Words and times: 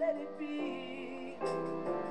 Let 0.00 0.16
it 0.16 0.38
be. 0.38 2.09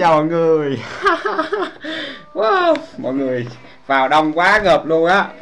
Chào 0.00 0.16
mọi 0.16 0.24
người. 0.24 0.78
Wow, 2.34 2.74
mọi 2.98 3.14
người 3.14 3.46
vào 3.86 4.08
đông 4.08 4.32
quá 4.32 4.60
ngợp 4.64 4.86
luôn 4.86 5.06
á. 5.06 5.26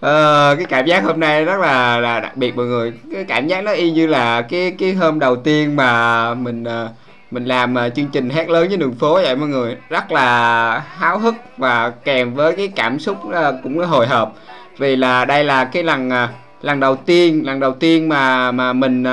Ờ, 0.00 0.54
Cái 0.56 0.66
cảm 0.68 0.86
giác 0.86 1.04
hôm 1.04 1.20
nay 1.20 1.44
rất 1.44 1.60
là 1.60 2.00
là 2.00 2.20
đặc 2.20 2.36
biệt 2.36 2.56
mọi 2.56 2.66
người. 2.66 2.92
Cái 3.12 3.24
cảm 3.24 3.46
giác 3.46 3.64
nó 3.64 3.72
y 3.72 3.90
như 3.90 4.06
là 4.06 4.42
cái 4.42 4.74
cái 4.78 4.94
hôm 4.94 5.18
đầu 5.18 5.36
tiên 5.36 5.76
mà 5.76 6.34
mình 6.34 6.64
ờ, 6.64 6.88
mình 7.30 7.44
làm 7.44 7.74
ờ, 7.74 7.90
chương 7.90 8.06
trình 8.06 8.30
hát 8.30 8.50
lớn 8.50 8.68
với 8.68 8.76
đường 8.76 8.94
phố 8.94 9.14
vậy 9.14 9.36
mọi 9.36 9.48
người. 9.48 9.76
Rất 9.88 10.12
là 10.12 10.78
háo 10.78 11.18
hức 11.18 11.34
và 11.58 11.92
kèm 12.04 12.34
với 12.34 12.56
cái 12.56 12.68
cảm 12.76 12.98
xúc 12.98 13.16
cũng 13.62 13.78
hồi 13.78 14.06
hộp. 14.06 14.36
Vì 14.78 14.96
là 14.96 15.24
đây 15.24 15.44
là 15.44 15.64
cái 15.64 15.82
lần 15.82 16.10
ờ, 16.10 16.28
lần 16.62 16.80
đầu 16.80 16.96
tiên, 16.96 17.42
lần 17.46 17.60
đầu 17.60 17.72
tiên 17.72 18.08
mà 18.08 18.52
mà 18.52 18.72
mình 18.72 19.04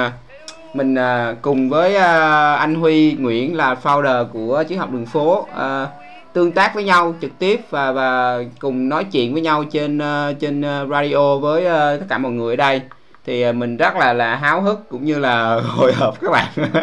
mình 0.74 0.96
à, 0.96 1.36
cùng 1.42 1.70
với 1.70 1.96
à, 1.96 2.54
anh 2.56 2.76
Huy 2.76 3.14
Nguyễn 3.14 3.56
là 3.56 3.76
founder 3.84 4.26
của 4.26 4.64
chiến 4.68 4.80
học 4.80 4.92
đường 4.92 5.06
phố 5.06 5.48
à, 5.56 5.88
tương 6.34 6.52
tác 6.52 6.76
với 6.76 6.84
nhau 6.84 7.16
trực 7.22 7.32
tiếp 7.40 7.62
và 7.70 7.92
và 7.92 8.40
cùng 8.60 8.90
nói 8.90 9.04
chuyện 9.04 9.34
với 9.34 9.42
nhau 9.42 9.64
trên 9.64 9.98
à, 9.98 10.32
trên 10.40 10.62
à, 10.62 10.86
radio 10.86 11.38
với 11.38 11.66
à, 11.66 11.98
tất 12.00 12.06
cả 12.10 12.18
mọi 12.18 12.32
người 12.32 12.54
ở 12.54 12.56
đây. 12.56 12.82
Thì 13.26 13.52
mình 13.52 13.78
rất 13.78 13.96
là 13.96 14.14
là 14.14 14.36
háo 14.36 14.62
hức 14.62 14.90
cũng 14.90 15.06
như 15.06 15.20
là 15.20 15.62
hồi 15.68 15.94
hộp 15.94 16.22
các 16.22 16.32
bạn. 16.32 16.48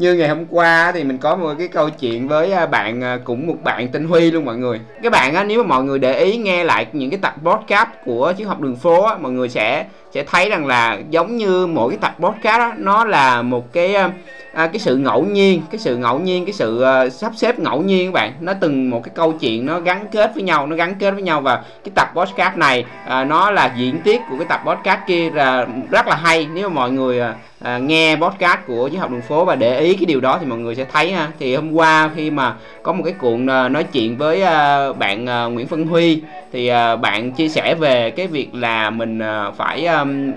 như 0.00 0.14
ngày 0.14 0.28
hôm 0.28 0.44
qua 0.50 0.92
thì 0.92 1.04
mình 1.04 1.18
có 1.18 1.36
một 1.36 1.54
cái 1.58 1.68
câu 1.68 1.90
chuyện 1.90 2.28
với 2.28 2.52
à, 2.52 2.66
bạn 2.66 3.04
à, 3.04 3.18
cũng 3.24 3.46
một 3.46 3.56
bạn 3.64 3.88
tên 3.88 4.08
Huy 4.08 4.30
luôn 4.30 4.44
mọi 4.44 4.56
người. 4.56 4.80
Các 5.02 5.12
bạn 5.12 5.34
á, 5.34 5.44
nếu 5.44 5.62
mà 5.62 5.68
mọi 5.68 5.84
người 5.84 5.98
để 5.98 6.18
ý 6.18 6.36
nghe 6.36 6.64
lại 6.64 6.86
những 6.92 7.10
cái 7.10 7.18
tập 7.22 7.34
podcast 7.42 7.88
của 8.04 8.32
chiến 8.36 8.46
học 8.46 8.60
đường 8.60 8.76
phố 8.76 9.02
á, 9.02 9.16
mọi 9.16 9.32
người 9.32 9.48
sẽ 9.48 9.84
sẽ 10.14 10.24
thấy 10.24 10.50
rằng 10.50 10.66
là 10.66 10.98
giống 11.10 11.36
như 11.36 11.66
mỗi 11.66 11.90
cái 11.90 11.98
tập 12.00 12.14
podcast 12.20 12.58
đó, 12.58 12.72
nó 12.76 13.04
là 13.04 13.42
một 13.42 13.72
cái 13.72 13.94
à, 13.94 14.10
à, 14.52 14.66
cái 14.66 14.78
sự 14.78 14.96
ngẫu 14.96 15.24
nhiên 15.24 15.62
cái 15.70 15.78
sự 15.78 15.96
ngẫu 15.96 16.18
nhiên 16.18 16.44
cái 16.44 16.52
sự 16.52 16.84
uh, 17.06 17.12
sắp 17.12 17.32
xếp 17.36 17.58
ngẫu 17.58 17.82
nhiên 17.82 18.06
các 18.06 18.14
bạn. 18.14 18.32
Nó 18.40 18.52
từng 18.60 18.90
một 18.90 19.04
cái 19.04 19.12
câu 19.14 19.32
chuyện 19.32 19.66
nó 19.66 19.80
gắn 19.80 20.06
kết 20.12 20.30
với 20.34 20.42
nhau 20.42 20.66
nó 20.66 20.76
gắn 20.76 20.94
kết 20.98 21.10
với 21.10 21.22
nhau 21.22 21.40
và 21.40 21.56
cái 21.56 21.92
tập 21.94 22.08
podcast 22.14 22.56
này 22.56 22.84
à, 23.06 23.24
nó 23.24 23.50
là 23.50 23.74
diễn 23.76 24.00
tiết 24.00 24.20
của 24.30 24.36
cái 24.38 24.46
tập 24.48 24.60
podcast 24.66 25.00
kia 25.06 25.30
là 25.30 25.66
rất 25.90 26.06
là 26.06 26.16
hay. 26.16 26.48
Nếu 26.54 26.68
mà 26.68 26.74
mọi 26.74 26.90
người 26.90 27.20
à, 27.60 27.78
nghe 27.78 28.16
podcast 28.16 28.60
của 28.66 28.88
chiến 28.88 29.00
học 29.00 29.10
đường 29.10 29.22
phố 29.22 29.44
và 29.44 29.54
để 29.54 29.80
ý 29.80 29.89
cái 29.94 30.06
điều 30.06 30.20
đó 30.20 30.38
thì 30.40 30.46
mọi 30.46 30.58
người 30.58 30.74
sẽ 30.74 30.84
thấy 30.92 31.12
ha. 31.12 31.28
Thì 31.38 31.54
hôm 31.54 31.72
qua 31.72 32.10
khi 32.14 32.30
mà 32.30 32.54
có 32.82 32.92
một 32.92 33.02
cái 33.04 33.14
cuộn 33.18 33.46
ờ, 33.46 33.68
nói 33.68 33.84
chuyện 33.84 34.16
với 34.16 34.42
ờ, 34.42 34.92
bạn 34.92 35.26
ờ, 35.26 35.48
Nguyễn 35.48 35.66
Phân 35.66 35.86
Huy 35.86 36.22
thì 36.52 36.70
bạn 37.00 37.32
chia 37.32 37.48
sẻ 37.48 37.74
về 37.74 38.10
cái 38.10 38.26
việc 38.26 38.54
là 38.54 38.90
mình 38.90 39.20
phải 39.56 39.88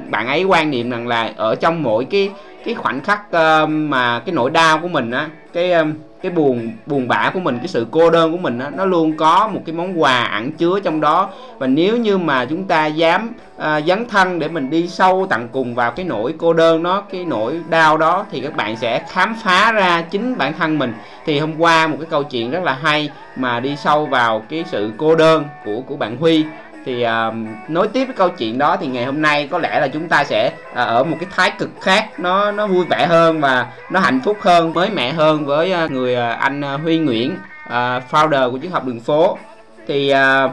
bạn 0.09 0.27
ấy 0.27 0.43
quan 0.43 0.71
niệm 0.71 0.89
rằng 0.89 1.07
là 1.07 1.33
ở 1.35 1.55
trong 1.55 1.83
mỗi 1.83 2.05
cái 2.05 2.29
cái 2.65 2.73
khoảnh 2.73 3.01
khắc 3.01 3.31
ờ, 3.31 3.65
mà 3.65 4.19
cái 4.19 4.35
nỗi 4.35 4.49
đau 4.49 4.79
của 4.79 4.87
mình 4.87 5.11
á 5.11 5.27
cái 5.53 5.71
ờ, 5.71 5.85
cái 6.21 6.31
buồn 6.31 6.71
buồn 6.85 7.07
bã 7.07 7.31
của 7.33 7.39
mình 7.39 7.57
cái 7.57 7.67
sự 7.67 7.87
cô 7.91 8.09
đơn 8.09 8.31
của 8.31 8.37
mình 8.37 8.59
á 8.59 8.69
nó 8.69 8.85
luôn 8.85 9.17
có 9.17 9.49
một 9.53 9.61
cái 9.65 9.75
món 9.75 10.01
quà 10.01 10.23
ẩn 10.23 10.51
chứa 10.51 10.79
trong 10.79 11.01
đó. 11.01 11.29
Và 11.57 11.67
nếu 11.67 11.97
như 11.97 12.17
mà 12.17 12.45
chúng 12.45 12.63
ta 12.63 12.85
dám 12.85 13.33
à, 13.57 13.81
dấn 13.81 14.05
thân 14.05 14.39
để 14.39 14.47
mình 14.47 14.69
đi 14.69 14.87
sâu 14.87 15.27
tận 15.29 15.47
cùng 15.51 15.75
vào 15.75 15.91
cái 15.91 16.05
nỗi 16.05 16.33
cô 16.37 16.53
đơn 16.53 16.83
đó 16.83 17.03
cái 17.11 17.25
nỗi 17.25 17.59
đau 17.69 17.97
đó 17.97 18.25
thì 18.31 18.41
các 18.41 18.55
bạn 18.55 18.77
sẽ 18.77 19.03
khám 19.09 19.35
phá 19.43 19.71
ra 19.71 20.01
chính 20.01 20.37
bản 20.37 20.53
thân 20.59 20.79
mình. 20.79 20.93
Thì 21.25 21.39
hôm 21.39 21.53
qua 21.57 21.87
một 21.87 21.97
cái 21.99 22.07
câu 22.09 22.23
chuyện 22.23 22.51
rất 22.51 22.63
là 22.63 22.73
hay 22.73 23.09
mà 23.35 23.59
đi 23.59 23.75
sâu 23.75 24.05
vào 24.05 24.43
cái 24.49 24.63
sự 24.71 24.91
cô 24.97 25.15
đơn 25.15 25.45
của 25.65 25.81
của 25.87 25.95
bạn 25.95 26.17
Huy 26.17 26.45
thì 26.85 27.05
uh, 27.05 27.33
nối 27.69 27.87
tiếp 27.87 28.05
cái 28.05 28.15
câu 28.15 28.29
chuyện 28.29 28.57
đó 28.57 28.77
thì 28.81 28.87
ngày 28.87 29.05
hôm 29.05 29.21
nay 29.21 29.47
có 29.51 29.57
lẽ 29.57 29.79
là 29.79 29.87
chúng 29.87 30.09
ta 30.09 30.23
sẽ 30.23 30.51
uh, 30.71 30.75
ở 30.75 31.03
một 31.03 31.17
cái 31.19 31.29
thái 31.35 31.51
cực 31.59 31.69
khác. 31.81 32.19
Nó 32.19 32.51
nó 32.51 32.67
vui 32.67 32.85
vẻ 32.85 33.07
hơn 33.07 33.41
và 33.41 33.67
nó 33.91 33.99
hạnh 33.99 34.21
phúc 34.23 34.37
hơn 34.41 34.73
mới 34.73 34.89
mẻ 34.89 35.11
hơn 35.11 35.45
với 35.45 35.73
uh, 35.85 35.91
người 35.91 36.13
uh, 36.13 36.39
anh 36.39 36.61
Huy 36.61 36.97
Nguyễn 36.97 37.31
uh, 37.65 37.71
founder 38.11 38.51
của 38.51 38.57
chiếc 38.57 38.71
học 38.71 38.85
đường 38.85 38.99
phố. 38.99 39.37
Thì 39.87 40.13
uh, 40.13 40.51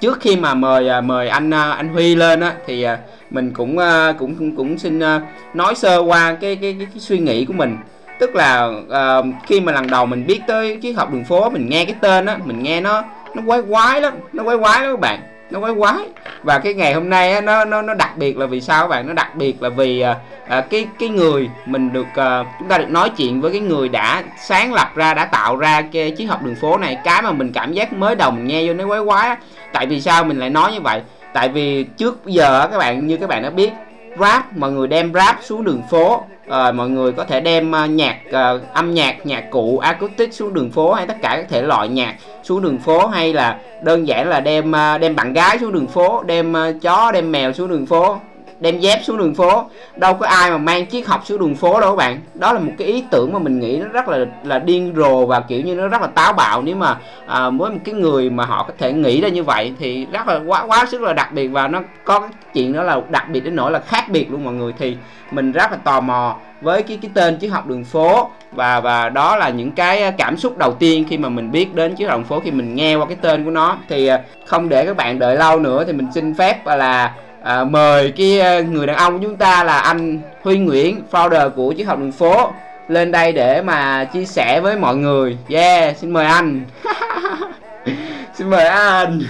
trước 0.00 0.20
khi 0.20 0.36
mà 0.36 0.54
mời 0.54 0.90
uh, 0.98 1.04
mời 1.04 1.28
anh 1.28 1.48
uh, 1.48 1.76
anh 1.76 1.88
Huy 1.88 2.14
lên 2.14 2.40
á 2.40 2.52
thì 2.66 2.86
uh, 2.86 2.98
mình 3.30 3.52
cũng 3.54 3.78
uh, 3.78 4.18
cũng 4.18 4.34
cũng, 4.34 4.56
cũng 4.56 4.78
xin 4.78 4.98
uh, 4.98 5.22
nói 5.54 5.74
sơ 5.74 5.98
qua 5.98 6.36
cái 6.40 6.56
cái, 6.56 6.76
cái 6.78 6.86
cái 6.92 7.00
suy 7.00 7.18
nghĩ 7.18 7.44
của 7.44 7.52
mình. 7.52 7.78
Tức 8.18 8.34
là 8.34 8.66
uh, 8.66 9.26
khi 9.46 9.60
mà 9.60 9.72
lần 9.72 9.90
đầu 9.90 10.06
mình 10.06 10.26
biết 10.26 10.40
tới 10.46 10.78
triết 10.82 10.96
học 10.96 11.12
đường 11.12 11.24
phố 11.24 11.50
mình 11.50 11.68
nghe 11.68 11.84
cái 11.84 11.94
tên 12.00 12.26
á 12.26 12.38
mình 12.44 12.62
nghe 12.62 12.80
nó 12.80 13.02
nó 13.34 13.42
quái 13.46 13.62
quái 13.68 14.00
lắm 14.00 14.14
nó 14.32 14.44
quái 14.44 14.56
quái 14.58 14.82
lắm 14.82 14.92
các 14.92 15.00
bạn 15.00 15.20
nó 15.50 15.60
quái 15.60 15.72
quái. 15.78 15.98
Và 16.42 16.58
cái 16.58 16.74
ngày 16.74 16.94
hôm 16.94 17.10
nay 17.10 17.32
á, 17.32 17.40
nó 17.40 17.64
nó 17.64 17.82
nó 17.82 17.94
đặc 17.94 18.16
biệt 18.16 18.38
là 18.38 18.46
vì 18.46 18.60
sao 18.60 18.84
các 18.84 18.88
bạn? 18.88 19.06
Nó 19.06 19.12
đặc 19.12 19.36
biệt 19.36 19.62
là 19.62 19.68
vì 19.68 20.00
à, 20.00 20.16
à, 20.48 20.60
cái 20.60 20.86
cái 20.98 21.08
người 21.08 21.50
mình 21.66 21.92
được 21.92 22.06
à, 22.14 22.44
chúng 22.58 22.68
ta 22.68 22.78
được 22.78 22.90
nói 22.90 23.10
chuyện 23.16 23.40
với 23.40 23.50
cái 23.50 23.60
người 23.60 23.88
đã 23.88 24.22
sáng 24.46 24.72
lập 24.72 24.88
ra 24.94 25.14
đã 25.14 25.24
tạo 25.24 25.56
ra 25.56 25.82
cái 25.92 26.12
triết 26.18 26.28
học 26.28 26.42
đường 26.42 26.54
phố 26.54 26.78
này. 26.78 26.98
Cái 27.04 27.22
mà 27.22 27.32
mình 27.32 27.52
cảm 27.52 27.72
giác 27.72 27.92
mới 27.92 28.14
đầu 28.14 28.30
mình 28.30 28.46
nghe 28.46 28.66
vô 28.66 28.74
nó 28.74 28.86
quái 28.86 29.00
quái 29.06 29.28
á. 29.28 29.36
tại 29.72 29.86
vì 29.86 30.00
sao 30.00 30.24
mình 30.24 30.38
lại 30.38 30.50
nói 30.50 30.72
như 30.72 30.80
vậy? 30.80 31.02
Tại 31.32 31.48
vì 31.48 31.84
trước 31.84 32.26
giờ 32.26 32.60
á, 32.60 32.66
các 32.66 32.78
bạn 32.78 33.06
như 33.06 33.16
các 33.16 33.28
bạn 33.28 33.42
đã 33.42 33.50
biết 33.50 33.70
rap 34.18 34.56
mọi 34.56 34.72
người 34.72 34.86
đem 34.86 35.12
rap 35.14 35.38
xuống 35.42 35.64
đường 35.64 35.82
phố. 35.90 36.22
Ờ, 36.48 36.72
mọi 36.72 36.88
người 36.88 37.12
có 37.12 37.24
thể 37.24 37.40
đem 37.40 37.74
à, 37.74 37.86
nhạc 37.86 38.16
ờ, 38.32 38.60
âm 38.72 38.94
nhạc 38.94 39.26
nhạc 39.26 39.50
cụ 39.50 39.78
acoustic 39.78 40.34
xuống 40.34 40.54
đường 40.54 40.70
phố 40.70 40.92
hay 40.92 41.06
tất 41.06 41.16
cả 41.22 41.36
các 41.36 41.46
thể 41.48 41.62
loại 41.62 41.88
nhạc 41.88 42.14
xuống 42.48 42.62
đường 42.62 42.78
phố 42.78 43.06
hay 43.06 43.32
là 43.32 43.58
đơn 43.82 44.08
giản 44.08 44.28
là 44.28 44.40
đem 44.40 44.74
à, 44.74 44.98
đem 44.98 45.16
bạn 45.16 45.32
gái 45.32 45.58
xuống 45.58 45.72
đường 45.72 45.86
phố, 45.86 46.22
đem 46.22 46.56
à, 46.56 46.72
chó, 46.82 47.12
đem 47.12 47.32
mèo 47.32 47.52
xuống 47.52 47.68
đường 47.68 47.86
phố? 47.86 48.16
Đem 48.60 48.78
dép 48.78 49.00
xuống 49.04 49.18
đường 49.18 49.34
phố. 49.34 49.64
Đâu 49.96 50.14
có 50.14 50.26
ai 50.26 50.50
mà 50.50 50.58
mang 50.58 50.86
chiếc 50.86 51.08
học 51.08 51.22
xuống 51.24 51.38
đường 51.38 51.54
phố 51.54 51.80
đâu 51.80 51.90
các 51.90 51.96
bạn. 51.96 52.20
Đó 52.34 52.52
là 52.52 52.60
một 52.60 52.72
cái 52.78 52.88
ý 52.88 53.04
tưởng 53.10 53.32
mà 53.32 53.38
mình 53.38 53.60
nghĩ 53.60 53.76
nó 53.76 53.88
rất 53.88 54.08
là 54.08 54.18
là 54.44 54.58
điên 54.58 54.92
rồ 54.96 55.26
và 55.26 55.40
kiểu 55.40 55.60
như 55.60 55.74
nó 55.74 55.88
rất 55.88 56.00
là 56.00 56.06
táo 56.06 56.32
bạo. 56.32 56.62
Nếu 56.62 56.76
mà 56.76 56.96
à, 57.26 57.50
với 57.50 57.70
một 57.70 57.78
cái 57.84 57.94
người 57.94 58.30
mà 58.30 58.44
họ 58.44 58.62
có 58.62 58.72
thể 58.78 58.92
nghĩ 58.92 59.20
ra 59.20 59.28
như 59.28 59.42
vậy 59.42 59.72
thì 59.78 60.06
rất 60.12 60.28
là 60.28 60.40
quá 60.46 60.64
quá 60.66 60.86
sức 60.88 61.02
là 61.02 61.12
đặc 61.12 61.32
biệt 61.32 61.48
và 61.48 61.68
nó 61.68 61.80
có 62.04 62.20
cái 62.20 62.30
chuyện 62.54 62.72
đó 62.72 62.82
là 62.82 63.00
đặc 63.08 63.28
biệt 63.30 63.40
đến 63.40 63.56
nỗi 63.56 63.70
là 63.70 63.78
khác 63.78 64.04
biệt 64.08 64.30
luôn 64.30 64.44
mọi 64.44 64.54
người. 64.54 64.72
Thì 64.78 64.96
mình 65.30 65.52
rất 65.52 65.70
là 65.70 65.76
tò 65.76 66.00
mò 66.00 66.36
với 66.60 66.82
cái 66.82 66.98
cái 67.02 67.10
tên 67.14 67.36
chiếc 67.36 67.48
học 67.48 67.66
đường 67.66 67.84
phố 67.84 68.30
và 68.52 68.80
và 68.80 69.08
đó 69.08 69.36
là 69.36 69.48
những 69.48 69.72
cái 69.72 70.12
cảm 70.18 70.36
xúc 70.36 70.58
đầu 70.58 70.72
tiên 70.72 71.04
khi 71.08 71.18
mà 71.18 71.28
mình 71.28 71.50
biết 71.50 71.74
đến 71.74 71.94
chiếc 71.94 72.06
học 72.08 72.18
đường 72.18 72.26
phố 72.26 72.40
khi 72.40 72.50
mình 72.50 72.74
nghe 72.74 72.96
qua 72.96 73.06
cái 73.06 73.16
tên 73.20 73.44
của 73.44 73.50
nó. 73.50 73.76
Thì 73.88 74.06
à, 74.06 74.20
không 74.46 74.68
để 74.68 74.86
các 74.86 74.96
bạn 74.96 75.18
đợi 75.18 75.36
lâu 75.36 75.58
nữa 75.58 75.84
thì 75.86 75.92
mình 75.92 76.06
xin 76.14 76.34
phép 76.34 76.66
là 76.66 77.14
à, 77.42 77.64
mời 77.64 78.12
cái 78.16 78.40
à, 78.40 78.60
người 78.60 78.86
đàn 78.86 78.96
ông 78.96 79.18
của 79.18 79.24
chúng 79.24 79.36
ta 79.36 79.64
là 79.64 79.78
anh 79.78 80.20
Huy 80.42 80.58
Nguyễn 80.58 81.02
founder 81.10 81.50
của 81.50 81.74
triết 81.76 81.86
học 81.86 81.98
đường 81.98 82.12
phố 82.12 82.50
lên 82.88 83.12
đây 83.12 83.32
để 83.32 83.62
mà 83.62 84.04
chia 84.04 84.24
sẻ 84.24 84.60
với 84.60 84.76
mọi 84.76 84.96
người. 84.96 85.38
Yeah 85.50 85.96
xin 85.96 86.10
mời 86.10 86.26
anh. 86.26 86.62
Xin 88.34 88.50
mời 88.50 88.66
anh. 88.66 89.20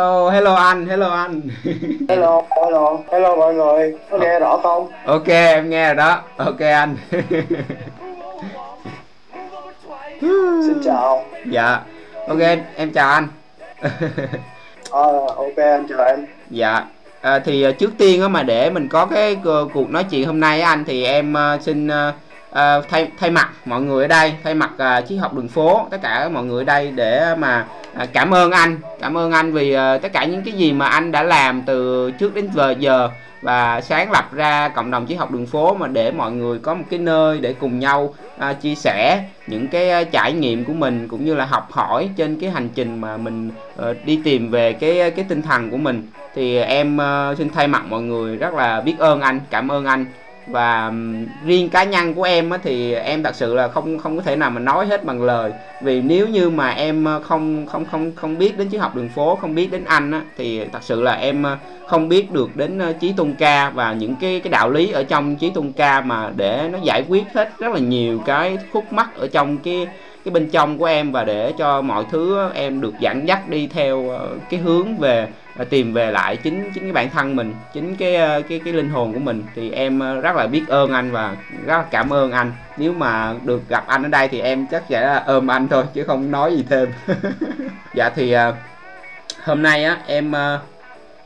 Oh, 0.00 0.32
hello 0.32 0.54
anh 0.54 0.86
hello 0.86 1.08
anh. 1.08 1.40
Hello, 2.08 2.42
hello, 2.64 2.98
hello 3.12 3.36
mọi 3.36 3.54
người, 3.54 3.94
có 4.10 4.18
nghe 4.18 4.40
rõ 4.40 4.56
không? 4.62 4.88
ok 5.04 5.28
em 5.28 5.70
nghe 5.70 5.86
rồi 5.86 5.94
đó. 5.94 6.22
Ok 6.36 6.60
anh. 6.60 6.96
Xin 10.66 10.80
chào. 10.84 11.24
dạ. 11.46 11.80
Ok 12.28 12.38
em, 12.76 12.92
chào 12.92 13.10
anh. 13.10 13.28
Ờ, 14.90 15.26
ok 15.36 15.56
anh 15.56 15.86
chào 15.88 16.04
em 16.04 16.26
dạ. 16.50 16.84
À, 17.20 17.38
thì 17.38 17.62
à, 17.62 17.70
trước 17.70 17.90
tiên 17.98 18.22
á 18.22 18.28
mà 18.28 18.42
để 18.42 18.70
mình 18.70 18.88
có 18.88 19.06
cái 19.06 19.36
ờ, 19.44 19.68
cuộc 19.74 19.90
nói 19.90 20.04
chuyện 20.04 20.26
hôm 20.26 20.40
nay 20.40 20.60
á 20.60 20.68
anh 20.68 20.84
thì 20.84 21.04
em 21.04 21.34
ờ, 21.34 21.58
xin 21.60 21.88
à, 22.50 22.80
thay 22.90 23.08
thay 23.18 23.30
mặt 23.30 23.50
mọi 23.64 23.80
người 23.80 24.04
ở 24.04 24.08
đây 24.08 24.32
thay 24.44 24.54
mặt 24.54 24.70
à, 24.78 25.00
triết 25.00 25.18
học 25.18 25.34
đường 25.34 25.48
phố 25.48 25.86
tất 25.90 25.98
cả 26.02 26.28
mọi 26.28 26.44
người 26.44 26.60
ở 26.60 26.64
đây 26.64 26.92
để 26.94 27.34
mà 27.38 27.66
à, 27.94 28.06
cảm 28.12 28.34
ơn 28.34 28.50
anh. 28.50 28.78
Cảm 29.00 29.16
ơn 29.16 29.32
anh 29.32 29.52
vì 29.52 29.72
à, 29.72 29.98
tất 29.98 30.12
cả 30.12 30.24
những 30.24 30.42
cái 30.42 30.54
gì 30.54 30.72
mà 30.72 30.86
anh 30.86 31.12
đã 31.12 31.22
làm 31.22 31.62
từ 31.62 32.10
trước 32.10 32.34
đến 32.34 32.48
giờ 32.54 32.74
giờ 32.78 33.08
và 33.42 33.80
sáng 33.80 34.12
lập 34.12 34.32
ra 34.32 34.68
cộng 34.68 34.90
đồng 34.90 35.06
triết 35.06 35.18
học 35.18 35.30
đường 35.30 35.46
phố 35.46 35.74
mà 35.74 35.86
để 35.86 36.10
mọi 36.10 36.32
người 36.32 36.58
có 36.58 36.74
một 36.74 36.84
cái 36.90 36.98
nơi 36.98 37.40
để 37.40 37.54
cùng 37.60 37.78
nhau 37.78 38.14
à, 38.38 38.52
chia 38.52 38.74
sẻ 38.74 39.24
những 39.46 39.68
cái 39.68 39.90
à, 39.90 40.04
trải 40.04 40.32
nghiệm 40.32 40.64
của 40.64 40.72
mình 40.72 41.08
cũng 41.08 41.24
như 41.24 41.34
là 41.34 41.44
học 41.44 41.72
hỏi 41.72 42.10
trên 42.16 42.40
cái 42.40 42.50
hành 42.50 42.68
trình 42.74 43.00
mà 43.00 43.16
mình 43.16 43.50
à, 43.78 43.86
đi 44.04 44.20
tìm 44.24 44.50
về 44.50 44.72
cái 44.72 45.00
à, 45.00 45.10
cái 45.10 45.24
tinh 45.28 45.42
thần 45.42 45.70
của 45.70 45.76
mình. 45.76 46.06
Thì 46.34 46.58
em 46.58 47.00
à, 47.00 47.34
xin 47.38 47.50
thay 47.50 47.68
mặt 47.68 47.84
mọi 47.88 48.02
người 48.02 48.36
rất 48.36 48.54
là 48.54 48.80
biết 48.80 48.94
ơn 48.98 49.20
anh 49.20 49.40
cảm 49.50 49.68
ơn 49.68 49.84
anh 49.84 50.04
và 50.50 50.92
riêng 51.44 51.68
cá 51.68 51.84
nhân 51.84 52.14
của 52.14 52.22
em 52.22 52.50
á, 52.50 52.58
thì 52.62 52.92
em 52.92 53.22
thật 53.22 53.34
sự 53.34 53.54
là 53.54 53.68
không 53.68 53.98
không 53.98 54.16
có 54.16 54.22
thể 54.22 54.36
nào 54.36 54.50
mà 54.50 54.60
nói 54.60 54.86
hết 54.86 55.04
bằng 55.04 55.22
lời. 55.22 55.52
Vì 55.82 56.02
nếu 56.02 56.28
như 56.28 56.50
mà 56.50 56.70
em 56.70 57.06
không 57.24 57.66
không 57.66 57.84
không 57.84 58.12
không 58.14 58.38
biết 58.38 58.58
đến 58.58 58.70
triết 58.70 58.80
học 58.80 58.94
đường 58.94 59.08
phố 59.08 59.36
không 59.36 59.54
biết 59.54 59.70
đến 59.70 59.84
anh 59.84 60.10
á, 60.10 60.22
thì 60.36 60.64
thật 60.72 60.82
sự 60.82 61.02
là 61.02 61.12
em 61.12 61.44
không 61.88 62.08
biết 62.08 62.32
được 62.32 62.56
đến 62.56 62.80
trí 63.00 63.12
tôn 63.12 63.34
ca 63.38 63.70
và 63.70 63.92
những 63.92 64.16
cái 64.20 64.40
cái 64.40 64.50
đạo 64.50 64.70
lý 64.70 64.90
ở 64.90 65.02
trong 65.02 65.36
trí 65.36 65.50
tôn 65.50 65.72
ca 65.72 66.00
mà 66.00 66.30
để 66.36 66.68
nó 66.72 66.78
giải 66.82 67.04
quyết 67.08 67.24
hết 67.34 67.58
rất 67.58 67.72
là 67.72 67.78
nhiều 67.78 68.18
cái 68.26 68.58
khúc 68.72 68.92
mắc 68.92 69.16
ở 69.16 69.28
trong 69.28 69.58
cái 69.58 69.86
cái 70.24 70.32
bên 70.32 70.50
trong 70.50 70.78
của 70.78 70.84
em 70.84 71.12
và 71.12 71.24
để 71.24 71.52
cho 71.58 71.82
mọi 71.82 72.04
thứ 72.10 72.36
ờ, 72.36 72.50
em 72.54 72.80
được 72.80 72.94
dẫn 73.00 73.28
dắt 73.28 73.48
đi 73.48 73.66
theo 73.66 74.10
ờ, 74.10 74.28
cái 74.50 74.60
hướng 74.60 74.96
về 74.96 75.28
ờ, 75.56 75.64
tìm 75.64 75.92
về 75.92 76.10
lại 76.10 76.36
chính 76.36 76.70
chính 76.74 76.82
cái 76.82 76.92
bản 76.92 77.10
thân 77.10 77.36
mình 77.36 77.54
chính 77.74 77.96
cái 77.96 78.42
cái 78.48 78.60
cái 78.64 78.74
linh 78.74 78.90
hồn 78.90 79.12
của 79.12 79.18
mình. 79.18 79.42
Thì 79.54 79.70
em 79.70 80.20
rất 80.20 80.36
là 80.36 80.46
biết 80.46 80.68
ơn 80.68 80.92
anh 80.92 81.10
và 81.10 81.36
rất 81.66 81.76
là 81.76 81.84
cảm 81.90 82.12
ơn 82.12 82.32
anh. 82.32 82.52
Nếu 82.76 82.92
mà 82.92 83.34
được 83.44 83.68
gặp 83.68 83.84
anh 83.86 84.02
ở 84.02 84.08
đây 84.08 84.28
thì 84.28 84.40
em 84.40 84.66
chắc 84.70 84.82
sẽ 84.88 85.00
là 85.00 85.22
ôm 85.26 85.50
anh 85.50 85.68
thôi 85.68 85.84
chứ 85.94 86.04
không 86.04 86.30
nói 86.30 86.56
gì 86.56 86.64
thêm. 86.70 86.88
Dạ 87.94 88.10
thì 88.10 88.34
hôm 89.44 89.62
nay 89.62 89.84
á 89.84 89.98
em 90.06 90.32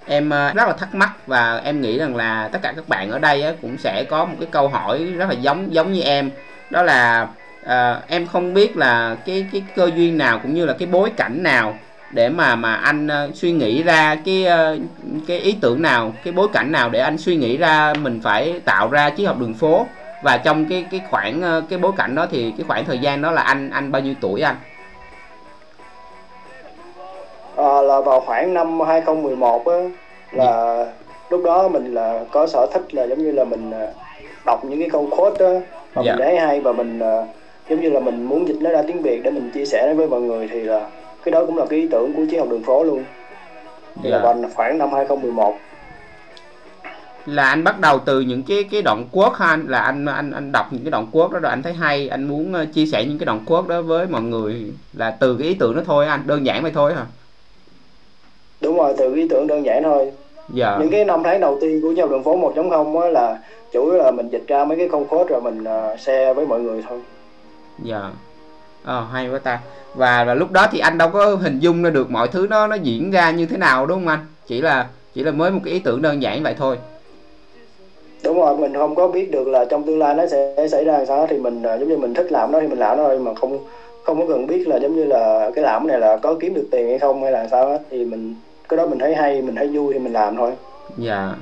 em 0.07 0.31
rất 0.31 0.67
là 0.67 0.73
thắc 0.79 0.95
mắc 0.95 1.27
và 1.27 1.61
em 1.65 1.81
nghĩ 1.81 1.99
rằng 1.99 2.17
là 2.17 2.49
tất 2.53 2.59
cả 2.63 2.73
các 2.77 2.89
bạn 2.89 3.11
ở 3.11 3.19
đây 3.19 3.43
á, 3.43 3.53
cũng 3.63 3.79
sẽ 3.79 4.05
có 4.05 4.25
một 4.25 4.35
cái 4.41 4.49
câu 4.51 4.69
hỏi 4.69 5.05
rất 5.05 5.29
là 5.29 5.35
giống 5.35 5.75
giống 5.75 5.93
như 5.93 6.01
em. 6.01 6.31
Đó 6.71 6.83
là 6.83 7.29
à, 7.65 8.01
em 8.09 8.27
không 8.27 8.55
biết 8.55 8.77
là 8.77 9.17
cái 9.27 9.47
cái 9.53 9.63
cơ 9.77 9.91
duyên 9.97 10.19
nào 10.19 10.39
cũng 10.43 10.55
như 10.55 10.67
là 10.67 10.73
cái 10.79 10.89
bối 10.93 11.11
cảnh 11.17 11.43
nào 11.43 11.75
để 12.11 12.29
mà 12.29 12.57
mà 12.57 12.75
anh 12.75 13.07
uh, 13.07 13.37
suy 13.37 13.53
nghĩ 13.53 13.83
ra 13.83 14.17
cái 14.25 14.47
uh, 14.47 14.81
cái 15.27 15.39
ý 15.39 15.57
tưởng 15.61 15.83
nào 15.83 16.13
cái 16.25 16.33
bối 16.33 16.49
cảnh 16.53 16.73
nào 16.73 16.91
để 16.91 17.01
anh 17.01 17.19
suy 17.19 17.37
nghĩ 17.37 17.57
ra 17.57 17.93
mình 18.03 18.21
phải 18.23 18.61
tạo 18.65 18.89
ra 18.91 19.11
triết 19.17 19.27
học 19.27 19.39
đường 19.39 19.55
phố 19.55 19.87
và 20.23 20.37
trong 20.37 20.67
cái 20.67 20.87
cái 20.91 21.01
khoảng 21.11 21.59
uh, 21.59 21.65
cái 21.71 21.79
bối 21.79 21.93
cảnh 21.97 22.15
đó 22.15 22.27
thì 22.31 22.53
cái 22.59 22.65
khoảng 22.69 22.85
thời 22.85 22.99
gian 22.99 23.23
đó 23.23 23.31
là 23.31 23.43
anh 23.43 23.71
anh 23.71 23.93
bao 23.93 24.03
nhiêu 24.03 24.15
tuổi 24.21 24.41
anh 24.41 24.57
à, 27.57 27.83
là 27.83 28.01
vào 28.01 28.21
khoảng 28.21 28.55
năm 28.55 28.81
2011 28.81 29.67
á 29.67 29.77
là 30.33 30.77
dạ. 30.85 30.93
lúc 31.31 31.43
đó 31.45 31.69
mình 31.69 31.95
là 31.95 32.25
có 32.31 32.47
sở 32.47 32.67
thích 32.73 32.95
là 32.95 33.07
giống 33.07 33.19
như 33.19 33.33
là 33.33 33.45
mình 33.45 33.73
đọc 34.47 34.65
những 34.65 34.81
cái 34.81 34.91
câu 34.91 35.09
quote 35.11 35.45
đó 35.45 35.61
và 35.95 36.03
dạ. 36.03 36.17
mình 36.17 36.25
thấy 36.25 36.39
hay 36.39 36.61
và 36.61 36.73
mình 36.73 37.01
giống 37.69 37.81
như 37.81 37.91
là 37.91 38.01
mình 38.01 38.25
muốn 38.25 38.49
dịch 38.49 38.57
nó 38.61 38.71
ra 38.71 38.83
tiếng 38.83 39.03
Việt 39.03 39.23
để 39.23 39.31
mình 39.31 39.51
chia 39.55 39.65
sẻ 39.65 39.95
với 39.95 40.09
mọi 40.09 40.21
người 40.21 40.49
thì 40.49 40.61
là 40.61 40.91
cái 41.25 41.33
đó 41.33 41.47
cũng 41.47 41.59
là 41.59 41.67
cái 41.67 41.79
ý 41.79 41.89
tưởng 41.91 42.13
của 42.17 42.23
chiến 42.31 42.41
học 42.41 42.49
đường 42.51 42.63
phố 42.63 42.85
luôn. 42.85 43.05
Thì 44.03 44.11
dạ. 44.11 44.17
là 44.17 44.23
vào 44.23 44.51
khoảng 44.55 44.79
năm 44.79 44.93
2011 44.93 45.57
là 47.27 47.49
anh 47.49 47.65
bắt 47.65 47.81
đầu 47.81 47.99
từ 47.99 48.21
những 48.21 48.43
cái 48.43 48.65
cái 48.71 48.83
đoạn 48.83 49.05
quốc 49.13 49.35
ha 49.35 49.47
anh 49.47 49.67
là 49.69 49.79
anh 49.79 50.07
anh 50.07 50.31
anh 50.31 50.53
đọc 50.53 50.67
những 50.71 50.85
cái 50.85 50.91
đoạn 50.91 51.07
quốc 51.13 51.33
đó 51.33 51.39
rồi 51.39 51.51
anh 51.51 51.63
thấy 51.63 51.73
hay 51.73 52.09
anh 52.09 52.25
muốn 52.25 52.53
ờ, 52.55 52.67
chia 52.75 52.87
sẻ 52.87 53.05
những 53.05 53.19
cái 53.19 53.27
đoạn 53.27 53.41
quốc 53.47 53.69
đó 53.69 53.83
với 53.83 54.07
mọi 54.07 54.23
người 54.23 54.73
là 54.93 55.11
từ 55.11 55.37
cái 55.39 55.49
ý 55.49 55.55
tưởng 55.55 55.77
đó 55.77 55.83
thôi 55.87 56.07
anh 56.07 56.21
đơn 56.27 56.47
giản 56.47 56.63
vậy 56.63 56.73
thôi 56.75 56.95
hả? 56.95 57.07
Đúng 58.61 58.77
rồi 58.77 58.95
từ 58.99 59.11
cái 59.11 59.23
ý 59.23 59.29
tưởng 59.29 59.47
đơn 59.47 59.65
giản 59.65 59.83
thôi. 59.83 60.13
Dạ. 60.49 60.79
những 60.81 60.91
cái 60.91 61.05
năm 61.05 61.23
tháng 61.25 61.41
đầu 61.41 61.59
tiên 61.61 61.83
của 61.83 61.93
nhau 61.93 62.09
đường 62.09 62.23
phố 62.23 62.53
1.0 62.55 63.01
á 63.01 63.09
là 63.09 63.39
chủ 63.73 63.85
yếu 63.85 64.03
là 64.03 64.11
mình 64.11 64.29
dịch 64.29 64.45
ra 64.47 64.65
mấy 64.65 64.79
cái 64.79 64.89
câu 64.89 65.05
code 65.05 65.29
rồi 65.29 65.41
mình 65.41 65.61
uh, 65.61 66.01
share 66.01 66.35
với 66.35 66.47
mọi 66.47 66.61
người 66.61 66.83
thôi 66.89 66.99
dạ. 67.83 68.11
Ờ 68.85 69.07
hay 69.13 69.29
quá 69.29 69.39
ta. 69.39 69.61
Và, 69.95 70.25
và 70.25 70.35
lúc 70.35 70.51
đó 70.51 70.67
thì 70.73 70.79
anh 70.79 70.99
đâu 70.99 71.11
có 71.11 71.37
hình 71.37 71.61
dung 71.61 71.83
ra 71.83 71.91
được 71.91 72.11
mọi 72.11 72.29
thứ 72.29 72.47
nó 72.51 72.67
nó 72.67 72.77
diễn 72.77 73.11
ra 73.11 73.31
như 73.31 73.47
thế 73.47 73.57
nào 73.57 73.87
đúng 73.87 73.99
không 73.99 74.09
anh? 74.09 74.27
Chỉ 74.47 74.61
là 74.61 74.87
chỉ 75.15 75.23
là 75.23 75.31
mới 75.31 75.51
một 75.51 75.61
cái 75.65 75.75
ý 75.75 75.79
tưởng 75.79 76.03
đơn 76.03 76.23
giản 76.23 76.43
vậy 76.43 76.55
thôi. 76.59 76.79
Đúng 78.25 78.41
rồi 78.41 78.57
mình 78.57 78.75
không 78.75 78.95
có 78.95 79.09
biết 79.09 79.31
được 79.31 79.49
là 79.49 79.65
trong 79.65 79.83
tương 79.83 79.99
lai 79.99 80.15
nó 80.15 80.27
sẽ 80.27 80.69
xảy 80.71 80.85
ra 80.85 80.93
làm 80.93 81.07
sao 81.07 81.27
thì 81.31 81.39
mình 81.39 81.63
à, 81.63 81.79
giống 81.79 81.89
như 81.89 81.97
mình 81.97 82.15
thích 82.15 82.33
làm 82.33 82.53
nó 82.53 82.61
thì 82.61 82.67
mình 82.67 82.79
làm 82.79 82.99
nó 82.99 83.05
thôi 83.05 83.19
mà 83.19 83.35
không 83.35 83.59
không 84.05 84.19
có 84.21 84.35
cần 84.35 84.47
biết 84.47 84.69
là 84.69 84.77
giống 84.77 84.97
như 84.97 85.05
là 85.05 85.51
cái 85.55 85.65
làm 85.65 85.87
này 85.87 85.99
là 85.99 86.17
có 86.17 86.35
kiếm 86.41 86.55
được 86.55 86.69
tiền 86.71 86.89
hay 86.89 86.99
không 86.99 87.23
hay 87.23 87.33
là 87.33 87.49
sao 87.49 87.69
hết 87.69 87.79
thì 87.91 88.05
mình 88.05 88.35
cái 88.69 88.77
đó 88.77 88.87
mình 88.87 88.99
thấy 88.99 89.15
hay 89.15 89.43
mình 89.43 89.55
thấy 89.55 89.69
vui 89.69 89.93
thì 89.93 89.99
mình 89.99 90.13
làm 90.13 90.37
thôi. 90.37 90.53
Dạ. 90.97 91.33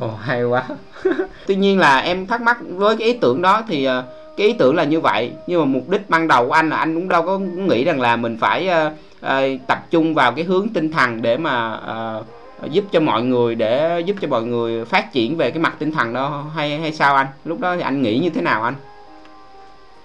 Ồ 0.00 0.08
hay 0.20 0.44
quá. 0.44 0.64
Tuy 1.46 1.56
nhiên 1.56 1.78
là 1.78 1.98
em 1.98 2.26
thắc 2.26 2.40
mắc 2.40 2.58
với 2.70 2.96
cái 2.96 3.08
ý 3.08 3.12
tưởng 3.12 3.42
đó 3.42 3.62
thì 3.68 3.88
uh, 3.88 4.04
cái 4.38 4.46
ý 4.46 4.52
tưởng 4.52 4.76
là 4.76 4.84
như 4.84 5.00
vậy. 5.00 5.30
Nhưng 5.46 5.60
mà 5.60 5.64
mục 5.64 5.88
đích 5.88 6.10
ban 6.10 6.28
đầu 6.28 6.46
của 6.46 6.52
anh 6.52 6.70
là 6.70 6.76
anh 6.76 6.94
cũng 6.94 7.08
đâu 7.08 7.22
có 7.22 7.38
nghĩ 7.38 7.84
rằng 7.84 8.00
là 8.00 8.16
mình 8.16 8.36
phải 8.40 8.68
uh, 8.68 8.92
uh, 9.26 9.60
tập 9.66 9.78
trung 9.90 10.14
vào 10.14 10.32
cái 10.32 10.44
hướng 10.44 10.68
tinh 10.74 10.92
thần 10.92 11.22
để 11.22 11.36
mà 11.36 11.80
uh, 12.18 12.70
giúp 12.72 12.84
cho 12.92 13.00
mọi 13.00 13.22
người 13.22 13.54
để 13.54 14.00
giúp 14.00 14.16
cho 14.20 14.28
mọi 14.28 14.42
người 14.42 14.84
phát 14.84 15.12
triển 15.12 15.36
về 15.36 15.50
cái 15.50 15.58
mặt 15.58 15.76
tinh 15.78 15.92
thần 15.92 16.12
đó 16.12 16.44
hay 16.56 16.78
hay 16.78 16.92
sao 16.92 17.14
anh? 17.14 17.26
Lúc 17.44 17.60
đó 17.60 17.76
thì 17.76 17.82
anh 17.82 18.02
nghĩ 18.02 18.18
như 18.18 18.30
thế 18.30 18.40
nào 18.40 18.62
anh? 18.62 18.74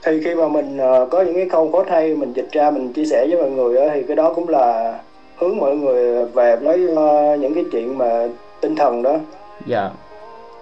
Thì 0.04 0.22
khi 0.26 0.36
mà 0.36 0.48
mình 0.48 0.78
uh, 0.78 1.10
có 1.12 1.22
những 1.22 1.36
cái 1.36 1.48
câu 1.52 1.70
có 1.74 1.86
hay 1.90 2.16
mình 2.16 2.34
dịch 2.34 2.48
ra 2.52 2.72
mình 2.72 2.94
chia 2.94 3.06
sẻ 3.06 3.28
với 3.30 3.42
mọi 3.42 3.52
người 3.52 3.86
uh, 3.86 3.92
thì 3.94 4.04
cái 4.08 4.16
đó 4.16 4.34
cũng 4.34 4.50
là 4.50 5.00
hướng 5.38 5.58
mọi 5.58 5.76
người 5.76 6.26
về 6.26 6.56
với 6.56 6.86
uh, 6.86 7.40
những 7.40 7.54
cái 7.54 7.64
chuyện 7.72 7.98
mà 7.98 8.28
tinh 8.62 8.76
thần 8.76 9.04
đó. 9.04 9.18
Dạ. 9.66 9.90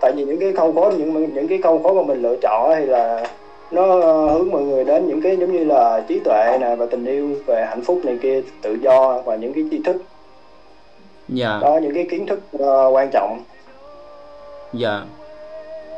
Tại 0.01 0.11
vì 0.15 0.25
những 0.25 0.39
cái 0.39 0.53
câu 0.57 0.73
khó 0.73 0.91
những 0.97 1.33
những 1.33 1.47
cái 1.47 1.59
câu 1.63 1.83
khó 1.83 1.93
mà 1.93 2.01
mình 2.03 2.21
lựa 2.21 2.35
chọn 2.41 2.73
thì 2.79 2.85
là 2.85 3.27
nó 3.71 3.99
ờ, 3.99 4.33
hướng 4.33 4.51
mọi 4.51 4.61
người 4.61 4.83
đến 4.83 5.07
những 5.07 5.21
cái 5.21 5.37
giống 5.37 5.51
như 5.51 5.63
là 5.63 6.03
trí 6.07 6.19
tuệ 6.19 6.57
nè 6.61 6.75
và 6.75 6.85
tình 6.91 7.05
yêu 7.05 7.35
về 7.47 7.65
hạnh 7.69 7.81
phúc 7.81 8.01
này 8.05 8.17
kia 8.21 8.41
tự 8.61 8.77
do 8.81 9.21
và 9.25 9.35
những 9.35 9.53
cái 9.53 9.63
tri 9.71 9.81
thức. 9.83 10.03
Dạ. 11.29 11.59
Đó 11.61 11.79
những 11.81 11.93
cái 11.93 12.07
kiến 12.11 12.25
thức 12.27 12.39
uh, 12.57 12.93
quan 12.95 13.09
trọng. 13.13 13.43
Dạ. 14.73 15.03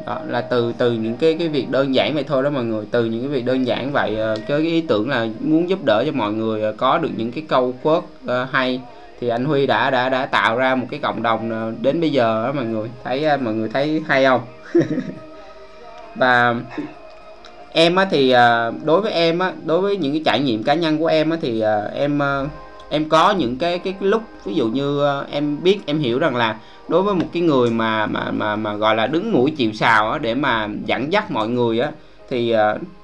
Đó 0.05 0.19
là 0.27 0.41
từ 0.41 0.73
từ 0.77 0.91
những 0.91 1.17
cái 1.17 1.35
cái 1.39 1.47
việc 1.47 1.69
đơn 1.69 1.95
giản 1.95 2.13
vậy 2.13 2.23
thôi 2.27 2.43
đó 2.43 2.49
mọi 2.49 2.63
người. 2.63 2.85
Từ 2.91 3.05
những 3.05 3.21
cái 3.21 3.29
việc 3.29 3.45
đơn 3.45 3.67
giản 3.67 3.91
vậy 3.91 4.17
uh, 4.33 4.39
cái 4.47 4.59
ý 4.59 4.81
tưởng 4.81 5.09
là 5.09 5.27
muốn 5.39 5.69
giúp 5.69 5.79
đỡ 5.85 6.03
cho 6.05 6.11
mọi 6.11 6.33
người 6.33 6.73
có 6.77 6.97
được 6.97 7.09
những 7.17 7.31
cái 7.31 7.43
câu 7.47 7.73
quote 7.83 8.07
uh, 8.25 8.49
hay. 8.51 8.81
Thì 9.19 9.29
anh 9.29 9.45
Huy 9.45 9.65
đã 9.65 9.89
đã 9.89 10.09
đã 10.09 10.25
tạo 10.25 10.57
ra 10.57 10.75
một 10.75 10.87
cái 10.91 10.99
cộng 11.03 11.23
đồng 11.23 11.75
đến 11.81 12.01
bây 12.01 12.11
giờ 12.11 12.43
đó 12.45 12.51
mọi 12.53 12.65
người. 12.65 12.89
Thấy 13.03 13.37
mọi 13.37 13.53
người 13.53 13.69
thấy 13.69 14.01
hay 14.07 14.25
không? 14.25 14.41
Và 16.15 16.55
em 17.73 17.95
á 17.95 18.07
thì 18.11 18.31
à, 18.31 18.71
đối 18.83 19.01
với 19.01 19.11
em 19.11 19.39
á 19.39 19.53
đối 19.65 19.81
với 19.81 19.97
những 19.97 20.11
cái 20.13 20.21
trải 20.25 20.39
nghiệm 20.39 20.63
cá 20.63 20.73
nhân 20.73 20.97
của 20.97 21.07
em 21.07 21.29
á 21.29 21.37
thì 21.41 21.59
à, 21.59 21.83
em 21.95 22.21
à, 22.21 22.45
em 22.89 23.09
có 23.09 23.31
những 23.31 23.57
cái 23.57 23.79
cái, 23.79 23.93
cái 23.99 24.09
lúc 24.09 24.21
ví 24.45 24.53
dụ 24.53 24.67
như 24.67 25.03
em 25.31 25.63
biết 25.63 25.79
em 25.85 25.99
hiểu 25.99 26.19
rằng 26.19 26.35
là 26.35 26.55
đối 26.87 27.03
với 27.03 27.15
một 27.15 27.25
cái 27.33 27.41
người 27.41 27.69
mà 27.69 28.05
mà 28.05 28.31
mà 28.31 28.55
mà 28.55 28.73
gọi 28.73 28.95
là 28.95 29.07
đứng 29.07 29.31
mũi 29.31 29.51
chịu 29.51 29.73
sào 29.73 30.11
á 30.11 30.17
để 30.17 30.35
mà 30.35 30.67
dẫn 30.85 31.13
dắt 31.13 31.31
mọi 31.31 31.47
người 31.47 31.79
á 31.79 31.91
thì 32.29 32.55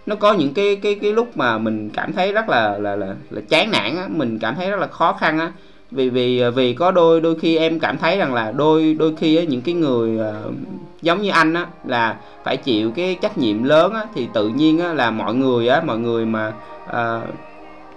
nó 0.05 0.15
có 0.15 0.33
những 0.33 0.53
cái 0.53 0.75
cái 0.75 0.95
cái 1.01 1.13
lúc 1.13 1.38
mà 1.38 1.57
mình 1.57 1.89
cảm 1.89 2.13
thấy 2.13 2.31
rất 2.33 2.49
là 2.49 2.77
là 2.77 2.95
là, 2.95 3.15
là 3.29 3.41
chán 3.49 3.71
nản 3.71 3.97
á 3.97 4.07
mình 4.07 4.39
cảm 4.39 4.55
thấy 4.55 4.69
rất 4.71 4.79
là 4.79 4.88
khó 4.88 5.13
khăn 5.13 5.39
á 5.39 5.51
vì 5.91 6.10
vì 6.10 6.39
ờ, 6.39 6.51
vì 6.51 6.74
có 6.74 6.91
đôi 6.91 7.22
đôi 7.22 7.39
khi 7.39 7.58
em 7.58 7.79
cảm 7.79 7.98
thấy 7.98 8.17
rằng 8.17 8.34
là 8.34 8.51
đôi 8.51 8.96
đôi 9.00 9.15
khi 9.15 9.36
á, 9.36 9.43
những 9.43 9.62
cái 9.62 9.75
người 9.75 10.19
uh, 10.19 10.53
giống 11.01 11.22
như 11.22 11.29
anh 11.29 11.53
á 11.53 11.65
là 11.86 12.17
phải 12.43 12.58
chịu 12.58 12.91
cái 12.91 13.17
trách 13.22 13.38
nhiệm 13.38 13.63
lớn 13.63 13.93
á, 13.93 14.05
thì 14.15 14.27
tự 14.34 14.48
nhiên 14.48 14.79
á, 14.79 14.93
là 14.93 15.12
mọi 15.12 15.36
người 15.36 15.67
á 15.67 15.81
mọi 15.86 15.98
người 15.98 16.25
mà 16.25 16.53
uh, 16.89 17.24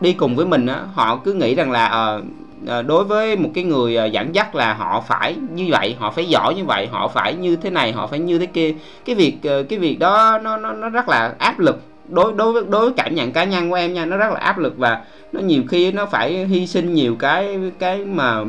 đi 0.01 0.13
cùng 0.13 0.37
với 0.37 0.47
mình 0.47 0.67
á 0.67 0.81
họ 0.95 1.17
cứ 1.17 1.33
nghĩ 1.33 1.55
rằng 1.55 1.71
là 1.71 2.17
uh, 2.19 2.87
đối 2.87 3.05
với 3.05 3.37
một 3.37 3.51
cái 3.55 3.65
người 3.65 4.11
dẫn 4.13 4.35
dắt 4.35 4.55
là 4.55 4.75
họ 4.75 5.05
phải 5.09 5.37
như 5.55 5.69
vậy 5.71 5.97
họ 5.99 6.11
phải 6.11 6.25
giỏi 6.25 6.55
như 6.55 6.65
vậy 6.65 6.89
họ 6.93 7.09
phải 7.09 7.35
như 7.35 7.57
thế 7.57 7.71
này 7.71 7.93
họ 7.93 8.07
phải 8.07 8.19
như 8.19 8.39
thế 8.39 8.47
kia. 8.47 8.75
Cái 9.05 9.15
việc 9.15 9.39
cái 9.43 9.79
việc 9.79 9.99
đó 9.99 10.39
nó 10.43 10.57
nó 10.57 10.73
nó 10.73 10.89
rất 10.89 11.09
là 11.09 11.35
áp 11.39 11.59
lực 11.59 11.92
đối 12.12 12.33
đối 12.33 12.52
với 12.52 12.62
đối 12.69 12.81
với 12.81 12.92
cảm 12.97 13.14
nhận 13.14 13.33
cá 13.33 13.45
nhân 13.45 13.71
của 13.71 13.76
em 13.76 13.95
nha 13.95 14.04
nó 14.04 14.16
rất 14.16 14.31
là 14.33 14.40
áp 14.40 14.59
lực 14.59 14.78
và 14.78 15.04
nó 15.33 15.40
nhiều 15.40 15.62
khi 15.69 15.92
nó 15.92 16.07
phải 16.07 16.47
hy 16.47 16.66
sinh 16.66 16.95
nhiều 16.95 17.16
cái 17.19 17.59
cái 17.78 18.04
mà 18.04 18.45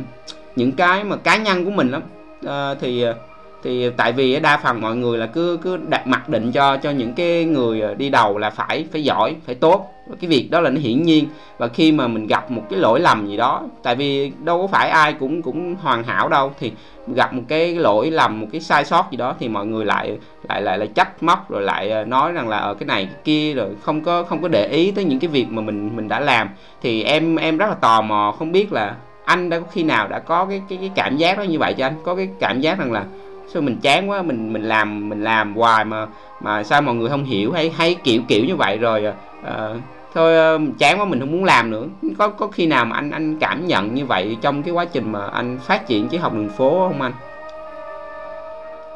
những 0.55 0.71
cái 0.71 1.03
mà 1.03 1.15
cá 1.15 1.37
nhân 1.37 1.65
của 1.65 1.71
mình 1.71 1.91
lắm. 1.91 2.01
À, 2.47 2.73
thì 2.81 3.01
ờ, 3.01 3.15
thì 3.63 3.89
tại 3.97 4.11
vì 4.11 4.39
đa 4.39 4.57
phần 4.57 4.81
mọi 4.81 4.95
người 4.95 5.17
là 5.17 5.25
cứ 5.25 5.59
cứ 5.61 5.77
đặt 5.77 6.07
mặc 6.07 6.29
định 6.29 6.51
cho 6.51 6.77
cho 6.77 6.91
những 6.91 7.13
cái 7.13 7.45
người 7.45 7.81
ờ, 7.81 7.93
đi 7.93 8.09
đầu 8.09 8.37
là 8.37 8.49
phải 8.49 8.85
phải 8.91 9.03
giỏi, 9.03 9.35
phải 9.45 9.55
tốt. 9.55 9.89
Cái 10.21 10.29
việc 10.29 10.47
đó 10.51 10.61
là 10.61 10.69
nó 10.69 10.79
hiển 10.79 11.03
nhiên. 11.03 11.27
Và 11.57 11.67
khi 11.67 11.91
mà 11.91 12.07
mình 12.07 12.27
gặp 12.27 12.51
một 12.51 12.61
cái 12.69 12.79
lỗi 12.79 12.99
lầm 12.99 13.27
gì 13.27 13.37
đó, 13.37 13.61
tại 13.83 13.95
vì 13.95 14.31
đâu 14.43 14.61
có 14.61 14.67
phải 14.67 14.89
ai 14.89 15.13
cũng 15.13 15.41
cũng 15.41 15.75
hoàn 15.75 16.03
hảo 16.03 16.29
đâu, 16.29 16.51
thì 16.59 16.71
gặp 17.15 17.33
một 17.33 17.41
cái 17.47 17.75
lỗi 17.75 18.11
lầm, 18.11 18.39
một 18.39 18.47
cái 18.51 18.61
sai 18.61 18.85
sót 18.85 19.11
gì 19.11 19.17
đó 19.17 19.35
thì 19.39 19.47
mọi 19.47 19.65
người 19.65 19.85
lại 19.85 20.17
lại 20.49 20.61
lại 20.61 20.77
lại 20.77 20.87
trách 20.95 21.23
móc, 21.23 21.49
rồi 21.49 21.61
lại 21.61 21.89
ờ, 21.89 22.05
nói 22.05 22.31
rằng 22.31 22.49
là 22.49 22.57
ở 22.57 22.73
cái 22.73 22.87
này, 22.87 23.05
cái 23.05 23.15
kia, 23.23 23.53
rồi 23.53 23.69
không 23.81 24.01
có 24.01 24.23
không 24.23 24.41
có 24.41 24.47
để 24.47 24.67
ý 24.67 24.91
tới 24.91 25.03
những 25.03 25.19
cái 25.19 25.27
việc 25.27 25.45
mà 25.49 25.61
mình 25.61 25.95
mình 25.95 26.07
đã 26.07 26.19
làm. 26.19 26.49
Thì 26.81 27.03
em 27.03 27.35
em 27.35 27.57
rất 27.57 27.67
là 27.67 27.75
tò 27.75 28.01
mò 28.01 28.35
không 28.39 28.51
biết 28.51 28.73
là 28.73 28.95
anh 29.25 29.49
đã 29.49 29.59
có 29.59 29.65
khi 29.71 29.83
nào 29.83 30.07
đã 30.07 30.19
có 30.19 30.45
cái 30.45 30.61
cái 30.69 30.77
cái 30.81 30.91
cảm 30.95 31.17
giác 31.17 31.37
đó 31.37 31.43
như 31.43 31.59
vậy 31.59 31.73
cho 31.77 31.85
anh? 31.85 31.93
Có 32.03 32.15
cái 32.15 32.29
cảm 32.39 32.61
giác 32.61 32.79
rằng 32.79 32.91
là 32.91 33.03
sao 33.47 33.61
mình 33.61 33.77
chán 33.81 34.09
quá 34.09 34.21
mình 34.21 34.53
mình 34.53 34.63
làm 34.63 35.09
mình 35.09 35.23
làm 35.23 35.55
hoài 35.55 35.85
mà 35.85 36.07
mà 36.41 36.63
sao 36.63 36.81
mọi 36.81 36.95
người 36.95 37.09
không 37.09 37.23
hiểu? 37.23 37.51
Hay 37.51 37.69
hay 37.69 37.95
kiểu 38.03 38.21
kiểu 38.27 38.45
như 38.45 38.55
vậy 38.55 38.77
rồi 38.77 39.05
uh, 39.41 39.77
thôi 40.13 40.55
uh, 40.55 40.61
chán 40.79 40.99
quá 40.99 41.05
mình 41.05 41.19
không 41.19 41.31
muốn 41.31 41.43
làm 41.43 41.71
nữa. 41.71 41.85
Có 42.17 42.27
có 42.27 42.47
khi 42.47 42.67
nào 42.67 42.85
mà 42.85 42.95
anh 42.95 43.11
anh 43.11 43.37
cảm 43.39 43.67
nhận 43.67 43.93
như 43.95 44.05
vậy 44.05 44.37
trong 44.41 44.63
cái 44.63 44.73
quá 44.73 44.85
trình 44.85 45.11
mà 45.11 45.27
anh 45.27 45.57
phát 45.61 45.87
triển 45.87 46.09
triết 46.09 46.21
học 46.21 46.33
đường 46.33 46.49
phố 46.49 46.69
không 46.69 47.01
anh? 47.01 47.13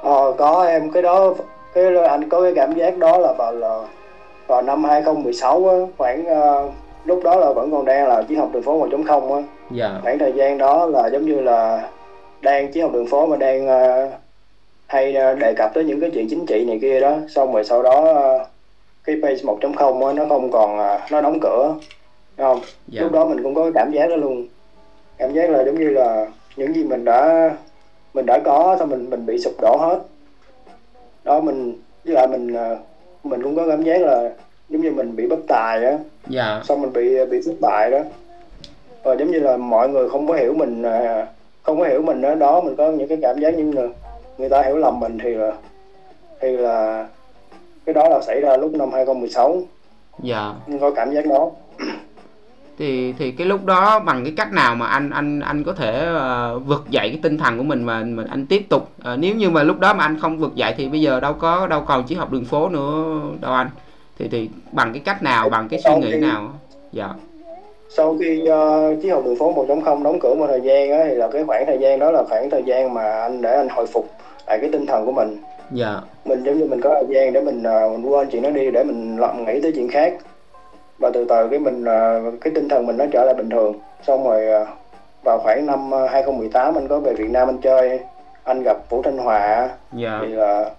Ờ 0.02 0.34
có 0.38 0.66
em. 0.66 0.92
Cái 0.92 1.04
đó 1.04 1.34
cái 1.74 1.86
anh 2.10 2.30
có 2.30 2.42
cái 2.42 2.54
cảm 2.56 2.74
giác 2.74 2.98
đó 2.98 3.18
là 3.18 3.34
vào 3.38 3.54
là 3.54 3.80
vào 4.48 4.62
năm 4.62 4.84
2016 4.84 5.70
á, 5.70 5.76
khoảng 5.98 6.22
uh, 6.22 6.72
lúc 7.06 7.22
đó 7.24 7.36
là 7.36 7.54
vẫn 7.54 7.72
còn 7.72 7.86
đang 7.86 8.08
là 8.08 8.24
triết 8.30 8.38
học 8.38 8.50
đường 8.54 8.64
phố 8.64 8.88
1.0 8.90 9.34
á. 9.36 9.42
Dạ. 9.72 10.00
Khoảng 10.04 10.20
thời 10.20 10.32
gian 10.32 10.58
đó 10.58 10.86
là 10.86 11.10
giống 11.10 11.26
như 11.26 11.42
là 11.42 11.90
đang 12.42 12.74
triết 12.74 12.84
học 12.84 12.94
đường 12.94 13.08
phố 13.08 13.26
mà 13.26 13.38
đang 13.38 13.66
uh, 13.66 14.14
hay 14.88 15.16
uh, 15.34 15.40
đề 15.40 15.54
cập 15.58 15.72
tới 15.74 15.84
những 15.84 16.00
cái 16.00 16.12
chuyện 16.14 16.28
chính 16.30 16.46
trị 16.46 16.66
này 16.68 16.80
kia 16.82 17.00
đó, 17.00 17.18
xong 17.30 17.54
rồi 17.54 17.64
sau 17.64 17.84
đó 17.84 18.02
uh, 18.02 18.48
cái 19.04 19.16
page 19.22 19.36
1.0 19.36 20.06
á, 20.06 20.14
nó 20.14 20.26
không 20.30 20.52
còn 20.52 20.76
uh, 20.76 21.12
nó 21.12 21.22
đóng 21.22 21.40
cửa. 21.42 21.76
Đúng 22.38 22.48
không? 22.48 22.60
Dạ. 22.88 23.02
Lúc 23.02 23.12
đó 23.12 23.26
mình 23.26 23.44
cũng 23.44 23.56
có 23.56 23.64
cái 23.64 23.72
cảm 23.76 23.92
giác 23.92 24.10
đó 24.10 24.16
luôn. 24.16 24.48
Cảm 25.18 25.34
giác 25.34 25.50
là 25.50 25.64
giống 25.66 25.80
như 25.80 25.90
là 25.90 26.28
những 26.56 26.74
gì 26.74 26.84
mình 26.84 27.06
đã 27.06 27.52
mình 28.14 28.26
đã 28.26 28.40
có 28.46 28.76
xong 28.80 28.90
mình 28.90 29.10
mình 29.10 29.26
bị 29.26 29.40
sụp 29.40 29.54
đổ 29.62 29.78
hết. 29.80 30.00
Đó 31.24 31.42
mình 31.42 31.82
với 32.06 32.14
lại 32.14 32.28
mình 32.28 32.56
mình 33.24 33.44
cũng 33.44 33.56
có 33.56 33.68
cảm 33.70 33.84
giác 33.84 34.02
là 34.02 34.32
giống 34.70 34.82
như 34.82 34.92
mình 34.92 35.16
bị 35.16 35.28
bất 35.28 35.40
tài 35.48 35.86
á 35.86 35.98
dạ. 36.28 36.62
xong 36.64 36.82
mình 36.82 36.94
bị 36.94 37.26
bị 37.26 37.42
thất 37.46 37.54
bại 37.62 37.92
đó 37.92 38.00
và 39.04 39.16
giống 39.16 39.32
như 39.32 39.40
là 39.40 39.58
mọi 39.58 39.90
người 39.90 40.10
không 40.10 40.28
có 40.28 40.34
hiểu 40.34 40.54
mình 40.54 40.84
không 41.64 41.80
có 41.80 41.86
hiểu 41.86 42.02
mình 42.02 42.22
ở 42.22 42.36
đó 42.36 42.62
mình 42.62 42.76
có 42.76 42.92
những 42.92 43.08
cái 43.08 43.18
cảm 43.22 43.40
giác 43.40 43.58
như 43.58 43.72
là 43.72 43.88
người 44.38 44.50
ta 44.50 44.64
hiểu 44.64 44.78
lầm 44.78 45.00
mình 45.00 45.18
thì 45.24 45.30
là 45.30 45.54
thì 46.42 46.52
là 46.52 47.08
cái 47.86 47.94
đó 47.94 48.10
là 48.10 48.22
xảy 48.22 48.42
ra 48.42 48.58
lúc 48.58 48.72
năm 48.74 48.92
2016 48.92 49.62
dạ. 50.24 50.54
Có 50.82 50.92
cảm 50.92 51.14
giác 51.14 51.26
đó. 51.26 51.52
Thì 52.78 53.14
thì 53.14 53.32
cái 53.32 53.48
lúc 53.48 53.66
đó 53.66 54.00
bằng 54.00 54.24
cái 54.24 54.34
cách 54.38 54.54
nào 54.54 54.76
mà 54.76 54.88
anh 54.88 55.10
anh 55.10 55.40
anh 55.40 55.64
có 55.64 55.74
thể 55.74 56.10
uh, 56.12 56.66
vực 56.66 56.86
dậy 56.90 57.10
cái 57.10 57.20
tinh 57.24 57.38
thần 57.38 57.58
của 57.58 57.64
mình 57.64 57.84
mà 57.84 58.04
mình 58.04 58.28
anh 58.28 58.46
tiếp 58.46 58.66
tục? 58.70 58.90
Uh, 59.14 59.20
nếu 59.20 59.36
như 59.36 59.50
mà 59.50 59.64
lúc 59.64 59.80
đó 59.80 59.94
mà 59.94 60.04
anh 60.04 60.20
không 60.20 60.38
vực 60.38 60.56
dậy 60.56 60.74
thì 60.78 60.90
bây 60.90 61.02
giờ 61.02 61.20
đâu 61.20 61.34
có 61.34 61.68
đâu 61.68 61.82
còn 61.88 62.04
chỉ 62.04 62.16
học 62.16 62.32
đường 62.32 62.46
phố 62.46 62.70
nữa 62.70 63.22
đâu 63.42 63.54
anh. 63.54 63.70
Thì 64.20 64.28
thì 64.28 64.50
bằng 64.72 64.94
cái 64.94 65.02
cách 65.06 65.24
nào 65.24 65.50
bằng 65.50 65.70
cái 65.70 65.80
suy 65.84 65.96
nghĩ 65.96 66.20
nào? 66.20 66.54
Dạ 66.92 67.10
sau 67.98 68.18
khi 68.20 68.42
uh, 68.42 69.02
chiếc 69.02 69.10
học 69.10 69.26
đường 69.26 69.36
phố 69.36 69.54
1.0 69.54 70.04
đóng 70.04 70.20
cửa 70.20 70.34
một 70.34 70.48
thời 70.48 70.62
gian 70.62 70.92
á, 70.92 71.04
thì 71.08 71.16
là 71.16 71.28
cái 71.28 71.44
khoảng 71.48 71.66
thời 71.66 71.78
gian 71.78 72.00
đó 72.00 72.12
là 72.12 72.24
khoảng 72.30 72.50
thời 72.50 72.64
gian 72.64 72.94
mà 72.94 73.04
anh 73.04 73.42
để 73.42 73.56
anh 73.56 73.70
hồi 73.70 73.86
phục 73.86 74.06
lại 74.48 74.58
cái 74.62 74.70
tinh 74.72 74.86
thần 74.86 75.06
của 75.06 75.12
mình. 75.12 75.38
Dạ. 75.72 76.02
Mình 76.26 76.44
giống 76.44 76.58
như 76.58 76.66
mình 76.66 76.82
có 76.82 76.90
thời 76.94 77.16
gian 77.16 77.34
để 77.34 77.42
mình 77.42 77.60
uh, 77.60 77.92
mình 77.92 78.12
quên 78.12 78.30
chuyện 78.30 78.42
đó 78.42 78.50
đi 78.50 78.72
để 78.72 78.84
mình 78.84 79.18
làm 79.18 79.46
nghĩ 79.46 79.62
tới 79.62 79.72
chuyện 79.72 79.88
khác. 79.90 80.14
Và 81.00 81.10
từ 81.14 81.26
từ 81.30 81.48
cái 81.48 81.60
mình 81.60 81.84
uh, 81.84 82.42
cái 82.42 82.54
tinh 82.56 82.70
thần 82.70 82.86
mình 82.86 82.98
nó 82.98 83.06
trở 83.12 83.26
lại 83.26 83.34
bình 83.34 83.50
thường. 83.50 83.74
Xong 84.04 84.24
rồi 84.24 84.62
uh, 84.62 84.68
vào 85.24 85.40
khoảng 85.44 85.66
năm 85.66 85.92
2018 85.92 86.76
anh 86.76 86.88
có 86.88 87.00
về 87.00 87.14
Việt 87.14 87.30
Nam 87.30 87.50
anh 87.50 87.58
chơi 87.58 88.00
anh 88.44 88.64
gặp 88.64 88.78
Vũ 88.90 89.02
Thanh 89.02 89.18
Hòa. 89.18 89.70
Dạ. 89.94 90.20
thì 90.22 90.28
là 90.28 90.70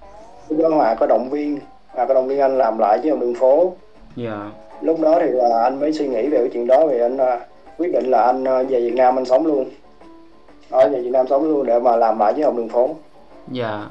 Vũ 0.48 0.68
Hòa 0.68 0.94
có 0.94 1.06
động 1.06 1.28
viên 1.30 1.58
à, 1.94 2.04
cái 2.04 2.14
đồng 2.14 2.28
viên 2.28 2.40
anh 2.40 2.58
làm 2.58 2.78
lại 2.78 2.98
với 3.02 3.16
đường 3.20 3.34
phố. 3.34 3.72
Dạ 4.16 4.50
lúc 4.80 5.00
đó 5.00 5.18
thì 5.20 5.30
là 5.30 5.62
anh 5.62 5.80
mới 5.80 5.92
suy 5.92 6.08
nghĩ 6.08 6.28
về 6.28 6.38
cái 6.38 6.48
chuyện 6.52 6.66
đó 6.66 6.86
thì 6.90 7.00
anh 7.00 7.16
uh, 7.16 7.40
quyết 7.78 7.92
định 7.92 8.04
là 8.10 8.22
anh 8.22 8.42
uh, 8.42 8.70
về 8.70 8.80
Việt 8.80 8.94
Nam 8.94 9.18
anh 9.18 9.24
sống 9.24 9.46
luôn 9.46 9.70
ở 10.70 10.88
về 10.88 11.00
Việt 11.00 11.10
Nam 11.10 11.26
sống 11.30 11.44
luôn 11.44 11.66
để 11.66 11.80
mà 11.80 11.96
làm 11.96 12.18
lại 12.18 12.32
với 12.32 12.44
học 12.44 12.56
đường 12.56 12.68
phố 12.68 12.96
dạ 13.50 13.86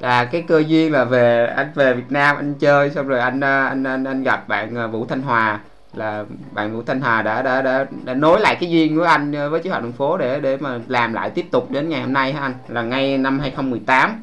là 0.00 0.24
cái 0.24 0.44
cơ 0.48 0.62
duyên 0.66 0.92
là 0.92 1.04
về 1.04 1.46
anh 1.56 1.70
về 1.74 1.94
Việt 1.94 2.10
Nam 2.10 2.36
anh 2.36 2.54
chơi 2.60 2.90
xong 2.90 3.08
rồi 3.08 3.20
anh 3.20 3.44
à, 3.44 3.66
anh 3.66 3.84
anh, 3.84 4.04
anh 4.04 4.22
gặp 4.22 4.48
bạn 4.48 4.92
Vũ 4.92 5.04
Thanh 5.04 5.22
Hòa 5.22 5.60
là 5.94 6.24
bạn 6.52 6.76
Vũ 6.76 6.82
Thanh 6.86 7.00
Hòa 7.00 7.22
đã 7.22 7.42
đã 7.42 7.62
đã 7.62 7.86
đã 8.04 8.14
nối 8.14 8.40
lại 8.40 8.56
cái 8.60 8.70
duyên 8.70 8.96
của 8.96 9.02
anh 9.02 9.50
với 9.50 9.60
chiếc 9.60 9.70
học 9.70 9.82
đường 9.82 9.92
phố 9.92 10.16
để 10.16 10.40
để 10.40 10.56
mà 10.56 10.78
làm 10.88 11.12
lại 11.12 11.30
tiếp 11.30 11.46
tục 11.50 11.70
đến 11.70 11.88
ngày 11.88 12.00
hôm 12.00 12.12
nay 12.12 12.32
hả 12.32 12.40
anh 12.40 12.54
là 12.68 12.82
ngay 12.82 13.18
năm 13.18 13.38
2018 13.40 14.22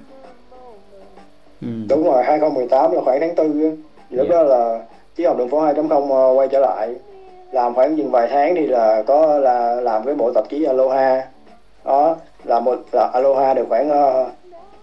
ừ. 1.61 1.67
đúng 1.89 2.03
rồi 2.03 2.23
2018 2.23 2.91
là 2.91 3.01
khoảng 3.05 3.19
tháng 3.19 3.35
tư 3.35 3.43
lúc 3.53 3.79
yeah. 4.09 4.27
Dạ. 4.29 4.35
đó 4.35 4.43
là 4.43 4.79
chiếc 5.15 5.25
học 5.25 5.37
đường 5.37 5.49
phố 5.49 5.61
2.0 5.61 6.11
ờ, 6.11 6.33
quay 6.33 6.47
trở 6.47 6.59
lại 6.59 6.95
làm 7.51 7.73
khoảng 7.73 7.97
chừng 7.97 8.11
vài 8.11 8.27
tháng 8.31 8.55
thì 8.55 8.67
là 8.67 9.03
có 9.07 9.37
là 9.37 9.81
làm 9.81 10.03
với 10.03 10.15
bộ 10.15 10.31
tạp 10.33 10.49
chí 10.49 10.63
Aloha. 10.63 11.27
Đó 11.85 12.15
là 12.43 12.59
một 12.59 12.75
là 12.91 13.09
Aloha 13.13 13.53
được 13.53 13.65
khoảng 13.69 13.89
uh, 13.89 14.27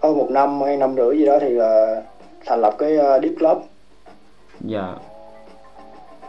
hơn 0.01 0.19
một 0.19 0.31
năm 0.31 0.63
hay 0.63 0.77
năm 0.77 0.97
rưỡi 0.97 1.19
gì 1.19 1.27
đó 1.27 1.39
thì 1.41 1.49
là 1.49 2.03
thành 2.47 2.61
lập 2.61 2.75
cái 2.79 2.97
uh, 2.97 3.23
Deep 3.23 3.33
Club. 3.39 3.59
Dạ. 4.61 4.95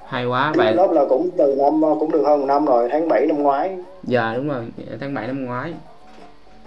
Hay 0.05 0.25
quá 0.25 0.53
Deep 0.55 0.65
vậy 0.65 0.73
Club 0.73 0.91
là 0.91 1.05
cũng 1.09 1.29
từ 1.37 1.55
năm 1.55 1.81
cũng 1.99 2.11
được 2.11 2.23
hơn 2.25 2.39
một 2.39 2.45
năm 2.45 2.65
rồi 2.65 2.89
tháng 2.91 3.07
7 3.07 3.25
năm 3.25 3.43
ngoái. 3.43 3.77
Dạ 4.03 4.33
đúng 4.35 4.49
rồi 4.49 4.65
tháng 4.99 5.13
7 5.13 5.27
năm 5.27 5.45
ngoái. 5.45 5.73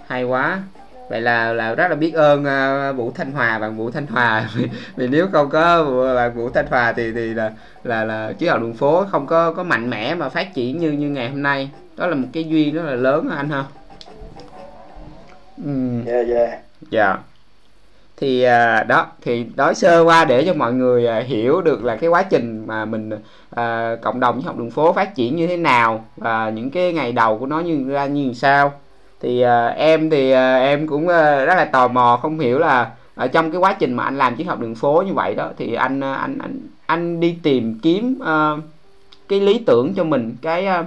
Hay 0.07 0.25
quá 0.25 0.63
vậy 1.09 1.21
là 1.21 1.53
là 1.53 1.75
rất 1.75 1.89
là 1.89 1.95
biết 1.95 2.15
ơn 2.15 2.41
uh, 2.41 2.97
Vũ 2.97 3.13
Thanh 3.15 3.33
Hòa 3.33 3.59
bạn 3.59 3.77
Vũ 3.77 3.91
Thanh 3.91 4.07
Hòa. 4.07 4.49
Vì, 4.55 4.69
vì 4.97 5.09
nếu 5.09 5.29
không 5.33 5.51
có 5.51 5.85
bạn 6.15 6.35
Vũ 6.35 6.51
Thanh 6.51 6.67
Hòa 6.67 6.93
thì 6.93 7.13
thì 7.13 7.35
là 7.35 7.53
là 7.85 8.05
là 8.05 8.33
chiếc 8.33 8.49
học 8.49 8.61
đường 8.61 8.75
phố 8.75 9.05
không 9.11 9.27
có 9.27 9.53
có 9.53 9.63
mạnh 9.63 9.91
mẽ 9.91 10.15
mà 10.15 10.29
phát 10.29 10.55
triển 10.55 10.79
như 10.79 10.93
như 10.93 11.11
ngày 11.11 11.29
hôm 11.29 11.43
nay. 11.43 11.71
Đó 11.97 12.07
là 12.07 12.15
một 12.15 12.29
cái 12.33 12.45
duyên 12.45 12.75
rất 12.75 12.83
là 12.83 12.95
lớn 12.95 13.29
anh 13.37 13.51
ha. 13.51 13.65
Ừ. 15.65 16.01
yeah, 16.07 16.27
yeah. 16.29 16.59
dạ. 16.91 17.19
Thì 18.17 18.47
uh, 18.47 18.87
đó 18.87 19.07
thì 19.23 19.47
nói 19.57 19.75
sơ 19.75 20.01
qua 20.01 20.25
để 20.25 20.45
cho 20.47 20.55
mọi 20.55 20.73
người 20.73 21.07
uh, 21.21 21.27
hiểu 21.27 21.61
được 21.61 21.85
là 21.85 21.97
cái 21.97 22.11
quá 22.11 22.23
trình 22.23 22.67
mà 22.67 22.85
mình 22.85 23.11
uh, 23.13 24.01
cộng 24.03 24.21
đồng 24.21 24.35
với 24.35 24.45
học 24.45 24.59
đường 24.59 24.71
phố 24.71 24.93
phát 24.93 25.15
triển 25.15 25.37
như 25.37 25.47
thế 25.47 25.57
nào 25.57 26.05
và 26.17 26.51
những 26.51 26.71
cái 26.71 26.93
ngày 26.93 27.13
đầu 27.13 27.39
của 27.39 27.47
nó 27.47 27.61
như 27.61 27.85
ra 27.89 28.07
như 28.07 28.33
sao 28.33 28.73
thì 29.23 29.45
uh, 29.45 29.77
em 29.77 30.11
thì 30.11 30.33
uh, 30.33 30.37
em 30.61 30.87
cũng 30.87 31.05
uh, 31.05 31.47
rất 31.47 31.55
là 31.57 31.65
tò 31.65 31.89
mò 31.89 32.19
không 32.23 32.39
hiểu 32.39 32.59
là 32.59 32.91
ở 33.15 33.29
trong 33.29 33.51
cái 33.51 33.61
quá 33.61 33.77
trình 33.79 33.95
mà 33.95 34.05
anh 34.05 34.19
làm 34.19 34.37
triết 34.37 34.47
học 34.47 34.61
đường 34.61 34.75
phố 34.75 35.03
như 35.07 35.13
vậy 35.15 35.35
đó 35.35 35.51
thì 35.59 35.75
anh 35.75 35.99
uh, 35.99 36.17
anh 36.19 36.39
anh 36.39 36.59
anh 36.87 37.21
đi 37.21 37.37
tìm 37.43 37.79
kiếm 37.83 38.19
uh, 38.21 38.61
cái 39.29 39.41
lý 39.41 39.59
tưởng 39.67 39.95
cho 39.95 40.05
mình 40.05 40.37
cái 40.43 40.67
uh, 40.81 40.87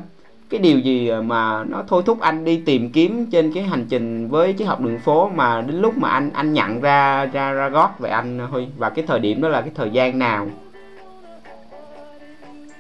cái 0.49 0.59
điều 0.59 0.79
gì 0.79 1.11
mà 1.11 1.63
nó 1.63 1.83
thôi 1.87 2.03
thúc 2.05 2.19
anh 2.19 2.45
đi 2.45 2.61
tìm 2.65 2.89
kiếm 2.91 3.25
trên 3.31 3.51
cái 3.53 3.63
hành 3.63 3.85
trình 3.89 4.27
với 4.27 4.55
triết 4.57 4.67
học 4.67 4.81
đường 4.81 4.99
phố 4.99 5.29
mà 5.35 5.61
đến 5.61 5.81
lúc 5.81 5.97
mà 5.97 6.09
anh 6.09 6.29
anh 6.33 6.53
nhận 6.53 6.81
ra 6.81 7.25
ra 7.25 7.51
ra 7.51 7.69
gót 7.69 7.99
về 7.99 8.09
anh 8.09 8.39
huy? 8.39 8.67
Và 8.77 8.89
cái 8.89 9.05
thời 9.07 9.19
điểm 9.19 9.41
đó 9.41 9.49
là 9.49 9.61
cái 9.61 9.71
thời 9.75 9.89
gian 9.89 10.19
nào? 10.19 10.47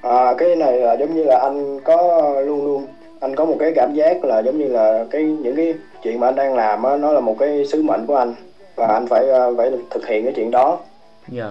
À, 0.01 0.33
cái 0.37 0.55
này 0.55 0.79
là 0.79 0.97
giống 0.99 1.15
như 1.15 1.23
là 1.23 1.39
anh 1.43 1.79
có 1.83 2.21
luôn 2.45 2.65
luôn 2.65 2.87
anh 3.25 3.35
có 3.35 3.45
một 3.45 3.55
cái 3.59 3.71
cảm 3.75 3.93
giác 3.93 4.25
là 4.25 4.39
giống 4.39 4.57
như 4.57 4.67
là 4.67 5.05
cái 5.09 5.23
những 5.23 5.55
cái 5.55 5.73
chuyện 6.03 6.19
mà 6.19 6.27
anh 6.27 6.35
đang 6.35 6.55
làm 6.55 6.83
á 6.83 6.97
nó 6.97 7.11
là 7.11 7.19
một 7.19 7.35
cái 7.39 7.65
sứ 7.65 7.83
mệnh 7.83 8.05
của 8.05 8.15
anh. 8.15 8.35
Và 8.75 8.87
anh 8.87 9.07
phải 9.07 9.29
ờ, 9.29 9.55
phải 9.57 9.71
thực 9.89 10.07
hiện 10.07 10.23
cái 10.23 10.33
chuyện 10.35 10.51
đó. 10.51 10.79
Dạ. 11.27 11.49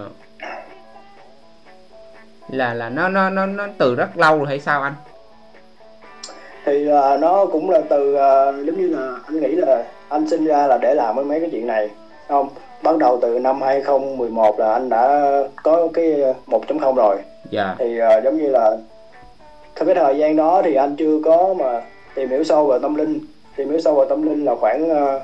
Là 2.49 2.73
là 2.73 2.89
nó 2.89 3.09
nó 3.09 3.29
nó 3.29 3.45
nó 3.45 3.67
từ 3.77 3.95
rất 3.95 4.17
lâu 4.17 4.37
rồi 4.37 4.47
hay 4.47 4.59
sao 4.59 4.81
anh? 4.81 4.93
Thì 6.65 6.87
uh, 6.87 7.19
nó 7.19 7.45
cũng 7.45 7.69
là 7.69 7.81
từ 7.89 8.13
uh, 8.13 8.65
giống 8.65 8.81
như 8.81 8.87
là 8.87 9.13
anh 9.25 9.39
nghĩ 9.39 9.55
là 9.55 9.83
anh 10.09 10.29
sinh 10.29 10.45
ra 10.45 10.67
là 10.67 10.77
để 10.81 10.93
làm 10.95 11.27
mấy 11.27 11.39
cái 11.39 11.49
chuyện 11.51 11.67
này 11.67 11.89
không? 12.27 12.49
Bắt 12.83 12.97
đầu 12.97 13.19
từ 13.21 13.39
năm 13.39 13.61
2011 13.61 14.59
là 14.59 14.73
anh 14.73 14.89
đã 14.89 15.31
có 15.63 15.87
cái 15.93 16.05
1.0 16.47 16.95
rồi. 16.95 17.17
Dạ. 17.49 17.75
thì 17.79 17.99
uh, 18.01 18.23
giống 18.23 18.37
như 18.37 18.49
là 18.49 18.77
trong 19.75 19.85
cái 19.87 19.95
thời 19.95 20.17
gian 20.17 20.35
đó 20.35 20.61
thì 20.65 20.75
anh 20.75 20.95
chưa 20.95 21.19
có 21.25 21.53
mà 21.59 21.81
tìm 22.15 22.29
hiểu 22.29 22.43
sâu 22.43 22.65
về 22.67 22.79
tâm 22.81 22.95
linh 22.95 23.19
tìm 23.55 23.69
hiểu 23.69 23.79
sâu 23.79 23.95
về 23.95 24.05
tâm 24.09 24.21
linh 24.21 24.45
là 24.45 24.55
khoảng 24.55 24.91
uh, 24.91 25.21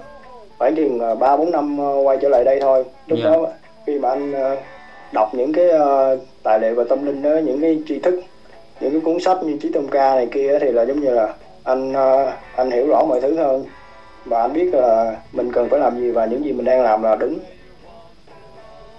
khoảng 0.57 0.75
chừng 0.75 0.99
ờ, 0.99 1.15
ba 1.15 1.37
bốn 1.37 1.51
năm 1.51 1.79
uh, 1.79 2.07
quay 2.07 2.17
trở 2.21 2.29
lại 2.29 2.43
đây 2.43 2.59
thôi 2.61 2.85
lúc 3.07 3.19
yeah. 3.19 3.31
Dạ. 3.31 3.37
đó 3.37 3.47
khi 3.85 3.99
mà 3.99 4.09
anh 4.09 4.33
đọc 5.11 5.29
những 5.33 5.53
cái 5.53 5.65
tài 6.43 6.59
liệu 6.59 6.75
về 6.75 6.83
tâm 6.89 7.05
linh 7.05 7.21
đó 7.21 7.29
những 7.29 7.61
cái 7.61 7.79
tri 7.87 7.99
thức 7.99 8.21
những 8.79 8.91
cái 8.91 9.01
cuốn 9.01 9.19
sách 9.19 9.43
như 9.43 9.57
trí 9.61 9.71
tôn 9.71 9.87
ca 9.91 10.15
này 10.15 10.27
kia 10.31 10.59
thì 10.61 10.71
là 10.71 10.85
giống 10.85 10.99
như 10.99 11.09
là 11.09 11.33
anh 11.63 11.93
anh 12.55 12.71
hiểu 12.71 12.87
rõ 12.87 13.05
mọi 13.09 13.21
thứ 13.21 13.35
hơn 13.35 13.65
và 14.25 14.41
anh 14.41 14.53
biết 14.53 14.73
là 14.73 15.15
mình 15.31 15.51
cần 15.51 15.69
phải 15.69 15.79
làm 15.79 15.99
gì 15.99 16.11
và 16.11 16.25
những 16.25 16.45
gì 16.45 16.51
mình 16.53 16.65
đang 16.65 16.81
làm 16.81 17.03
là 17.03 17.15
đúng 17.15 17.39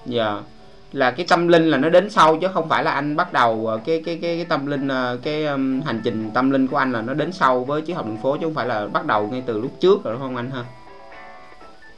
dạ 0.06 0.25
yeah 0.25 0.51
là 0.92 1.11
cái 1.11 1.26
tâm 1.28 1.49
linh 1.49 1.70
là 1.70 1.78
nó 1.78 1.88
đến 1.88 2.11
sau 2.11 2.37
chứ 2.37 2.49
không 2.54 2.68
phải 2.68 2.84
là 2.84 2.90
anh 2.90 3.16
bắt 3.16 3.32
đầu 3.32 3.66
ờ, 3.66 3.80
cái 3.84 4.02
cái 4.06 4.18
cái, 4.22 4.37
cái 4.37 4.46
tâm 4.49 4.66
linh 4.66 4.88
ờ, 4.88 5.18
cái 5.22 5.44
um, 5.46 5.80
hành 5.80 6.00
trình 6.04 6.30
tâm 6.34 6.50
linh 6.50 6.66
của 6.66 6.76
anh 6.76 6.92
là 6.92 7.02
nó 7.02 7.14
đến 7.14 7.32
sau 7.32 7.64
với 7.64 7.82
chiếc 7.82 7.92
học 7.92 8.06
đường 8.06 8.18
phố 8.22 8.37
chứ 8.37 8.46
không 8.46 8.54
phải 8.54 8.66
là 8.66 8.87
bắt 8.87 9.06
đầu 9.06 9.28
ngay 9.30 9.42
từ 9.46 9.61
lúc 9.61 9.70
trước 9.80 10.04
rồi 10.04 10.14
đúng 10.14 10.22
không 10.22 10.37
anh 10.37 10.50
ha? 10.50 10.64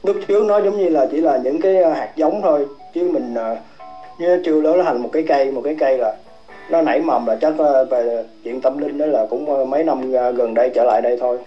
Lúc 0.03 0.15
trước 0.27 0.45
nó 0.45 0.61
giống 0.61 0.77
như 0.77 0.89
là 0.89 1.07
chỉ 1.11 1.21
là 1.21 1.37
những 1.43 1.61
cái 1.61 1.77
ờ, 1.77 1.93
hạt 1.93 2.11
giống 2.15 2.41
thôi 2.41 2.67
chứ 2.93 3.09
mình 3.13 3.35
như 4.19 4.41
chưa 4.45 4.61
lớn 4.61 4.81
thành 4.83 5.01
một 5.01 5.09
cái 5.13 5.23
cây 5.27 5.51
một 5.51 5.61
cái 5.63 5.75
cây 5.79 5.97
là 5.97 6.15
nó 6.69 6.81
nảy 6.81 7.01
mầm 7.01 7.25
là 7.25 7.37
chắc 7.41 7.53
về 7.89 8.25
chuyện 8.43 8.61
tâm 8.61 8.77
linh 8.77 8.97
đó 8.97 9.05
là 9.05 9.25
cũng 9.29 9.69
mấy 9.69 9.83
năm 9.83 10.11
gần 10.11 10.53
đây 10.53 10.71
trở 10.75 10.83
lại 10.83 11.01
đây 11.01 11.17
thôi 11.21 11.37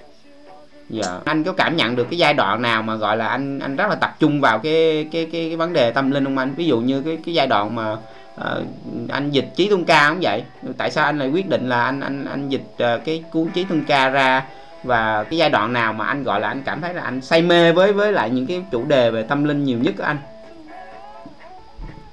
dạ. 0.90 1.20
Anh 1.24 1.44
có 1.44 1.52
cảm 1.52 1.76
nhận 1.76 1.96
được 1.96 2.06
cái 2.10 2.18
giai 2.18 2.34
đoạn 2.34 2.62
nào 2.62 2.82
mà 2.82 2.96
gọi 2.96 3.16
là 3.16 3.26
anh 3.26 3.58
anh 3.58 3.76
rất 3.76 3.86
là 3.88 3.94
tập 3.94 4.10
trung 4.18 4.40
vào 4.40 4.58
cái 4.58 5.08
cái 5.12 5.28
cái, 5.32 5.48
cái 5.48 5.56
vấn 5.56 5.72
đề 5.72 5.90
tâm 5.90 6.10
linh 6.10 6.24
không 6.24 6.38
anh? 6.38 6.54
Ví 6.56 6.66
dụ 6.66 6.80
như 6.80 7.02
cái 7.02 7.18
cái 7.26 7.34
giai 7.34 7.46
đoạn 7.46 7.74
mà 7.74 7.92
uh, 7.92 8.64
anh 9.08 9.30
dịch 9.30 9.48
trí 9.56 9.68
tuân 9.68 9.84
ca 9.84 10.08
cũng 10.10 10.18
vậy? 10.22 10.44
Tại 10.78 10.90
sao 10.90 11.04
anh 11.04 11.18
lại 11.18 11.30
quyết 11.30 11.48
định 11.48 11.68
là 11.68 11.84
anh 11.84 12.00
anh 12.00 12.24
anh 12.24 12.48
dịch 12.48 12.66
uh, 12.74 13.04
cái 13.04 13.24
cuốn 13.32 13.46
trí 13.54 13.64
tuân 13.64 13.84
ca 13.84 14.08
ra? 14.08 14.46
Và 14.84 15.24
cái 15.24 15.38
giai 15.38 15.50
đoạn 15.50 15.72
nào 15.72 15.92
mà 15.92 16.06
anh 16.06 16.24
gọi 16.24 16.40
là 16.40 16.48
anh 16.48 16.62
cảm 16.64 16.80
thấy 16.80 16.94
là 16.94 17.02
anh 17.02 17.20
say 17.20 17.42
mê 17.42 17.72
với 17.72 17.92
với 17.92 18.12
lại 18.12 18.30
những 18.30 18.46
cái 18.46 18.62
chủ 18.72 18.84
đề 18.84 19.10
về 19.10 19.22
tâm 19.22 19.44
linh 19.44 19.64
nhiều 19.64 19.78
nhất 19.78 19.94
của 19.98 20.04
anh? 20.04 20.16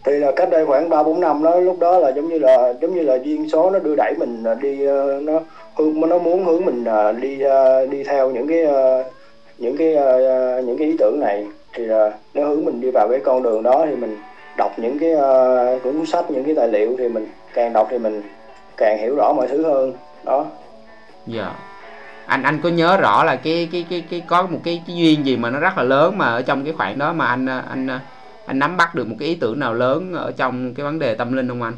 Thì 0.06 0.12
là 0.12 0.32
cách 0.36 0.50
đây 0.52 0.66
khoảng 0.66 0.90
ba 0.90 1.04
bốn 1.04 1.20
năm 1.20 1.44
đó 1.44 1.56
lúc 1.56 1.80
đó 1.80 2.00
là 2.00 2.10
giống 2.10 2.30
như 2.30 2.40
là 2.40 2.74
giống 2.82 2.96
như 2.96 3.02
là 3.02 3.16
duyên 3.24 3.50
số 3.50 3.72
nó 3.72 3.80
đưa 3.80 3.96
đẩy 3.96 4.14
mình 4.20 4.44
đi 4.62 4.86
ờ, 4.86 5.22
nó 5.24 5.40
Ừ, 5.76 5.94
hướng 5.94 6.10
nó 6.10 6.18
muốn 6.18 6.46
hướng 6.46 6.66
mình 6.66 6.86
à, 6.86 7.12
đi 7.12 7.42
à, 7.42 7.86
đi 7.86 8.04
theo 8.04 8.32
những 8.32 8.48
cái 8.48 8.66
à, 8.66 9.04
những 9.58 9.78
cái 9.78 9.96
những 10.66 10.78
cái 10.78 10.88
ý 10.88 10.96
tưởng 11.00 11.20
này. 11.20 11.46
Thì 11.74 11.84
uh, 11.84 12.14
nó 12.34 12.46
hướng 12.46 12.66
mình 12.66 12.82
đi 12.82 12.92
vào 12.92 13.08
cái 13.10 13.20
con 13.24 13.44
đường 13.44 13.64
đó 13.64 13.86
thì 13.90 13.96
mình 13.96 14.18
đọc 14.58 14.80
những 14.80 15.00
cái 15.00 15.14
uh, 15.14 15.84
cuốn 15.84 16.06
sách 16.06 16.32
những 16.32 16.44
cái 16.44 16.56
tài 16.56 16.68
liệu 16.68 16.96
thì 16.98 17.08
mình 17.08 17.28
càng 17.54 17.74
đọc 17.74 17.88
thì 17.92 17.98
mình 17.98 18.22
càng 18.78 18.98
hiểu 18.98 19.16
rõ 19.16 19.34
mọi 19.34 19.48
thứ 19.48 19.64
hơn. 19.64 19.94
Đó. 20.24 20.46
Dạ. 21.28 21.42
Yeah. 21.44 21.56
anh 22.26 22.44
anh 22.44 22.60
có 22.64 22.70
nhớ 22.70 22.98
rõ 22.98 23.24
là 23.24 23.36
cái 23.36 23.70
cái 23.72 23.86
cái 23.90 24.04
cái 24.10 24.22
có 24.28 24.42
một 24.42 24.60
cái, 24.64 24.84
cái 24.88 24.96
duyên 24.96 25.26
gì 25.26 25.38
mà 25.38 25.50
nó 25.50 25.60
rất 25.60 25.78
là 25.78 25.84
lớn 25.84 26.18
mà 26.18 26.26
ở 26.26 26.42
trong 26.42 26.64
cái 26.64 26.74
khoảng 26.74 27.00
đó 27.00 27.14
mà 27.14 27.26
anh 27.26 27.46
anh 27.48 27.88
anh 28.46 28.60
nắm 28.60 28.78
bắt 28.78 28.96
được 28.96 29.08
một 29.08 29.16
cái 29.20 29.28
ý 29.28 29.36
tưởng 29.36 29.60
nào 29.60 29.74
lớn 29.74 30.14
ở 30.14 30.32
trong 30.38 30.74
cái 30.74 30.84
vấn 30.84 31.00
đề 31.00 31.16
tâm 31.16 31.34
linh 31.34 31.48
không 31.48 31.62
anh? 31.62 31.74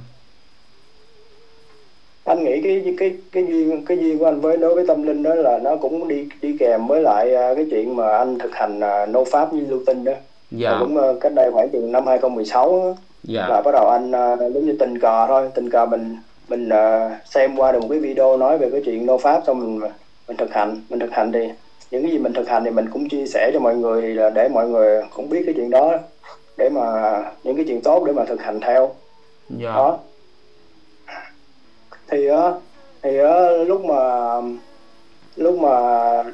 Anh 2.28 2.44
nghĩ 2.44 2.62
cái 2.62 2.96
cái 2.98 3.16
cái 3.32 3.46
duyên 3.46 3.86
cái 3.86 3.98
duyên 3.98 4.20
của 4.20 4.26
anh 4.26 4.40
với 4.40 4.58
đối 4.58 4.76
với 4.76 4.88
tâm 4.88 5.04
linh 5.04 5.24
đó 5.24 5.36
là 5.36 5.60
nó 5.64 5.76
cũng 5.76 6.08
đi 6.08 6.28
đi 6.42 6.56
kèm 6.60 6.88
với 6.88 7.02
lại 7.02 7.36
à, 7.36 7.54
cái 7.56 7.66
chuyện 7.72 7.96
mà 7.96 8.18
anh 8.18 8.38
thực 8.40 8.56
hành 8.56 8.80
uh, 8.80 9.10
nô 9.10 9.24
pháp 9.24 9.54
như 9.54 9.66
lưu 9.70 9.80
tinh 9.86 10.04
đó 10.04 10.14
dạ. 10.52 10.78
cũng 10.80 10.98
uh, 10.98 11.22
cách 11.22 11.34
đây 11.36 11.52
khoảng 11.52 11.70
chừng 11.70 11.92
năm 11.92 12.08
2016 12.08 12.96
dạ. 13.24 13.48
là 13.48 13.62
bắt 13.62 13.72
đầu 13.72 13.90
anh 13.90 14.12
giống 14.54 14.66
như 14.66 14.76
tình 14.80 15.00
cờ 15.00 15.26
thôi 15.28 15.50
tình 15.56 15.70
cờ 15.70 15.86
mình 15.86 16.18
mình 16.50 16.70
xem 17.26 17.56
qua 17.58 17.72
được 17.72 17.80
một 17.82 17.88
cái 17.90 18.00
video 18.00 18.38
nói 18.38 18.58
về 18.58 18.70
cái 18.72 18.82
chuyện 18.86 19.06
nô 19.06 19.18
pháp 19.18 19.42
xong 19.48 19.60
mình 19.60 19.92
mình 20.28 20.38
thực 20.38 20.54
hành 20.54 20.82
mình 20.90 21.00
thực 21.00 21.12
hành 21.12 21.32
thì 21.32 21.50
những 21.92 22.04
cái 22.04 22.12
gì 22.12 22.18
mình 22.18 22.34
thực 22.34 22.50
hành 22.50 22.64
thì 22.64 22.70
mình 22.70 22.86
cũng 22.90 23.10
chia 23.10 23.26
sẻ 23.26 23.52
cho 23.54 23.60
mọi 23.60 23.76
người 23.76 24.02
thì 24.02 24.14
là 24.14 24.30
để 24.30 24.50
mọi 24.50 24.70
người 24.70 25.04
cũng 25.16 25.30
biết 25.30 25.44
cái 25.46 25.54
chuyện 25.58 25.70
đó 25.70 25.98
để 26.58 26.70
mà 26.70 26.82
những 27.44 27.56
cái 27.56 27.66
chuyện 27.68 27.82
tốt 27.82 28.04
để 28.06 28.14
mà 28.14 28.26
thực 28.26 28.42
hành 28.42 28.60
theo 28.60 28.90
dạ. 29.50 29.74
đó 29.76 30.00
thì 32.08 32.28
á 32.28 32.52
thì 33.02 33.18
á 33.18 33.50
lúc 33.50 33.84
mà 33.84 34.02
lúc 35.36 35.56
mà 35.56 35.70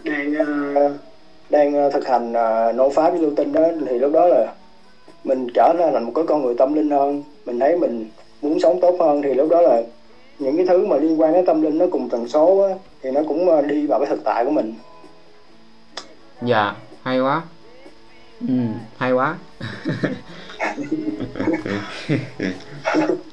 đang 0.04 0.34
đang 1.50 1.92
thực 1.92 2.08
hành 2.08 2.34
nô 2.76 2.90
pháp 2.90 3.10
với 3.10 3.20
lưu 3.20 3.32
tinh 3.32 3.52
đó 3.52 3.68
thì 3.86 4.00
lúc 4.00 4.12
đó 4.12 4.28
là 4.28 4.54
mình 5.24 5.48
trở 5.54 5.74
ra 5.74 5.92
thành 5.92 6.04
một 6.04 6.12
cái 6.16 6.26
con 6.28 6.44
người 6.44 6.56
tâm 6.56 6.74
linh 6.74 6.92
hơn. 6.92 7.22
Mình 7.46 7.60
thấy 7.60 7.76
mình 7.76 8.06
muốn 8.42 8.60
sống 8.60 8.80
tốt 8.80 8.96
hơn 9.00 9.22
thì 9.22 9.34
lúc 9.34 9.50
đó 9.50 9.62
là 9.62 9.82
những 10.40 10.56
cái 10.56 10.66
thứ 10.66 10.86
mà 10.86 10.98
liên 10.98 11.22
quan 11.22 11.34
đến 11.34 11.46
tâm 11.46 11.62
linh 11.62 11.78
nó 11.78 11.88
cùng 11.92 12.10
tần 12.10 12.28
số 12.28 12.60
á, 12.68 12.76
thì 13.02 13.12
nó 13.12 13.22
cũng 13.28 13.68
đi 13.68 13.88
vào 13.88 14.00
cái 14.00 14.10
thực 14.10 14.24
tại 14.24 14.46
của 14.46 14.52
mình. 14.52 14.74
Dạ 16.42 16.74
hay 17.04 17.20
quá. 17.20 17.42
Ừ 18.48 18.54
hay 18.98 19.12
quá 19.12 19.36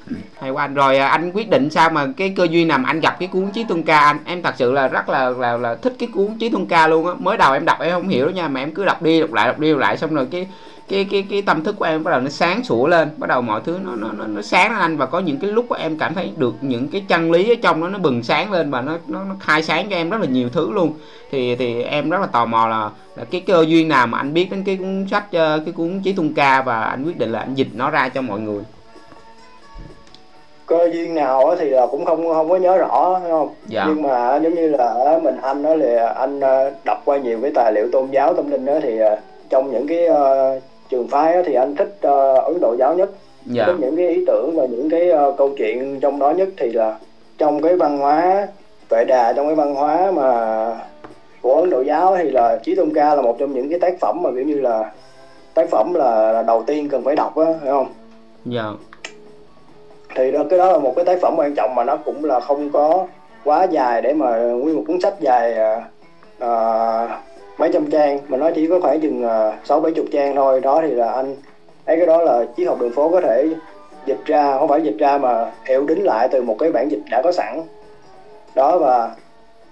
hay 0.41 0.49
quá. 0.49 0.63
Anh 0.63 0.73
rồi 0.73 0.97
à, 0.97 1.07
anh 1.07 1.31
quyết 1.31 1.49
định 1.49 1.69
sao 1.69 1.89
mà 1.89 2.07
cái 2.17 2.33
cơ 2.35 2.47
duyên 2.51 2.67
nằm 2.67 2.83
anh 2.83 2.99
gặp 2.99 3.19
cái 3.19 3.27
cuốn 3.27 3.51
chí 3.53 3.63
tuân 3.63 3.83
ca 3.83 3.99
anh 3.99 4.17
em 4.25 4.41
thật 4.41 4.53
sự 4.57 4.71
là 4.71 4.87
rất 4.87 5.09
là 5.09 5.29
là 5.29 5.57
là 5.57 5.75
thích 5.75 5.95
cái 5.99 6.09
cuốn 6.13 6.37
chí 6.39 6.49
tuân 6.49 6.65
ca 6.65 6.87
luôn 6.87 7.07
á. 7.07 7.13
Mới 7.19 7.37
đầu 7.37 7.53
em 7.53 7.65
đọc 7.65 7.79
em 7.79 7.91
không 7.91 8.07
hiểu 8.07 8.29
nha 8.29 8.47
mà 8.47 8.59
em 8.59 8.71
cứ 8.71 8.85
đọc 8.85 9.01
đi 9.01 9.19
đọc 9.21 9.33
lại 9.33 9.47
đọc 9.47 9.59
đi 9.59 9.71
đọc 9.71 9.79
lại 9.79 9.97
xong 9.97 10.13
rồi 10.15 10.27
cái 10.31 10.47
cái 10.89 11.07
cái 11.11 11.25
cái 11.29 11.41
tâm 11.41 11.63
thức 11.63 11.75
của 11.79 11.85
em 11.85 12.03
bắt 12.03 12.11
đầu 12.11 12.21
nó 12.21 12.29
sáng 12.29 12.63
sủa 12.63 12.87
lên. 12.87 13.09
Bắt 13.17 13.27
đầu 13.27 13.41
mọi 13.41 13.61
thứ 13.65 13.79
nó 13.83 13.95
nó 13.95 14.25
nó, 14.27 14.41
sáng 14.41 14.71
lên 14.71 14.79
anh 14.79 14.97
và 14.97 15.05
có 15.05 15.19
những 15.19 15.37
cái 15.37 15.51
lúc 15.51 15.73
em 15.73 15.97
cảm 15.97 16.13
thấy 16.13 16.31
được 16.37 16.55
những 16.61 16.87
cái 16.87 17.01
chân 17.07 17.31
lý 17.31 17.49
ở 17.49 17.55
trong 17.61 17.79
nó 17.79 17.87
nó 17.87 17.97
bừng 17.97 18.23
sáng 18.23 18.51
lên 18.51 18.71
và 18.71 18.81
nó 18.81 18.97
nó, 19.07 19.23
nó 19.23 19.35
khai 19.39 19.63
sáng 19.63 19.89
cho 19.89 19.95
em 19.95 20.09
rất 20.09 20.21
là 20.21 20.27
nhiều 20.27 20.49
thứ 20.49 20.71
luôn. 20.71 20.93
Thì 21.31 21.55
thì 21.55 21.81
em 21.81 22.09
rất 22.09 22.21
là 22.21 22.27
tò 22.27 22.45
mò 22.45 22.67
là, 22.67 22.89
là 23.15 23.23
cái 23.31 23.41
cơ 23.41 23.65
duyên 23.67 23.87
nào 23.87 24.07
mà 24.07 24.17
anh 24.17 24.33
biết 24.33 24.51
đến 24.51 24.63
cái 24.63 24.77
cuốn 24.77 25.07
sách 25.11 25.31
ờ, 25.31 25.59
cái 25.65 25.73
cuốn 25.73 26.01
chí 26.03 26.13
tung 26.13 26.33
ca 26.33 26.61
và 26.61 26.81
anh 26.81 27.03
quyết 27.03 27.19
định 27.19 27.31
là 27.31 27.39
anh 27.39 27.55
dịch 27.55 27.69
nó 27.73 27.89
ra 27.89 28.09
cho 28.09 28.21
mọi 28.21 28.39
người 28.39 28.63
cơ 30.71 30.89
duyên 30.93 31.15
nào 31.15 31.55
thì 31.59 31.69
là 31.69 31.85
cũng 31.85 32.05
không 32.05 32.33
không 32.33 32.49
có 32.49 32.55
nhớ 32.55 32.77
rõ 32.77 33.21
không 33.29 33.49
dạ. 33.67 33.85
nhưng 33.87 34.01
mà 34.01 34.39
giống 34.43 34.55
như 34.55 34.67
là 34.69 35.19
mình 35.23 35.37
anh 35.41 35.63
đó 35.63 35.75
là 35.75 36.07
anh 36.07 36.39
ờ, 36.39 36.71
đọc 36.85 37.01
qua 37.05 37.17
nhiều 37.17 37.39
cái 37.41 37.51
tài 37.55 37.73
liệu 37.73 37.91
tôn 37.91 38.11
giáo 38.11 38.33
tâm 38.33 38.51
linh 38.51 38.65
đó 38.65 38.73
thì 38.81 38.99
trong 39.49 39.71
những 39.71 39.87
cái 39.87 40.09
uh, 40.09 40.61
trường 40.89 41.07
phái 41.07 41.43
thì 41.43 41.53
anh 41.53 41.75
thích 41.75 41.95
uh, 42.07 42.43
ấn 42.43 42.59
độ 42.61 42.75
giáo 42.79 42.95
nhất 42.95 43.09
dạ. 43.45 43.65
thích 43.65 43.75
những 43.79 43.97
cái 43.97 44.07
ý 44.07 44.23
tưởng 44.27 44.51
và 44.55 44.65
những 44.65 44.89
cái 44.89 45.11
uh, 45.11 45.37
câu 45.37 45.49
chuyện 45.57 45.99
trong 45.99 46.19
đó 46.19 46.31
nhất 46.31 46.49
thì 46.57 46.71
là 46.71 46.97
trong 47.37 47.61
cái 47.61 47.75
văn 47.75 47.97
hóa 47.97 48.47
vệ 48.89 49.03
đà 49.03 49.33
trong 49.33 49.45
cái 49.45 49.55
văn 49.55 49.75
hóa 49.75 50.11
mà 50.11 50.29
của 51.41 51.55
ấn 51.55 51.69
độ 51.69 51.81
giáo 51.81 52.15
thì 52.17 52.31
là 52.31 52.59
chí 52.63 52.75
tôn 52.75 52.93
ca 52.93 53.15
là 53.15 53.21
một 53.21 53.35
trong 53.39 53.53
những 53.53 53.69
cái 53.69 53.79
tác 53.79 53.99
phẩm 53.99 54.19
mà 54.21 54.29
kiểu 54.35 54.43
như 54.43 54.59
là 54.61 54.91
tác 55.53 55.69
phẩm 55.69 55.93
là, 55.93 56.31
là 56.31 56.41
đầu 56.41 56.63
tiên 56.67 56.89
cần 56.89 57.03
phải 57.03 57.15
đọc 57.15 57.37
á 57.37 57.45
phải 57.61 57.69
không 57.69 57.87
dạ 58.45 58.63
thì 60.15 60.31
đó, 60.31 60.43
cái 60.49 60.59
đó 60.59 60.71
là 60.71 60.77
một 60.77 60.93
cái 60.95 61.05
tác 61.05 61.19
phẩm 61.21 61.33
quan 61.37 61.55
trọng 61.55 61.75
mà 61.75 61.83
nó 61.83 61.97
cũng 61.97 62.25
là 62.25 62.39
không 62.39 62.71
có 62.71 63.07
quá 63.43 63.63
dài 63.63 64.01
để 64.01 64.13
mà 64.13 64.37
nguyên 64.37 64.75
một 64.75 64.83
cuốn 64.87 65.01
sách 65.01 65.13
dài 65.19 65.57
uh, 66.43 67.09
mấy 67.57 67.69
trăm 67.73 67.91
trang 67.91 68.19
mà 68.27 68.37
nó 68.37 68.49
chỉ 68.55 68.67
có 68.67 68.79
khoảng 68.81 69.01
chừng 69.01 69.23
à, 69.23 69.57
sáu 69.63 69.79
bảy 69.79 69.91
chục 69.91 70.05
trang 70.11 70.35
thôi. 70.35 70.61
Đó 70.61 70.79
thì 70.81 70.91
là 70.91 71.11
anh 71.11 71.35
thấy 71.85 71.97
cái 71.97 72.05
đó 72.05 72.21
là 72.21 72.45
triết 72.57 72.67
học 72.67 72.79
đường 72.79 72.91
phố 72.91 73.09
có 73.09 73.21
thể 73.21 73.49
dịch 74.05 74.19
ra 74.25 74.57
không 74.57 74.67
phải 74.67 74.81
dịch 74.81 74.95
ra 74.99 75.17
mà 75.17 75.51
hiệu 75.65 75.85
đính 75.85 76.05
lại 76.05 76.27
từ 76.31 76.41
một 76.41 76.55
cái 76.59 76.71
bản 76.71 76.91
dịch 76.91 77.01
đã 77.11 77.21
có 77.21 77.31
sẵn. 77.31 77.61
Đó 78.55 78.77
và 78.77 79.15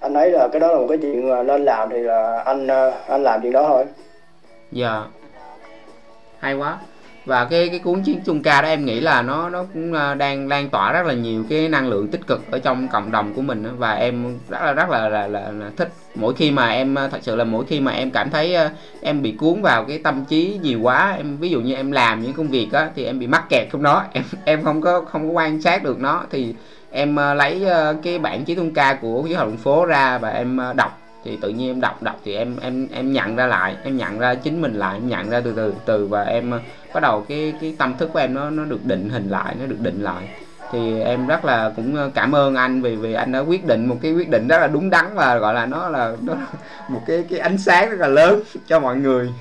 anh 0.00 0.14
ấy 0.14 0.30
là 0.30 0.48
cái 0.52 0.60
đó 0.60 0.72
là 0.72 0.78
một 0.78 0.86
cái 0.88 0.98
chuyện 0.98 1.46
nên 1.46 1.64
làm 1.64 1.88
thì 1.90 1.98
là 1.98 2.42
anh 2.44 2.68
anh 3.06 3.22
làm 3.22 3.40
chuyện 3.42 3.52
đó 3.52 3.64
thôi. 3.68 3.84
Dạ. 4.72 5.04
Hay 6.38 6.54
quá 6.54 6.78
và 7.30 7.44
cái 7.44 7.68
cái 7.68 7.78
cuốn 7.78 8.02
chiến 8.02 8.20
chung 8.24 8.42
ca 8.42 8.62
đó 8.62 8.68
em 8.68 8.84
nghĩ 8.84 9.00
là 9.00 9.22
nó 9.22 9.50
nó 9.50 9.64
cũng 9.74 9.92
à, 9.92 10.14
đang 10.14 10.48
lan 10.48 10.68
tỏa 10.68 10.92
rất 10.92 11.06
là 11.06 11.14
nhiều 11.14 11.44
cái 11.48 11.68
năng 11.68 11.88
lượng 11.88 12.08
tích 12.08 12.26
cực 12.26 12.50
ở 12.50 12.58
trong 12.58 12.88
cộng 12.88 13.10
đồng 13.10 13.34
của 13.34 13.42
mình 13.42 13.64
và 13.78 13.92
em 13.92 14.38
rất 14.48 14.58
là 14.62 14.72
rất 14.72 14.88
là 14.90 15.08
là, 15.08 15.26
là, 15.26 15.50
là 15.50 15.70
thích. 15.76 15.92
Mỗi 16.14 16.34
khi 16.34 16.50
mà 16.50 16.68
em 16.68 16.98
à, 16.98 17.08
thật 17.08 17.18
sự 17.22 17.36
là 17.36 17.44
mỗi 17.44 17.64
khi 17.66 17.80
mà 17.80 17.92
em 17.92 18.10
cảm 18.10 18.30
thấy 18.30 18.54
à, 18.54 18.70
em 19.02 19.22
bị 19.22 19.32
cuốn 19.32 19.62
vào 19.62 19.84
cái 19.84 19.98
tâm 19.98 20.24
trí 20.28 20.58
nhiều 20.62 20.80
quá 20.82 21.14
em 21.16 21.36
ví 21.36 21.50
dụ 21.50 21.60
như 21.60 21.74
em 21.74 21.92
làm 21.92 22.22
những 22.22 22.32
công 22.32 22.48
việc 22.48 22.72
á 22.72 22.90
thì 22.96 23.04
em 23.04 23.18
bị 23.18 23.26
mắc 23.26 23.48
kẹt 23.48 23.68
trong 23.72 23.82
đó. 23.82 24.04
Em 24.12 24.24
em 24.44 24.64
không 24.64 24.80
có 24.80 25.00
không 25.00 25.28
có 25.28 25.32
quan 25.32 25.62
sát 25.62 25.84
được 25.84 26.00
nó. 26.00 26.24
Thì 26.30 26.54
em 26.90 27.16
lấy 27.16 27.66
cái 28.02 28.18
bản 28.18 28.44
chí 28.44 28.54
chung 28.54 28.74
ca 28.74 28.94
của 28.94 29.22
cái 29.22 29.34
học 29.34 29.48
phố 29.62 29.84
ra 29.84 30.18
và 30.18 30.30
em 30.30 30.60
đọc. 30.76 30.98
Thì 31.24 31.38
tự 31.40 31.48
nhiên 31.48 31.68
em 31.68 31.80
đọc 31.80 32.02
đọc 32.02 32.20
thì 32.24 32.34
em 32.34 32.56
em 32.62 32.88
em 32.92 33.12
nhận 33.12 33.36
ra 33.36 33.46
lại 33.46 33.76
em 33.84 33.96
nhận 33.96 34.18
ra 34.18 34.34
chính 34.34 34.60
mình 34.60 34.74
lại 34.74 34.94
em 34.94 35.08
nhận 35.08 35.30
ra 35.30 35.40
từ 35.40 35.52
từ 35.56 35.74
từ 35.86 36.06
và 36.06 36.22
em 36.22 36.52
bắt 36.94 37.00
đầu 37.00 37.24
cái 37.28 37.54
cái 37.60 37.74
tâm 37.78 37.96
thức 37.98 38.10
của 38.12 38.18
em 38.18 38.34
nó 38.34 38.50
nó 38.50 38.64
được 38.64 38.84
định 38.84 39.10
hình 39.10 39.28
lại 39.28 39.54
nó 39.60 39.66
được 39.66 39.80
định 39.80 40.02
lại. 40.02 40.28
Thì 40.72 41.00
em 41.00 41.26
rất 41.26 41.44
là 41.44 41.72
cũng 41.76 41.96
ờ, 41.96 42.10
cảm 42.14 42.34
ơn 42.34 42.54
anh 42.54 42.82
vì 42.82 42.96
vì 42.96 43.12
anh 43.14 43.32
đã 43.32 43.38
quyết 43.38 43.64
định 43.64 43.86
một 43.86 43.96
cái 44.02 44.12
quyết 44.12 44.28
định 44.28 44.48
rất 44.48 44.58
là 44.58 44.66
đúng 44.66 44.90
đắn 44.90 45.06
và 45.14 45.38
gọi 45.38 45.54
là 45.54 45.66
nó 45.66 45.88
là 45.88 46.12
nó 46.22 46.34
một 46.88 47.00
cái 47.06 47.24
cái 47.30 47.38
ánh 47.38 47.58
sáng 47.58 47.90
rất 47.90 47.96
là 48.00 48.08
lớn 48.08 48.42
cho 48.66 48.80
mọi 48.80 48.96
người. 48.96 49.30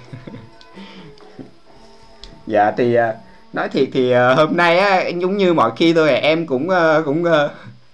Dạ 2.48 2.72
thì 2.78 2.96
ờ, 2.96 3.14
nói 3.54 3.70
thiệt 3.70 3.90
thì 3.94 4.12
ờ, 4.12 4.34
hôm 4.34 4.58
nay 4.58 4.80
á 4.80 5.08
giống 5.08 5.38
như 5.38 5.54
mọi 5.54 5.72
khi 5.76 5.94
thôi 5.94 6.10
à, 6.10 6.16
em 6.16 6.48
cũng 6.48 6.70
cũng 7.06 7.24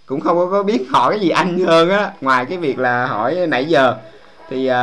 cũng 0.05 0.21
không 0.21 0.51
có 0.51 0.63
biết 0.63 0.85
hỏi 0.89 1.13
cái 1.13 1.19
gì 1.19 1.29
anh 1.29 1.59
hơn 1.65 1.89
á 1.89 2.11
ngoài 2.21 2.45
cái 2.45 2.57
việc 2.57 2.79
là 2.79 3.05
hỏi 3.05 3.47
nãy 3.47 3.65
giờ. 3.65 3.95
Thì 4.49 4.69
uh, 4.69 4.75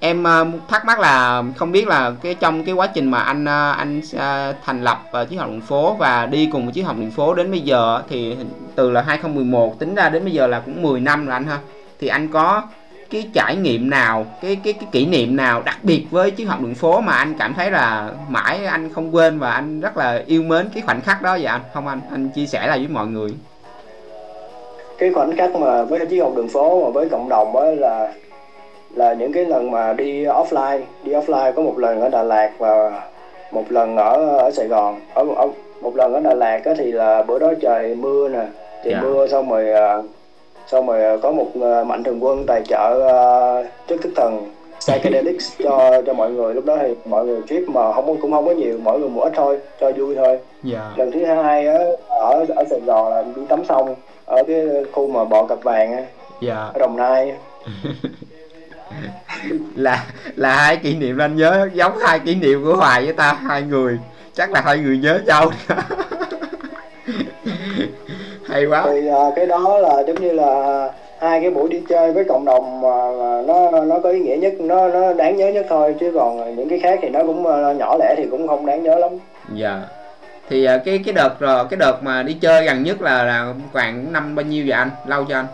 em 0.00 0.24
uh, 0.24 0.68
thắc 0.68 0.84
mắc 0.84 1.00
là 1.00 1.42
không 1.56 1.72
biết 1.72 1.88
là 1.88 2.12
cái 2.22 2.34
trong 2.34 2.64
cái 2.64 2.74
quá 2.74 2.86
trình 2.86 3.10
mà 3.10 3.18
anh 3.18 3.44
uh, 3.44 3.76
anh 3.78 3.98
uh, 3.98 4.56
thành 4.64 4.84
lập 4.84 5.02
uh, 5.22 5.28
chiếc 5.28 5.36
học 5.36 5.50
đường 5.50 5.60
phố 5.60 5.94
và 5.98 6.26
đi 6.26 6.48
cùng 6.52 6.64
với 6.64 6.72
chiếc 6.72 6.82
học 6.82 6.96
đường 6.98 7.10
phố 7.10 7.34
đến 7.34 7.50
bây 7.50 7.60
giờ 7.60 8.02
thì 8.08 8.36
từ 8.74 8.90
là 8.90 9.02
2011 9.02 9.78
tính 9.78 9.94
ra 9.94 10.08
đến 10.08 10.24
bây 10.24 10.32
giờ 10.32 10.46
là 10.46 10.60
cũng 10.60 10.82
10 10.82 11.00
năm 11.00 11.26
rồi 11.26 11.32
anh 11.32 11.46
ha. 11.46 11.58
Thì 12.00 12.08
anh 12.08 12.28
có 12.28 12.62
cái 13.10 13.28
trải 13.34 13.56
nghiệm 13.56 13.90
nào 13.90 14.26
cái 14.40 14.56
cái 14.64 14.72
cái 14.72 14.88
kỷ 14.92 15.06
niệm 15.06 15.36
nào 15.36 15.62
đặc 15.64 15.78
biệt 15.82 16.06
với 16.10 16.30
chiếc 16.30 16.44
học 16.44 16.60
đường 16.60 16.74
phố 16.74 17.00
mà 17.00 17.12
anh 17.12 17.34
cảm 17.38 17.54
thấy 17.54 17.70
là 17.70 18.10
mãi 18.28 18.66
anh 18.66 18.92
không 18.92 19.14
quên 19.14 19.38
và 19.38 19.50
anh 19.50 19.80
rất 19.80 19.96
là 19.96 20.22
yêu 20.26 20.42
mến 20.42 20.68
cái 20.74 20.82
khoảnh 20.82 21.00
khắc 21.00 21.22
đó 21.22 21.32
vậy 21.32 21.44
anh? 21.44 21.60
Không 21.74 21.86
anh 21.86 22.00
anh 22.10 22.28
chia 22.28 22.46
sẻ 22.46 22.66
lại 22.66 22.78
với 22.78 22.88
mọi 22.88 23.06
người. 23.06 23.34
Cái 24.98 25.12
khoảnh 25.12 25.36
khắc 25.36 25.50
mà 25.56 25.82
với 25.82 26.06
chiếc 26.06 26.20
học 26.20 26.32
đường 26.36 26.48
phố 26.48 26.84
mà 26.84 26.90
với 26.90 27.08
cộng 27.08 27.28
đồng 27.28 27.52
đó 27.52 27.64
là 27.64 28.12
là 28.94 29.14
những 29.14 29.32
cái 29.32 29.44
lần 29.44 29.70
mà 29.70 29.92
đi 29.92 30.24
offline 30.24 30.80
đi 31.04 31.12
offline 31.12 31.52
có 31.52 31.62
một 31.62 31.78
lần 31.78 32.00
ở 32.00 32.08
Đà 32.08 32.22
Lạt 32.22 32.50
và 32.58 33.02
một 33.52 33.64
lần 33.68 33.96
ở 33.96 34.36
ở 34.38 34.50
Sài 34.50 34.66
Gòn. 34.66 35.00
Ở, 35.14 35.26
ở 35.36 35.48
một 35.80 35.96
lần 35.96 36.14
ở 36.14 36.20
Đà 36.20 36.34
Lạt 36.34 36.60
đó 36.64 36.72
thì 36.78 36.92
là 36.92 37.22
bữa 37.22 37.38
đó 37.38 37.52
trời 37.60 37.94
mưa 37.94 38.28
nè 38.28 38.38
trời 38.84 38.92
yeah. 38.92 39.04
Dạ. 39.04 39.08
mưa 39.08 39.26
xong 39.26 39.50
rồi 39.50 39.72
à, 39.72 40.02
xong 40.66 40.86
rồi 40.86 41.18
có 41.18 41.32
một 41.32 41.46
à, 41.62 41.84
mạnh 41.84 42.04
thường 42.04 42.24
quân 42.24 42.44
tài 42.46 42.62
trợ 42.62 43.10
uh, 43.88 44.00
thức 44.00 44.12
thần 44.16 44.50
psychedelics 44.80 45.52
cho 45.64 46.02
cho 46.06 46.14
mọi 46.14 46.30
người. 46.30 46.54
Lúc 46.54 46.64
đó 46.64 46.76
thì 46.80 46.94
mọi 47.04 47.26
người 47.26 47.40
trip 47.48 47.68
mà 47.68 47.92
không 47.92 48.16
cũng 48.20 48.32
không 48.32 48.46
có 48.46 48.52
nhiều 48.52 48.78
mọi 48.82 48.98
người 48.98 49.08
một 49.08 49.20
ít 49.20 49.32
thôi 49.36 49.58
cho 49.80 49.90
vui 49.90 50.14
thôi. 50.14 50.38
Dạ. 50.62 50.92
Lần 50.96 51.12
thứ 51.12 51.24
hai 51.24 51.66
á 51.66 51.78
ở 52.08 52.44
ở 52.56 52.64
sài 52.70 52.80
gòn 52.80 53.12
là 53.12 53.24
đi 53.36 53.42
tắm 53.48 53.64
sông 53.64 53.94
ở 54.26 54.42
cái 54.46 54.66
khu 54.92 55.06
mà 55.06 55.24
bò 55.24 55.46
cặp 55.46 55.62
vàng 55.62 55.92
á 55.92 56.02
dạ. 56.40 56.54
ở 56.54 56.78
đồng 56.78 56.96
nai 56.96 57.32
là 59.76 60.04
là 60.36 60.56
hai 60.56 60.76
kỷ 60.76 60.96
niệm 60.96 61.18
anh 61.18 61.36
nhớ 61.36 61.68
giống 61.74 61.98
hai 61.98 62.18
kỷ 62.18 62.34
niệm 62.34 62.64
của 62.64 62.76
hoài 62.76 63.04
với 63.04 63.12
ta 63.12 63.32
hai 63.32 63.62
người. 63.62 63.98
Chắc 64.34 64.50
là 64.50 64.60
hai 64.60 64.78
người 64.78 64.98
nhớ 64.98 65.20
nhau 65.26 65.50
hay 68.48 68.66
quá. 68.66 68.82
Thì 68.86 69.08
à, 69.08 69.24
cái 69.36 69.46
đó 69.46 69.78
là 69.78 70.02
giống 70.06 70.20
như 70.20 70.32
là 70.32 70.88
hai 71.20 71.40
cái 71.40 71.50
buổi 71.50 71.68
đi 71.68 71.82
chơi 71.88 72.12
với 72.12 72.24
cộng 72.24 72.44
đồng 72.44 72.80
mà, 72.80 73.12
mà 73.18 73.42
nó 73.46 73.70
nó 73.84 73.98
có 74.02 74.10
ý 74.10 74.20
nghĩa 74.20 74.36
nhất 74.36 74.54
nó 74.58 74.88
nó 74.88 75.12
đáng 75.12 75.36
nhớ 75.36 75.48
nhất 75.48 75.66
thôi. 75.68 75.94
Chứ 76.00 76.12
còn 76.14 76.56
những 76.56 76.68
cái 76.68 76.78
khác 76.78 76.98
thì 77.02 77.08
nó 77.08 77.20
cũng 77.26 77.46
uh, 77.46 77.76
nhỏ 77.76 77.96
lẻ 77.98 78.14
thì 78.16 78.26
cũng 78.30 78.48
không 78.48 78.66
đáng 78.66 78.82
nhớ 78.82 78.98
lắm. 78.98 79.10
Dạ. 79.54 79.82
Thì 80.48 80.64
à, 80.64 80.78
cái 80.84 81.00
cái 81.04 81.14
đợt 81.14 81.40
rồi 81.40 81.64
cái 81.70 81.76
đợt 81.76 82.02
mà 82.02 82.22
đi 82.22 82.34
chơi 82.34 82.64
gần 82.64 82.82
nhất 82.82 83.02
là 83.02 83.24
là 83.24 83.54
khoảng 83.72 84.12
năm 84.12 84.34
bao 84.34 84.44
nhiêu 84.44 84.64
vậy 84.68 84.78
anh? 84.78 84.90
Lâu 85.06 85.24
cho 85.28 85.36
anh? 85.36 85.46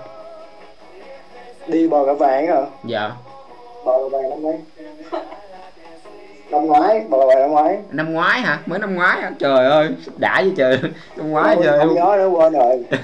Đi 1.67 1.89
bò 1.89 2.07
cả 2.07 2.13
vàng 2.13 2.47
hả? 2.47 2.61
Dạ 2.85 3.11
cả 3.87 3.93
vàng 4.13 4.31
năm 4.31 4.43
mấy 4.43 4.59
năm 6.51 6.67
ngoái 6.67 7.05
cả 7.11 7.17
vàng 7.27 7.41
năm 7.41 7.51
ngoái. 7.51 7.79
Năm 7.91 8.13
ngoái 8.13 8.41
hả? 8.41 8.59
Mới 8.67 8.79
năm 8.79 8.95
ngoái 8.95 9.21
hả? 9.21 9.31
Trời 9.39 9.67
ơi 9.67 9.89
đã 10.17 10.43
với 10.43 10.53
trời. 10.57 10.79
Năm 11.17 11.31
ngoái 11.31 11.57
trời. 11.65 11.79
không 11.79 11.95
nhớ 11.95 12.15
nữa 12.19 12.29
quên 12.29 12.53
rồi. 12.53 12.85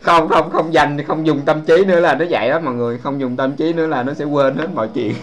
Không 0.00 0.28
không 0.28 0.50
không 0.50 0.74
dành 0.74 1.02
không 1.02 1.26
dùng 1.26 1.40
tâm 1.46 1.60
trí 1.66 1.84
nữa 1.84 2.00
là 2.00 2.14
nó 2.14 2.24
vậy 2.30 2.48
đó 2.50 2.60
mọi 2.60 2.74
người. 2.74 2.98
Không 2.98 3.20
dùng 3.20 3.36
tâm 3.36 3.52
trí 3.52 3.72
nữa 3.72 3.86
là 3.86 4.02
nó 4.02 4.14
sẽ 4.14 4.24
quên 4.24 4.56
hết 4.56 4.66
mọi 4.74 4.88
chuyện. 4.94 5.14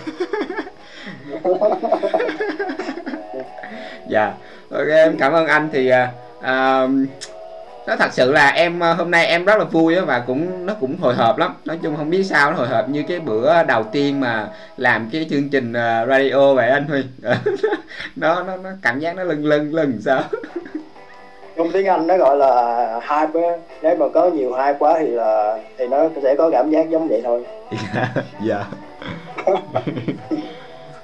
Dạ 4.08 4.34
ok 4.70 4.88
em 4.88 5.18
cảm 5.20 5.34
ơn 5.34 5.48
anh 5.48 5.70
thì 5.74 5.92
à, 6.42 6.88
nó 7.88 7.96
thật 7.96 8.14
sự 8.14 8.32
là 8.32 8.50
em 8.50 8.84
à, 8.84 8.94
hôm 8.94 9.12
nay 9.12 9.26
em 9.26 9.46
rất 9.46 9.58
là 9.58 9.64
vui 9.64 9.96
và 9.96 10.20
cũng 10.20 10.66
nó 10.66 10.74
cũng 10.80 10.98
hồi 10.98 11.16
hộp 11.16 11.38
lắm. 11.38 11.56
Nói 11.66 11.80
chung 11.84 11.96
không 11.98 12.10
biết 12.10 12.24
sao 12.24 12.52
nó 12.52 12.58
hồi 12.58 12.68
hộp 12.68 12.90
như 12.90 13.04
cái 13.08 13.20
bữa 13.20 13.64
đầu 13.64 13.84
tiên 13.84 14.20
mà 14.20 14.48
làm 14.78 15.10
cái 15.12 15.28
chương 15.30 15.50
trình 15.50 15.72
uh, 15.72 16.10
radio 16.10 16.54
vậy 16.54 16.70
anh 16.70 16.88
huy. 16.88 17.04
Nó 18.16 18.44
nó 18.44 18.58
nó 18.58 18.70
cảm 18.82 19.00
giác 19.00 19.16
nó 19.16 19.24
lưng 19.24 19.46
lưng 19.46 19.74
lưng 19.74 19.98
sao? 20.06 20.22
Trong 21.58 21.72
tiếng 21.72 21.88
Anh 21.88 22.08
nó 22.08 22.18
gọi 22.18 22.38
là 22.38 22.86
hype 23.02 23.42
á 23.42 23.58
nếu 23.82 23.96
mà 23.96 24.06
có 24.14 24.30
nhiều 24.30 24.54
hype 24.54 24.78
quá 24.80 24.96
thì 25.00 25.08
là 25.08 25.58
thì 25.78 25.88
nó 25.88 26.10
sẽ 26.24 26.36
có 26.38 26.50
cảm 26.52 26.72
giác 26.72 26.90
giống 26.90 27.08
vậy 27.08 27.22
thôi. 27.24 27.44
Dạ. 28.44 28.66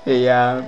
Thì 0.06 0.30
uh, 0.30 0.64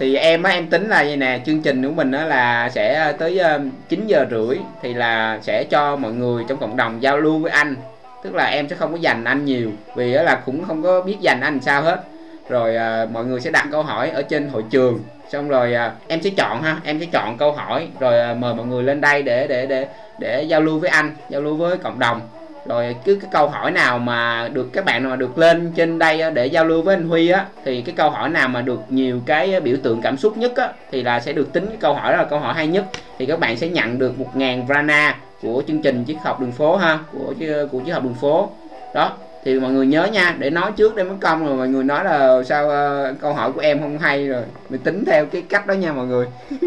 thì 0.00 0.14
em 0.14 0.42
á 0.42 0.50
em 0.50 0.66
tính 0.66 0.88
là 0.88 1.02
vậy 1.02 1.16
nè 1.16 1.40
chương 1.46 1.62
trình 1.62 1.84
của 1.84 1.92
mình 1.92 2.12
á 2.12 2.24
là 2.24 2.68
sẽ 2.68 2.94
ờ, 2.94 3.12
tới 3.12 3.38
ờ, 3.38 3.60
9 3.88 4.06
giờ 4.06 4.26
rưỡi 4.30 4.58
thì 4.82 4.94
là 4.94 5.38
sẽ 5.42 5.64
cho 5.64 5.96
mọi 5.96 6.12
người 6.12 6.44
trong 6.48 6.58
cộng 6.58 6.76
đồng 6.76 7.02
giao 7.02 7.18
lưu 7.18 7.38
với 7.38 7.50
anh. 7.50 7.76
Tức 8.22 8.34
là 8.34 8.44
em 8.44 8.68
sẽ 8.68 8.76
không 8.76 8.92
có 8.92 8.98
dành 8.98 9.24
anh 9.24 9.44
nhiều 9.44 9.70
vì 9.96 10.14
á 10.14 10.22
là 10.22 10.34
cũng 10.46 10.64
không 10.64 10.82
có 10.82 11.02
biết 11.02 11.16
dành 11.20 11.40
anh 11.40 11.60
sao 11.60 11.82
hết. 11.82 12.02
Rồi 12.48 12.76
à, 12.76 13.06
mọi 13.12 13.24
người 13.24 13.40
sẽ 13.40 13.50
đặt 13.50 13.68
câu 13.72 13.82
hỏi 13.82 14.10
ở 14.10 14.22
trên 14.22 14.48
hội 14.48 14.64
trường. 14.70 15.00
Xong 15.32 15.48
rồi 15.48 15.74
à, 15.74 15.92
em 16.08 16.22
sẽ 16.22 16.30
chọn 16.36 16.62
ha 16.62 16.76
em 16.84 17.00
sẽ 17.00 17.06
chọn 17.12 17.36
câu 17.38 17.52
hỏi 17.52 17.88
rồi 18.00 18.20
à, 18.20 18.34
mời 18.34 18.54
mọi 18.54 18.66
người 18.66 18.82
lên 18.82 19.00
đây 19.00 19.22
để 19.22 19.46
để 19.46 19.66
để 19.66 19.86
để 20.18 20.42
giao 20.42 20.60
lưu 20.60 20.78
với 20.78 20.90
anh 20.90 21.14
giao 21.28 21.40
lưu 21.40 21.56
với 21.56 21.78
cộng 21.78 21.98
đồng 21.98 22.20
rồi 22.66 22.96
cứ 23.04 23.18
cái 23.20 23.30
câu 23.32 23.48
hỏi 23.48 23.70
nào 23.70 23.98
mà 23.98 24.48
được 24.52 24.72
các 24.72 24.84
bạn 24.84 25.02
nào 25.02 25.10
mà 25.10 25.16
được 25.16 25.38
lên 25.38 25.72
trên 25.76 25.98
đây 25.98 26.30
để 26.34 26.46
giao 26.46 26.64
lưu 26.64 26.82
với 26.82 26.94
anh 26.94 27.08
Huy 27.08 27.28
á 27.28 27.46
thì 27.64 27.82
cái 27.82 27.94
câu 27.94 28.10
hỏi 28.10 28.28
nào 28.28 28.48
mà 28.48 28.60
được 28.60 28.80
nhiều 28.88 29.20
cái 29.26 29.60
biểu 29.60 29.76
tượng 29.82 30.02
cảm 30.02 30.16
xúc 30.16 30.36
nhất 30.36 30.56
á 30.56 30.72
thì 30.90 31.02
là 31.02 31.20
sẽ 31.20 31.32
được 31.32 31.52
tính 31.52 31.66
cái 31.66 31.76
câu 31.80 31.94
hỏi 31.94 32.12
đó 32.12 32.18
là 32.18 32.24
câu 32.24 32.38
hỏi 32.38 32.54
hay 32.54 32.66
nhất. 32.66 32.84
Thì 33.18 33.26
các 33.26 33.40
bạn 33.40 33.56
sẽ 33.56 33.68
nhận 33.68 33.98
được 33.98 34.18
một 34.18 34.36
ngàn 34.36 34.66
Vrana 34.66 35.16
của 35.42 35.62
chương 35.68 35.82
trình 35.82 36.04
triết 36.06 36.16
học 36.22 36.40
đường 36.40 36.52
phố 36.52 36.76
ha 36.76 36.98
của 37.12 37.34
của 37.72 37.80
triết 37.86 37.94
học 37.94 38.04
đường 38.04 38.16
phố. 38.20 38.50
Đó 38.94 39.12
thì 39.44 39.60
mọi 39.60 39.72
người 39.72 39.86
nhớ 39.86 40.04
nha 40.04 40.34
để 40.38 40.50
nói 40.50 40.72
trước 40.76 40.96
để 40.96 41.04
mới 41.04 41.16
công 41.20 41.46
rồi 41.46 41.56
mọi 41.56 41.68
người 41.68 41.84
nói 41.84 42.04
là 42.04 42.42
sao 42.42 42.66
uh, 42.66 43.20
câu 43.20 43.34
hỏi 43.34 43.52
của 43.52 43.60
em 43.60 43.80
không 43.80 43.98
hay 43.98 44.28
rồi. 44.28 44.42
Mình 44.68 44.80
tính 44.80 45.04
theo 45.04 45.26
cái 45.26 45.42
cách 45.42 45.66
đó 45.66 45.74
nha 45.74 45.92
mọi 45.92 46.06
người. 46.06 46.26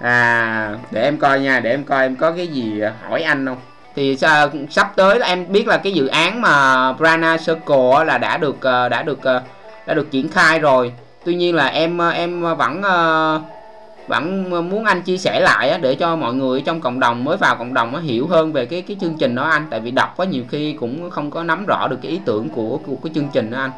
À 0.00 0.76
để 0.90 1.02
em 1.02 1.18
coi 1.18 1.40
nha 1.40 1.60
để 1.60 1.70
em 1.70 1.84
coi 1.84 2.02
em 2.02 2.16
có 2.16 2.32
cái 2.32 2.46
gì 2.46 2.82
hỏi 3.00 3.22
anh 3.22 3.46
không? 3.46 3.56
Thì 3.96 4.16
à, 4.20 4.46
sắp 4.70 4.92
tới 4.96 5.20
em 5.22 5.52
biết 5.52 5.66
là 5.66 5.76
cái 5.76 5.92
dự 5.92 6.06
án 6.06 6.40
mà 6.40 6.92
Brana 6.92 7.36
Circle 7.36 8.04
là 8.06 8.18
đã 8.18 8.36
được 8.36 8.62
à, 8.62 8.88
đã 8.88 9.02
được 9.02 9.24
à, 9.24 9.40
đã 9.86 9.94
được 9.94 10.10
triển 10.10 10.28
khai 10.28 10.58
rồi. 10.58 10.92
Tuy 11.24 11.34
nhiên 11.34 11.54
là 11.54 11.66
em 11.66 11.98
em 11.98 12.42
vẫn 12.56 12.82
vẫn 14.08 14.50
muốn 14.70 14.84
anh 14.84 15.02
chia 15.02 15.18
sẻ 15.18 15.40
lại 15.40 15.78
để 15.82 15.94
cho 15.94 16.16
mọi 16.16 16.34
người 16.34 16.60
trong 16.60 16.80
cộng 16.80 17.00
đồng, 17.00 17.24
mới 17.24 17.36
vào 17.36 17.56
cộng 17.56 17.74
đồng 17.74 18.02
hiểu 18.02 18.26
hơn 18.26 18.52
về 18.52 18.66
cái 18.66 18.82
cái 18.82 18.96
chương 19.00 19.16
trình 19.18 19.34
đó 19.34 19.42
anh. 19.42 19.66
Tại 19.70 19.80
vì 19.80 19.90
đọc 19.90 20.14
quá 20.16 20.26
nhiều 20.26 20.44
khi 20.48 20.72
cũng 20.72 21.10
không 21.10 21.30
có 21.30 21.42
nắm 21.42 21.66
rõ 21.66 21.88
được 21.88 21.98
cái 22.02 22.12
ý 22.12 22.20
tưởng 22.24 22.48
của 22.48 22.78
của 22.86 22.96
cái 23.04 23.12
chương 23.14 23.28
trình 23.32 23.50
đó 23.50 23.58
anh 23.58 23.70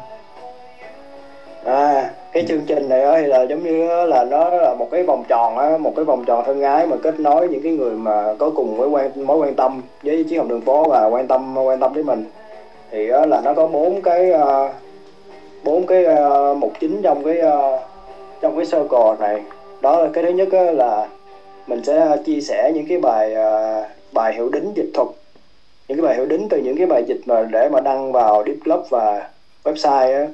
à 1.65 2.11
cái 2.31 2.45
chương 2.47 2.61
trình 2.67 2.89
này 2.89 3.21
thì 3.21 3.27
là 3.27 3.43
giống 3.43 3.63
như 3.63 4.05
là 4.05 4.23
nó 4.23 4.49
là 4.49 4.75
một 4.75 4.87
cái 4.91 5.03
vòng 5.03 5.23
tròn 5.27 5.57
á, 5.57 5.77
một 5.77 5.93
cái 5.95 6.05
vòng 6.05 6.25
tròn 6.25 6.43
thân 6.45 6.61
ái 6.61 6.87
mà 6.87 6.95
kết 7.03 7.19
nối 7.19 7.47
những 7.49 7.61
cái 7.63 7.71
người 7.71 7.91
mà 7.91 8.33
có 8.39 8.51
cùng 8.55 8.77
với 8.77 8.89
quan, 8.89 9.11
mối 9.27 9.37
quan 9.37 9.55
tâm 9.55 9.81
với 10.03 10.23
chiến 10.23 10.39
hồng 10.39 10.47
đường 10.47 10.61
phố 10.61 10.83
và 10.89 11.05
quan 11.05 11.27
tâm 11.27 11.57
quan 11.57 11.79
tâm 11.79 11.93
với 11.93 12.03
mình. 12.03 12.25
Thì 12.91 13.07
là 13.07 13.41
nó 13.43 13.53
có 13.53 13.67
bốn 13.67 14.01
cái 14.01 14.31
à, 14.31 14.73
bốn 15.63 15.85
cái 15.85 16.05
à, 16.05 16.53
mục 16.57 16.73
chính 16.79 17.01
trong 17.01 17.23
cái 17.23 17.39
à, 17.39 17.79
trong 18.41 18.55
cái 18.55 18.65
circle 18.65 19.15
này. 19.19 19.41
Đó 19.81 19.99
là 19.99 20.09
cái 20.13 20.23
thứ 20.23 20.29
nhất 20.29 20.47
là 20.53 21.07
mình 21.67 21.83
sẽ 21.83 22.17
chia 22.25 22.41
sẻ 22.41 22.71
những 22.75 22.85
cái 22.89 22.97
bài 22.97 23.35
bài 24.11 24.33
hiệu 24.33 24.49
đính 24.49 24.71
dịch 24.75 24.89
thuật. 24.93 25.07
Những 25.87 25.97
cái 25.97 26.07
bài 26.07 26.15
hiệu 26.15 26.25
đính 26.25 26.47
từ 26.49 26.57
những 26.57 26.77
cái 26.77 26.87
bài 26.87 27.03
dịch 27.07 27.21
mà 27.25 27.43
để 27.51 27.69
mà 27.69 27.79
đăng 27.79 28.11
vào 28.11 28.43
deep 28.47 28.57
club 28.65 28.79
và 28.89 29.29
website 29.63 30.19
á 30.19 30.27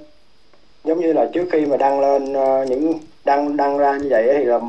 giống 0.84 1.00
như 1.00 1.14
là 1.14 1.30
trước 1.34 1.48
khi 1.52 1.66
mà 1.66 1.78
đăng 1.78 2.00
lên 2.00 2.34
uh, 2.34 2.70
những 2.70 2.94
đăng 3.26 3.58
đăng 3.58 3.78
ra 3.78 3.98
như 3.98 4.08
vậy 4.10 4.34
thì 4.38 4.46
là 4.46 4.60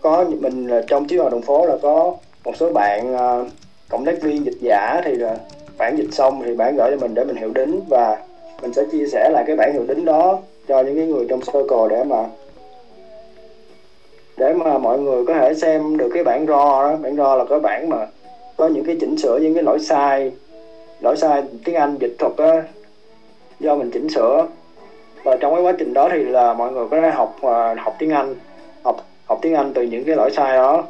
có 0.00 0.24
mình 0.40 0.66
là 0.66 0.82
trong 0.86 1.06
chiếc 1.06 1.18
vào 1.18 1.30
đường 1.30 1.42
phố 1.42 1.66
là 1.66 1.76
có 1.82 2.16
một 2.44 2.56
số 2.56 2.72
bạn 2.72 3.14
uh, 3.14 3.48
cộng 3.88 4.04
tác 4.04 4.22
viên 4.22 4.44
dịch 4.44 4.58
giả 4.60 5.00
thì 5.04 5.14
là 5.14 5.36
bản 5.78 5.96
dịch 5.96 6.08
xong 6.12 6.42
thì 6.44 6.54
bản 6.54 6.76
gửi 6.76 6.90
cho 6.90 6.96
mình 6.96 7.14
để 7.14 7.24
mình 7.24 7.36
hiệu 7.36 7.50
đính 7.54 7.80
và 7.90 8.22
mình 8.62 8.72
sẽ 8.72 8.82
chia 8.92 9.06
sẻ 9.06 9.30
lại 9.32 9.44
cái 9.46 9.56
bản 9.56 9.72
hiệu 9.72 9.84
đính 9.88 10.04
đó 10.04 10.38
cho 10.68 10.82
những 10.82 10.96
cái 10.96 11.06
người 11.06 11.26
trong 11.28 11.40
circle 11.40 11.88
để 11.90 12.04
mà 12.04 12.26
để 14.36 14.52
mà 14.52 14.78
mọi 14.78 14.98
người 14.98 15.26
có 15.26 15.34
thể 15.34 15.54
xem 15.54 15.96
được 15.96 16.10
cái 16.14 16.24
bản 16.24 16.46
RAW 16.46 16.82
đó. 16.82 16.96
Bản 17.02 17.16
RAW 17.16 17.36
là 17.36 17.44
cái 17.44 17.60
bản 17.60 17.88
mà 17.88 18.06
có 18.56 18.68
những 18.68 18.84
cái 18.84 18.96
chỉnh 19.00 19.16
sửa 19.16 19.38
những 19.38 19.54
cái 19.54 19.62
lỗi 19.62 19.78
sai 19.78 20.32
lỗi 21.00 21.16
sai 21.16 21.42
tiếng 21.64 21.74
Anh 21.74 21.96
dịch 22.00 22.16
thuật 22.18 22.36
á 22.36 22.62
do 23.60 23.76
mình 23.76 23.90
chỉnh 23.90 24.08
sửa 24.08 24.46
và 25.24 25.36
trong 25.40 25.54
cái 25.54 25.62
quá 25.62 25.72
trình 25.78 25.94
đó 25.94 26.08
thì 26.12 26.22
là 26.22 26.52
mọi 26.52 26.72
người 26.72 26.86
có 26.90 27.00
thể 27.00 27.10
học 27.10 27.36
uh, 27.36 27.78
học 27.78 27.96
tiếng 27.98 28.10
Anh 28.10 28.34
học 28.82 28.96
học 29.26 29.38
tiếng 29.42 29.54
Anh 29.54 29.72
từ 29.74 29.82
những 29.82 30.04
cái 30.04 30.16
lỗi 30.16 30.30
sai 30.30 30.56
đó 30.56 30.84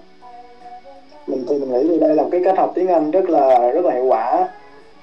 mình 1.26 1.44
thì 1.48 1.58
mình 1.58 1.72
nghĩ 1.72 1.88
thì 1.88 1.98
đây 1.98 2.14
là 2.14 2.24
cái 2.30 2.40
cách 2.44 2.58
học 2.58 2.72
tiếng 2.74 2.88
Anh 2.88 3.10
rất 3.10 3.30
là 3.30 3.70
rất 3.70 3.84
là 3.84 3.94
hiệu 3.94 4.04
quả 4.04 4.30
yeah. 4.30 4.50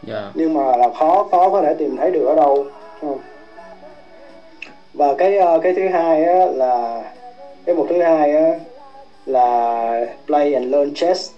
Dạ. 0.07 0.31
nhưng 0.33 0.53
mà 0.53 0.77
là 0.77 0.89
khó 0.99 1.27
khó 1.31 1.49
có 1.49 1.61
thể 1.61 1.73
tìm 1.73 1.97
thấy 1.97 2.11
được 2.11 2.25
ở 2.25 2.35
đâu 2.35 2.65
và 4.93 5.13
cái 5.13 5.39
uh, 5.39 5.63
cái 5.63 5.73
thứ 5.73 5.87
hai 5.87 6.25
á, 6.25 6.45
là 6.45 7.03
cái 7.65 7.75
mục 7.75 7.85
thứ 7.89 8.01
hai 8.01 8.35
á, 8.35 8.59
là 9.25 10.05
play 10.25 10.53
and 10.53 10.65
learn 10.65 10.93
chess 10.93 11.31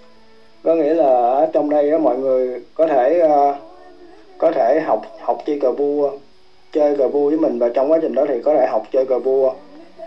có 0.63 0.75
nghĩa 0.75 0.93
là 0.93 1.05
ở 1.15 1.49
trong 1.53 1.69
đây 1.69 1.91
á, 1.91 1.97
mọi 1.97 2.17
người 2.17 2.61
có 2.73 2.87
thể 2.87 3.21
uh, 3.25 3.55
có 4.37 4.51
thể 4.51 4.81
học 4.85 5.01
học 5.19 5.37
chơi 5.45 5.59
cờ 5.59 5.71
vua 5.71 6.11
chơi 6.73 6.95
cờ 6.97 7.07
vua 7.07 7.29
với 7.29 7.37
mình. 7.37 7.59
Và 7.59 7.69
trong 7.69 7.91
quá 7.91 7.99
trình 8.01 8.15
đó 8.15 8.25
thì 8.27 8.41
có 8.41 8.53
thể 8.53 8.67
học 8.67 8.83
chơi 8.91 9.05
cờ 9.05 9.19
vua. 9.19 9.53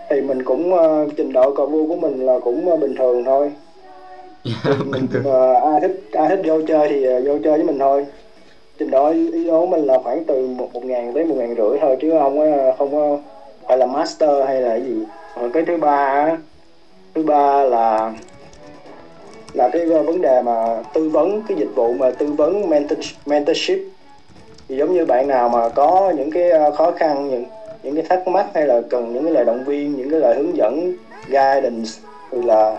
Thì 0.09 0.21
mình 0.21 0.43
cũng 0.43 0.73
uh, 0.73 1.09
trình 1.17 1.33
độ 1.33 1.53
cờ 1.55 1.65
vua 1.65 1.87
của 1.87 1.95
mình 1.95 2.25
là 2.25 2.39
cũng 2.39 2.69
uh, 2.73 2.79
bình 2.79 2.95
thường 2.95 3.23
thôi. 3.23 3.51
Bình 4.91 5.07
thường. 5.11 5.23
Uh, 5.25 5.63
ai 5.63 5.81
thích 5.81 6.01
ai 6.11 6.29
thích 6.29 6.41
vô 6.45 6.61
chơi 6.67 6.87
thì 6.89 7.17
uh, 7.17 7.25
vô 7.25 7.37
chơi 7.43 7.57
với 7.57 7.63
mình 7.63 7.79
thôi. 7.79 8.05
Trình 8.77 8.91
độ 8.91 9.11
ý 9.11 9.49
của 9.49 9.65
mình 9.65 9.85
là 9.85 9.99
khoảng 10.03 10.23
từ 10.23 10.47
một 10.47 10.73
một 10.73 10.85
ngàn 10.85 11.13
tới 11.13 11.25
một 11.25 11.35
ngàn 11.37 11.55
rưỡi 11.55 11.79
thôi 11.81 11.97
chứ 12.01 12.11
không 12.19 12.39
có 12.39 12.73
không 12.77 12.91
có 12.91 13.17
phải 13.67 13.77
là 13.77 13.85
master 13.85 14.29
hay 14.45 14.61
là 14.61 14.75
gì. 14.75 15.03
Rồi 15.39 15.49
cái 15.53 15.63
thứ 15.67 15.77
ba 15.77 16.37
thứ 17.15 17.23
ba 17.23 17.63
là 17.63 18.13
là 19.53 19.69
cái 19.73 19.85
vấn 19.85 20.21
đề 20.21 20.41
mà 20.41 20.83
tư 20.93 21.09
vấn 21.09 21.41
cái 21.47 21.57
dịch 21.57 21.75
vụ 21.75 21.93
mà 21.93 22.11
tư 22.11 22.25
vấn 22.25 22.69
mentor, 22.69 22.99
mentorship 23.25 23.79
thì 24.69 24.77
giống 24.77 24.93
như 24.93 25.05
bạn 25.05 25.27
nào 25.27 25.49
mà 25.49 25.69
có 25.69 26.13
những 26.17 26.31
cái 26.31 26.49
ờ, 26.49 26.71
khó 26.71 26.91
khăn 26.91 27.29
những 27.29 27.45
những 27.83 27.95
cái 27.95 28.03
thắc 28.09 28.27
mắc 28.27 28.47
hay 28.53 28.65
là 28.65 28.81
cần 28.89 29.13
những 29.13 29.23
cái 29.23 29.33
lời 29.33 29.45
động 29.45 29.63
viên 29.63 29.97
những 29.97 30.09
cái 30.09 30.19
lời 30.19 30.35
hướng 30.35 30.57
dẫn 30.57 30.93
guidance 31.27 31.89
thì 32.31 32.41
là 32.41 32.77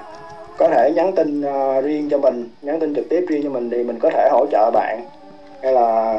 có 0.57 0.69
thể 0.69 0.91
nhắn 0.95 1.13
tin 1.13 1.41
uh, 1.41 1.85
riêng 1.85 2.09
cho 2.11 2.19
mình 2.19 2.45
nhắn 2.63 2.81
tin 2.81 2.95
trực 2.95 3.09
tiếp 3.09 3.25
riêng 3.29 3.43
cho 3.43 3.51
mình 3.51 3.71
thì 3.71 3.83
mình 3.85 3.99
có 3.99 4.11
thể 4.11 4.29
hỗ 4.31 4.47
trợ 4.47 4.71
bạn 4.71 5.01
hay 5.63 5.73
là 5.73 6.19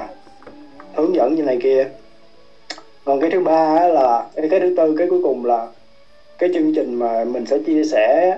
hướng 0.93 1.15
dẫn 1.15 1.35
như 1.35 1.43
này 1.43 1.57
kia. 1.63 1.87
Còn 3.05 3.21
cái 3.21 3.29
thứ 3.29 3.39
ba 3.39 3.87
là 3.87 4.25
cái 4.35 4.59
thứ 4.59 4.73
tư 4.77 4.95
cái 4.97 5.07
cuối 5.09 5.19
cùng 5.23 5.45
là 5.45 5.67
cái 6.37 6.49
chương 6.53 6.73
trình 6.75 6.95
mà 6.95 7.23
mình 7.23 7.45
sẽ 7.45 7.57
chia 7.65 7.83
sẻ 7.83 8.37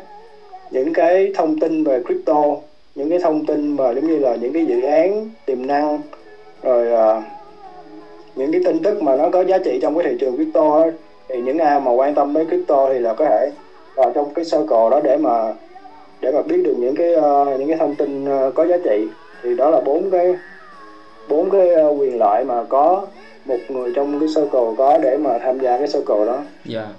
những 0.72 0.94
cái 0.94 1.32
thông 1.36 1.60
tin 1.60 1.84
về 1.84 2.00
crypto 2.06 2.44
những 2.96 3.10
cái 3.10 3.20
thông 3.20 3.46
tin 3.46 3.78
mà 3.78 3.92
giống 3.92 4.08
như 4.08 4.20
là 4.20 4.36
những 4.36 4.54
cái 4.54 4.66
dự 4.66 4.82
án 4.82 5.28
tiềm 5.46 5.68
năng 5.68 6.00
rồi 6.64 7.18
uh, 7.18 7.24
những 8.36 8.52
cái 8.52 8.62
tin 8.66 8.84
tức 8.84 9.02
mà 9.02 9.16
nó 9.16 9.30
có 9.30 9.42
giá 9.42 9.58
trị 9.58 9.80
trong 9.82 9.98
cái 9.98 10.10
thị 10.10 10.18
trường 10.20 10.36
crypto 10.36 10.82
ấy, 10.82 10.92
thì 11.30 11.42
những 11.42 11.58
ai 11.58 11.80
mà 11.80 11.92
quan 11.92 12.16
tâm 12.16 12.34
đến 12.34 12.48
crypto 12.48 12.90
thì 12.94 13.00
là 13.00 13.14
có 13.14 13.26
thể 13.26 13.52
vào 13.96 14.12
trong 14.16 14.34
cái 14.34 14.46
circle 14.46 14.90
đó 14.92 15.02
để 15.04 15.18
mà 15.18 15.54
để 16.22 16.32
mà 16.32 16.42
biết 16.42 16.62
được 16.66 16.76
những 16.78 16.96
cái 16.96 17.16
uh, 17.16 17.60
những 17.60 17.68
cái 17.68 17.78
thông 17.78 17.96
tin 17.96 18.26
uh, 18.48 18.56
có 18.56 18.66
giá 18.66 18.78
trị 18.84 19.08
thì 19.44 19.56
đó 19.56 19.70
là 19.70 19.82
bốn 19.82 20.12
cái 20.12 20.36
bốn 21.30 21.50
cái 21.50 21.86
uh, 21.86 22.00
quyền 22.00 22.20
lợi 22.20 22.44
mà 22.44 22.64
có 22.70 23.06
một 23.46 23.58
người 23.70 23.92
trong 23.96 24.20
cái 24.20 24.30
circle 24.36 24.76
có 24.78 24.98
để 24.98 25.18
mà 25.18 25.38
tham 25.40 25.60
gia 25.60 25.78
cái 25.78 25.88
circle 25.88 26.26
đó. 26.26 26.40
Dạ. 26.66 26.80
Yeah 26.80 26.92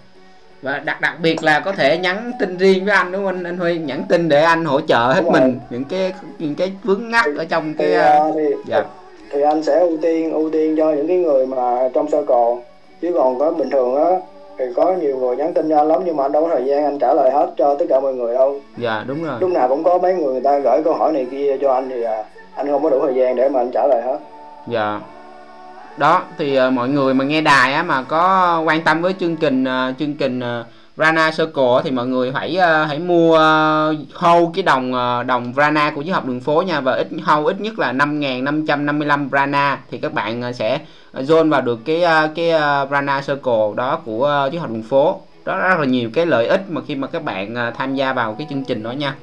và 0.62 0.78
đặc 0.78 1.00
đặc 1.00 1.14
biệt 1.22 1.42
là 1.42 1.60
có 1.60 1.72
thể 1.72 1.98
nhắn 1.98 2.32
tin 2.38 2.56
riêng 2.56 2.84
với 2.84 2.94
anh 2.94 3.12
đúng 3.12 3.24
không 3.24 3.34
anh 3.34 3.44
anh 3.44 3.58
Huy 3.58 3.78
nhắn 3.78 4.02
tin 4.08 4.28
để 4.28 4.42
anh 4.42 4.64
hỗ 4.64 4.80
trợ 4.80 5.12
hết 5.14 5.24
mình 5.24 5.58
những 5.70 5.84
cái 5.84 6.12
những 6.38 6.54
cái 6.54 6.72
vướng 6.84 7.10
ngắt 7.10 7.24
ở 7.38 7.44
trong 7.44 7.74
cái 7.74 7.86
thì, 7.86 7.96
uh, 7.96 8.34
thì, 8.34 8.56
dạ. 8.66 8.84
Thì 9.32 9.40
anh 9.42 9.62
sẽ 9.62 9.80
ưu 9.80 9.96
tiên 10.02 10.32
ưu 10.32 10.50
tiên 10.50 10.74
cho 10.76 10.92
những 10.92 11.08
cái 11.08 11.16
người 11.16 11.46
mà 11.46 11.88
trong 11.94 12.06
circle 12.06 12.56
chứ 13.00 13.12
còn 13.14 13.38
có 13.38 13.50
bình 13.50 13.70
thường 13.70 13.96
á 13.96 14.10
thì 14.58 14.64
có 14.76 14.92
nhiều 14.92 15.16
người 15.18 15.36
nhắn 15.36 15.54
tin 15.54 15.68
cho 15.68 15.76
anh 15.76 15.88
lắm 15.88 16.02
nhưng 16.06 16.16
mà 16.16 16.24
anh 16.24 16.32
đâu 16.32 16.42
có 16.42 16.48
thời 16.54 16.64
gian 16.64 16.84
anh 16.84 16.98
trả 16.98 17.14
lời 17.14 17.30
hết 17.30 17.50
cho 17.56 17.74
tất 17.74 17.84
cả 17.88 18.00
mọi 18.00 18.14
người 18.14 18.34
đâu. 18.34 18.60
Dạ 18.76 19.04
đúng 19.06 19.24
rồi. 19.24 19.36
Lúc 19.40 19.50
nào 19.50 19.68
cũng 19.68 19.84
có 19.84 19.98
mấy 19.98 20.14
người 20.14 20.32
người 20.32 20.40
ta 20.40 20.58
gửi 20.58 20.82
câu 20.84 20.94
hỏi 20.94 21.12
này 21.12 21.26
kia 21.30 21.56
cho 21.60 21.72
anh 21.72 21.88
thì 21.88 22.02
à, 22.02 22.24
anh 22.54 22.66
không 22.66 22.82
có 22.82 22.90
đủ 22.90 23.00
thời 23.02 23.14
gian 23.14 23.36
để 23.36 23.48
mà 23.48 23.60
anh 23.60 23.70
trả 23.72 23.86
lời 23.86 24.02
hết. 24.02 24.18
Dạ. 24.66 25.00
Đó 25.96 26.22
thì 26.38 26.58
uh, 26.66 26.72
mọi 26.72 26.88
người 26.88 27.14
mà 27.14 27.24
nghe 27.24 27.40
đài 27.40 27.72
á 27.72 27.82
mà 27.82 28.02
có 28.02 28.62
quan 28.66 28.82
tâm 28.82 29.02
với 29.02 29.14
chương 29.20 29.36
trình 29.36 29.64
uh, 29.64 29.98
chương 29.98 30.14
trình 30.14 30.40
uh, 30.40 30.66
Rana 30.96 31.30
Circle 31.30 31.80
thì 31.84 31.90
mọi 31.90 32.06
người 32.06 32.32
hãy 32.32 32.58
uh, 32.58 32.88
hãy 32.88 32.98
mua 32.98 33.34
uh, 33.34 33.96
hold 34.14 34.48
cái 34.54 34.62
đồng 34.62 34.92
uh, 34.92 35.26
đồng 35.26 35.52
Rana 35.56 35.90
của 35.90 36.00
giới 36.00 36.14
học 36.14 36.26
đường 36.26 36.40
phố 36.40 36.62
nha. 36.62 36.80
Và 36.80 36.92
ít 36.92 37.08
hold 37.24 37.46
ít 37.46 37.60
nhất 37.60 37.78
là 37.78 37.92
5.555 37.92 39.28
Rana. 39.32 39.78
Thì 39.90 39.98
các 39.98 40.12
bạn 40.12 40.42
uh, 40.48 40.54
sẽ 40.54 40.78
join 41.14 41.50
vào 41.50 41.60
được 41.60 41.80
cái 41.84 41.96
uh, 41.96 42.30
cái 42.34 42.52
uh, 42.54 42.90
Rana 42.90 43.20
Circle 43.20 43.74
đó 43.76 44.00
của 44.04 44.48
uh, 44.54 44.60
học 44.60 44.70
đường 44.70 44.82
phố. 44.82 45.20
Đó 45.44 45.58
rất 45.58 45.78
là 45.78 45.84
nhiều 45.84 46.10
cái 46.14 46.26
lợi 46.26 46.46
ích 46.46 46.70
mà 46.70 46.80
khi 46.86 46.94
mà 46.94 47.06
các 47.06 47.24
bạn 47.24 47.54
uh, 47.68 47.74
tham 47.74 47.94
gia 47.94 48.12
vào 48.12 48.34
cái 48.38 48.46
chương 48.50 48.64
trình 48.64 48.82
đó 48.82 48.90
nha. 48.90 49.14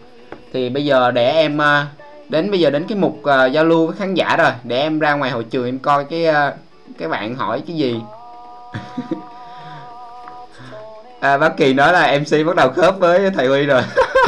Thì 0.54 0.70
bây 0.70 0.86
giờ 0.86 1.12
để 1.12 1.32
em 1.32 1.58
uh, 1.58 2.30
đến 2.30 2.52
bây 2.52 2.60
giờ 2.60 2.70
đến 2.70 2.86
cái 2.90 2.98
mục 2.98 3.20
uh, 3.20 3.52
giao 3.52 3.66
lưu 3.66 3.88
với 3.88 3.96
khán 3.96 4.14
giả 4.14 4.38
rồi. 4.38 4.52
Để 4.64 4.82
em 4.82 5.00
ra 5.00 5.14
ngoài 5.14 5.32
hội 5.32 5.44
trường 5.44 5.66
em 5.66 5.80
coi 5.80 6.06
cái 6.06 6.28
uh, 6.28 6.54
cái 6.98 7.08
bạn 7.08 7.36
hỏi 7.36 7.64
cái 7.68 7.76
gì. 7.76 8.02
à 11.20 11.38
bác 11.38 11.58
kỳ 11.58 11.74
nói 11.74 11.94
là 11.94 12.20
mc 12.20 12.46
bắt 12.48 12.56
đầu 12.56 12.70
khớp 12.70 13.00
với 13.00 13.30
thầy 13.32 13.48
huy 13.48 13.66
rồi. 13.66 13.82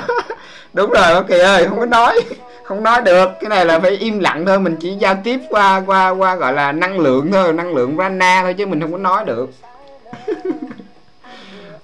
Đúng 0.74 0.90
rồi 0.90 1.16
bác 1.16 1.28
kỳ 1.28 1.40
ơi 1.40 1.68
không 1.68 1.80
có 1.80 1.86
nói 1.86 2.22
không 2.64 2.84
nói 2.84 3.02
được. 3.02 3.30
Cái 3.40 3.50
này 3.50 3.66
là 3.66 3.80
phải 3.80 3.92
im 3.92 4.20
lặng 4.20 4.46
thôi 4.46 4.60
mình 4.60 4.76
chỉ 4.80 4.96
giao 4.96 5.16
tiếp 5.24 5.40
qua 5.50 5.84
qua 5.86 6.10
qua 6.10 6.36
gọi 6.36 6.54
là 6.54 6.72
năng 6.72 7.00
lượng 7.00 7.32
thôi 7.32 7.54
năng 7.54 7.74
lượng 7.74 7.98
rana 7.98 8.42
thôi 8.44 8.54
chứ 8.54 8.66
mình 8.66 8.82
không 8.82 8.92
có 8.92 8.98
nói 8.98 9.26
được. 9.26 9.50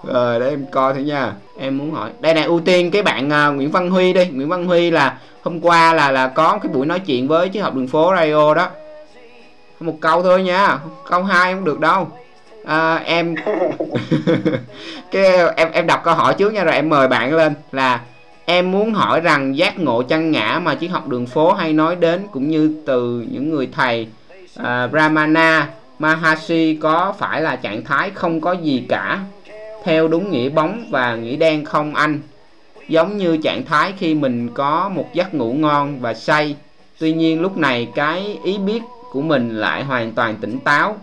Rồi 0.03 0.39
để 0.39 0.49
em 0.49 0.65
coi 0.71 0.93
thử 0.93 0.99
nha. 0.99 1.33
Em 1.59 1.77
muốn 1.77 1.91
hỏi 1.91 2.09
đây 2.19 2.33
này 2.33 2.43
ưu 2.43 2.59
tiên 2.59 2.91
cái 2.91 3.03
bạn 3.03 3.27
uh, 3.27 3.55
Nguyễn 3.55 3.71
Văn 3.71 3.89
Huy 3.89 4.13
đi. 4.13 4.25
Nguyễn 4.25 4.49
Văn 4.49 4.65
Huy 4.65 4.91
là 4.91 5.17
hôm 5.41 5.61
qua 5.61 5.93
là 5.93 6.11
là 6.11 6.27
có 6.27 6.59
cái 6.63 6.71
buổi 6.73 6.85
nói 6.85 6.99
chuyện 6.99 7.27
với 7.27 7.49
chiếc 7.49 7.59
học 7.59 7.75
đường 7.75 7.87
phố 7.87 8.13
radio 8.15 8.53
đó. 8.53 8.67
Một 9.79 9.95
câu 10.01 10.23
thôi 10.23 10.43
nha 10.43 10.79
câu 11.09 11.23
hai 11.23 11.53
không 11.53 11.65
được 11.65 11.79
đâu 11.79 12.07
à, 12.67 12.95
em 12.95 13.35
cái 15.11 15.25
em 15.55 15.71
em 15.71 15.87
đọc 15.87 16.01
câu 16.03 16.13
hỏi 16.13 16.33
trước 16.37 16.53
nha 16.53 16.63
rồi 16.63 16.75
em 16.75 16.89
mời 16.89 17.07
bạn 17.07 17.33
lên 17.33 17.53
là 17.71 18.01
em 18.45 18.71
muốn 18.71 18.93
hỏi 18.93 19.21
rằng 19.21 19.57
giác 19.57 19.79
ngộ 19.79 20.01
chân 20.01 20.31
ngã 20.31 20.59
mà 20.63 20.75
triết 20.75 20.91
học 20.91 21.07
đường 21.07 21.25
phố 21.25 21.53
hay 21.53 21.73
nói 21.73 21.95
đến 21.95 22.27
cũng 22.31 22.49
như 22.49 22.81
từ 22.85 23.25
những 23.31 23.49
người 23.49 23.69
thầy 23.71 24.07
uh, 24.59 24.91
Brahmana 24.91 25.67
Mahasi 25.99 26.77
có 26.81 27.13
phải 27.17 27.41
là 27.41 27.55
trạng 27.55 27.83
thái 27.83 28.11
không 28.13 28.41
có 28.41 28.51
gì 28.51 28.85
cả? 28.89 29.19
Theo 29.83 30.07
đúng 30.07 30.31
nghĩa 30.31 30.49
bóng 30.49 30.85
và 30.89 31.15
nghĩa 31.15 31.35
đen 31.35 31.65
không 31.65 31.95
anh? 31.95 32.19
Giống 32.89 33.17
như 33.17 33.37
trạng 33.37 33.65
thái 33.65 33.93
khi 33.97 34.13
mình 34.13 34.49
có 34.53 34.89
một 34.89 35.13
giấc 35.13 35.33
ngủ 35.33 35.53
ngon 35.53 35.99
và 35.99 36.13
say. 36.13 36.55
Tuy 36.99 37.13
nhiên 37.13 37.41
lúc 37.41 37.57
này 37.57 37.87
cái 37.95 38.37
ý 38.43 38.57
biết 38.57 38.81
của 39.11 39.21
mình 39.21 39.57
lại 39.57 39.83
hoàn 39.83 40.11
toàn 40.11 40.35
tỉnh 40.41 40.59
táo 40.59 40.97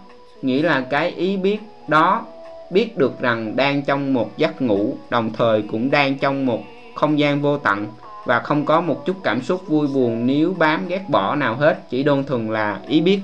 nghĩa 0.44 0.62
là 0.62 0.80
cái 0.90 1.11
ý 1.11 1.37
biết 1.37 1.59
đó 1.88 2.26
biết 2.70 2.96
được 2.96 3.20
rằng 3.20 3.57
đang 3.57 3.83
trong 3.83 4.14
một 4.14 4.30
giấc 4.37 4.62
ngủ 4.62 4.96
đồng 5.11 5.30
thời 5.33 5.62
cũng 5.62 5.90
đang 5.90 6.18
trong 6.18 6.46
một 6.46 6.61
không 6.94 7.18
gian 7.18 7.40
vô 7.40 7.59
tận 7.59 7.87
và 8.24 8.40
không 8.40 8.64
có 8.64 8.80
một 8.80 9.07
chút 9.07 9.16
cảm 9.24 9.42
xúc 9.42 9.61
vui 9.68 9.87
buồn 9.87 10.26
nếu 10.26 10.54
bám 10.59 10.88
ghét 10.88 11.02
bỏ 11.09 11.35
nào 11.35 11.54
hết 11.54 11.78
chỉ 11.90 12.02
đơn 12.02 12.24
thuần 12.24 12.48
là 12.48 12.80
ý 12.88 13.00
biết. 13.00 13.18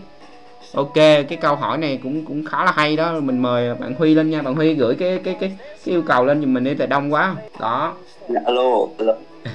Ok 0.75 0.95
cái 0.95 1.39
câu 1.41 1.57
hỏi 1.57 1.79
này 1.79 1.99
cũng 2.03 2.25
cũng 2.25 2.45
khá 2.45 2.65
là 2.65 2.73
hay 2.77 2.97
đó. 2.97 3.21
Mình 3.21 3.39
mời 3.39 3.75
bạn 3.75 3.95
huy 3.95 4.15
lên 4.15 4.31
nha. 4.31 4.43
Bạn 4.43 4.55
huy 4.55 4.75
gửi 4.75 4.95
cái 4.95 5.21
cái 5.25 5.37
cái, 5.41 5.51
cái 5.85 5.95
yêu 5.95 6.03
cầu 6.03 6.25
lên 6.25 6.41
giùm 6.41 6.55
mình 6.55 6.65
đi 6.65 6.75
tại 6.75 6.87
đông 6.87 7.13
quá. 7.13 7.37
Đó. 7.61 7.95
Dạ, 8.29 8.41
alo, 8.45 8.71
alo. 8.99 9.13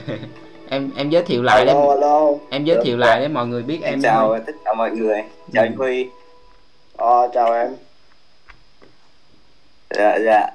em 0.69 0.91
em 0.97 1.09
giới 1.09 1.23
thiệu 1.23 1.43
lại 1.43 1.65
hello, 1.65 1.73
để 1.73 1.95
hello. 1.95 2.31
em 2.49 2.65
giới 2.65 2.77
thiệu 2.83 2.97
lại 2.97 3.19
để 3.19 3.27
mọi 3.27 3.47
người 3.47 3.63
biết 3.63 3.79
em, 3.81 3.93
em 3.93 4.01
chào 4.01 4.39
tất 4.45 4.53
cả 4.65 4.73
mọi 4.73 4.91
người. 4.91 5.23
Chào 5.53 5.63
ừ. 5.63 5.67
anh 5.67 5.75
huy 5.75 6.09
ờ 6.97 7.29
chào 7.33 7.53
em. 7.53 7.75
Dạ 9.89 10.17
dạ. 10.25 10.47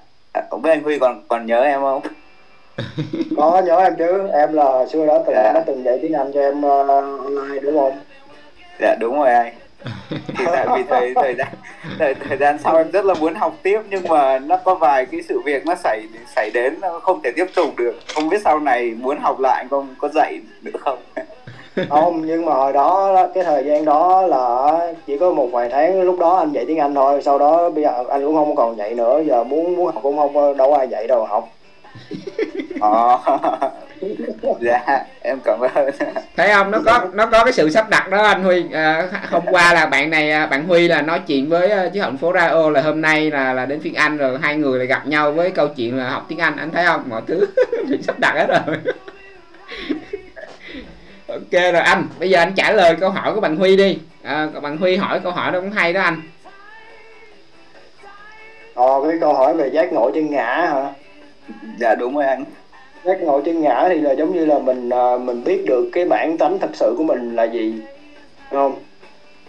Không 0.51 0.63
biết 0.63 0.71
anh 0.71 0.83
huy 0.83 0.99
còn 0.99 1.23
còn 1.29 1.47
nhớ 1.47 1.61
em 1.63 1.81
không? 1.81 2.03
Có 3.37 3.63
nhớ 3.67 3.77
em 3.77 3.97
chứ. 3.99 4.29
Em 4.33 4.53
là 4.53 4.87
xưa 4.93 5.07
đó 5.07 5.19
từng 5.27 5.35
dạ. 5.35 5.53
đã 5.55 5.63
từng 5.67 5.85
dạy 5.85 5.99
tiếng 6.03 6.13
anh 6.13 6.33
cho 6.33 6.41
em 6.41 6.65
uh, 6.65 6.89
online 6.89 7.61
đúng 7.63 7.79
không? 7.79 7.99
Dạ 8.81 8.97
đúng 9.01 9.19
rồi 9.19 9.31
anh. 9.31 9.55
Thì 10.11 10.45
tại 10.47 10.67
vì 10.77 10.83
thời 10.89 11.15
thời 11.15 11.35
gian 11.35 11.49
thời, 11.99 12.15
thời 12.15 12.37
gian 12.37 12.59
sau 12.59 12.77
em 12.77 12.91
rất 12.91 13.05
là 13.05 13.15
muốn 13.15 13.35
học 13.35 13.57
tiếp 13.63 13.81
nhưng 13.91 14.09
mà 14.09 14.39
nó 14.39 14.57
có 14.57 14.75
vài 14.75 15.07
cái 15.07 15.23
sự 15.29 15.41
việc 15.41 15.67
nó 15.67 15.75
xảy 15.75 16.03
xảy 16.37 16.51
đến 16.55 16.81
nó 16.81 17.01
không 17.01 17.21
thể 17.23 17.33
tiếp 17.37 17.47
tục 17.55 17.69
được. 17.77 17.95
Không 18.15 18.29
biết 18.29 18.41
sau 18.45 18.61
này 18.61 18.95
muốn 18.99 19.19
học 19.19 19.41
lại 19.41 19.67
không 19.71 19.95
có 19.99 20.09
dạy 20.09 20.41
được 20.63 20.81
không 20.81 20.99
không 21.89 22.27
nhưng 22.27 22.45
mà 22.45 22.53
hồi 22.53 22.73
đó 22.73 23.17
cái 23.35 23.45
thời 23.45 23.65
gian 23.65 23.85
đó 23.85 24.23
là 24.23 24.79
chỉ 25.07 25.19
có 25.19 25.33
một 25.33 25.49
vài 25.53 25.69
tháng 25.73 26.03
lúc 26.03 26.19
đó 26.19 26.37
anh 26.37 26.53
dạy 26.53 26.65
tiếng 26.69 26.79
anh 26.79 26.95
thôi 26.95 27.23
sau 27.23 27.39
đó 27.39 27.71
bây 27.71 27.83
giờ 27.83 28.05
anh 28.09 28.25
cũng 28.25 28.35
không 28.35 28.57
còn 28.57 28.77
dạy 28.77 28.95
nữa 28.95 29.23
giờ 29.27 29.45
muốn 29.45 29.77
muốn 29.77 29.87
học 29.87 30.03
cũng 30.03 30.17
không 30.17 30.57
đâu 30.57 30.75
ai 30.75 30.89
dạy 30.89 31.07
đâu 31.07 31.25
học. 31.25 31.49
Ờ. 32.81 33.19
Dạ 34.61 35.05
em 35.23 35.39
cảm 35.45 35.61
ơn. 35.61 35.91
Thấy 36.37 36.49
không? 36.49 36.71
Nó 36.71 36.79
có 36.85 37.07
nó 37.13 37.27
có 37.27 37.45
cái 37.45 37.53
sự 37.53 37.71
sắp 37.71 37.91
đặt 37.91 38.11
đó 38.11 38.23
anh 38.23 38.43
huy. 38.43 38.65
À, 38.73 39.09
hôm 39.31 39.43
qua 39.51 39.75
là 39.75 39.87
bạn 39.87 40.11
này 40.11 40.31
à, 40.31 40.47
bạn 40.47 40.67
huy 40.67 40.89
là 40.89 41.03
nói 41.03 41.21
chuyện 41.27 41.49
với 41.49 41.71
à, 41.71 41.89
chứ 41.95 42.01
hạnh 42.01 42.17
phố 42.17 42.33
radio 42.33 42.71
là 42.71 42.81
hôm 42.81 43.01
nay 43.01 43.31
là 43.31 43.53
là 43.53 43.67
đến 43.67 43.81
phiên 43.81 43.95
anh 43.95 44.17
rồi 44.17 44.39
hai 44.43 44.57
người 44.57 44.79
lại 44.79 44.87
gặp 44.87 45.07
nhau 45.07 45.33
với 45.33 45.51
câu 45.51 45.69
chuyện 45.69 45.99
là 45.99 46.11
học 46.11 46.27
tiếng 46.29 46.39
anh. 46.39 46.57
Anh 46.57 46.71
thấy 46.71 46.85
không? 46.87 47.03
Mọi 47.09 47.23
thứ 47.27 47.47
sắp 48.03 48.19
đặt 48.19 48.35
hết 48.35 48.47
rồi 48.49 48.77
ok 51.31 51.73
rồi 51.73 51.83
anh 51.83 52.09
bây 52.19 52.31
giờ 52.31 52.39
anh 52.39 52.53
trả 52.57 52.73
lời 52.73 52.97
câu 53.01 53.11
hỏi 53.11 53.35
của 53.35 53.41
bạn 53.41 53.57
huy 53.57 53.77
đi. 53.77 53.99
À, 54.23 54.49
bạn 54.63 54.77
huy 54.77 54.97
hỏi 54.97 55.21
câu 55.23 55.33
hỏi 55.33 55.53
đó 55.53 55.61
cũng 55.61 55.71
hay 55.71 55.93
đó 55.93 56.01
anh. 56.01 56.21
Ờ 58.75 59.03
cái 59.09 59.19
câu 59.21 59.33
hỏi 59.33 59.55
về 59.55 59.69
giác 59.69 59.93
ngộ 59.93 60.11
chân 60.15 60.31
ngã 60.31 60.67
hả? 60.73 60.93
Dạ 61.79 61.95
đúng 61.95 62.15
rồi 62.15 62.25
anh. 62.25 62.45
Giác 63.05 63.23
ngộ 63.23 63.41
chân 63.41 63.63
ngã 63.63 63.85
thì 63.89 64.01
là 64.01 64.13
giống 64.13 64.35
như 64.35 64.45
là 64.45 64.59
mình 64.59 64.91
à, 64.91 65.17
mình 65.19 65.45
biết 65.45 65.65
được 65.67 65.89
cái 65.93 66.05
bản 66.05 66.39
tánh 66.39 66.59
thật 66.59 66.71
sự 66.75 66.95
của 66.99 67.05
mình 67.05 67.37
là 67.37 67.45
gì 67.45 67.75
đúng 68.53 68.61
không? 68.61 68.75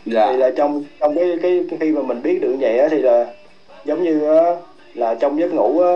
Dạ. 0.05 0.27
thì 0.31 0.37
là 0.37 0.51
trong 0.57 0.83
trong 0.99 1.15
cái 1.15 1.37
cái 1.41 1.63
khi 1.79 1.91
mà 1.91 2.01
mình 2.01 2.21
biết 2.21 2.41
được 2.41 2.55
vậy 2.59 2.79
á 2.79 2.87
thì 2.91 2.97
là 2.97 3.25
giống 3.85 4.03
như 4.03 4.37
á, 4.37 4.43
là 4.93 5.15
trong 5.15 5.39
giấc 5.39 5.53
ngủ 5.53 5.79
á, 5.79 5.91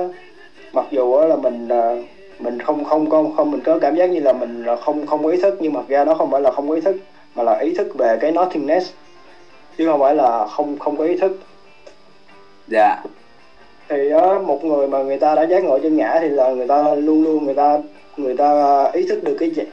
mặc 0.73 0.85
dù 0.91 1.13
á, 1.13 1.27
là 1.27 1.35
mình 1.35 1.67
à, 1.69 1.95
mình 2.39 2.59
không 2.59 2.83
không 2.83 3.09
không 3.09 3.35
không 3.35 3.51
mình 3.51 3.61
có 3.61 3.79
cảm 3.79 3.95
giác 3.95 4.09
như 4.09 4.19
là 4.19 4.33
mình 4.33 4.63
là 4.63 4.75
không 4.75 5.07
không 5.07 5.27
ý 5.27 5.41
thức 5.41 5.57
nhưng 5.59 5.73
mà 5.73 5.81
ra 5.87 6.05
nó 6.05 6.13
không 6.13 6.31
phải 6.31 6.41
là 6.41 6.51
không 6.51 6.69
có 6.69 6.75
ý 6.75 6.81
thức 6.81 6.95
mà 7.35 7.43
là 7.43 7.59
ý 7.59 7.73
thức 7.75 7.95
về 7.95 8.17
cái 8.21 8.31
nothingness 8.31 8.91
chứ 9.77 9.87
không 9.87 9.99
phải 9.99 10.15
là 10.15 10.45
không 10.45 10.79
không 10.79 10.97
có 10.97 11.03
ý 11.03 11.17
thức. 11.17 11.39
Dạ. 12.67 13.03
Thì 13.89 14.09
đó, 14.09 14.39
một 14.39 14.63
người 14.63 14.87
mà 14.87 15.03
người 15.03 15.17
ta 15.17 15.35
đã 15.35 15.43
giác 15.43 15.63
ngộ 15.63 15.79
chân 15.79 15.95
ngã 15.97 16.17
thì 16.21 16.29
là 16.29 16.49
người 16.49 16.67
ta 16.67 16.95
luôn 16.95 17.23
luôn 17.23 17.45
người 17.45 17.53
ta 17.53 17.77
người 18.17 18.37
ta 18.37 18.83
ý 18.93 19.05
thức 19.07 19.23
được 19.23 19.35
cái 19.39 19.51
chuyện 19.55 19.67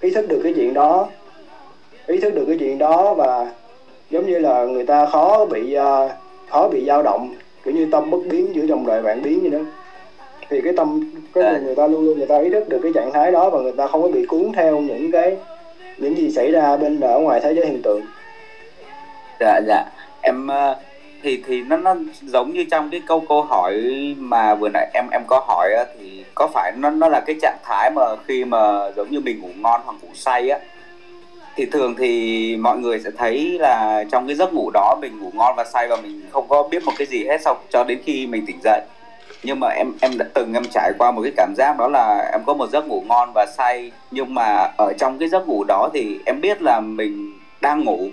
ý 0.00 0.10
thức 0.10 0.28
được 0.28 0.40
cái 0.42 0.52
chuyện 0.56 0.74
đó 0.74 1.08
ý 2.06 2.20
thức 2.20 2.34
được 2.34 2.44
cái 2.46 2.56
chuyện 2.60 2.78
đó 2.78 3.14
và 3.14 3.52
giống 4.10 4.26
như 4.26 4.38
là 4.38 4.64
người 4.64 4.84
ta 4.84 5.06
khó 5.06 5.44
bị 5.44 5.76
uh, 5.78 6.10
khó 6.48 6.68
bị 6.68 6.84
dao 6.86 7.02
động 7.02 7.34
kiểu 7.64 7.74
như 7.74 7.88
tâm 7.92 8.10
bất 8.10 8.18
biến 8.30 8.54
giữa 8.54 8.62
dòng 8.62 8.86
đời 8.86 9.02
vạn 9.02 9.22
biến 9.22 9.42
như 9.42 9.48
đó 9.48 9.58
thì 10.50 10.60
cái 10.60 10.72
tâm 10.76 11.00
cái 11.34 11.44
à. 11.44 11.58
người 11.64 11.74
ta 11.74 11.86
luôn 11.86 12.04
luôn 12.04 12.18
người 12.18 12.26
ta 12.26 12.38
ý 12.38 12.50
thức 12.50 12.68
được 12.68 12.80
cái 12.82 12.92
trạng 12.94 13.12
thái 13.12 13.30
đó 13.30 13.50
và 13.50 13.60
người 13.60 13.72
ta 13.72 13.86
không 13.86 14.02
có 14.02 14.08
bị 14.08 14.26
cuốn 14.26 14.52
theo 14.54 14.80
những 14.80 15.12
cái 15.12 15.36
những 15.98 16.16
gì 16.16 16.30
xảy 16.30 16.50
ra 16.50 16.76
bên 16.76 17.00
ở 17.00 17.18
ngoài 17.18 17.40
thế 17.42 17.54
giới 17.54 17.66
hiện 17.66 17.82
tượng. 17.82 18.00
Dạ 19.40 19.60
dạ. 19.66 19.84
Em 20.22 20.46
uh, 20.46 20.76
thì 21.22 21.42
thì 21.46 21.62
nó 21.62 21.76
nó 21.76 21.94
giống 22.22 22.52
như 22.52 22.64
trong 22.70 22.88
cái 22.90 23.02
câu 23.06 23.20
câu 23.28 23.42
hỏi 23.42 23.74
mà 24.18 24.54
vừa 24.54 24.68
nãy 24.68 24.90
em 24.94 25.04
em 25.12 25.22
có 25.26 25.44
hỏi 25.46 25.74
á, 25.74 25.84
thì 25.98 26.24
có 26.34 26.46
phải 26.46 26.72
nó 26.76 26.90
nó 26.90 27.08
là 27.08 27.20
cái 27.20 27.36
trạng 27.42 27.58
thái 27.64 27.90
mà 27.90 28.02
khi 28.26 28.44
mà 28.44 28.90
giống 28.96 29.10
như 29.10 29.20
mình 29.20 29.40
ngủ 29.40 29.48
ngon 29.56 29.80
hoặc 29.84 29.96
ngủ 30.02 30.08
say 30.14 30.48
á? 30.48 30.58
Thì 31.56 31.66
thường 31.66 31.94
thì 31.98 32.56
mọi 32.56 32.78
người 32.78 33.00
sẽ 33.00 33.10
thấy 33.16 33.58
là 33.60 34.04
trong 34.10 34.26
cái 34.26 34.36
giấc 34.36 34.54
ngủ 34.54 34.70
đó 34.74 34.98
mình 35.00 35.18
ngủ 35.18 35.30
ngon 35.34 35.54
và 35.56 35.64
say 35.64 35.88
và 35.88 35.96
mình 35.96 36.22
không 36.30 36.48
có 36.48 36.62
biết 36.62 36.84
một 36.84 36.92
cái 36.98 37.06
gì 37.06 37.24
hết 37.24 37.40
sau 37.40 37.56
cho 37.70 37.84
đến 37.84 37.98
khi 38.04 38.26
mình 38.26 38.46
tỉnh 38.46 38.58
dậy 38.64 38.80
nhưng 39.42 39.60
mà 39.60 39.68
em 39.68 39.92
em 40.00 40.18
đã 40.18 40.26
từng 40.34 40.52
em 40.54 40.64
trải 40.70 40.92
qua 40.98 41.10
một 41.10 41.22
cái 41.22 41.32
cảm 41.36 41.54
giác 41.56 41.78
đó 41.78 41.88
là 41.88 42.30
em 42.32 42.40
có 42.46 42.54
một 42.54 42.70
giấc 42.70 42.88
ngủ 42.88 43.02
ngon 43.08 43.32
và 43.34 43.46
say. 43.56 43.92
Nhưng 44.10 44.34
mà 44.34 44.70
ở 44.78 44.92
trong 44.98 45.18
cái 45.18 45.28
giấc 45.28 45.48
ngủ 45.48 45.64
đó 45.68 45.88
thì 45.94 46.18
em 46.26 46.40
biết 46.40 46.62
là 46.62 46.80
mình 46.80 47.32
đang 47.60 47.84
ngủ. 47.84 48.08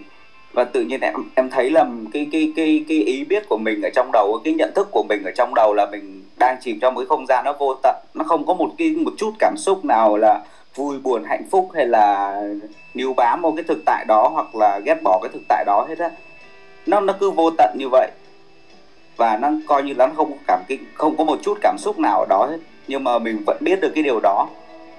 Và 0.53 0.63
tự 0.63 0.81
nhiên 0.81 0.99
em 1.01 1.13
em 1.35 1.49
thấy 1.49 1.69
là 1.69 1.85
cái 2.13 2.27
cái 2.31 2.53
cái 2.55 2.85
cái 2.87 2.97
ý 2.97 3.23
biết 3.23 3.49
của 3.49 3.57
mình 3.57 3.81
ở 3.81 3.89
trong 3.95 4.09
đầu, 4.13 4.39
cái 4.43 4.53
nhận 4.53 4.71
thức 4.75 4.87
của 4.91 5.03
mình 5.09 5.23
ở 5.25 5.31
trong 5.35 5.55
đầu 5.55 5.73
là 5.73 5.85
mình 5.85 6.23
đang 6.39 6.57
chìm 6.61 6.79
trong 6.81 6.93
một 6.93 6.99
cái 6.99 7.05
không 7.09 7.25
gian 7.27 7.45
nó 7.45 7.53
vô 7.59 7.75
tận. 7.83 7.95
Nó 8.13 8.23
không 8.23 8.45
có 8.45 8.53
một 8.53 8.69
cái, 8.77 8.89
một 8.89 9.13
chút 9.17 9.33
cảm 9.39 9.53
xúc 9.57 9.85
nào 9.85 10.17
là 10.17 10.39
vui, 10.75 10.99
buồn, 10.99 11.23
hạnh 11.23 11.43
phúc 11.51 11.69
hay 11.73 11.85
là 11.85 12.41
níu 12.93 13.13
bám 13.13 13.41
một 13.41 13.53
cái 13.55 13.63
thực 13.67 13.85
tại 13.85 14.05
đó 14.07 14.29
hoặc 14.33 14.55
là 14.55 14.79
ghét 14.85 15.01
bỏ 15.03 15.19
cái 15.21 15.29
thực 15.33 15.41
tại 15.49 15.65
đó 15.65 15.85
hết 15.89 15.99
á. 15.99 16.09
Nó 16.85 16.99
nó 16.99 17.13
cứ 17.19 17.31
vô 17.31 17.49
tận 17.57 17.75
như 17.77 17.89
vậy 17.91 18.11
và 19.17 19.37
nó 19.37 19.51
coi 19.67 19.83
như 19.83 19.93
là 19.93 20.07
nó 20.07 20.13
không 20.15 20.31
cảm 20.47 20.59
kinh 20.67 20.79
không 20.93 21.17
có 21.17 21.23
một 21.23 21.39
chút 21.41 21.57
cảm 21.61 21.75
xúc 21.77 21.99
nào 21.99 22.19
ở 22.19 22.25
đó 22.29 22.47
hết. 22.51 22.57
Nhưng 22.87 23.03
mà 23.03 23.19
mình 23.19 23.43
vẫn 23.45 23.57
biết 23.59 23.81
được 23.81 23.91
cái 23.95 24.03
điều 24.03 24.19
đó. 24.19 24.47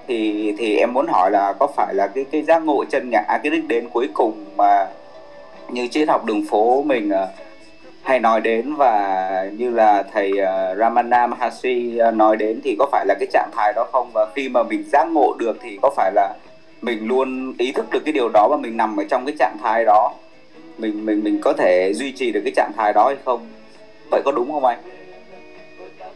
Thì 0.09 0.53
thì 0.59 0.77
em 0.77 0.93
muốn 0.93 1.07
hỏi 1.07 1.31
là 1.31 1.53
có 1.53 1.67
phải 1.77 1.95
là 1.95 2.07
cái 2.07 2.25
cái 2.33 2.43
giác 2.43 2.65
ngộ 2.65 2.85
chân 2.85 3.11
ngã 3.11 3.25
cái 3.43 3.51
đích 3.51 3.69
đến 3.69 3.89
cuối 3.93 4.09
cùng 4.15 4.45
mà 4.57 4.87
như 5.69 5.89
triết 5.89 6.09
học 6.09 6.25
đường 6.25 6.45
phố 6.51 6.83
mình 6.83 7.11
ờ, 7.11 7.29
hay 8.03 8.21
nói 8.21 8.41
đến 8.41 8.75
và 8.75 9.51
như 9.59 9.71
là 9.71 10.03
thầy 10.13 10.33
uh, 10.33 10.79
Ramana 10.79 11.27
Maharshi 11.27 11.99
uh, 12.09 12.15
nói 12.15 12.37
đến 12.37 12.61
thì 12.65 12.77
có 12.79 12.89
phải 12.93 13.07
là 13.07 13.15
cái 13.21 13.29
trạng 13.33 13.51
thái 13.57 13.73
đó 13.77 13.87
không? 13.93 14.11
Và 14.15 14.27
khi 14.35 14.49
mà 14.49 14.63
mình 14.63 14.85
giác 14.93 15.09
ngộ 15.13 15.35
được 15.39 15.59
thì 15.63 15.79
có 15.83 15.91
phải 15.97 16.13
là 16.15 16.35
mình 16.83 17.07
luôn 17.09 17.55
ý 17.59 17.73
thức 17.73 17.87
được 17.91 18.01
cái 18.05 18.13
điều 18.13 18.29
đó 18.29 18.49
và 18.51 18.57
mình 18.57 18.77
nằm 18.77 19.01
ở 19.01 19.05
trong 19.11 19.27
cái 19.27 19.35
trạng 19.39 19.57
thái 19.63 19.85
đó? 19.85 20.13
Mình 20.79 21.07
mình 21.07 21.25
mình 21.25 21.41
có 21.43 21.53
thể 21.53 21.93
duy 21.95 22.13
trì 22.13 22.33
được 22.33 22.41
cái 22.45 22.53
trạng 22.57 22.73
thái 22.77 22.93
đó 22.93 23.07
hay 23.07 23.17
không? 23.25 23.41
Vậy 24.11 24.21
có 24.25 24.33
đúng 24.33 24.53
không 24.53 24.65
anh? 24.65 24.79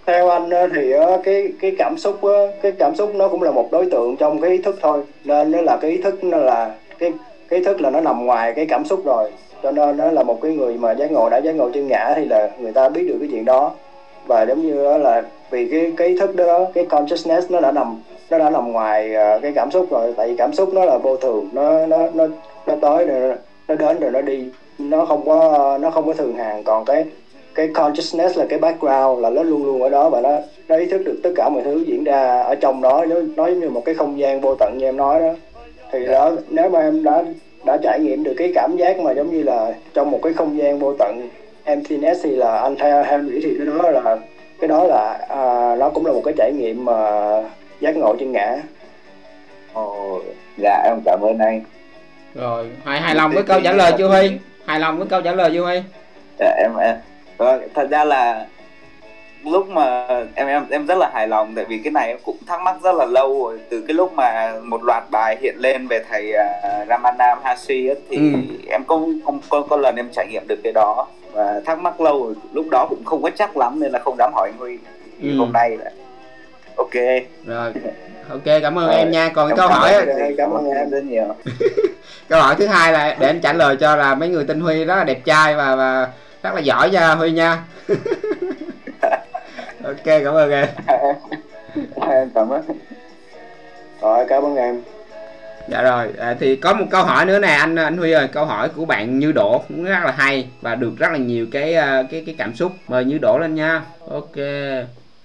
Theo 0.07 0.29
anh 0.29 0.51
ờ, 0.51 0.69
thì 0.75 0.93
ờ, 0.93 1.21
cái 1.25 1.53
cái 1.61 1.73
cảm 1.79 1.97
xúc 1.97 2.23
ờ, 2.23 2.53
cái 2.63 2.73
cảm 2.73 2.95
xúc 2.95 3.15
nó 3.15 3.29
cũng 3.29 3.43
là 3.43 3.51
một 3.51 3.73
đối 3.73 3.87
tượng 3.87 4.17
trong 4.17 4.41
cái 4.41 4.51
ý 4.51 4.59
thức 4.59 4.79
thôi. 4.81 5.03
Nên 5.25 5.51
nó 5.51 5.61
là 5.61 5.77
cái 5.81 5.91
ý 5.91 5.99
thức, 5.99 6.25
nó 6.25 6.39
là 6.39 6.75
cái 6.99 7.13
cái 7.49 7.59
ý 7.59 7.65
thức 7.65 7.81
là 7.81 7.91
nó 7.91 8.01
nằm 8.01 8.27
ngoài 8.27 8.53
cái 8.53 8.67
cảm 8.67 8.85
xúc 8.85 9.05
rồi. 9.05 9.31
Cho 9.63 9.71
nên 9.71 9.97
nó 9.97 10.11
là 10.11 10.23
một 10.23 10.41
cái 10.43 10.53
người 10.53 10.77
mà 10.77 10.93
giác 10.93 11.11
ngộ, 11.11 11.29
đã 11.31 11.39
giác 11.39 11.53
ngộ 11.53 11.71
chân 11.71 11.87
ngã 11.89 12.13
thì 12.17 12.25
là 12.25 12.51
người 12.59 12.73
ta 12.73 12.89
biết 12.89 13.05
được 13.09 13.17
cái 13.21 13.29
chuyện 13.33 13.45
đó. 13.45 13.73
Và 14.27 14.43
giống 14.43 14.67
như 14.67 14.99
là 14.99 15.23
vì 15.51 15.69
cái 15.71 15.93
cái 15.97 16.09
ý 16.09 16.19
thức 16.19 16.37
đó, 16.37 16.67
cái 16.75 16.85
consciousness 16.85 17.51
nó 17.51 17.61
đã 17.61 17.73
nằm, 17.73 17.99
nó 18.31 18.39
đã 18.39 18.51
nằm 18.51 18.73
ngoài 18.73 19.13
cái 19.43 19.53
cảm 19.55 19.71
xúc 19.71 19.87
rồi. 19.91 20.15
Tại 20.17 20.29
vì 20.29 20.35
cảm 20.35 20.53
xúc 20.53 20.75
nó 20.75 20.85
là 20.85 20.99
vô 20.99 21.17
thường, 21.17 21.49
nó 21.53 21.87
nó 21.87 22.09
nó 22.15 22.27
nó 22.67 22.75
tới 22.81 23.05
rồi, 23.05 23.37
nó 23.69 23.75
đến 23.75 24.01
rồi, 24.01 24.11
nó 24.11 24.21
đi. 24.21 24.49
Nó 24.79 25.05
không 25.05 25.27
có, 25.27 25.79
nó 25.81 25.91
không 25.91 26.07
có 26.07 26.13
thường 26.13 26.35
hàng 26.35 26.63
còn 26.65 26.85
cái 26.85 27.05
cái 27.55 27.69
consciousness 27.69 28.39
là 28.39 28.47
cái 28.49 28.59
background 28.59 29.23
là 29.23 29.31
nó 29.31 29.43
luôn 29.43 29.65
luôn 29.65 29.83
ở 29.83 29.89
đó 29.89 30.09
và 30.09 30.21
nó 30.21 30.31
nó 30.69 30.77
ý 30.77 30.87
thức 30.87 31.03
được 31.05 31.21
tất 31.23 31.31
cả 31.37 31.49
mọi 31.49 31.63
thứ 31.63 31.85
diễn 31.87 32.05
ra 32.05 32.43
ở 32.43 32.55
trong 32.55 32.83
đó 32.83 33.05
nó 33.09 33.17
nó 33.37 33.47
giống 33.47 33.61
như 33.61 33.71
một 33.71 33.83
cái 33.85 33.95
không 33.95 34.19
gian 34.19 34.41
vô 34.41 34.55
tận 34.55 34.79
như 34.79 34.87
em 34.87 34.97
nói 34.97 35.21
đó. 35.21 35.33
Thì 35.93 36.07
đó 36.07 36.33
nếu 36.49 36.71
mà 36.71 36.81
em 36.81 37.05
đã 37.05 37.25
đã 37.65 37.77
trải 37.83 38.01
nghiệm 38.01 38.23
được 38.23 38.35
cái 38.37 38.53
cảm 38.55 38.77
giác 38.77 38.99
mà 38.99 39.13
giống 39.13 39.31
như 39.31 39.43
là 39.43 39.73
trong 39.95 40.11
một 40.11 40.21
cái 40.23 40.33
không 40.33 40.59
gian 40.59 40.79
vô 40.79 40.95
tận 40.99 41.29
emptiness 41.65 42.25
thì 42.25 42.31
là 42.31 42.59
anh 42.59 42.77
theo 42.77 43.05
em 43.05 43.27
nghĩ 43.27 43.41
thì 43.43 43.55
cái 43.59 43.67
đó 43.67 43.91
là 43.91 44.17
cái 44.61 44.69
đó 44.69 44.85
là 44.85 45.27
à, 45.29 45.77
nó 45.77 45.91
cũng 45.91 46.07
là 46.07 46.13
một 46.13 46.23
cái 46.25 46.35
trải 46.37 46.53
nghiệm 46.53 46.85
mà 46.85 47.21
giác 47.81 47.97
ngộ 47.97 48.17
trên 48.21 48.33
ngã. 48.33 48.57
Ồ 49.73 50.21
dạ 50.59 50.83
em 50.85 50.97
cảm 51.05 51.21
ơn 51.21 51.39
anh. 51.39 51.63
Rồi 52.35 52.67
hài 52.85 53.01
hài 53.01 53.15
lòng 53.15 53.33
với 53.35 53.43
câu 53.43 53.61
trả 53.65 53.73
lời 53.73 53.93
chưa 53.99 54.09
huy? 54.09 54.31
hài 54.67 54.81
lòng 54.81 54.99
với 54.99 55.07
câu 55.07 55.21
trả 55.23 55.33
lời 55.33 55.51
chưa 55.55 55.63
huy? 55.63 55.83
Dạ 56.39 56.55
em 56.59 56.71
em 56.81 56.97
vâng, 57.41 57.69
thật 57.75 57.91
ra 57.91 58.05
là 58.05 58.47
lúc 59.45 59.69
mà 59.69 60.07
em 60.35 60.47
em 60.47 60.67
em 60.71 60.87
rất 60.87 60.99
là 60.99 61.11
hài 61.15 61.29
lòng 61.29 61.53
tại 61.57 61.65
vì 61.65 61.79
cái 61.79 61.91
này 61.91 62.09
em 62.09 62.19
cũng 62.25 62.37
thắc 62.47 62.61
mắc 62.61 62.77
rất 62.83 62.95
là 62.95 63.07
lâu 63.07 63.45
rồi 63.45 63.59
từ 63.71 63.85
cái 63.87 63.95
lúc 63.95 64.13
mà 64.13 64.53
một 64.63 64.85
loạt 64.85 65.05
bài 65.11 65.37
hiện 65.41 65.55
lên 65.59 65.87
về 65.87 66.05
thầy 66.11 66.33
uh, 66.33 66.89
Ramanam 66.89 67.39
Hashi 67.45 67.87
ấy, 67.87 67.97
thì 68.09 68.17
ừ. 68.17 68.39
em 68.69 68.85
có, 68.85 69.01
không 69.25 69.41
có 69.49 69.63
có 69.63 69.77
lần 69.77 69.97
em 69.97 70.09
trải 70.13 70.27
nghiệm 70.27 70.49
được 70.49 70.59
cái 70.65 70.73
đó 70.73 71.07
và 71.33 71.61
thắc 71.67 71.79
mắc 71.79 72.01
lâu 72.01 72.25
rồi 72.25 72.35
lúc 72.53 72.67
đó 72.71 72.87
cũng 72.91 73.05
không 73.05 73.23
có 73.23 73.31
chắc 73.31 73.57
lắm 73.57 73.81
nên 73.81 73.93
là 73.93 73.99
không 73.99 74.17
dám 74.19 74.33
hỏi 74.35 74.51
anh 74.53 74.59
Huy 74.59 74.79
ừ. 75.23 75.39
hôm 75.39 75.53
nay 75.53 75.77
là 75.77 75.91
ok 76.77 76.95
rồi 77.47 77.73
ok 78.31 78.61
cảm 78.63 78.79
ơn 78.79 78.87
rồi. 78.87 78.97
em 78.97 79.11
nha 79.11 79.31
còn 79.35 79.57
câu 79.57 79.69
hỏi 79.69 79.93
em, 79.93 80.35
cảm 80.37 80.51
ơn 80.51 80.65
em 80.65 80.91
rất 80.91 81.05
nhiều 81.05 81.35
câu 82.29 82.41
hỏi 82.41 82.55
thứ 82.59 82.67
hai 82.67 82.93
là 82.93 83.17
để 83.21 83.27
anh 83.27 83.41
trả 83.41 83.53
lời 83.53 83.77
cho 83.77 83.97
là 83.97 84.15
mấy 84.15 84.29
người 84.29 84.45
tên 84.49 84.61
Huy 84.61 84.85
rất 84.85 84.97
là 84.97 85.05
đẹp 85.05 85.25
trai 85.25 85.55
và 85.55 85.77
và 85.77 86.09
rất 86.43 86.55
là 86.55 86.61
giỏi 86.61 86.91
nha 86.91 87.15
Huy 87.15 87.33
nha. 87.33 87.65
Ok 89.85 90.05
cảm 90.05 90.35
ơn 90.35 90.51
em. 90.51 90.69
Em 92.11 92.31
cảm 92.35 92.49
ơn. 92.51 92.63
Rồi 94.01 94.25
cảm 94.29 94.43
ơn 94.43 94.57
em. 94.57 94.83
Dạ 95.69 95.83
rồi 95.83 96.09
à, 96.19 96.37
thì 96.41 96.57
có 96.57 96.73
một 96.75 96.85
câu 96.91 97.05
hỏi 97.05 97.25
nữa 97.27 97.39
nè 97.39 97.49
anh 97.49 97.77
anh 97.77 97.97
Huy 97.97 98.13
ơi. 98.13 98.29
Câu 98.33 98.45
hỏi 98.45 98.69
của 98.69 98.85
bạn 98.85 99.19
Như 99.19 99.33
Đỗ 99.33 99.63
cũng 99.69 99.85
rất 99.85 99.99
là 100.05 100.11
hay 100.17 100.49
và 100.61 100.75
được 100.75 100.93
rất 100.99 101.13
là 101.13 101.19
nhiều 101.19 101.47
cái 101.53 101.75
à, 101.75 102.03
cái 102.11 102.23
cái 102.27 102.35
cảm 102.39 102.55
xúc. 102.55 102.73
Mời 102.89 103.05
Như 103.05 103.19
Đỗ 103.19 103.39
lên 103.39 103.55
nha. 103.55 103.83
Ok. 104.11 104.37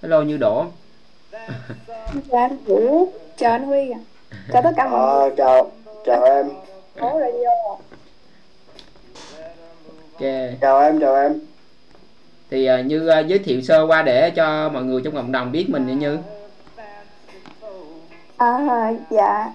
Hello 0.02 0.22
Như 0.22 0.36
Đỗ. 0.36 0.64
Dạ 2.28 2.40
anh 2.40 2.56
Vũ 2.64 3.08
chào 3.36 3.52
anh 3.52 3.62
Huy 3.64 3.92
chào 4.52 4.62
tất 4.62 4.70
cả 4.76 4.88
mọi 4.88 5.20
người. 5.20 5.30
à, 5.30 5.34
chào 5.36 5.70
chào 6.06 6.24
em. 6.24 6.46
Phố 7.00 7.20
Radio 7.20 7.76
ok. 10.20 10.28
Chào 10.60 10.80
em 10.80 11.00
chào 11.00 11.14
em. 11.14 11.40
Thì 12.50 12.68
uh, 12.80 12.86
như 12.86 13.10
uh, 13.20 13.26
giới 13.26 13.38
thiệu 13.38 13.60
sơ 13.62 13.86
qua 13.86 14.02
để 14.02 14.30
cho 14.30 14.68
mọi 14.68 14.84
người 14.84 15.00
trong 15.04 15.14
cộng 15.14 15.32
đồng 15.32 15.52
biết 15.52 15.66
mình 15.68 15.98
như. 15.98 16.18
À 18.36 18.92
dạ. 19.10 19.52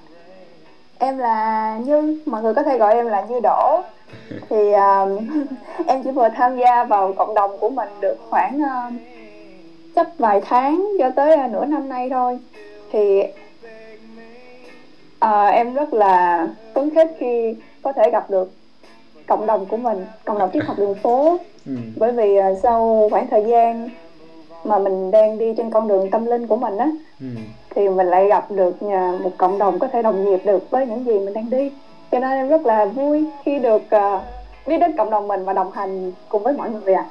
Em 0.99 1.17
là 1.17 1.77
như. 1.85 2.21
Mọi 2.25 2.41
người 2.41 2.53
có 2.53 2.63
thể 2.63 2.77
gọi 2.77 2.93
em 2.93 3.05
là 3.05 3.25
như 3.29 3.39
đỗ. 3.43 3.81
Thì 4.49 4.69
uh, 4.69 5.21
em 5.87 6.03
chỉ 6.03 6.11
vừa 6.11 6.29
tham 6.35 6.57
gia 6.57 6.83
vào 6.83 7.13
cộng 7.13 7.33
đồng 7.33 7.57
của 7.57 7.69
mình 7.69 7.89
được 8.01 8.17
khoảng 8.29 8.61
uh, 8.61 8.93
chắc 9.95 10.07
vài 10.17 10.41
tháng 10.41 10.87
cho 10.99 11.09
tới 11.15 11.37
uh, 11.45 11.51
nửa 11.51 11.65
năm 11.65 11.89
nay 11.89 12.09
thôi. 12.09 12.39
Thì 12.91 13.21
uh, 15.25 15.53
em 15.53 15.73
rất 15.73 15.93
là 15.93 16.47
phấn 16.73 16.95
khích 16.95 17.11
khi 17.19 17.55
có 17.81 17.93
thể 17.93 18.09
gặp 18.11 18.29
được 18.29 18.51
cộng 19.31 19.47
đồng 19.47 19.65
của 19.65 19.77
mình 19.77 20.05
cộng 20.25 20.39
đồng 20.39 20.49
triết 20.53 20.63
học 20.63 20.77
đường 20.79 20.95
phố 20.95 21.37
ừ. 21.65 21.71
bởi 21.95 22.11
vì 22.11 22.39
uh, 22.39 22.57
sau 22.63 23.07
khoảng 23.11 23.27
thời 23.27 23.45
gian 23.45 23.89
mà 24.63 24.79
mình 24.79 25.11
đang 25.11 25.37
đi 25.37 25.53
trên 25.57 25.71
con 25.71 25.87
đường 25.87 26.11
tâm 26.11 26.25
linh 26.25 26.47
của 26.47 26.55
mình 26.55 26.77
á 26.77 26.89
ừ. 27.19 27.27
thì 27.69 27.89
mình 27.89 28.07
lại 28.07 28.27
gặp 28.27 28.51
được 28.51 28.75
uh, 28.85 29.21
một 29.21 29.31
cộng 29.37 29.57
đồng 29.57 29.79
có 29.79 29.87
thể 29.87 30.01
đồng 30.01 30.25
nhịp 30.25 30.45
được 30.45 30.69
với 30.69 30.87
những 30.87 31.05
gì 31.05 31.19
mình 31.19 31.33
đang 31.33 31.49
đi 31.49 31.71
cho 32.11 32.19
nên 32.19 32.31
em 32.31 32.49
rất 32.49 32.65
là 32.65 32.85
vui 32.85 33.25
khi 33.45 33.59
được 33.59 33.81
uh, 33.95 34.21
biết 34.67 34.77
đến 34.77 34.97
cộng 34.97 35.09
đồng 35.09 35.27
mình 35.27 35.45
và 35.45 35.53
đồng 35.53 35.71
hành 35.71 36.11
cùng 36.29 36.43
với 36.43 36.53
mọi 36.53 36.69
người 36.69 36.93
ạ 36.93 37.05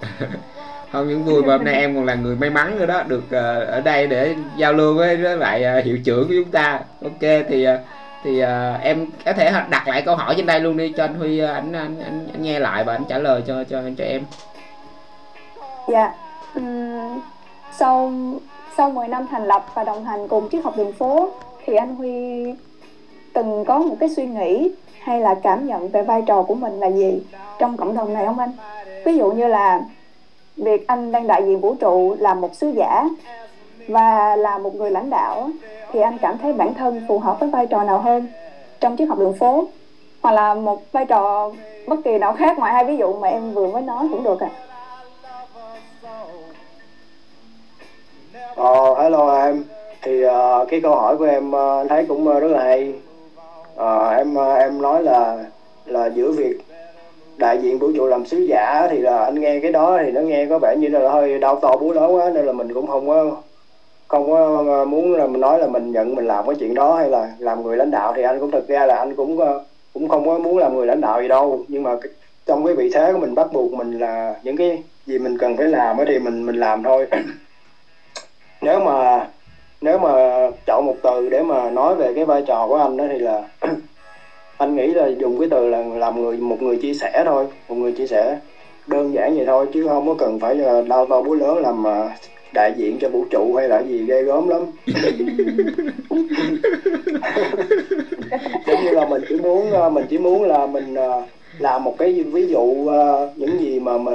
à. 0.00 0.08
không 0.92 1.08
những 1.08 1.24
vui 1.24 1.42
mà 1.42 1.56
hôm 1.56 1.64
nay 1.64 1.74
em 1.74 1.94
còn 1.94 2.04
là 2.04 2.14
người 2.14 2.36
may 2.36 2.50
mắn 2.50 2.78
nữa 2.78 2.86
đó 2.86 3.02
được 3.08 3.24
uh, 3.26 3.68
ở 3.68 3.80
đây 3.84 4.06
để 4.06 4.34
giao 4.56 4.72
lưu 4.72 4.94
với, 4.94 5.16
với 5.16 5.36
lại 5.36 5.64
uh, 5.78 5.84
hiệu 5.84 5.98
trưởng 6.04 6.28
của 6.28 6.34
chúng 6.42 6.52
ta 6.52 6.80
ok 7.02 7.46
thì 7.48 7.66
uh, 7.68 7.80
thì 8.22 8.42
uh, 8.42 8.82
em 8.82 9.06
có 9.24 9.32
thể 9.32 9.52
đặt 9.70 9.88
lại 9.88 10.02
câu 10.02 10.16
hỏi 10.16 10.34
trên 10.36 10.46
đây 10.46 10.60
luôn 10.60 10.76
đi 10.76 10.92
cho 10.96 11.04
anh 11.04 11.14
Huy 11.14 11.44
uh, 11.44 11.50
anh, 11.50 11.72
anh 11.72 11.96
anh 12.04 12.28
anh 12.32 12.42
nghe 12.42 12.58
lại 12.58 12.84
và 12.84 12.92
anh 12.92 13.04
trả 13.08 13.18
lời 13.18 13.42
cho 13.46 13.64
cho 13.70 13.82
cho 13.98 14.04
em. 14.04 14.22
Dạ. 15.88 16.14
Um, 16.54 17.20
sau 17.72 18.12
sau 18.76 18.90
10 18.90 19.08
năm 19.08 19.26
thành 19.30 19.46
lập 19.46 19.66
và 19.74 19.84
đồng 19.84 20.04
hành 20.04 20.28
cùng 20.28 20.48
triết 20.52 20.64
học 20.64 20.74
đường 20.76 20.92
phố 20.92 21.30
thì 21.64 21.76
anh 21.76 21.94
Huy 21.96 22.44
từng 23.32 23.64
có 23.64 23.78
một 23.78 23.96
cái 24.00 24.08
suy 24.08 24.26
nghĩ 24.26 24.70
hay 25.00 25.20
là 25.20 25.34
cảm 25.42 25.66
nhận 25.66 25.88
về 25.88 26.02
vai 26.02 26.22
trò 26.26 26.42
của 26.42 26.54
mình 26.54 26.80
là 26.80 26.90
gì 26.90 27.22
trong 27.58 27.76
cộng 27.76 27.94
đồng 27.94 28.14
này 28.14 28.26
không 28.26 28.38
anh? 28.38 28.52
Ví 29.04 29.16
dụ 29.16 29.32
như 29.32 29.46
là 29.46 29.80
việc 30.56 30.86
anh 30.86 31.12
đang 31.12 31.26
đại 31.26 31.42
diện 31.46 31.60
vũ 31.60 31.74
trụ 31.74 32.16
là 32.18 32.34
một 32.34 32.54
sứ 32.54 32.72
giả 32.76 33.04
và 33.88 34.36
là 34.36 34.58
một 34.58 34.74
người 34.74 34.90
lãnh 34.90 35.10
đạo 35.10 35.50
thì 35.96 36.02
anh 36.02 36.18
cảm 36.18 36.38
thấy 36.38 36.52
bản 36.52 36.74
thân 36.74 37.04
phù 37.08 37.18
hợp 37.18 37.40
với 37.40 37.50
vai 37.50 37.66
trò 37.66 37.82
nào 37.82 37.98
hơn 37.98 38.26
trong 38.80 38.96
triết 38.96 39.08
học 39.08 39.18
đường 39.18 39.34
phố? 39.38 39.68
Hoặc 40.22 40.32
là 40.32 40.54
một 40.54 40.92
vai 40.92 41.04
trò 41.06 41.50
bất 41.86 41.96
kỳ 42.04 42.18
nào 42.18 42.32
khác 42.32 42.58
ngoài 42.58 42.72
hai 42.72 42.84
ví 42.84 42.96
dụ 42.96 43.12
mà 43.12 43.28
em 43.28 43.52
vừa 43.52 43.66
mới 43.66 43.82
nói 43.82 44.06
cũng 44.10 44.24
được 44.24 44.40
ạ. 44.40 44.50
À. 46.02 46.22
Ờ, 48.56 49.02
hello 49.02 49.44
em. 49.44 49.64
Thì 50.02 50.26
uh, 50.26 50.68
cái 50.68 50.80
câu 50.80 50.94
hỏi 50.94 51.16
của 51.16 51.24
em 51.24 51.50
uh, 51.50 51.88
thấy 51.88 52.04
cũng 52.08 52.28
uh, 52.28 52.42
rất 52.42 52.48
là 52.48 52.62
hay. 52.62 52.94
Uh, 53.74 54.16
em 54.16 54.36
uh, 54.36 54.58
em 54.58 54.82
nói 54.82 55.02
là 55.02 55.44
là 55.86 56.06
giữa 56.06 56.32
việc 56.32 56.58
đại 57.36 57.58
diện 57.58 57.78
vũ 57.78 57.90
trụ 57.96 58.06
làm 58.06 58.26
sứ 58.26 58.38
giả 58.38 58.88
thì 58.90 58.98
là 58.98 59.24
anh 59.24 59.40
nghe 59.40 59.60
cái 59.60 59.72
đó 59.72 59.98
thì 60.04 60.10
nó 60.10 60.20
nghe 60.20 60.46
có 60.46 60.58
vẻ 60.58 60.76
như 60.78 60.88
là 60.88 61.10
hơi 61.10 61.38
đau 61.38 61.56
to 61.56 61.76
búa 61.76 61.92
lớn 61.92 62.14
quá 62.14 62.30
nên 62.34 62.46
là 62.46 62.52
mình 62.52 62.74
cũng 62.74 62.86
không 62.86 63.08
có 63.08 63.36
không 64.08 64.30
có 64.30 64.64
ờ, 64.68 64.84
muốn 64.84 65.14
là 65.14 65.26
mình 65.26 65.40
nói 65.40 65.58
là 65.58 65.66
mình 65.66 65.92
nhận 65.92 66.14
mình 66.14 66.26
làm 66.26 66.46
cái 66.46 66.56
chuyện 66.58 66.74
đó 66.74 66.96
hay 66.96 67.10
là 67.10 67.32
làm 67.38 67.62
người 67.62 67.76
lãnh 67.76 67.90
đạo 67.90 68.12
thì 68.16 68.22
anh 68.22 68.40
cũng 68.40 68.50
thực 68.50 68.68
ra 68.68 68.86
là 68.86 68.96
anh 68.96 69.16
cũng 69.16 69.40
ờ, 69.40 69.64
cũng 69.94 70.08
không 70.08 70.26
có 70.26 70.38
muốn 70.38 70.58
làm 70.58 70.76
người 70.76 70.86
lãnh 70.86 71.00
đạo 71.00 71.22
gì 71.22 71.28
đâu. 71.28 71.64
Nhưng 71.68 71.82
mà 71.82 71.96
trong 72.46 72.64
cái 72.64 72.74
vị 72.74 72.90
thế 72.94 73.12
của 73.12 73.18
mình 73.18 73.34
bắt 73.34 73.52
buộc 73.52 73.72
mình 73.72 73.98
là 73.98 74.34
những 74.42 74.56
cái 74.56 74.82
gì 75.06 75.18
mình 75.18 75.38
cần 75.38 75.56
phải 75.56 75.68
làm 75.68 75.96
thì 76.08 76.18
mình 76.18 76.46
mình 76.46 76.56
làm 76.56 76.82
thôi. 76.82 77.06
Nếu 78.60 78.80
mà 78.80 79.28
nếu 79.80 79.98
mà 79.98 80.10
chọn 80.66 80.86
một 80.86 80.94
từ 81.02 81.28
để 81.28 81.42
mà 81.42 81.70
nói 81.70 81.94
về 81.94 82.12
cái 82.14 82.24
vai 82.24 82.42
trò 82.42 82.66
của 82.66 82.76
anh 82.76 82.96
đó 82.96 83.04
thì 83.08 83.18
là 83.18 83.42
anh 84.58 84.76
nghĩ 84.76 84.86
là 84.86 85.06
dùng 85.06 85.38
cái 85.38 85.48
từ 85.50 85.68
là 85.68 85.82
làm 85.82 86.22
người, 86.22 86.36
một 86.36 86.62
người 86.62 86.76
chia 86.76 86.94
sẻ 86.94 87.22
thôi, 87.24 87.46
một 87.68 87.74
người 87.74 87.92
chia 87.92 88.06
sẻ 88.06 88.36
đơn 88.86 89.14
giản 89.14 89.36
vậy 89.36 89.46
thôi, 89.46 89.66
chứ 89.74 89.86
không 89.88 90.06
có 90.06 90.14
cần 90.18 90.38
phải 90.38 90.54
là 90.54 90.82
đau 90.88 91.06
to 91.06 91.22
búa 91.22 91.34
lớn 91.34 91.58
làm 91.58 91.84
đại 92.56 92.72
diện 92.76 92.98
cho 93.00 93.08
vũ 93.08 93.24
trụ 93.30 93.54
hay 93.54 93.68
là 93.68 93.78
gì, 93.78 94.04
ghê 94.06 94.22
gớm 94.22 94.48
lắm. 94.48 94.62
Giống 98.66 98.84
như 98.84 98.90
là 98.90 99.04
mình 99.04 99.22
chỉ 99.28 99.34
muốn 99.36 99.70
ờ, 99.70 99.90
mình 99.90 100.04
chỉ 100.08 100.18
muốn 100.18 100.42
là 100.42 100.66
mình 100.66 100.94
ờ, 100.94 101.22
làm 101.58 101.84
một 101.84 101.98
cái 101.98 102.12
ví 102.12 102.46
dụ 102.46 102.86
ờ, 102.88 103.28
những 103.36 103.60
gì 103.60 103.80
mà 103.80 103.98
mà 103.98 104.12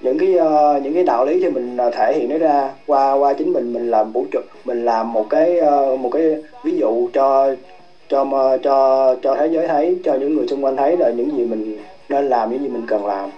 những 0.00 0.18
cái 0.18 0.28
những 0.82 0.94
cái 0.94 1.04
đạo 1.04 1.24
lý 1.24 1.40
thì 1.40 1.48
mình 1.48 1.76
thể 1.92 2.14
hiện 2.14 2.28
nó 2.28 2.38
ra 2.38 2.72
qua 2.86 3.12
qua 3.12 3.32
chính 3.32 3.52
mình 3.52 3.72
mình 3.72 3.90
làm 3.90 4.12
vũ 4.12 4.24
trụ, 4.30 4.40
mình 4.64 4.84
làm 4.84 5.12
một 5.12 5.30
cái 5.30 5.60
một 5.98 6.08
cái 6.12 6.36
ví 6.64 6.72
dụ 6.76 7.08
cho 7.12 7.54
cho 8.08 8.24
cho 8.62 9.16
cho 9.22 9.34
thế 9.34 9.46
giới 9.46 9.68
thấy, 9.68 9.98
cho 10.04 10.14
những 10.14 10.34
người 10.34 10.46
xung 10.46 10.64
quanh 10.64 10.76
thấy 10.76 10.96
là 10.96 11.10
những 11.10 11.36
gì 11.36 11.44
mình 11.44 11.78
nên 12.08 12.28
làm, 12.28 12.50
những 12.50 12.62
gì 12.62 12.68
mình 12.68 12.86
cần 12.86 13.06
làm 13.06 13.30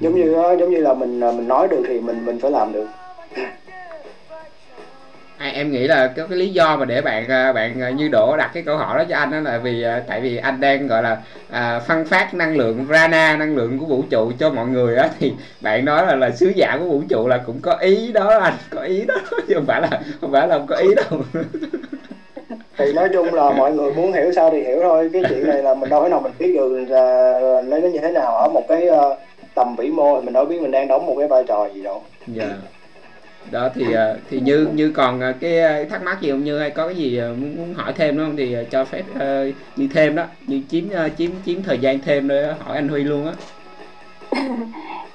giống 0.00 0.14
như 0.14 0.34
giống 0.58 0.70
như 0.70 0.80
là 0.80 0.94
mình 0.94 1.20
mình 1.20 1.48
nói 1.48 1.68
được 1.68 1.82
thì 1.88 2.00
mình 2.00 2.26
mình 2.26 2.38
phải 2.40 2.50
làm 2.50 2.72
được. 2.72 2.86
À, 5.40 5.50
em 5.54 5.72
nghĩ 5.72 5.86
là 5.86 6.12
có 6.16 6.26
cái 6.26 6.38
lý 6.38 6.48
do 6.48 6.76
mà 6.76 6.84
để 6.84 7.00
bạn 7.00 7.28
à, 7.28 7.52
bạn 7.52 7.82
à, 7.82 7.90
như 7.90 8.08
đỗ 8.08 8.36
đặt 8.36 8.50
cái 8.54 8.62
câu 8.62 8.76
hỏi 8.76 8.98
đó 8.98 9.04
cho 9.08 9.16
anh 9.16 9.30
đó 9.30 9.40
là 9.40 9.58
vì 9.58 9.82
à, 9.82 10.02
tại 10.06 10.20
vì 10.20 10.36
anh 10.36 10.60
đang 10.60 10.86
gọi 10.86 11.02
là 11.02 11.16
à, 11.50 11.80
phân 11.80 12.04
phát 12.04 12.34
năng 12.34 12.56
lượng 12.56 12.86
rana 12.90 13.36
năng 13.36 13.56
lượng 13.56 13.78
của 13.78 13.86
vũ 13.86 14.04
trụ 14.10 14.32
cho 14.38 14.50
mọi 14.50 14.66
người 14.66 14.96
á 14.96 15.08
thì 15.18 15.32
bạn 15.60 15.84
nói 15.84 16.06
là 16.06 16.14
là 16.14 16.30
sứ 16.30 16.52
giả 16.56 16.76
của 16.78 16.84
vũ 16.84 17.02
trụ 17.08 17.28
là 17.28 17.38
cũng 17.46 17.60
có 17.62 17.72
ý 17.72 18.12
đó 18.12 18.38
anh 18.38 18.54
có 18.70 18.80
ý 18.80 19.04
đó 19.04 19.14
chứ 19.48 19.54
không 19.54 19.66
phải 19.66 19.80
là 19.80 20.00
không 20.20 20.32
phải 20.32 20.48
là 20.48 20.58
không 20.58 20.66
có 20.66 20.76
ý 20.76 20.88
đâu. 20.94 21.20
Thì 22.78 22.92
nói 22.92 23.08
chung 23.12 23.34
là 23.34 23.50
mọi 23.50 23.72
người 23.72 23.92
muốn 23.92 24.12
hiểu 24.12 24.32
sao 24.32 24.50
thì 24.50 24.62
hiểu 24.62 24.78
thôi 24.82 25.10
cái 25.12 25.22
chuyện 25.28 25.48
này 25.48 25.62
là 25.62 25.74
mình 25.74 25.90
đâu 25.90 26.02
thể 26.02 26.08
nào 26.08 26.20
mình 26.20 26.32
biết 26.38 26.52
được 26.54 26.84
là 26.88 27.40
lấy 27.60 27.80
nó 27.80 27.88
như 27.88 27.98
thế 27.98 28.12
nào 28.12 28.36
ở 28.36 28.48
một 28.48 28.64
cái 28.68 28.88
uh, 28.88 29.18
tầm 29.54 29.76
vĩ 29.76 29.90
mô 29.90 30.20
thì 30.20 30.24
mình 30.24 30.34
đâu 30.34 30.44
biết 30.44 30.60
mình 30.60 30.70
đang 30.70 30.88
đóng 30.88 31.06
một 31.06 31.14
cái 31.18 31.28
vai 31.28 31.44
trò 31.48 31.68
gì 31.74 31.82
đâu 31.82 32.02
dạ 32.26 32.44
yeah. 32.44 32.58
đó 33.50 33.68
thì 33.74 33.92
ờ, 33.92 34.16
thì 34.30 34.40
như 34.40 34.68
như 34.74 34.90
còn 34.90 35.20
ờ, 35.20 35.32
cái 35.40 35.60
ờ, 35.60 35.84
thắc 35.84 36.02
mắc 36.02 36.20
gì 36.20 36.30
không 36.30 36.44
như 36.44 36.58
hay 36.58 36.70
có 36.70 36.86
cái 36.86 36.96
gì 36.96 37.20
muốn, 37.20 37.56
muốn 37.56 37.74
hỏi 37.74 37.92
thêm 37.96 38.16
đúng 38.16 38.26
không 38.26 38.36
thì 38.36 38.56
cho 38.70 38.84
phép 38.84 39.02
uh, 39.14 39.54
như 39.76 39.88
thêm 39.94 40.16
đó 40.16 40.24
như 40.46 40.60
chiếm 40.70 40.84
uh, 40.88 41.12
chiếm 41.18 41.30
chiếm 41.46 41.62
thời 41.62 41.78
gian 41.78 41.98
thêm 42.00 42.28
để 42.28 42.54
hỏi 42.58 42.76
anh 42.76 42.88
Huy 42.88 43.04
luôn 43.04 43.26
á 43.26 43.32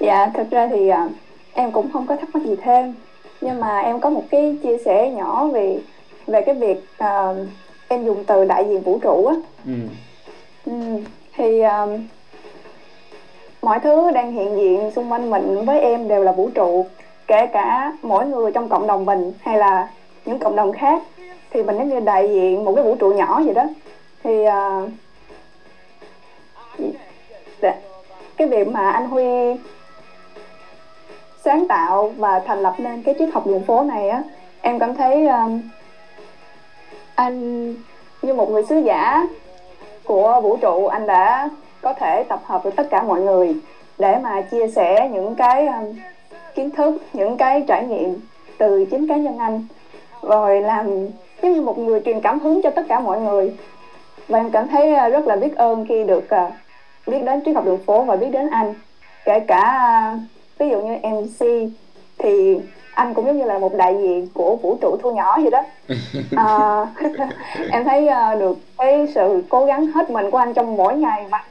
dạ 0.00 0.30
thực 0.34 0.50
ra 0.50 0.68
thì 0.70 0.90
uh, 0.90 1.12
em 1.52 1.72
cũng 1.72 1.92
không 1.92 2.06
có 2.06 2.16
thắc 2.16 2.34
mắc 2.34 2.42
gì 2.42 2.56
thêm 2.62 2.94
nhưng 3.40 3.60
mà 3.60 3.80
em 3.80 4.00
có 4.00 4.10
một 4.10 4.24
cái 4.30 4.56
chia 4.62 4.78
sẻ 4.84 5.10
nhỏ 5.10 5.46
về 5.46 5.78
về 6.26 6.42
cái 6.46 6.54
việc 6.54 6.78
uh, 7.04 7.36
em 7.88 8.04
dùng 8.04 8.24
từ 8.24 8.44
đại 8.44 8.64
diện 8.68 8.80
vũ 8.80 8.98
trụ 8.98 9.26
á 9.26 9.34
ừ. 9.66 9.72
ừ. 10.66 10.72
thì 11.36 11.60
uh, 11.60 12.00
mọi 13.66 13.80
thứ 13.80 14.10
đang 14.10 14.32
hiện 14.32 14.56
diện 14.56 14.90
xung 14.90 15.12
quanh 15.12 15.30
mình 15.30 15.64
với 15.64 15.80
em 15.80 16.08
đều 16.08 16.22
là 16.22 16.32
vũ 16.32 16.50
trụ 16.54 16.86
kể 17.26 17.46
cả 17.46 17.92
mỗi 18.02 18.26
người 18.26 18.52
trong 18.52 18.68
cộng 18.68 18.86
đồng 18.86 19.04
mình 19.04 19.32
hay 19.40 19.58
là 19.58 19.88
những 20.24 20.38
cộng 20.38 20.56
đồng 20.56 20.72
khác. 20.72 21.02
Thì 21.50 21.62
mình 21.62 21.76
giống 21.78 21.88
như 21.88 22.00
đại 22.00 22.28
diện 22.28 22.64
một 22.64 22.72
cái 22.74 22.84
vũ 22.84 22.96
trụ 22.96 23.12
nhỏ 23.12 23.40
vậy 23.44 23.54
đó. 23.54 23.64
Thì 24.24 24.46
uh, 24.46 24.90
cái 28.36 28.48
việc 28.48 28.68
mà 28.68 28.90
anh 28.90 29.08
Huy 29.08 29.24
sáng 31.44 31.68
tạo 31.68 32.12
và 32.16 32.38
thành 32.38 32.62
lập 32.62 32.74
nên 32.78 33.02
cái 33.02 33.14
triết 33.18 33.28
học 33.34 33.46
đường 33.46 33.64
phố 33.64 33.82
này 33.82 34.08
á 34.08 34.22
em 34.60 34.78
cảm 34.78 34.94
thấy 34.94 35.26
um, 35.26 35.62
anh 37.14 37.74
như 38.22 38.34
một 38.34 38.50
người 38.50 38.64
sứ 38.68 38.78
giả 38.78 39.26
của 40.04 40.40
vũ 40.40 40.56
trụ 40.56 40.86
anh 40.86 41.06
đã 41.06 41.48
có 41.86 41.92
thể 41.92 42.22
tập 42.22 42.40
hợp 42.44 42.64
được 42.64 42.76
tất 42.76 42.86
cả 42.90 43.02
mọi 43.02 43.20
người 43.20 43.56
để 43.98 44.18
mà 44.22 44.40
chia 44.40 44.68
sẻ 44.68 45.08
những 45.12 45.34
cái 45.34 45.66
um, 45.66 45.94
kiến 46.54 46.70
thức 46.70 47.02
những 47.12 47.36
cái 47.36 47.64
trải 47.68 47.84
nghiệm 47.84 48.20
từ 48.58 48.84
chính 48.84 49.08
cá 49.08 49.16
nhân 49.16 49.38
anh. 49.38 49.66
Rồi 50.22 50.60
làm 50.60 51.06
giống 51.42 51.52
như 51.52 51.60
một 51.60 51.78
người 51.78 52.00
truyền 52.04 52.20
cảm 52.20 52.40
hứng 52.40 52.62
cho 52.62 52.70
tất 52.70 52.82
cả 52.88 53.00
mọi 53.00 53.20
người. 53.20 53.52
Và 54.28 54.38
em 54.38 54.50
cảm 54.50 54.68
thấy 54.68 54.92
uh, 54.92 55.12
rất 55.12 55.26
là 55.26 55.36
biết 55.36 55.56
ơn 55.56 55.86
khi 55.88 56.04
được 56.04 56.24
uh, 56.24 56.52
biết 57.06 57.22
đến 57.24 57.42
triết 57.44 57.54
học 57.54 57.64
đường 57.64 57.84
phố 57.86 58.02
và 58.02 58.16
biết 58.16 58.30
đến 58.32 58.50
anh. 58.50 58.74
Kể 59.24 59.40
cả 59.40 59.90
uh, 60.14 60.20
ví 60.58 60.68
dụ 60.68 60.82
như 60.82 60.96
MC 61.02 61.46
thì 62.18 62.58
anh 62.94 63.14
cũng 63.14 63.26
giống 63.26 63.38
như 63.38 63.44
là 63.44 63.58
một 63.58 63.74
đại 63.74 63.96
diện 64.02 64.28
của 64.34 64.56
vũ 64.56 64.78
trụ 64.80 64.96
thu 65.02 65.14
nhỏ 65.14 65.38
vậy 65.40 65.50
đó. 65.50 65.64
À, 66.36 66.86
em 67.70 67.84
thấy 67.84 68.08
uh, 68.08 68.40
được 68.40 68.58
cái 68.78 69.06
sự 69.14 69.42
cố 69.48 69.64
gắng 69.64 69.86
hết 69.86 70.10
mình 70.10 70.30
của 70.30 70.38
anh 70.38 70.54
trong 70.54 70.76
mỗi 70.76 70.96
ngày 70.96 71.26
mà 71.30 71.44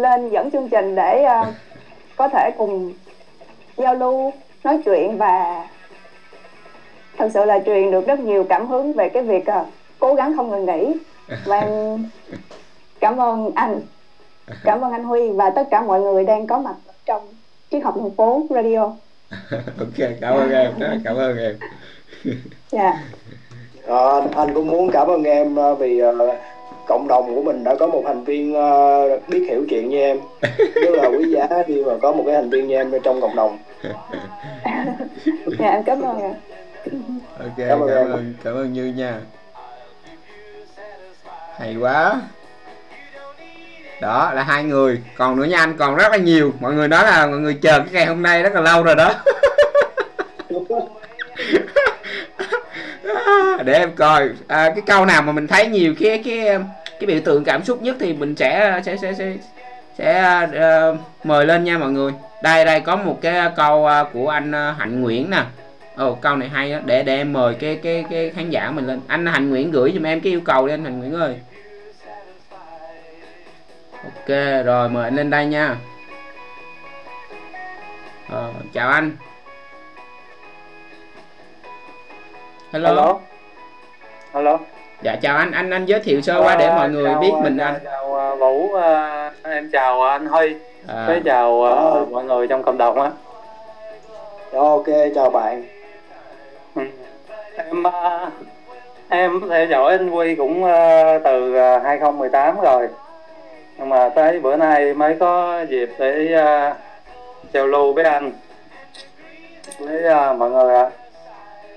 lên 0.00 0.30
dẫn 0.30 0.50
chương 0.50 0.68
trình 0.68 0.94
để 0.94 1.24
uh, 1.24 1.46
có 2.16 2.28
thể 2.28 2.50
cùng 2.58 2.92
giao 3.76 3.94
lưu 3.94 4.32
nói 4.64 4.78
chuyện 4.84 5.18
và 5.18 5.66
thật 7.18 7.30
sự 7.34 7.44
là 7.44 7.58
truyền 7.66 7.90
được 7.90 8.06
rất 8.06 8.18
nhiều 8.18 8.44
cảm 8.48 8.66
hứng 8.66 8.92
về 8.92 9.08
cái 9.08 9.22
việc 9.22 9.44
uh, 9.60 9.66
cố 9.98 10.14
gắng 10.14 10.36
không 10.36 10.50
ngừng 10.50 10.66
nghỉ. 10.66 10.94
Và 11.44 11.60
em 11.60 12.08
cảm 13.00 13.20
ơn 13.20 13.50
anh. 13.54 13.80
Cảm 14.64 14.80
ơn 14.80 14.92
anh 14.92 15.04
Huy 15.04 15.30
và 15.30 15.50
tất 15.50 15.68
cả 15.70 15.82
mọi 15.82 16.00
người 16.00 16.24
đang 16.24 16.46
có 16.46 16.58
mặt 16.58 16.74
trong 17.06 17.22
triết 17.70 17.82
học 17.82 17.96
đường 17.96 18.14
phố 18.16 18.42
radio. 18.50 18.92
Ok 19.78 20.08
cảm 20.20 20.34
ơn 20.34 20.50
em 20.50 20.72
cảm 21.04 21.16
ơn 21.16 21.38
em. 21.38 21.56
Dạ. 22.70 22.82
Yeah. 22.82 22.96
à, 23.86 24.20
anh 24.36 24.54
cũng 24.54 24.66
muốn 24.66 24.90
cảm 24.92 25.08
ơn 25.08 25.24
em 25.24 25.56
vì 25.78 26.02
uh, 26.02 26.34
cộng 26.90 27.08
đồng 27.08 27.34
của 27.34 27.42
mình 27.42 27.64
đã 27.64 27.74
có 27.74 27.86
một 27.86 28.02
thành 28.06 28.24
viên 28.24 28.56
uh, 28.56 29.28
biết 29.28 29.46
hiểu 29.48 29.64
chuyện 29.70 29.88
như 29.88 29.98
em. 29.98 30.20
Rất 30.58 30.90
là 30.92 31.08
quý 31.08 31.24
giá 31.30 31.48
khi 31.66 31.84
mà 31.84 31.92
có 32.02 32.12
một 32.12 32.22
cái 32.26 32.34
thành 32.34 32.50
viên 32.50 32.68
như 32.68 32.76
em 32.76 32.92
trong 33.02 33.20
cộng 33.20 33.36
đồng. 33.36 33.58
Dạ 35.58 35.70
em 35.70 35.82
cảm 35.82 36.02
ơn 36.02 36.22
ạ 36.22 36.30
ok 37.38 37.52
cảm 37.56 37.80
ơn 37.80 37.88
cảm 37.88 38.12
ơn, 38.12 38.34
cảm 38.44 38.54
ơn 38.54 38.72
như 38.72 38.84
nha. 38.84 39.20
Hay 41.58 41.76
quá. 41.80 42.20
Đó 44.00 44.32
là 44.34 44.42
hai 44.42 44.64
người. 44.64 45.02
Còn 45.16 45.36
nữa 45.36 45.44
nha 45.44 45.58
anh 45.58 45.76
còn 45.76 45.96
rất 45.96 46.12
là 46.12 46.16
nhiều. 46.16 46.52
Mọi 46.60 46.72
người 46.72 46.88
nói 46.88 47.04
là 47.04 47.26
mọi 47.26 47.38
người 47.38 47.58
chờ 47.62 47.78
cái 47.78 47.88
ngày 47.92 48.06
hôm 48.06 48.22
nay 48.22 48.42
rất 48.42 48.54
là 48.54 48.60
lâu 48.60 48.82
rồi 48.82 48.94
đó. 48.94 49.14
Để 53.64 53.72
em 53.72 53.96
coi. 53.96 54.28
À, 54.48 54.70
cái 54.74 54.82
câu 54.86 55.06
nào 55.06 55.22
mà 55.22 55.32
mình 55.32 55.46
thấy 55.46 55.66
nhiều 55.66 55.94
cái 56.00 56.22
cái 56.24 56.58
cái 57.00 57.06
biểu 57.06 57.20
tượng 57.24 57.44
cảm 57.44 57.64
xúc 57.64 57.82
nhất 57.82 57.96
thì 58.00 58.12
mình 58.12 58.36
sẽ 58.36 58.80
sẽ 58.84 58.96
sẽ 58.96 59.12
sẽ 59.14 59.34
sẽ 59.98 60.40
uh, 60.90 60.98
mời 61.24 61.46
lên 61.46 61.64
nha 61.64 61.78
mọi 61.78 61.90
người. 61.90 62.12
Đây 62.42 62.64
đây 62.64 62.80
có 62.80 62.96
một 62.96 63.18
cái 63.22 63.50
câu 63.56 63.84
uh, 63.84 64.12
của 64.12 64.28
anh 64.28 64.50
uh, 64.50 64.78
hạnh 64.78 65.00
nguyễn 65.00 65.30
nè. 65.30 65.44
Ồ 65.96 66.14
câu 66.14 66.36
này 66.36 66.48
hay 66.48 66.72
á. 66.72 66.80
Để 66.84 67.02
để 67.02 67.16
em 67.16 67.32
mời 67.32 67.54
cái 67.54 67.80
cái 67.82 68.04
cái 68.10 68.30
khán 68.30 68.50
giả 68.50 68.70
mình 68.70 68.86
lên. 68.86 69.00
Anh 69.06 69.26
hạnh 69.26 69.50
nguyễn 69.50 69.70
gửi 69.70 69.92
giùm 69.94 70.06
em 70.06 70.20
cái 70.20 70.32
yêu 70.32 70.40
cầu 70.44 70.66
đi 70.66 70.74
anh 70.74 70.84
hạnh 70.84 70.98
nguyễn 70.98 71.14
ơi. 71.14 71.36
Ok 73.92 74.28
rồi 74.64 74.88
mời 74.88 75.04
anh 75.04 75.16
lên 75.16 75.30
đây 75.30 75.46
nha. 75.46 75.76
Ờ, 78.28 78.52
chào 78.72 78.90
anh. 78.90 79.16
Hello. 82.72 82.88
Hello, 82.88 83.20
hello 84.32 84.58
dạ 85.02 85.16
chào 85.22 85.36
anh 85.36 85.52
anh 85.52 85.70
anh 85.70 85.86
giới 85.86 86.00
thiệu 86.00 86.20
sơ 86.20 86.42
qua 86.42 86.56
để 86.56 86.68
mọi 86.68 86.90
người 86.90 87.10
chào, 87.10 87.20
biết 87.20 87.32
mình 87.42 87.58
chào, 87.58 87.66
anh. 87.66 87.80
chào 87.84 88.32
uh, 88.32 88.38
vũ 88.38 88.64
uh, 88.64 88.82
em 89.42 89.70
chào 89.72 90.02
anh 90.02 90.26
huy. 90.26 90.54
À. 90.86 91.04
với 91.06 91.20
chào 91.24 91.52
uh, 91.52 92.10
mọi 92.10 92.24
người 92.24 92.46
trong 92.46 92.62
cộng 92.62 92.78
đồng 92.78 93.02
á. 93.02 93.10
Ok 94.52 94.86
chào 95.14 95.30
bạn. 95.30 95.64
Ừ. 96.74 96.82
em 97.56 97.82
uh, 97.82 98.32
em 99.08 99.40
theo 99.50 99.66
dõi 99.66 99.92
anh 99.92 100.08
huy 100.08 100.34
cũng 100.34 100.64
từ 101.24 101.54
uh, 101.76 101.82
2018 101.82 102.60
rồi. 102.60 102.88
Nhưng 103.78 103.88
mà 103.88 104.08
tới 104.08 104.40
bữa 104.40 104.56
nay 104.56 104.94
mới 104.94 105.16
có 105.20 105.62
dịp 105.68 105.90
để 105.98 106.28
giao 107.52 107.66
lưu 107.66 107.92
với 107.92 108.04
anh. 108.04 108.32
Với 109.78 110.02
mọi 110.34 110.50
người 110.50 110.74
ạ. 110.74 110.90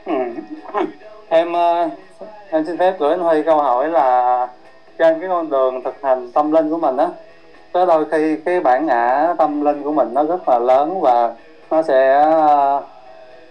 Ừ. 0.05 0.13
em 1.29 1.53
em 2.53 2.65
xin 2.65 2.77
phép 2.77 2.95
gửi 2.99 3.09
anh 3.09 3.19
Huy 3.19 3.43
câu 3.43 3.57
hỏi 3.57 3.89
là 3.89 4.47
trên 4.97 5.19
cái 5.19 5.29
con 5.29 5.49
đường 5.49 5.81
thực 5.83 6.01
hành 6.01 6.31
tâm 6.31 6.51
linh 6.51 6.69
của 6.69 6.77
mình 6.77 6.97
á 6.97 7.09
có 7.71 7.85
đôi 7.85 8.05
khi 8.11 8.35
cái 8.45 8.59
bản 8.59 8.85
ngã 8.85 9.33
tâm 9.37 9.61
linh 9.61 9.83
của 9.83 9.91
mình 9.91 10.13
nó 10.13 10.23
rất 10.23 10.49
là 10.49 10.59
lớn 10.59 11.01
và 11.01 11.33
nó 11.71 11.81
sẽ 11.81 12.13
ờ, 12.21 12.83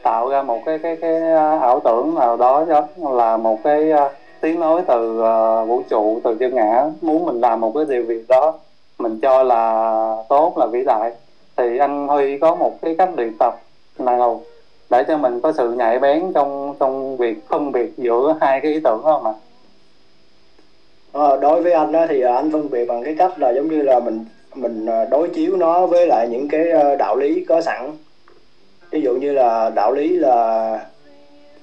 tạo 0.02 0.28
ra 0.28 0.42
một 0.42 0.60
cái 0.66 0.78
cái 0.78 0.96
cái 0.96 1.20
ờ, 1.20 1.58
ảo 1.58 1.80
tưởng 1.84 2.14
nào 2.14 2.36
đó 2.36 2.64
đó 2.68 2.86
là 2.96 3.36
một 3.36 3.58
cái 3.64 3.90
ờ, 3.90 4.10
tiếng 4.40 4.60
nói 4.60 4.82
từ 4.86 5.20
uh, 5.20 5.68
vũ 5.68 5.82
trụ 5.90 6.20
từ 6.24 6.34
chân 6.34 6.54
ngã 6.54 6.84
muốn 7.00 7.26
mình 7.26 7.40
làm 7.40 7.60
một 7.60 7.72
cái 7.74 7.84
điều 7.88 8.04
việc 8.04 8.24
đó 8.28 8.54
mình 8.98 9.20
cho 9.20 9.42
là 9.42 10.16
tốt 10.28 10.52
là 10.58 10.66
vĩ 10.66 10.84
đại. 10.84 11.12
Thì 11.56 11.78
anh 11.78 12.08
huy 12.08 12.38
có 12.38 12.54
một 12.54 12.72
cái 12.82 12.94
cách 12.98 13.10
luyện 13.16 13.32
tập 13.38 13.54
nào 13.98 14.40
để 14.92 15.04
cho 15.08 15.16
mình 15.16 15.40
có 15.40 15.52
sự 15.52 15.72
nhạy 15.72 15.98
bén 15.98 16.32
trong 16.34 16.74
trong 16.80 17.16
việc 17.16 17.48
phân 17.48 17.72
biệt 17.72 17.92
giữa 17.96 18.36
hai 18.40 18.60
cái 18.60 18.72
ý 18.72 18.80
tưởng 18.84 19.00
không 19.02 19.26
ạ? 19.26 19.32
À, 21.12 21.36
đối 21.36 21.62
với 21.62 21.72
anh 21.72 21.92
đó 21.92 22.06
thì 22.08 22.20
anh 22.20 22.50
phân 22.52 22.70
biệt 22.70 22.84
bằng 22.84 23.04
cái 23.04 23.14
cách 23.14 23.38
là 23.38 23.50
giống 23.50 23.68
như 23.68 23.82
là 23.82 24.00
mình 24.00 24.24
mình 24.54 24.86
ờ, 24.86 25.04
đối 25.04 25.28
chiếu 25.28 25.56
nó 25.56 25.86
với 25.86 26.06
lại 26.06 26.28
những 26.28 26.48
cái 26.48 26.70
ờ, 26.70 26.96
đạo 26.96 27.16
lý 27.16 27.44
có 27.44 27.60
sẵn. 27.60 27.92
Ví 28.90 29.00
dụ 29.02 29.16
như 29.16 29.32
là 29.32 29.70
đạo 29.70 29.92
lý 29.92 30.16
là 30.16 30.78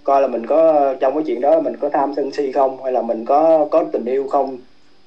coi 0.03 0.21
là 0.21 0.27
mình 0.27 0.45
có 0.45 0.93
trong 0.99 1.13
cái 1.13 1.23
chuyện 1.27 1.41
đó 1.41 1.59
mình 1.59 1.77
có 1.77 1.89
tham 1.89 2.13
sân 2.15 2.31
si 2.31 2.51
không 2.51 2.83
hay 2.83 2.93
là 2.93 3.01
mình 3.01 3.25
có 3.25 3.65
có 3.71 3.83
tình 3.91 4.05
yêu 4.05 4.27
không? 4.27 4.57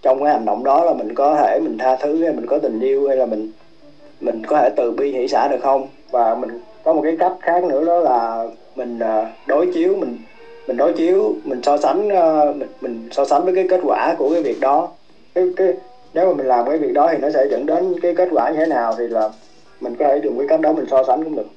Trong 0.03 0.25
cái 0.25 0.33
hành 0.33 0.45
động 0.45 0.64
đó 0.64 0.85
là 0.85 0.93
mình 0.93 1.14
có 1.14 1.37
thể 1.37 1.61
mình 1.62 1.79
tha 1.79 1.97
thứ 1.97 2.25
hay 2.25 2.33
mình 2.33 2.47
có 2.47 2.59
tình 2.59 2.81
yêu 2.81 3.09
hay 3.09 3.16
là 3.16 3.27
mình 3.27 3.49
mình 4.20 4.43
có 4.47 4.59
thể 4.59 4.70
từ 4.77 4.93
bi 4.93 5.12
hỷ 5.12 5.29
xã 5.29 5.49
được 5.49 5.61
không? 5.62 5.87
Và 6.11 6.35
mình 6.35 6.59
có 6.85 6.93
một 6.93 7.03
cái 7.03 7.16
cách 7.18 7.33
khác 7.41 7.64
nữa 7.64 7.85
đó 7.87 8.01
là 8.01 8.47
mình 8.76 8.99
ờ, 8.99 9.26
đối 9.47 9.66
chiếu 9.74 9.97
mình 9.97 10.18
mình 10.66 10.76
đối 10.76 10.93
chiếu 10.93 11.35
mình 11.45 11.62
so 11.62 11.76
sánh 11.76 12.09
ờ, 12.09 12.53
mình 12.57 12.68
mình 12.80 13.09
so 13.12 13.24
sánh 13.24 13.45
với 13.45 13.55
cái 13.55 13.66
kết 13.68 13.80
quả 13.85 14.14
của 14.18 14.30
cái 14.30 14.43
việc 14.43 14.61
đó. 14.61 14.89
Cái 15.35 15.45
cái 15.57 15.68
nếu 16.14 16.26
mà 16.26 16.33
mình 16.33 16.47
làm 16.47 16.66
cái 16.66 16.78
việc 16.78 16.93
đó 16.93 17.09
thì 17.12 17.18
nó 17.18 17.30
sẽ 17.30 17.47
dẫn 17.51 17.66
đến 17.66 18.01
cái 18.03 18.14
kết 18.14 18.28
quả 18.33 18.51
như 18.51 18.57
thế 18.57 18.66
nào 18.66 18.95
thì 18.99 19.09
là 19.09 19.30
mình 19.80 19.97
có 19.97 20.09
thể 20.09 20.20
dùng 20.24 20.39
cái 20.39 20.47
cách 20.49 20.61
đó 20.61 20.72
mình 20.72 20.87
so 20.91 21.05
sánh 21.05 21.24
cũng 21.24 21.37
được. 21.37 21.49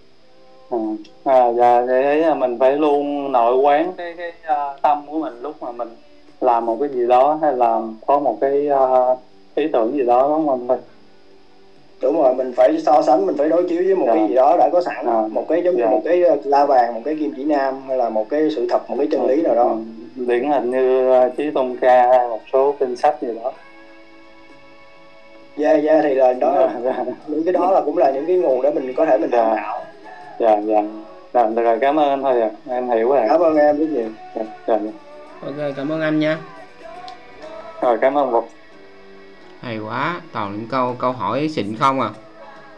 Ừ. 0.69 0.77
à 1.23 1.47
dạ 1.57 1.83
thế 1.87 2.17
là 2.17 2.33
mình 2.33 2.57
phải 2.59 2.77
luôn 2.77 3.31
nội 3.31 3.55
quán 3.55 3.93
cái 3.97 4.13
cái 4.17 4.31
uh, 4.43 4.81
tâm 4.81 5.07
của 5.07 5.19
mình 5.19 5.41
lúc 5.41 5.55
mà 5.61 5.71
mình 5.71 5.89
làm 6.41 6.65
một 6.65 6.77
cái 6.79 6.89
gì 6.89 7.07
đó 7.07 7.39
hay 7.41 7.53
làm 7.53 7.95
có 8.05 8.19
một 8.19 8.37
cái 8.41 8.67
uh, 8.69 9.17
ý 9.55 9.67
tưởng 9.73 9.93
gì 9.97 10.03
đó 10.03 10.21
đúng 10.37 10.47
không 10.47 10.67
mình 10.67 10.79
đúng 12.01 12.21
rồi 12.21 12.35
mình 12.35 12.53
phải 12.55 12.77
so 12.85 13.01
sánh 13.01 13.25
mình 13.25 13.37
phải 13.37 13.49
đối 13.49 13.69
chiếu 13.69 13.83
với 13.85 13.95
một 13.95 14.05
yeah. 14.05 14.15
cái 14.15 14.23
dạ. 14.23 14.27
gì 14.27 14.35
đó 14.35 14.57
đã 14.57 14.69
có 14.73 14.81
sẵn 14.81 15.05
à. 15.07 15.21
một 15.31 15.45
cái 15.49 15.63
giống 15.63 15.75
như 15.75 15.81
yeah. 15.81 15.91
Dạ. 15.91 15.95
một 15.95 16.01
cái 16.05 16.23
ờ, 16.23 16.37
la 16.43 16.65
vàng 16.65 16.93
một 16.93 17.01
cái 17.05 17.15
kim 17.19 17.33
chỉ 17.35 17.43
nam 17.43 17.81
hay 17.87 17.97
là 17.97 18.09
một 18.09 18.29
cái 18.29 18.49
sự 18.55 18.67
thật 18.69 18.89
một 18.89 18.95
cái 18.97 19.07
chân 19.11 19.25
lý 19.25 19.41
nào 19.41 19.55
đó 19.55 19.63
ừ. 19.63 20.25
điển 20.27 20.49
hình 20.51 20.71
như 20.71 21.11
ờ, 21.11 21.29
trí 21.37 21.51
tôn 21.51 21.77
ca 21.81 22.07
hay 22.07 22.27
một 22.27 22.41
số 22.53 22.75
kinh 22.79 22.95
sách 22.95 23.15
gì 23.21 23.27
đó 23.43 23.51
dạ 25.57 25.69
yeah, 25.69 25.83
dạ 25.83 25.91
yeah, 25.91 26.03
thì 26.03 26.15
là 26.15 26.33
đó 26.33 26.53
yeah, 26.53 26.83
yeah. 26.83 27.07
những 27.27 27.43
cái 27.43 27.53
đó 27.53 27.71
là 27.71 27.81
cũng 27.81 27.97
là 27.97 28.11
những 28.11 28.25
cái 28.25 28.35
nguồn 28.35 28.61
để 28.61 28.71
mình 28.71 28.93
có 28.97 29.05
thể 29.05 29.17
mình 29.17 29.31
tham 29.31 29.55
khảo 29.55 29.81
dạ 30.39 30.61
dạ 30.65 30.83
dạ 31.33 31.47
được 31.47 31.63
rồi 31.63 31.77
cảm 31.81 31.99
ơn 31.99 32.09
anh 32.09 32.21
thôi 32.21 32.41
à 32.41 32.49
em 32.69 32.89
hiểu 32.89 33.09
rồi 33.09 33.25
cảm 33.29 33.41
ơn 33.41 33.57
em 33.57 33.77
rất 33.77 33.85
nhiều 33.89 34.09
dạ, 34.35 34.43
dạ. 34.67 34.77
ok 35.45 35.73
cảm 35.77 35.91
ơn 35.91 36.01
anh 36.01 36.19
nha 36.19 36.37
rồi 37.81 37.97
cảm 38.01 38.17
ơn 38.17 38.31
một 38.31 38.47
hay 39.65 39.79
quá 39.79 40.21
toàn 40.31 40.51
những 40.51 40.67
câu 40.67 40.95
câu 40.99 41.11
hỏi 41.11 41.49
xịn 41.49 41.77
không 41.79 42.01
à. 42.01 42.09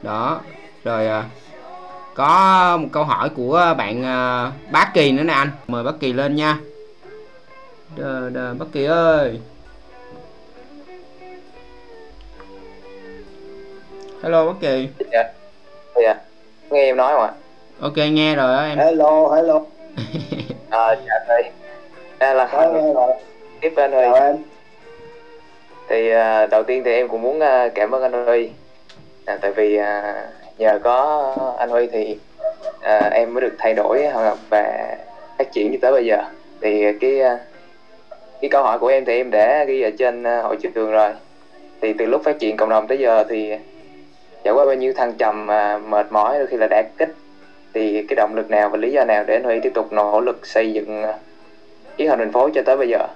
Đó 0.02 0.42
rồi 0.84 1.08
à, 1.08 1.24
có 2.14 2.78
một 2.82 2.88
câu 2.92 3.04
hỏi 3.04 3.30
của 3.30 3.74
bạn 3.78 4.04
à, 4.04 4.52
bác 4.72 4.92
kỳ 4.94 5.12
nữa 5.12 5.24
nè 5.24 5.34
anh. 5.34 5.52
Mời 5.68 5.84
bác 5.84 5.92
kỳ 6.00 6.14
lên 6.14 6.36
nha. 6.36 6.58
Đờ, 7.96 8.30
đờ, 8.30 8.54
bác 8.54 8.66
kỳ 8.72 8.86
ơi. 8.86 9.40
Hello 14.24 14.46
bác 14.46 14.60
kỳ. 14.62 14.90
Dạ. 15.12 15.34
Dạ. 15.96 16.16
Nghe 16.70 16.82
em 16.82 16.98
nói 16.98 17.14
không 17.14 17.22
ạ? 17.22 17.32
Ok 17.80 17.98
nghe 17.98 18.36
rồi 18.36 18.56
đó 18.56 18.64
em. 18.64 18.78
Hello 18.78 19.36
hello. 19.36 19.62
À 20.70 20.96
dạ 21.06 21.14
thầy 21.28 21.44
đây 22.20 22.36
là 22.36 22.50
nghe 22.74 22.94
rồi. 22.94 23.12
Tiếp 23.62 23.74
bên 23.76 23.92
rồi 23.92 24.20
em 24.20 24.38
thì 25.90 26.12
uh, 26.14 26.50
đầu 26.50 26.64
tiên 26.64 26.84
thì 26.84 26.94
em 26.94 27.08
cũng 27.08 27.22
muốn 27.22 27.40
uh, 27.40 27.74
cảm 27.76 27.96
ơn 27.96 28.02
anh 28.02 28.26
Huy. 28.26 28.50
À, 29.26 29.38
tại 29.42 29.52
vì 29.52 29.80
uh, 29.80 29.84
nhờ 30.58 30.80
có 30.84 31.34
anh 31.58 31.70
Huy 31.70 31.88
thì 31.88 32.18
uh, 32.80 33.12
em 33.12 33.34
mới 33.34 33.42
được 33.42 33.56
thay 33.58 33.74
đổi 33.74 34.06
và 34.50 34.96
phát 35.38 35.52
triển 35.52 35.72
như 35.72 35.78
tới 35.82 35.92
bây 35.92 36.06
giờ. 36.06 36.18
Thì 36.62 36.94
cái 36.94 37.22
uh, 37.22 37.40
cái 38.42 38.50
câu 38.50 38.64
hỏi 38.64 38.80
của 38.80 38.88
em 38.88 39.06
thì 39.06 39.16
em 39.16 39.32
đã 39.32 39.64
ghi 39.64 39.82
ở 39.82 39.90
trên 39.98 40.22
uh, 40.22 40.44
hội 40.44 40.58
trường 40.58 40.92
rồi. 40.92 41.12
Thì 41.82 41.94
từ 41.94 42.06
lúc 42.06 42.22
phát 42.24 42.40
triển 42.40 42.58
cộng 42.58 42.70
đồng 42.70 42.88
tới 42.88 43.00
giờ 43.00 43.24
thì 43.30 43.54
trải 44.44 44.54
qua 44.54 44.66
bao 44.66 44.76
nhiêu 44.76 44.94
thăng 44.94 45.14
trầm 45.14 45.48
uh, 45.48 45.84
mệt 45.84 46.12
mỏi 46.12 46.38
đôi 46.38 46.48
khi 46.48 46.58
là 46.58 46.68
đã 46.68 46.84
kích 46.98 47.14
thì 47.74 48.06
cái 48.10 48.16
động 48.16 48.36
lực 48.36 48.50
nào 48.50 48.70
và 48.70 48.78
lý 48.78 48.92
do 48.92 49.04
nào 49.04 49.24
để 49.24 49.36
anh 49.36 49.44
Huy 49.44 49.60
tiếp 49.60 49.72
tục 49.74 49.94
nỗ 49.94 50.22
lực 50.22 50.48
xây 50.48 50.74
dựng 50.74 51.04
uh, 51.04 51.16
chiến 51.98 52.08
thành 52.08 52.32
phố 52.32 52.50
cho 52.54 52.62
tới 52.66 52.78
bây 52.78 52.90
giờ? 52.90 53.08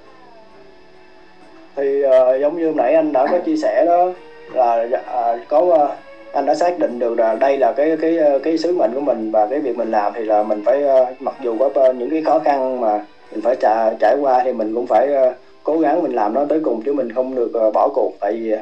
Thì 1.76 2.04
uh, 2.06 2.42
giống 2.42 2.58
như 2.58 2.74
nãy 2.76 2.94
anh 2.94 3.14
đã 3.14 3.28
có 3.32 3.40
chia 3.40 3.56
sẻ 3.56 3.86
đó 3.86 4.12
là 4.54 4.84
uh, 4.84 5.40
có 5.48 5.60
uh, 5.60 5.90
anh 6.34 6.46
đã 6.46 6.56
xác 6.56 6.80
định 6.80 7.00
được 7.00 7.20
là 7.20 7.36
đây 7.36 7.58
là 7.58 7.72
cái 7.72 7.98
cái 8.02 8.18
ờ, 8.18 8.40
cái 8.40 8.58
sứ 8.58 8.78
mệnh 8.78 8.94
của 8.94 9.00
mình 9.00 9.32
và 9.32 9.46
cái 9.46 9.60
việc 9.60 9.78
mình 9.78 9.92
làm 9.92 10.14
thì 10.16 10.24
là 10.24 10.44
mình 10.44 10.64
phải 10.66 10.84
uh, 10.84 11.22
mặc 11.22 11.36
dù 11.42 11.58
có 11.76 11.92
những 11.92 12.10
cái 12.10 12.22
khó 12.22 12.40
khăn 12.40 12.82
mà 12.82 13.06
mình 13.32 13.42
phải 13.42 13.56
trải 13.56 13.96
trải 14.00 14.16
qua 14.22 14.42
thì 14.44 14.54
mình 14.54 14.76
cũng 14.76 14.88
phải 14.88 15.10
uh, 15.14 15.34
cố 15.64 15.80
gắng 15.80 16.04
mình 16.04 16.12
làm 16.12 16.34
nó 16.34 16.46
tới 16.50 16.60
cùng 16.64 16.82
chứ 16.86 16.94
mình 16.94 17.12
không 17.12 17.36
được 17.36 17.52
uh, 17.68 17.74
bỏ 17.74 17.90
cuộc 17.96 18.12
tại 18.20 18.34
vì 18.34 18.54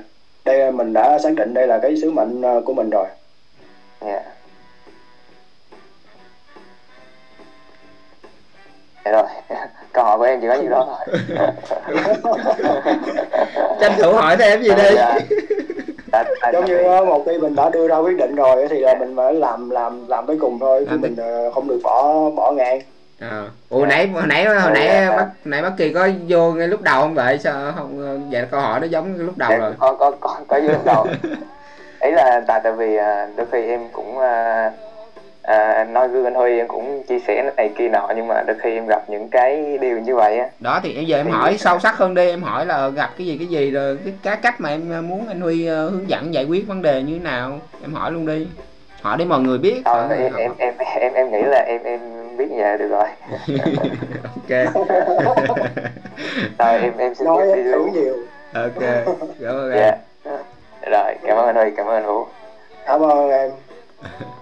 đây 0.46 0.72
mình 0.72 0.94
đã 0.94 1.20
xác 1.20 1.34
định 1.36 1.54
đây 1.54 1.68
là 1.68 1.80
cái 1.80 1.98
sứ 1.98 2.12
mệnh 2.12 2.42
uh, 2.58 2.66
của 2.66 2.74
mình 2.74 2.90
rồi. 2.90 3.06
Yeah. 4.06 4.39
Rồi. 9.12 9.24
Câu 9.94 10.06
hỏi 10.06 10.18
của 10.18 10.24
em 10.24 10.42
chỉ 10.42 10.48
có 10.48 10.54
gì 10.54 10.68
đó 10.70 10.88
thôi. 10.88 11.20
Tranh 13.82 13.92
thủ 14.02 14.14
hỏi 14.14 14.38
thêm 14.38 14.62
gì 14.62 14.70
đi. 14.70 14.96
Dạ. 14.96 15.20
giống 16.54 16.66
như 16.66 16.84
một 17.08 17.24
khi 17.26 17.38
mình 17.38 17.56
đã 17.56 17.70
đưa 17.70 17.88
ra 17.88 17.98
quyết 17.98 18.18
định 18.18 18.36
rồi 18.36 18.68
thì 18.70 18.80
là 18.80 18.96
mình 18.96 19.14
phải 19.16 19.34
làm 19.34 19.70
làm 19.70 20.08
làm 20.08 20.26
tới 20.26 20.38
cùng 20.42 20.60
thôi 20.60 20.86
chứ 20.90 20.98
mình 20.98 21.16
ờ, 21.16 21.52
không 21.52 21.68
được 21.68 21.80
bỏ 21.84 22.30
bỏ 22.30 22.52
ngang. 22.52 22.82
À. 23.20 23.44
ủa 23.70 23.86
nãy 23.86 24.08
hồi 24.08 24.24
nãy 24.28 24.46
hồi 24.46 24.72
nãy 24.74 24.88
dạ. 24.88 25.18
bác 25.18 25.28
nãy 25.46 25.62
bác 25.62 25.72
kỳ 25.78 25.94
có 25.94 26.10
vô 26.28 26.52
ngay 26.52 26.68
lúc 26.68 26.82
đầu 26.82 27.02
không 27.02 27.16
vậy? 27.16 27.38
Sao 27.38 27.72
không 27.76 28.30
vậy 28.32 28.46
câu 28.52 28.60
hỏi 28.60 28.80
nó 28.80 28.86
giống 28.86 29.16
lúc 29.18 29.38
đầu 29.38 29.52
rồi. 29.60 29.74
có 29.80 29.94
có 29.94 30.12
có 30.20 30.40
có 30.48 30.60
vô 30.60 30.68
lúc 30.68 30.86
đầu. 30.86 31.08
Ấy 32.00 32.12
là 32.12 32.42
tại 32.48 32.62
tại 32.64 32.72
vì 32.72 32.96
ờ, 32.96 33.28
đôi 33.38 33.48
khi 33.52 33.68
em 33.68 33.90
cũng 33.92 34.18
uh, 34.18 34.74
à, 35.50 35.84
nói 35.84 36.08
với 36.08 36.24
anh 36.24 36.34
Huy 36.34 36.58
em 36.58 36.68
cũng 36.68 37.04
chia 37.04 37.20
sẻ 37.20 37.52
này 37.58 37.72
kia 37.78 37.88
nọ 37.88 38.10
nhưng 38.16 38.28
mà 38.28 38.44
đôi 38.48 38.58
khi 38.60 38.74
em 38.74 38.88
gặp 38.88 39.10
những 39.10 39.30
cái 39.30 39.78
điều 39.82 40.00
như 40.00 40.16
vậy 40.16 40.40
á. 40.40 40.48
Đó 40.60 40.80
thì 40.84 41.06
giờ 41.06 41.18
em 41.18 41.26
thì... 41.26 41.32
hỏi 41.32 41.58
sâu 41.58 41.80
sắc 41.80 41.98
hơn 41.98 42.14
đi 42.14 42.30
em 42.30 42.44
hỏi 42.44 42.66
là 42.66 42.90
gặp 42.90 43.10
cái 43.18 43.28
gì 43.28 43.38
cái 43.38 43.48
gì 43.48 43.72
rồi 43.72 43.98
cái, 44.06 44.14
cái 44.24 44.38
cách 44.42 44.62
mà 44.62 44.70
em 44.70 45.08
muốn 45.08 45.28
anh 45.28 45.42
Huy 45.42 45.64
uh, 45.64 45.92
hướng 45.92 46.10
dẫn 46.10 46.34
giải 46.34 46.46
quyết 46.46 46.68
vấn 46.68 46.82
đề 46.82 47.02
như 47.04 47.14
thế 47.14 47.20
nào 47.20 47.60
em 47.82 47.94
hỏi 47.94 48.12
luôn 48.12 48.26
đi. 48.26 48.48
Hỏi 49.02 49.18
để 49.20 49.26
mọi 49.26 49.40
người 49.40 49.58
biết 49.58 49.82
Thôi, 49.86 50.04
em, 50.10 50.34
em, 50.36 50.52
em 50.58 50.74
em 51.00 51.14
em 51.14 51.32
nghĩ 51.32 51.42
là 51.42 51.64
em 51.68 51.84
em 51.84 52.00
biết 52.38 52.48
vậy 52.50 52.78
được 52.78 52.88
rồi. 52.88 53.08
Ok. 54.24 54.74
Rồi 56.60 56.80
em 56.82 56.98
em 56.98 57.16
xin 57.16 57.28
nói 57.28 57.48
em 57.48 57.72
đủ 57.72 57.90
nhiều. 57.94 58.16
Ok 58.54 58.84
cảm 59.42 59.56
ơn 59.56 59.72
yeah. 59.72 59.98
em. 60.26 60.34
Rồi 60.92 61.14
cảm 61.28 61.38
ơn 61.38 61.46
anh 61.46 61.56
Huy 61.56 61.72
cảm 61.78 61.86
ơn 61.86 61.96
anh 61.96 62.06
Vũ. 62.06 62.26
Cảm 62.86 63.02
ơn 63.02 63.30
em 63.30 63.52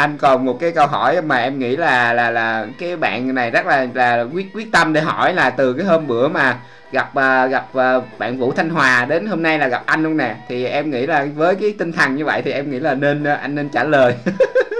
anh 0.00 0.18
còn 0.18 0.44
một 0.44 0.60
cái 0.60 0.72
câu 0.72 0.86
hỏi 0.86 1.22
mà 1.22 1.36
em 1.36 1.58
nghĩ 1.58 1.76
là 1.76 2.12
là 2.12 2.30
là 2.30 2.66
cái 2.78 2.96
bạn 2.96 3.34
này 3.34 3.50
rất 3.50 3.66
là 3.66 3.86
là 3.94 4.24
quyết 4.34 4.46
quyết 4.54 4.72
tâm 4.72 4.92
để 4.92 5.00
hỏi 5.00 5.34
là 5.34 5.50
từ 5.50 5.72
cái 5.72 5.86
hôm 5.86 6.06
bữa 6.06 6.28
mà 6.28 6.58
gặp 6.92 7.14
à, 7.14 7.46
gặp 7.46 7.74
à, 7.74 7.94
bạn 8.18 8.38
Vũ 8.38 8.52
Thanh 8.52 8.70
Hòa 8.70 9.04
đến 9.04 9.26
hôm 9.26 9.42
nay 9.42 9.58
là 9.58 9.68
gặp 9.68 9.82
anh 9.86 10.02
luôn 10.02 10.16
nè 10.16 10.36
thì 10.48 10.64
em 10.64 10.90
nghĩ 10.90 11.06
là 11.06 11.26
với 11.34 11.54
cái 11.54 11.74
tinh 11.78 11.92
thần 11.92 12.16
như 12.16 12.24
vậy 12.24 12.42
thì 12.42 12.52
em 12.52 12.70
nghĩ 12.70 12.78
là 12.78 12.94
nên 12.94 13.24
à, 13.24 13.34
anh 13.34 13.54
nên 13.54 13.68
trả 13.68 13.84
lời. 13.84 14.14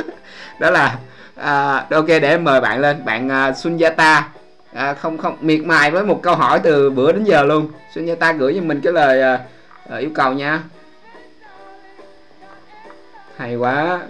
Đó 0.61 0.71
là 0.71 0.97
uh, 1.41 1.91
ok 1.91 2.07
để 2.07 2.29
em 2.29 2.45
mời 2.45 2.61
bạn 2.61 2.81
lên 2.81 3.05
bạn 3.05 3.29
uh, 3.51 3.57
Sunyata 3.57 4.29
uh, 4.73 4.99
không 4.99 5.19
không 5.19 5.37
miệt 5.41 5.61
mài 5.61 5.91
với 5.91 6.05
một 6.05 6.23
câu 6.23 6.35
hỏi 6.35 6.61
từ 6.63 6.91
bữa 6.91 7.13
đến 7.13 7.25
giờ 7.25 7.43
luôn. 7.43 7.69
Sunyata 7.95 8.33
gửi 8.33 8.55
cho 8.55 8.63
mình 8.63 8.81
cái 8.81 8.93
lời 8.93 9.41
uh, 9.95 9.99
yêu 9.99 10.11
cầu 10.15 10.33
nha 10.33 10.61
hay 13.41 13.57
quá. 13.57 14.01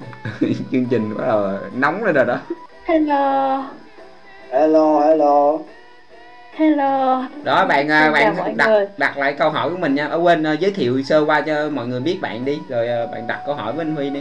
Chương 0.72 0.87
trình 0.91 1.14
bắt 1.18 1.24
đầu 1.26 1.49
nóng 1.74 2.05
lên 2.05 2.14
rồi 2.14 2.24
đó. 2.24 2.39
Hello. 2.85 3.64
Hello 4.51 5.01
hello. 5.01 5.59
Hello. 6.55 7.24
Đó 7.43 7.66
bạn 7.66 7.89
à, 7.89 8.11
bạn 8.11 8.57
đặt 8.57 8.68
người. 8.68 8.87
đặt 8.97 9.18
lại 9.18 9.33
câu 9.33 9.51
hỏi 9.51 9.70
của 9.70 9.76
mình 9.76 9.95
nha. 9.95 10.07
Ở 10.07 10.18
quên 10.18 10.53
uh, 10.53 10.61
giới 10.61 10.70
thiệu 10.70 11.03
sơ 11.03 11.24
qua 11.24 11.41
cho 11.41 11.70
mọi 11.70 11.87
người 11.87 12.01
biết 12.01 12.18
bạn 12.20 12.45
đi 12.45 12.59
rồi 12.68 12.89
uh, 13.05 13.11
bạn 13.11 13.26
đặt 13.26 13.41
câu 13.47 13.55
hỏi 13.55 13.72
với 13.72 13.85
anh 13.85 13.97
Huy 13.97 14.11
đi. 14.11 14.20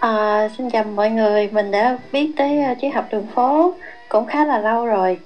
À, 0.00 0.48
xin 0.58 0.70
chào 0.70 0.84
mọi 0.84 1.10
người. 1.10 1.48
Mình 1.52 1.70
đã 1.70 1.98
biết 2.12 2.32
tới 2.36 2.62
uh, 2.72 2.78
triết 2.80 2.94
học 2.94 3.04
đường 3.10 3.26
phố 3.34 3.74
cũng 4.08 4.26
khá 4.26 4.44
là 4.44 4.58
lâu 4.58 4.86
rồi 4.86 5.18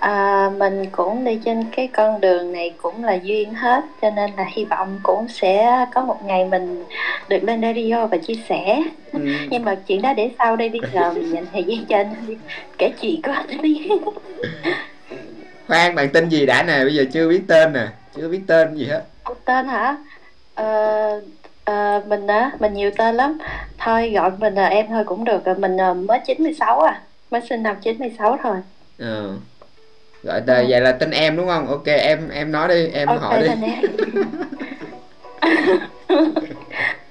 à, 0.00 0.50
mình 0.58 0.86
cũng 0.92 1.24
đi 1.24 1.38
trên 1.44 1.64
cái 1.76 1.88
con 1.92 2.20
đường 2.20 2.52
này 2.52 2.74
cũng 2.82 3.04
là 3.04 3.14
duyên 3.14 3.54
hết 3.54 3.84
cho 4.02 4.10
nên 4.10 4.30
là 4.36 4.44
hy 4.48 4.64
vọng 4.64 5.00
cũng 5.02 5.28
sẽ 5.28 5.86
có 5.94 6.04
một 6.04 6.18
ngày 6.24 6.44
mình 6.44 6.84
được 7.28 7.44
lên 7.44 7.62
radio 7.62 8.06
và 8.06 8.16
chia 8.16 8.34
sẻ. 8.48 8.82
Ừ. 9.12 9.20
nhưng 9.50 9.64
mà 9.64 9.74
chuyện 9.74 10.02
đó 10.02 10.12
để 10.12 10.30
sau 10.38 10.56
đây 10.56 10.68
bây 10.68 10.80
giờ 10.92 11.12
mình 11.12 11.32
dành 11.32 11.46
thời 11.52 11.64
gian 11.64 11.84
cho 11.84 11.96
anh 11.96 12.14
kể 12.78 12.92
chuyện 13.00 13.22
của 13.22 13.32
anh 13.32 13.62
đi. 13.62 13.88
Khoan 15.66 15.94
bạn 15.94 16.08
tên 16.12 16.28
gì 16.28 16.46
đã 16.46 16.62
nè? 16.62 16.84
Bây 16.84 16.94
giờ 16.94 17.04
chưa 17.12 17.28
biết 17.28 17.42
tên 17.48 17.72
nè 17.72 17.88
chưa 18.16 18.28
biết 18.28 18.40
tên 18.46 18.74
gì 18.74 18.86
hết. 18.86 19.02
Tên 19.44 19.66
hả? 19.66 19.96
Ờ, 20.54 21.20
ờ, 21.64 22.02
mình 22.06 22.26
á 22.26 22.50
mình 22.58 22.74
nhiều 22.74 22.90
tên 22.98 23.14
lắm. 23.14 23.38
Thôi 23.78 24.10
gọi 24.10 24.30
mình 24.38 24.54
là 24.54 24.66
em 24.66 24.86
thôi 24.88 25.04
cũng 25.04 25.24
được. 25.24 25.58
Mình 25.58 25.76
ờ, 25.76 25.94
mới 25.94 26.18
96 26.26 26.80
à 26.80 27.02
mới 27.30 27.40
sinh 27.48 27.62
năm 27.62 27.76
96 27.82 28.38
thôi. 28.42 28.56
Ừ 28.98 29.38
gọi 30.28 30.40
tờ, 30.40 30.54
ừ. 30.54 30.66
vậy 30.68 30.80
là 30.80 30.92
tên 30.92 31.10
em 31.10 31.36
đúng 31.36 31.46
không? 31.46 31.66
Ok 31.66 31.86
em 31.86 32.28
em 32.28 32.52
nói 32.52 32.68
đi 32.68 32.88
em 32.92 33.08
okay, 33.08 33.20
hỏi 33.20 33.42
đi. 33.42 33.48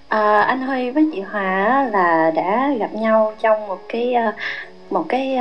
à, 0.08 0.42
anh 0.48 0.62
Huy 0.62 0.90
với 0.90 1.10
chị 1.14 1.22
Hòa 1.22 1.88
là 1.92 2.32
đã 2.36 2.74
gặp 2.80 2.94
nhau 2.94 3.34
trong 3.42 3.68
một 3.68 3.80
cái 3.90 4.16
một 4.90 5.06
cái 5.10 5.38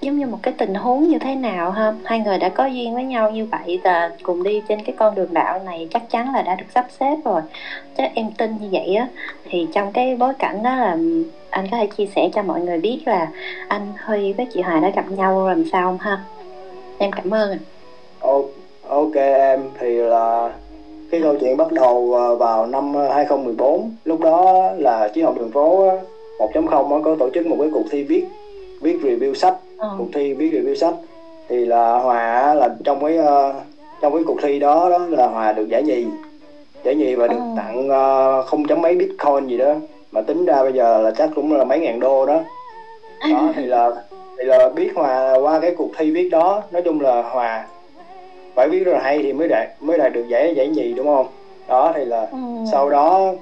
giống 0.00 0.18
như 0.18 0.26
một 0.26 0.38
cái 0.42 0.54
tình 0.58 0.74
huống 0.74 1.08
như 1.08 1.18
thế 1.18 1.34
nào 1.34 1.70
ha? 1.70 1.92
Hai 2.04 2.18
người 2.18 2.38
đã 2.38 2.48
có 2.48 2.66
duyên 2.66 2.94
với 2.94 3.04
nhau 3.04 3.30
như 3.30 3.44
vậy 3.44 3.80
và 3.84 4.10
cùng 4.22 4.42
đi 4.42 4.62
trên 4.68 4.82
cái 4.84 4.94
con 4.98 5.14
đường 5.14 5.34
đạo 5.34 5.60
này 5.64 5.88
chắc 5.90 6.10
chắn 6.10 6.34
là 6.34 6.42
đã 6.42 6.54
được 6.54 6.66
sắp 6.74 6.86
xếp 7.00 7.16
rồi. 7.24 7.40
Chắc 7.96 8.12
em 8.14 8.32
tin 8.32 8.56
như 8.60 8.68
vậy 8.72 8.94
á. 8.94 9.08
Thì 9.50 9.66
trong 9.74 9.92
cái 9.92 10.16
bối 10.16 10.34
cảnh 10.38 10.62
đó 10.62 10.76
là 10.76 10.96
anh 11.50 11.66
có 11.70 11.76
thể 11.76 11.86
chia 11.96 12.06
sẻ 12.16 12.28
cho 12.34 12.42
mọi 12.42 12.60
người 12.60 12.78
biết 12.78 13.02
là 13.06 13.28
anh 13.68 13.92
Huy 14.04 14.32
với 14.32 14.46
chị 14.54 14.60
Hòa 14.60 14.80
đã 14.80 14.90
gặp 14.90 15.10
nhau 15.10 15.48
làm 15.48 15.64
sao 15.72 15.88
không 15.88 15.98
ha 15.98 16.18
em 16.98 17.10
cảm 17.12 17.30
ơn 17.30 17.50
ạ 17.50 17.58
ok 18.88 19.14
em 19.14 19.70
thì 19.80 19.94
là 19.94 20.52
cái 21.10 21.20
câu 21.22 21.36
chuyện 21.40 21.56
bắt 21.56 21.72
đầu 21.72 22.14
ờ, 22.14 22.36
vào 22.36 22.66
năm 22.66 22.94
2014 22.94 23.90
lúc 24.04 24.20
đó 24.20 24.70
là 24.76 25.08
chí 25.08 25.22
học 25.22 25.34
đường 25.38 25.50
phố 25.50 25.92
1.0 26.38 27.02
có 27.02 27.16
tổ 27.18 27.30
chức 27.34 27.46
một 27.46 27.56
cái 27.60 27.70
cuộc 27.72 27.84
thi 27.90 28.02
viết 28.02 28.24
viết 28.80 28.98
review 29.02 29.34
sách 29.34 29.54
ừ. 29.78 29.88
cuộc 29.98 30.08
thi 30.14 30.34
viết 30.34 30.50
review 30.52 30.74
sách 30.74 30.94
thì 31.48 31.64
là 31.64 31.98
hòa 31.98 32.54
là 32.54 32.76
trong 32.84 33.04
cái 33.04 33.18
trong 34.00 34.14
cái 34.14 34.22
cuộc 34.26 34.36
thi 34.42 34.58
đó 34.58 34.90
đó 34.90 34.98
là 34.98 35.26
hòa 35.26 35.52
được 35.52 35.68
giải 35.68 35.82
nhì 35.82 36.06
giải 36.84 36.94
nhì 36.94 37.14
và 37.14 37.28
được 37.28 37.38
ừ. 37.38 37.54
tặng 37.56 37.88
không 38.46 38.64
chấm 38.64 38.82
mấy 38.82 38.94
bitcoin 38.94 39.46
gì 39.46 39.56
đó 39.56 39.74
mà 40.12 40.20
tính 40.20 40.44
ra 40.44 40.62
bây 40.62 40.72
giờ 40.72 41.00
là 41.00 41.10
chắc 41.10 41.30
cũng 41.34 41.52
là 41.52 41.64
mấy 41.64 41.78
ngàn 41.78 42.00
đô 42.00 42.26
đó 42.26 42.40
đó 43.30 43.52
thì 43.56 43.66
là 43.66 43.90
thì 44.38 44.44
là 44.44 44.68
biết 44.68 44.90
hòa 44.94 45.34
qua 45.42 45.60
cái 45.60 45.74
cuộc 45.78 45.90
thi 45.96 46.10
viết 46.10 46.28
đó 46.28 46.62
nói 46.70 46.82
chung 46.82 47.00
là 47.00 47.22
hòa 47.22 47.66
phải 48.54 48.68
viết 48.68 48.84
rất 48.84 48.92
là 48.92 49.00
hay 49.00 49.18
thì 49.22 49.32
mới 49.32 49.48
đạt 49.48 49.68
mới 49.80 49.98
đạt 49.98 50.12
được 50.12 50.28
giải 50.28 50.54
giải 50.54 50.68
nhì 50.68 50.92
đúng 50.92 51.06
không 51.06 51.26
đó 51.68 51.92
thì 51.94 52.04
là 52.04 52.26
ừ. 52.32 52.38
sau 52.72 52.90
đó 52.90 53.32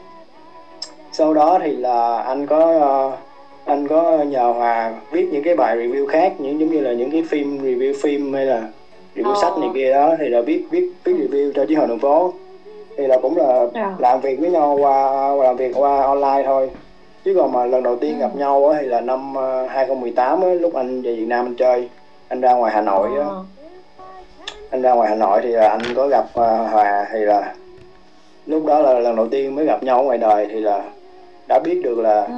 sau 1.13 1.35
đó 1.35 1.59
thì 1.63 1.77
là 1.77 2.19
anh 2.19 2.47
có 2.47 3.13
anh 3.65 3.89
có 3.89 4.19
nhờ 4.19 4.53
hòa 4.57 4.95
viết 5.11 5.29
những 5.33 5.43
cái 5.43 5.57
bài 5.57 5.77
review 5.77 6.07
khác 6.07 6.33
những 6.39 6.61
giống 6.61 6.71
như 6.71 6.81
là 6.81 6.93
những 6.93 7.11
cái 7.11 7.23
phim 7.29 7.59
review 7.59 7.95
phim 8.03 8.33
hay 8.33 8.47
là 8.47 8.69
review 9.15 9.33
oh. 9.33 9.39
sách 9.43 9.59
này 9.59 9.71
kia 9.75 9.93
đó 9.93 10.15
thì 10.19 10.29
là 10.29 10.41
viết 10.41 10.65
viết 10.71 10.91
viết 11.05 11.13
ừ. 11.19 11.29
review 11.29 11.53
cho 11.55 11.67
chiếc 11.67 11.75
hội 11.75 11.89
đường 11.89 11.99
phố 11.99 12.33
thì 12.97 13.07
là 13.07 13.19
cũng 13.23 13.37
là 13.37 13.55
yeah. 13.55 13.71
Dạ. 13.75 13.95
làm 13.99 14.21
việc 14.21 14.41
với 14.41 14.51
nhau 14.51 14.79
qua 14.81 15.35
làm 15.45 15.57
việc 15.57 15.73
qua 15.75 16.03
online 16.03 16.43
thôi 16.47 16.71
chứ 17.27 17.35
còn 17.37 17.53
mà 17.53 17.65
lần 17.65 17.83
đầu 17.83 17.97
tiên 17.97 18.15
ừ. 18.15 18.21
gặp 18.21 18.37
nhau 18.37 18.69
á 18.69 18.79
thì 18.83 18.89
là 18.89 19.01
năm 19.01 19.35
2018 19.69 20.41
ờ, 20.41 20.49
á, 20.49 20.55
lúc 20.55 20.75
anh 20.75 21.03
về 21.03 21.15
Việt 21.15 21.27
Nam 21.27 21.47
anh 21.47 21.55
chơi. 21.55 21.89
Anh 22.29 22.41
ra 22.41 22.53
ngoài 22.53 22.73
Hà 22.75 22.81
Nội 22.81 23.09
á. 23.19 23.27
Oh. 23.27 23.47
anh 24.71 24.83
ra 24.83 24.93
ngoài 24.93 25.09
Hà 25.09 25.15
Nội 25.15 25.41
thì 25.43 25.49
là 25.49 25.69
anh 25.69 25.81
có 25.97 26.09
gặp 26.09 26.25
uh, 26.25 26.71
Hòa 26.73 27.07
thì 27.13 27.19
là 27.19 27.55
lúc 28.47 28.67
đó 28.67 28.79
là 28.79 28.99
lần 28.99 29.17
đầu 29.17 29.29
tiên 29.29 29.55
mới 29.55 29.65
gặp 29.65 29.83
nhau 29.83 30.03
ngoài 30.03 30.19
đời 30.19 30.47
thì 30.51 30.61
là 30.61 30.83
đã 31.49 31.59
biết 31.59 31.81
được 31.85 31.99
là 31.99 32.25
ừ. 32.25 32.33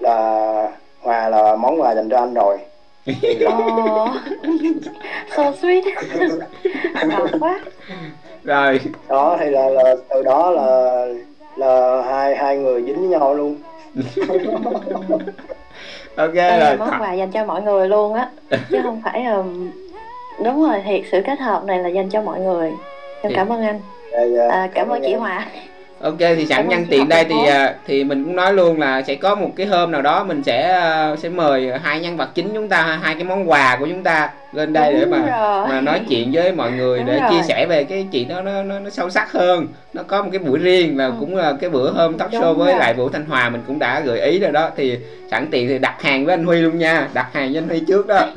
là 0.00 0.68
Hòa 1.00 1.28
là 1.28 1.56
món 1.56 1.80
quà 1.80 1.94
dành 1.94 2.08
cho 2.10 2.18
anh 2.18 2.34
rồi. 2.34 2.58
Oh, 3.46 4.08
so 5.36 5.50
sweet. 5.50 5.82
Ngọt 7.08 7.30
quá. 7.40 7.60
Rồi. 8.44 8.80
Đó 9.08 9.36
thì 9.40 9.50
là, 9.50 9.68
là 9.68 9.94
từ 10.08 10.22
đó 10.22 10.50
là 10.50 11.06
là 11.56 12.02
hai 12.02 12.36
hai 12.36 12.56
người 12.56 12.82
dính 12.82 13.00
với 13.00 13.08
nhau 13.08 13.34
luôn 13.34 13.56
ok 16.16 16.34
Đây 16.34 16.60
rồi 16.60 16.76
món 16.76 16.90
quà 17.00 17.12
dành 17.12 17.30
cho 17.30 17.44
mọi 17.44 17.62
người 17.62 17.88
luôn 17.88 18.14
á. 18.14 18.30
Chứ 18.70 18.80
không 18.82 19.00
phải 19.04 19.24
um, 19.24 19.70
đúng 20.44 20.62
rồi 20.62 20.82
thiệt 20.84 21.00
sự 21.12 21.22
kết 21.26 21.40
hợp 21.40 21.64
này 21.64 21.78
là 21.78 21.88
dành 21.88 22.08
cho 22.08 22.22
mọi 22.22 22.40
người. 22.40 22.72
Em 23.22 23.32
cảm 23.36 23.52
ơn 23.52 23.62
anh. 23.62 23.80
Dạ, 24.12 24.24
dạ. 24.24 24.48
À, 24.50 24.66
cảm, 24.66 24.70
cảm 24.74 24.88
ơn 24.88 25.02
chị 25.04 25.14
Hòa 25.14 25.46
ok 26.00 26.18
thì 26.18 26.46
sẵn 26.46 26.68
nhân 26.68 26.86
tiện 26.90 27.08
đây 27.08 27.24
thì 27.24 27.46
à, 27.46 27.74
thì 27.86 28.04
mình 28.04 28.24
cũng 28.24 28.36
nói 28.36 28.52
luôn 28.52 28.80
là 28.80 29.02
sẽ 29.02 29.14
có 29.14 29.34
một 29.34 29.50
cái 29.56 29.66
hôm 29.66 29.90
nào 29.90 30.02
đó 30.02 30.24
mình 30.24 30.42
sẽ 30.42 30.72
à, 30.72 31.16
sẽ 31.16 31.28
mời 31.28 31.72
hai 31.82 32.00
nhân 32.00 32.16
vật 32.16 32.28
chính 32.34 32.48
chúng 32.54 32.68
ta 32.68 32.98
hai 33.02 33.14
cái 33.14 33.24
món 33.24 33.50
quà 33.50 33.76
của 33.80 33.86
chúng 33.86 34.02
ta 34.02 34.30
lên 34.52 34.72
đây 34.72 34.92
Đúng 34.92 35.00
để 35.00 35.06
mà 35.06 35.18
rồi. 35.18 35.68
mà 35.68 35.80
nói 35.80 36.00
chuyện 36.08 36.30
với 36.32 36.52
mọi 36.52 36.72
người 36.72 36.98
Đúng 36.98 37.06
để 37.06 37.20
rồi. 37.20 37.30
chia 37.30 37.42
sẻ 37.48 37.66
về 37.66 37.84
cái 37.84 38.06
chuyện 38.12 38.28
đó 38.28 38.42
nó, 38.42 38.62
nó 38.62 38.78
nó 38.78 38.90
sâu 38.90 39.10
sắc 39.10 39.32
hơn 39.32 39.66
nó 39.92 40.02
có 40.02 40.22
một 40.22 40.28
cái 40.32 40.38
buổi 40.38 40.58
riêng 40.58 40.98
là 40.98 41.06
ừ. 41.06 41.12
cũng 41.20 41.36
là 41.36 41.56
cái 41.60 41.70
bữa 41.70 41.90
hôm 41.90 42.18
talk 42.18 42.30
show 42.30 42.54
với 42.54 42.74
lại 42.76 42.94
vũ 42.94 43.08
thanh 43.08 43.26
hòa 43.26 43.50
mình 43.50 43.62
cũng 43.66 43.78
đã 43.78 44.00
gợi 44.00 44.20
ý 44.20 44.38
rồi 44.38 44.52
đó 44.52 44.70
thì 44.76 44.98
sẵn 45.30 45.48
tiện 45.50 45.68
thì 45.68 45.78
đặt 45.78 46.02
hàng 46.02 46.24
với 46.24 46.34
anh 46.34 46.44
huy 46.44 46.60
luôn 46.60 46.78
nha 46.78 47.08
đặt 47.14 47.26
hàng 47.32 47.52
với 47.52 47.58
anh 47.58 47.68
huy 47.68 47.80
trước 47.88 48.06
đó 48.06 48.28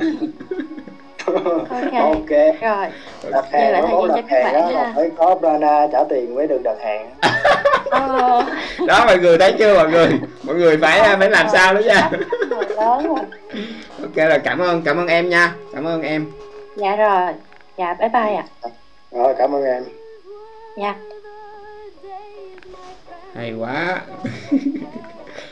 ok, 1.34 1.92
okay. 2.16 2.52
rồi. 2.60 2.86
Đặt 3.30 3.44
hàng 3.52 3.72
nó 3.72 3.86
muốn 3.86 4.08
đặt 4.08 4.24
hàng 4.28 4.54
đó 4.54 4.70
là 4.70 4.92
phải 4.96 5.10
có 5.16 5.34
Brana 5.34 5.86
trả 5.92 6.04
tiền 6.10 6.34
mới 6.34 6.46
được 6.46 6.62
đặt 6.62 6.76
hàng. 6.84 7.10
Ờ. 7.90 8.42
đó 8.86 9.04
mọi 9.06 9.18
người 9.18 9.38
thấy 9.38 9.54
chưa 9.58 9.74
mọi 9.74 9.90
người? 9.90 10.08
Mọi 10.42 10.56
người 10.56 10.76
phải 10.76 11.16
phải 11.18 11.30
làm 11.30 11.46
sao 11.52 11.74
đó 11.74 11.80
nha. 11.80 12.10
Ok 14.02 14.16
là 14.16 14.38
cảm 14.38 14.58
ơn 14.58 14.82
cảm 14.82 14.96
ơn 14.96 15.06
em 15.06 15.28
nha. 15.28 15.54
Cảm 15.74 15.84
ơn 15.84 16.02
em. 16.02 16.26
Dạ 16.76 16.96
rồi. 16.96 17.32
Dạ 17.76 17.94
bye 17.94 18.08
bye 18.08 18.34
ạ. 18.34 18.44
À. 18.62 18.70
rồi 19.10 19.34
cảm 19.38 19.54
ơn 19.54 19.64
em. 19.64 19.82
Dạ. 20.76 20.94
Hay 23.34 23.52
quá. 23.52 24.00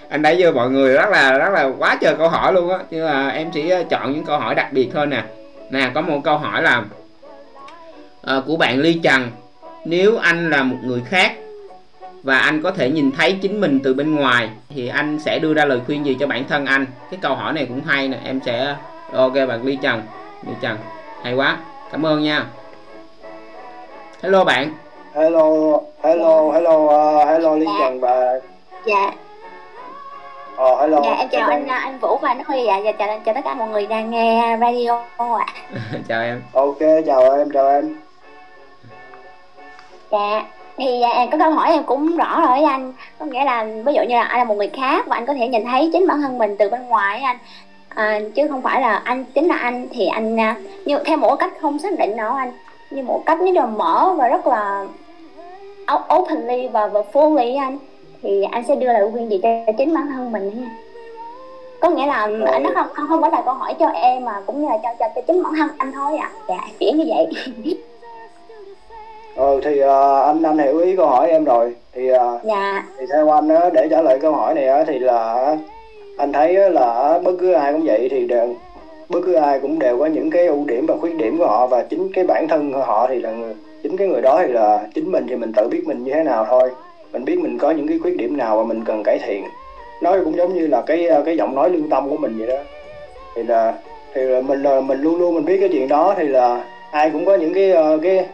Anh 0.09 0.23
thấy 0.23 0.37
chưa 0.39 0.53
mọi 0.53 0.71
người 0.71 0.95
rất 0.95 1.11
là 1.11 1.39
rất 1.39 1.51
là 1.53 1.71
quá 1.79 1.99
trời 2.01 2.15
câu 2.19 2.29
hỏi 2.29 2.53
luôn 2.53 2.71
á. 2.71 2.79
Nhưng 2.91 3.07
mà 3.07 3.29
em 3.29 3.51
chỉ 3.51 3.73
chọn 3.91 4.13
những 4.13 4.25
câu 4.25 4.39
hỏi 4.39 4.55
đặc 4.55 4.73
biệt 4.73 4.91
thôi 4.95 5.07
nè 5.07 5.23
nè 5.71 5.91
có 5.95 6.01
một 6.01 6.21
câu 6.25 6.39
hỏi 6.39 6.63
là 6.63 6.85
uh, 8.37 8.45
của 8.47 8.57
bạn 8.57 8.79
ly 8.79 9.01
trần 9.03 9.31
nếu 9.85 10.17
anh 10.17 10.51
là 10.51 10.63
một 10.63 10.77
người 10.83 11.03
khác 11.07 11.33
và 12.23 12.39
anh 12.39 12.63
có 12.63 12.71
thể 12.71 12.91
nhìn 12.91 13.13
thấy 13.13 13.39
chính 13.43 13.61
mình 13.61 13.81
từ 13.85 13.95
bên 13.95 14.15
ngoài 14.15 14.51
thì 14.69 14.89
anh 14.89 15.19
sẽ 15.19 15.39
đưa 15.39 15.55
ra 15.55 15.65
lời 15.65 15.81
khuyên 15.87 16.07
gì 16.07 16.17
cho 16.21 16.27
bản 16.27 16.45
thân 16.49 16.67
anh? 16.67 16.87
Cái 17.11 17.19
câu 17.23 17.35
hỏi 17.35 17.53
này 17.53 17.67
cũng 17.69 17.83
hay 17.85 18.09
nè 18.09 18.19
em 18.25 18.41
sẽ 18.47 18.77
ok 19.13 19.35
bạn 19.35 19.65
ly 19.65 19.79
trần 19.83 20.03
ly 20.47 20.53
trần 20.61 20.77
hay 21.23 21.35
quá 21.35 21.59
cảm 21.93 22.07
ơn 22.07 22.23
nha. 22.23 22.47
Hello 24.23 24.45
bạn. 24.45 24.73
Hello 25.15 25.81
hello 26.03 26.53
hello 26.53 26.77
uh, 26.77 27.29
hello 27.29 27.57
ly 27.57 27.67
trần 27.81 28.01
và 28.01 28.41
dạ 28.87 29.13
Ờ, 30.59 30.81
hello. 30.81 31.01
Dạ, 31.05 31.15
em 31.19 31.29
chào 31.29 31.49
anh 31.51 31.67
anh 31.67 31.99
Vũ 31.99 32.17
và 32.17 32.29
anh 32.29 32.45
Huy 32.47 32.67
ạ. 32.67 32.79
Dạ, 32.79 32.93
chào, 32.93 33.21
chào 33.25 33.35
tất 33.35 33.41
cả 33.45 33.55
mọi 33.55 33.69
người 33.69 33.87
đang 33.87 34.11
nghe 34.11 34.57
radio 34.61 35.05
ạ. 35.19 35.47
chào 36.09 36.23
em. 36.23 36.43
Ok, 36.53 36.79
chào 37.07 37.37
em, 37.37 37.51
chào 37.55 37.69
em. 37.69 37.97
Dạ, 40.11 40.43
thì 40.77 41.03
à, 41.03 41.27
có 41.33 41.39
câu 41.39 41.51
hỏi 41.51 41.71
em 41.71 41.83
cũng 41.83 42.17
rõ 42.17 42.41
rồi 42.41 42.63
anh. 42.63 42.93
Có 43.19 43.27
nghĩa 43.27 43.45
là 43.45 43.67
ví 43.85 43.93
dụ 43.95 44.03
như 44.03 44.15
là 44.15 44.23
anh 44.23 44.39
là 44.39 44.45
một 44.45 44.55
người 44.55 44.71
khác 44.77 45.07
và 45.07 45.17
anh 45.17 45.27
có 45.27 45.35
thể 45.35 45.49
nhìn 45.49 45.65
thấy 45.65 45.91
chính 45.93 46.07
bản 46.07 46.21
thân 46.21 46.39
mình 46.39 46.57
từ 46.59 46.71
bên 46.71 46.89
ngoài 46.89 47.21
anh. 47.21 47.39
À, 47.89 48.21
chứ 48.35 48.49
không 48.49 48.63
phải 48.63 48.81
là 48.81 49.03
anh 49.05 49.25
chính 49.25 49.49
là 49.49 49.57
anh 49.57 49.89
thì 49.93 50.07
anh 50.07 50.41
à, 50.41 50.57
như 50.85 50.99
theo 51.05 51.17
một 51.17 51.37
cách 51.37 51.53
không 51.61 51.79
xác 51.79 51.99
định 51.99 52.17
nào 52.17 52.35
anh 52.35 52.53
như 52.91 53.03
một 53.03 53.23
cách 53.27 53.39
nó 53.41 53.53
là 53.53 53.67
mở 53.67 54.15
và 54.17 54.29
rất 54.29 54.47
là 54.47 54.85
openly 56.15 56.69
và, 56.69 56.87
và 56.87 57.03
fully 57.13 57.61
anh 57.61 57.79
thì 58.23 58.43
anh 58.51 58.65
sẽ 58.69 58.75
đưa 58.77 58.87
lời 58.87 59.09
khuyên 59.13 59.31
gì 59.31 59.41
cho 59.43 59.49
chính 59.79 59.95
bản 59.95 60.07
thân 60.07 60.33
mình 60.33 60.61
nha 60.61 60.71
có 61.81 61.91
nghĩa 61.91 62.07
là 62.07 62.25
ừ. 62.25 62.59
nó 62.63 62.71
không 62.75 62.87
không 62.95 63.07
không 63.09 63.21
phải 63.21 63.31
là 63.31 63.43
câu 63.45 63.55
hỏi 63.55 63.75
cho 63.79 63.87
em 63.87 64.25
mà 64.25 64.43
cũng 64.47 64.63
như 64.63 64.69
là 64.69 64.79
cho 64.83 64.89
cho, 64.99 65.07
cho 65.15 65.21
chính 65.27 65.43
bản 65.43 65.53
thân 65.59 65.69
anh 65.79 65.93
thôi 65.93 66.17
ạ 66.17 66.31
à. 66.33 66.41
dạ 66.49 66.61
kiểu 66.79 66.93
như 66.95 67.05
vậy 67.09 67.27
ừ 69.37 69.61
thì 69.65 69.85
uh, 69.85 70.25
anh 70.25 70.43
anh 70.43 70.59
hiểu 70.59 70.79
ý 70.79 70.97
câu 70.97 71.07
hỏi 71.07 71.29
em 71.31 71.45
rồi 71.45 71.75
thì 71.93 72.13
uh, 72.13 72.19
dạ. 72.45 72.87
thì 72.99 73.05
theo 73.13 73.31
anh 73.31 73.49
á 73.49 73.71
để 73.73 73.89
trả 73.91 74.03
lời 74.03 74.19
câu 74.23 74.33
hỏi 74.33 74.55
này 74.55 74.69
á 74.69 74.85
thì 74.87 74.99
là 74.99 75.57
anh 76.19 76.33
thấy 76.33 76.71
là 76.71 77.19
bất 77.25 77.33
cứ 77.41 77.53
ai 77.53 77.73
cũng 77.73 77.83
vậy 77.85 78.09
thì 78.11 78.27
đều 78.27 78.55
bất 79.09 79.21
cứ 79.27 79.33
ai 79.33 79.61
cũng 79.61 79.79
đều 79.79 79.99
có 79.99 80.07
những 80.07 80.31
cái 80.31 80.47
ưu 80.47 80.65
điểm 80.67 80.87
và 80.89 80.95
khuyết 81.01 81.17
điểm 81.17 81.39
của 81.39 81.47
họ 81.47 81.67
và 81.67 81.83
chính 81.83 82.13
cái 82.13 82.25
bản 82.25 82.49
thân 82.49 82.73
của 82.73 82.81
họ 82.81 83.07
thì 83.09 83.21
là 83.21 83.31
người, 83.31 83.55
chính 83.83 83.97
cái 83.97 84.09
người 84.09 84.23
đó 84.23 84.43
thì 84.47 84.53
là 84.53 84.87
chính 84.95 85.13
mình 85.13 85.27
thì 85.29 85.37
mình 85.37 85.53
tự 85.57 85.69
biết 85.69 85.83
mình 85.87 86.05
như 86.05 86.13
thế 86.15 86.23
nào 86.23 86.47
thôi 86.51 86.71
mình 87.13 87.25
biết 87.25 87.39
mình 87.39 87.59
có 87.59 87.71
những 87.71 87.89
cái 87.89 87.99
khuyết 87.99 88.17
điểm 88.17 88.37
nào 88.37 88.57
mà 88.57 88.63
mình 88.63 88.85
cần 88.85 89.03
cải 89.05 89.19
thiện. 89.27 89.45
Nói 90.03 90.21
cũng 90.25 90.37
giống 90.37 90.55
như 90.55 90.67
là 90.67 90.83
cái 90.87 91.09
cái 91.25 91.37
giọng 91.37 91.55
nói 91.55 91.71
lương 91.71 91.89
tâm 91.89 92.11
của 92.11 92.17
mình 92.17 92.39
vậy 92.39 92.47
đó. 92.47 92.63
Thì 93.35 93.43
là 93.43 93.75
thì 94.15 94.23
là 94.23 94.41
mình 94.41 94.63
là 94.63 94.81
mình 94.81 95.03
luôn 95.03 95.19
luôn 95.19 95.35
mình 95.35 95.45
biết 95.45 95.57
cái 95.61 95.69
chuyện 95.69 95.89
đó 95.89 96.15
thì 96.17 96.29
là 96.29 96.65
ai 96.91 97.11
cũng 97.11 97.25
có 97.25 97.35
những 97.35 97.55
cái 97.55 97.71
ờ, 97.71 97.99
cái 98.03 98.27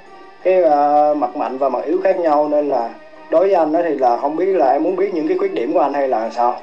cái 0.43 0.63
uh, 0.63 1.17
mặt 1.17 1.37
mạnh 1.37 1.59
và 1.59 1.69
mặt 1.69 1.85
yếu 1.85 2.01
khác 2.05 2.19
nhau. 2.19 2.49
Nên 2.49 2.69
là 2.69 2.91
đối 3.31 3.47
với 3.47 3.55
anh 3.55 3.73
đó 3.73 3.81
thì 3.85 3.95
là 3.95 4.17
không 4.17 4.37
biết 4.37 4.53
là 4.53 4.73
em 4.73 4.83
muốn 4.83 4.97
biết 4.97 5.15
những 5.15 5.29
cái 5.29 5.39
khuyết 5.39 5.55
điểm 5.55 5.73
của 5.73 5.81
anh 5.81 5.93
hay 5.93 6.09
là 6.09 6.31
sao. 6.31 6.57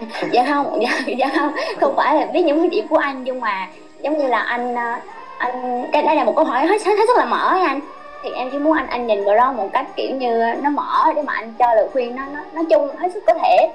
Dạ 0.32 0.44
không 0.48 0.78
dạ, 0.82 1.14
dạ 1.18 1.30
không. 1.38 1.52
Không 1.80 1.96
phải 1.96 2.14
là 2.14 2.26
biết 2.32 2.42
những 2.42 2.58
khuyết 2.58 2.70
điểm 2.70 2.86
của 2.90 2.96
anh 2.96 3.24
nhưng 3.24 3.40
mà 3.40 3.68
giống 4.02 4.18
như 4.18 4.26
là 4.26 4.38
anh 4.38 4.74
ờ, 4.74 4.94
anh 5.38 5.86
cái 5.92 6.02
đây 6.02 6.16
là 6.16 6.24
một 6.24 6.32
câu 6.36 6.44
hỏi 6.44 6.66
hết 6.66 6.86
hết 6.86 6.94
rất 6.98 7.16
là 7.16 7.24
mở 7.24 7.58
anh 7.66 7.80
thì 8.22 8.30
em 8.30 8.50
chỉ 8.50 8.58
muốn 8.58 8.76
anh 8.76 8.86
anh 8.86 9.06
nhìn 9.06 9.24
vào 9.24 9.36
đó 9.36 9.52
một 9.52 9.68
cách 9.72 9.86
kiểu 9.96 10.16
như 10.16 10.44
nó 10.62 10.70
mở 10.70 11.12
để 11.16 11.22
mà 11.22 11.32
anh 11.32 11.52
cho 11.58 11.74
lời 11.74 11.88
khuyên 11.92 12.16
nó 12.16 12.22
nó 12.34 12.40
nói 12.52 12.64
chung 12.70 12.88
hết 12.96 13.08
sức 13.14 13.22
có 13.26 13.34
thể. 13.34 13.70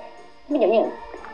Ví 0.49 0.59
dụ 0.59 0.67
như 0.67 0.81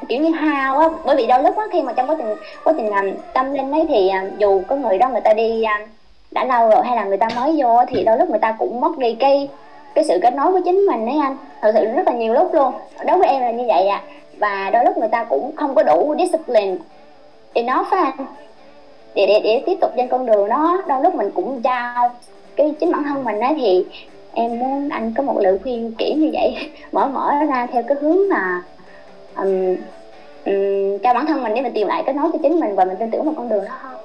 kiểu 0.07 0.21
như 0.21 0.31
hao 0.31 0.79
á 0.79 0.89
bởi 1.05 1.15
vì 1.15 1.27
đôi 1.27 1.43
lúc 1.43 1.57
á 1.57 1.63
khi 1.71 1.81
mà 1.81 1.93
trong 1.93 2.09
quá 2.09 2.15
trình 2.17 2.35
quá 2.63 2.73
trình 2.77 2.89
làm 2.89 3.11
tâm 3.33 3.53
linh 3.53 3.71
ấy 3.71 3.85
thì 3.89 4.09
à, 4.09 4.25
dù 4.37 4.61
có 4.67 4.75
người 4.75 4.97
đó 4.97 5.09
người 5.09 5.21
ta 5.21 5.33
đi 5.33 5.63
à, 5.63 5.87
đã 6.31 6.45
lâu 6.45 6.69
rồi 6.69 6.83
hay 6.85 6.95
là 6.95 7.03
người 7.03 7.17
ta 7.17 7.27
mới 7.35 7.55
vô 7.57 7.85
thì 7.87 8.03
đôi 8.03 8.17
lúc 8.17 8.29
người 8.29 8.39
ta 8.39 8.55
cũng 8.59 8.81
mất 8.81 8.97
đi 8.97 9.15
cái 9.19 9.49
cái 9.95 10.03
sự 10.03 10.19
kết 10.21 10.33
nối 10.33 10.51
với 10.51 10.61
chính 10.65 10.85
mình 10.85 11.05
đấy 11.05 11.15
anh. 11.21 11.37
Thật 11.61 11.71
sự 11.73 11.85
rất 11.85 12.07
là 12.07 12.13
nhiều 12.13 12.33
lúc 12.33 12.53
luôn. 12.53 12.73
Đối 13.05 13.17
với 13.17 13.27
em 13.27 13.41
là 13.41 13.51
như 13.51 13.63
vậy 13.67 13.87
à 13.87 14.01
và 14.37 14.69
đôi 14.73 14.85
lúc 14.85 14.97
người 14.97 15.09
ta 15.09 15.23
cũng 15.23 15.55
không 15.55 15.75
có 15.75 15.83
đủ 15.83 16.15
discipline 16.19 16.75
enough 17.53 17.91
á 17.91 17.97
anh. 18.17 18.25
Để, 19.15 19.25
để 19.27 19.41
để 19.43 19.63
tiếp 19.65 19.77
tục 19.81 19.91
trên 19.97 20.07
con 20.07 20.25
đường 20.25 20.49
đó 20.49 20.81
đôi 20.87 21.01
lúc 21.03 21.15
mình 21.15 21.31
cũng 21.31 21.61
trao 21.61 22.11
cái 22.59 22.73
chính 22.79 22.91
bản 22.91 23.03
thân 23.03 23.23
mình 23.23 23.39
ấy 23.39 23.53
thì 23.57 23.85
em 24.33 24.59
muốn 24.59 24.89
anh 24.89 25.13
có 25.17 25.23
một 25.23 25.39
lời 25.39 25.57
khuyên 25.63 25.91
kiểu 25.97 26.13
như 26.17 26.29
vậy 26.33 26.55
mở 26.91 27.07
mở 27.07 27.33
ra 27.49 27.67
theo 27.71 27.83
cái 27.87 27.97
hướng 28.01 28.29
mà 28.29 28.61
um, 29.35 29.75
um, 30.45 30.97
cho 31.03 31.13
bản 31.13 31.25
thân 31.25 31.43
mình 31.43 31.53
để 31.55 31.61
mình 31.61 31.73
tìm 31.73 31.87
lại 31.87 32.03
cái 32.05 32.15
nói 32.15 32.29
cho 32.33 32.39
chính 32.43 32.59
mình 32.59 32.75
và 32.75 32.85
mình 32.85 32.97
tin 32.99 33.11
tưởng 33.11 33.23
vào 33.23 33.33
con 33.37 33.49
đường 33.49 33.65
đó 33.65 33.73
hơn 33.81 33.99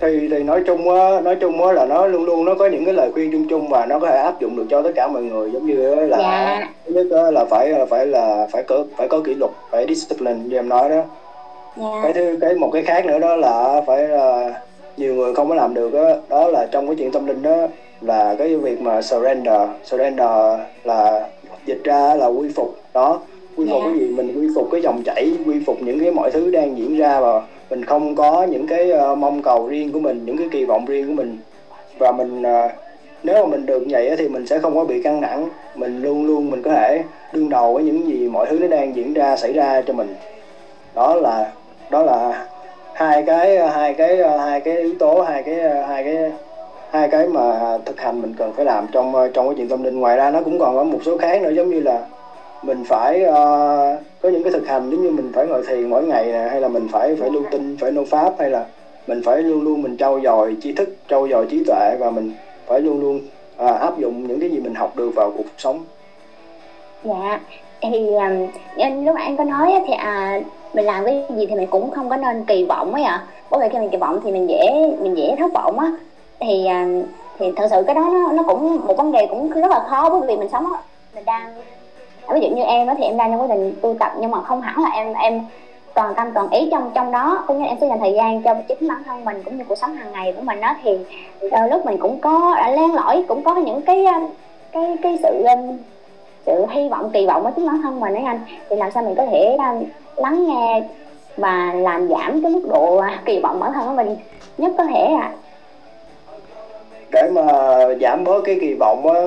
thì 0.00 0.28
thì 0.30 0.42
nói 0.42 0.62
chung 0.66 0.90
á 0.90 1.20
nói 1.20 1.36
chung 1.36 1.66
á 1.66 1.72
là 1.72 1.86
nó 1.86 2.06
luôn 2.06 2.24
luôn 2.24 2.44
nó 2.44 2.54
có 2.54 2.66
những 2.66 2.84
cái 2.84 2.94
lời 2.94 3.10
khuyên 3.12 3.32
chung 3.32 3.48
chung 3.48 3.68
và 3.68 3.86
nó 3.86 3.98
có 3.98 4.06
thể 4.06 4.16
áp 4.16 4.40
dụng 4.40 4.56
được 4.56 4.66
cho 4.70 4.82
tất 4.82 4.90
cả 4.94 5.08
mọi 5.08 5.22
người 5.22 5.50
giống 5.50 5.66
như 5.66 5.94
là 5.94 6.18
dạ. 6.18 6.68
thứ 6.86 6.92
nhất 6.92 7.32
là 7.32 7.44
phải 7.44 7.72
phải 7.90 8.06
là 8.06 8.46
phải 8.52 8.62
có 8.62 8.84
phải 8.96 9.08
có 9.08 9.20
kỷ 9.24 9.34
luật 9.34 9.50
phải 9.70 9.86
discipline 9.88 10.38
như 10.44 10.56
em 10.56 10.68
nói 10.68 10.88
đó 10.88 11.02
dạ. 11.76 12.00
cái 12.02 12.12
thứ 12.12 12.38
cái 12.40 12.54
một 12.54 12.70
cái 12.72 12.82
khác 12.82 13.06
nữa 13.06 13.18
đó 13.18 13.36
là 13.36 13.82
phải 13.86 14.08
là 14.08 14.60
nhiều 14.98 15.14
người 15.14 15.34
không 15.34 15.48
có 15.48 15.54
làm 15.54 15.74
được 15.74 15.92
đó, 15.92 16.14
đó 16.28 16.48
là 16.48 16.66
trong 16.70 16.86
cái 16.86 16.96
chuyện 16.96 17.10
tâm 17.10 17.26
linh 17.26 17.42
đó 17.42 17.56
là 18.00 18.34
cái 18.38 18.56
việc 18.56 18.80
mà 18.80 19.02
surrender. 19.02 19.60
Surrender 19.84 20.60
là 20.84 21.28
dịch 21.66 21.80
ra 21.84 22.14
là 22.14 22.26
quy 22.26 22.48
phục. 22.48 22.76
Đó 22.94 23.20
quy 23.56 23.66
phục 23.70 23.82
yeah. 23.82 23.92
cái 23.92 24.00
gì? 24.00 24.14
Mình 24.14 24.40
quy 24.40 24.48
phục 24.54 24.68
cái 24.70 24.80
dòng 24.82 25.02
chảy 25.04 25.32
quy 25.46 25.60
phục 25.66 25.82
những 25.82 26.00
cái 26.00 26.10
mọi 26.10 26.30
thứ 26.30 26.50
đang 26.50 26.78
diễn 26.78 26.98
ra 26.98 27.20
và 27.20 27.42
mình 27.70 27.84
không 27.84 28.16
có 28.16 28.46
những 28.50 28.66
cái 28.66 28.92
uh, 28.92 29.18
mong 29.18 29.42
cầu 29.42 29.66
riêng 29.68 29.92
của 29.92 30.00
mình 30.00 30.22
những 30.24 30.36
cái 30.36 30.48
kỳ 30.50 30.64
vọng 30.64 30.84
riêng 30.86 31.06
của 31.06 31.14
mình. 31.14 31.38
Và 31.98 32.12
mình 32.12 32.42
uh, 32.42 32.70
nếu 33.22 33.44
mà 33.44 33.50
mình 33.50 33.66
được 33.66 33.84
vậy 33.88 34.16
thì 34.18 34.28
mình 34.28 34.46
sẽ 34.46 34.58
không 34.58 34.74
có 34.74 34.84
bị 34.84 35.02
căng 35.02 35.22
thẳng. 35.22 35.48
Mình 35.74 36.02
luôn 36.02 36.26
luôn 36.26 36.50
mình 36.50 36.62
có 36.62 36.70
thể 36.70 37.02
đương 37.32 37.48
đầu 37.48 37.74
với 37.74 37.82
những 37.82 38.06
gì 38.06 38.28
mọi 38.28 38.46
thứ 38.50 38.58
nó 38.58 38.66
đang 38.66 38.96
diễn 38.96 39.14
ra 39.14 39.36
xảy 39.36 39.52
ra 39.52 39.82
cho 39.86 39.94
mình. 39.94 40.14
Đó 40.94 41.14
là 41.14 41.52
đó 41.90 42.02
là 42.02 42.46
hai 42.98 43.22
cái 43.22 43.68
hai 43.68 43.94
cái 43.94 44.16
hai 44.38 44.60
cái 44.60 44.76
yếu 44.76 44.94
tố 44.98 45.22
hai 45.22 45.42
cái 45.42 45.54
hai 45.88 46.04
cái 46.04 46.32
hai 46.90 47.08
cái 47.08 47.26
mà 47.26 47.78
thực 47.84 48.00
hành 48.00 48.20
mình 48.20 48.34
cần 48.38 48.52
phải 48.52 48.64
làm 48.64 48.86
trong 48.92 49.30
trong 49.34 49.48
cái 49.48 49.54
chuyện 49.56 49.68
tâm 49.68 49.82
linh. 49.82 50.00
Ngoài 50.00 50.16
ra 50.16 50.30
nó 50.30 50.40
cũng 50.42 50.58
còn 50.58 50.76
có 50.76 50.84
một 50.84 50.98
số 51.04 51.18
khác 51.18 51.42
nữa 51.42 51.50
giống 51.50 51.70
như 51.70 51.80
là 51.80 52.00
mình 52.62 52.84
phải 52.84 53.24
uh, 53.24 53.98
có 54.22 54.28
những 54.28 54.42
cái 54.42 54.52
thực 54.52 54.68
hành 54.68 54.90
giống 54.90 55.02
như 55.02 55.10
mình 55.10 55.32
phải 55.34 55.46
ngồi 55.46 55.62
thiền 55.68 55.90
mỗi 55.90 56.04
ngày 56.04 56.24
nè 56.24 56.48
hay 56.50 56.60
là 56.60 56.68
mình 56.68 56.88
phải 56.92 57.16
phải 57.20 57.30
lưu 57.30 57.42
tinh 57.50 57.76
phải 57.80 57.90
nô 57.90 58.04
pháp 58.04 58.32
hay 58.38 58.50
là 58.50 58.64
mình 59.06 59.22
phải 59.24 59.42
luôn 59.42 59.62
luôn 59.62 59.82
mình 59.82 59.96
trau 59.96 60.20
dồi 60.20 60.56
tri 60.62 60.72
thức 60.72 60.88
trau 61.08 61.28
dồi 61.28 61.46
trí 61.50 61.64
tuệ 61.66 61.96
và 61.98 62.10
mình 62.10 62.32
phải 62.66 62.80
luôn 62.80 63.00
luôn 63.00 63.20
uh, 63.64 63.80
áp 63.80 63.98
dụng 63.98 64.28
những 64.28 64.40
cái 64.40 64.50
gì 64.50 64.60
mình 64.60 64.74
học 64.74 64.96
được 64.96 65.10
vào 65.14 65.32
cuộc 65.36 65.46
sống. 65.58 65.84
Dạ. 67.04 67.40
Thì 67.82 68.06
um, 68.78 69.04
lúc 69.04 69.16
anh 69.16 69.36
có 69.36 69.44
nói 69.44 69.72
thì 69.86 69.94
à, 69.94 70.40
mình 70.74 70.84
làm 70.84 71.04
cái 71.04 71.24
gì 71.36 71.46
thì 71.46 71.54
mình 71.54 71.66
cũng 71.66 71.90
không 71.90 72.08
có 72.08 72.16
nên 72.16 72.44
kỳ 72.44 72.64
vọng 72.64 72.94
ấy 72.94 73.02
ạ. 73.02 73.12
À. 73.12 73.26
bởi 73.50 73.60
vì 73.60 73.68
khi 73.72 73.78
mình 73.78 73.90
kỳ 73.90 73.96
vọng 73.98 74.20
thì 74.24 74.32
mình 74.32 74.48
dễ 74.48 74.96
mình 75.00 75.16
dễ 75.16 75.36
thất 75.38 75.52
vọng 75.54 75.78
á. 75.78 75.92
Thì 76.40 76.66
à, 76.66 76.86
thì 77.38 77.52
thật 77.56 77.66
sự 77.70 77.82
cái 77.86 77.94
đó 77.94 78.10
nó, 78.12 78.32
nó 78.32 78.42
cũng 78.42 78.80
một 78.86 78.96
vấn 78.96 79.12
đề 79.12 79.26
cũng 79.26 79.50
rất 79.50 79.70
là 79.70 79.80
khó 79.88 80.10
bởi 80.10 80.20
vì 80.26 80.36
mình 80.36 80.48
sống 80.48 80.66
mình 81.14 81.24
đang 81.24 81.54
ví 82.28 82.40
dụ 82.40 82.48
như 82.48 82.62
em 82.62 82.86
đó 82.86 82.94
thì 82.98 83.04
em 83.04 83.16
đang 83.16 83.30
trong 83.32 83.40
quá 83.40 83.46
trình 83.48 83.74
tu 83.82 83.94
tập 84.00 84.12
nhưng 84.20 84.30
mà 84.30 84.42
không 84.42 84.60
hẳn 84.60 84.82
là 84.82 84.90
em 84.90 85.14
em 85.14 85.40
toàn 85.94 86.14
tâm 86.14 86.30
toàn 86.34 86.50
ý 86.50 86.68
trong 86.70 86.90
trong 86.94 87.12
đó. 87.12 87.44
Cũng 87.46 87.58
như 87.58 87.64
em 87.64 87.76
sẽ 87.80 87.86
dành 87.86 87.98
thời 87.98 88.12
gian 88.12 88.42
cho 88.42 88.54
chính 88.68 88.88
bản 88.88 89.02
thân 89.04 89.24
mình 89.24 89.42
cũng 89.44 89.58
như 89.58 89.64
cuộc 89.68 89.78
sống 89.78 89.94
hàng 89.94 90.12
ngày 90.12 90.32
của 90.32 90.42
mình 90.42 90.60
đó 90.60 90.74
thì 90.82 90.98
đôi 91.50 91.68
lúc 91.70 91.86
mình 91.86 91.98
cũng 91.98 92.18
có 92.20 92.54
đã 92.56 92.70
len 92.70 92.94
lỏi 92.94 93.24
cũng 93.28 93.42
có 93.42 93.54
những 93.54 93.82
cái 93.82 94.04
ờ, 94.04 94.20
cái 94.72 94.96
cái 95.02 95.18
sự 95.22 95.44
sự 96.48 96.66
hy 96.70 96.88
vọng 96.88 97.10
kỳ 97.12 97.26
vọng 97.26 97.44
ở 97.44 97.52
chính 97.56 97.66
bản 97.66 97.82
thân 97.82 98.00
mình 98.00 98.14
đấy 98.14 98.22
anh. 98.22 98.40
Thì 98.70 98.76
làm 98.76 98.90
sao 98.90 99.02
mình 99.02 99.14
có 99.14 99.26
thể 99.26 99.56
lắng 100.16 100.46
nghe 100.46 100.82
và 101.36 101.72
làm 101.74 102.08
giảm 102.08 102.42
cái 102.42 102.52
mức 102.52 102.60
độ 102.68 103.02
kỳ 103.24 103.40
vọng 103.40 103.60
bản 103.60 103.72
thân 103.72 103.86
của 103.86 103.92
mình 103.92 104.16
nhất 104.58 104.72
có 104.78 104.84
thể 104.84 105.00
à 105.20 105.32
để 107.12 107.30
mà 107.32 107.42
giảm 108.00 108.24
bớt 108.24 108.40
cái 108.44 108.58
kỳ 108.60 108.74
vọng 108.74 109.06
á 109.06 109.20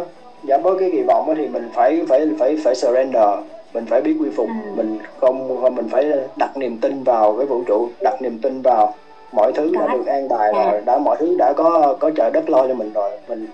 giảm 0.47 0.63
bớt 0.63 0.75
cái 0.79 0.91
kỳ 0.91 1.01
vọng 1.07 1.29
á 1.29 1.35
thì 1.37 1.47
mình 1.47 1.69
phải 1.73 2.01
phải 2.07 2.27
phải 2.39 2.57
phải 2.63 2.75
surrender. 2.75 3.29
Mình 3.73 3.85
phải 3.85 4.01
biết 4.01 4.15
quy 4.19 4.29
phục. 4.35 4.47
À. 4.47 4.61
mình 4.75 4.99
không 5.19 5.61
mình 5.75 5.87
phải 5.91 6.11
đặt 6.35 6.57
niềm 6.57 6.77
tin 6.77 7.03
vào 7.03 7.35
cái 7.37 7.45
vũ 7.45 7.63
trụ 7.67 7.89
đặt 8.01 8.21
niềm 8.21 8.39
tin 8.41 8.61
vào 8.61 8.93
mọi 9.31 9.53
thứ 9.53 9.71
đã 9.79 9.87
được 9.93 10.05
an 10.05 10.27
bài 10.27 10.51
à. 10.51 10.71
rồi 10.71 10.81
đã 10.85 10.97
mọi 10.97 11.17
thứ 11.19 11.35
đã 11.37 11.53
có 11.53 11.95
có 11.99 12.11
trời 12.15 12.31
đất 12.31 12.49
lo 12.49 12.67
cho 12.67 12.73
mình 12.73 12.93
rồi. 12.93 13.11
Mình 13.27 13.47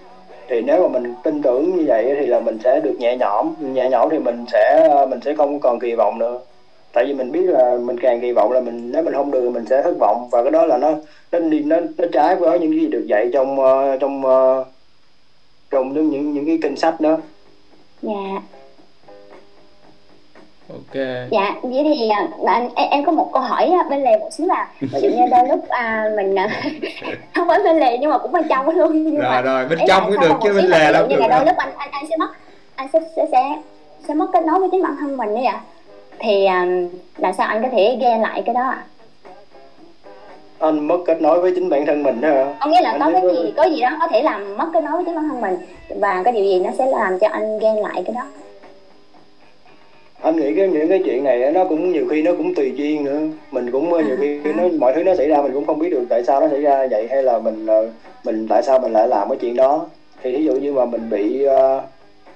thì 0.49 0.61
nếu 0.61 0.81
mà 0.81 0.99
mình 0.99 1.13
tin 1.23 1.41
tưởng 1.41 1.77
như 1.77 1.83
vậy 1.87 2.15
thì 2.19 2.25
là 2.25 2.39
mình 2.39 2.59
sẽ 2.63 2.79
được 2.79 2.95
nhẹ 2.99 3.17
nhõm. 3.17 3.53
Nhẹ 3.59 3.89
nhõm 3.89 4.09
thì 4.11 4.19
mình 4.19 4.45
sẽ 4.51 4.89
mình 5.09 5.19
sẽ 5.25 5.33
không 5.33 5.59
còn 5.59 5.79
kỳ 5.79 5.93
vọng 5.93 6.19
nữa. 6.19 6.39
Tại 6.93 7.05
vì 7.05 7.13
mình 7.13 7.31
biết 7.31 7.43
là 7.43 7.77
mình 7.81 7.97
càng 7.99 8.21
kỳ 8.21 8.31
vọng 8.31 8.51
là 8.51 8.59
mình, 8.59 8.91
nếu 8.91 9.03
mình 9.03 9.13
không 9.13 9.31
được 9.31 9.41
thì 9.43 9.49
mình 9.49 9.65
sẽ 9.65 9.81
thất 9.81 9.95
vọng. 9.99 10.29
Và 10.31 10.43
cái 10.43 10.51
đó 10.51 10.65
là 10.65 10.77
nó 10.77 10.91
nó 11.31 11.39
đi, 11.39 11.59
nó 11.59 11.77
nó 11.97 12.05
trái 12.13 12.35
với 12.35 12.59
những 12.59 12.71
gì 12.71 12.87
được 12.87 13.05
dạy 13.07 13.29
trong 13.33 13.59
ờ, 13.59 13.97
trong 13.97 14.25
ờ, 14.25 14.65
trong 15.71 15.93
những 15.93 16.09
những 16.09 16.33
những 16.33 16.45
cái 16.45 16.59
kinh 16.61 16.75
sách 16.75 17.01
đó. 17.01 17.17
Dạ 18.01 18.11
ok. 20.69 21.03
Dạ 21.31 21.55
vậy 21.61 21.83
thì 21.83 22.09
bạn 22.45 22.69
em, 22.75 22.89
em 22.89 23.05
có 23.05 23.11
một 23.11 23.29
câu 23.33 23.41
hỏi 23.41 23.71
bên 23.89 24.03
lề 24.03 24.17
một 24.17 24.29
xíu 24.31 24.47
là 24.47 24.67
ví 24.79 24.99
dụ 25.01 25.09
như 25.09 25.25
đôi 25.31 25.47
lúc 25.49 25.69
à, 25.69 26.09
mình 26.15 26.35
không 27.35 27.47
phải 27.47 27.59
bên 27.63 27.79
lề 27.79 27.97
nhưng 27.97 28.09
mà 28.09 28.17
cũng 28.17 28.31
bên 28.31 28.43
trong 28.49 28.69
luôn 28.69 29.03
nhưng 29.03 29.15
rồi 29.15 29.31
mà 29.31 29.41
rồi 29.41 29.67
bên 29.67 29.79
trong 29.87 30.09
mới 30.09 30.17
được 30.21 30.35
chứ 30.43 30.53
bên 30.53 30.65
lề 30.65 30.93
đâu 30.93 31.07
như 31.07 31.15
là 31.15 31.27
đôi 31.27 31.45
lúc 31.45 31.55
anh 31.57 31.71
anh 31.77 31.89
anh 31.91 32.05
sẽ 32.09 32.17
mất 32.17 32.29
anh 32.77 32.87
sẽ 32.93 32.99
sẽ 33.15 33.25
sẽ, 33.31 33.61
sẽ 34.07 34.13
mất 34.13 34.27
kết 34.33 34.45
nối 34.45 34.59
với 34.59 34.69
chính 34.71 34.83
bản 34.83 34.95
thân 34.99 35.17
mình 35.17 35.35
đấy 35.35 35.45
ạ. 35.45 35.61
Thì 36.19 36.45
um, 36.45 36.89
làm 37.17 37.33
sao 37.37 37.47
anh 37.47 37.63
có 37.63 37.69
thể 37.71 37.97
ghe 38.01 38.17
lại 38.17 38.43
cái 38.45 38.55
đó 38.55 38.61
ạ? 38.61 38.69
À? 38.69 38.85
anh 40.59 40.87
mất 40.87 40.97
kết 41.05 41.21
nối 41.21 41.41
với 41.41 41.51
chính 41.55 41.69
bản 41.69 41.85
thân 41.85 42.03
mình 42.03 42.21
đó 42.21 42.29
hả? 42.29 42.53
Có 42.59 42.69
nghĩa 42.69 42.81
là 42.81 42.91
anh 42.91 42.99
có 42.99 43.11
cái 43.11 43.21
gì 43.35 43.53
có 43.57 43.63
gì 43.63 43.81
đó 43.81 43.89
có 43.99 44.07
thể 44.07 44.23
làm 44.23 44.57
mất 44.57 44.65
kết 44.73 44.83
nối 44.83 44.91
với 44.91 45.05
chính 45.05 45.15
bản 45.15 45.29
thân 45.29 45.41
mình 45.41 45.57
và 45.89 46.21
cái 46.23 46.33
điều 46.33 46.43
gì 46.43 46.59
nó 46.59 46.69
sẽ 46.77 46.85
làm 46.85 47.19
cho 47.19 47.27
anh 47.31 47.59
ghen 47.59 47.75
lại 47.75 48.03
cái 48.05 48.15
đó 48.15 48.21
anh 50.27 50.35
nghĩ 50.35 50.53
cái 50.53 50.67
những 50.67 50.89
cái 50.89 51.01
chuyện 51.05 51.23
này 51.23 51.51
nó 51.51 51.63
cũng 51.63 51.91
nhiều 51.91 52.07
khi 52.09 52.21
nó 52.21 52.31
cũng 52.37 52.55
tùy 52.55 52.73
duyên 52.75 53.03
nữa. 53.03 53.19
Mình 53.51 53.71
cũng 53.71 53.93
à, 53.93 54.03
nhiều 54.07 54.15
khi 54.19 54.39
à. 54.43 54.53
nó 54.57 54.63
mọi 54.79 54.93
thứ 54.93 55.03
nó 55.03 55.15
xảy 55.15 55.27
ra 55.27 55.41
mình 55.41 55.53
cũng 55.53 55.65
không 55.65 55.79
biết 55.79 55.89
được 55.89 56.05
tại 56.09 56.23
sao 56.23 56.41
nó 56.41 56.47
xảy 56.47 56.61
ra 56.61 56.87
vậy 56.91 57.07
hay 57.09 57.23
là 57.23 57.39
mình 57.39 57.65
ờ, 57.65 57.89
mình 58.23 58.47
tại 58.49 58.63
sao 58.63 58.79
mình 58.79 58.93
lại 58.93 59.07
làm 59.07 59.29
cái 59.29 59.37
chuyện 59.41 59.55
đó. 59.55 59.85
Thì 60.21 60.37
ví 60.37 60.45
dụ 60.45 60.53
như 60.53 60.73
mà 60.73 60.85
mình 60.85 61.09
bị 61.09 61.45
uh, 61.47 61.83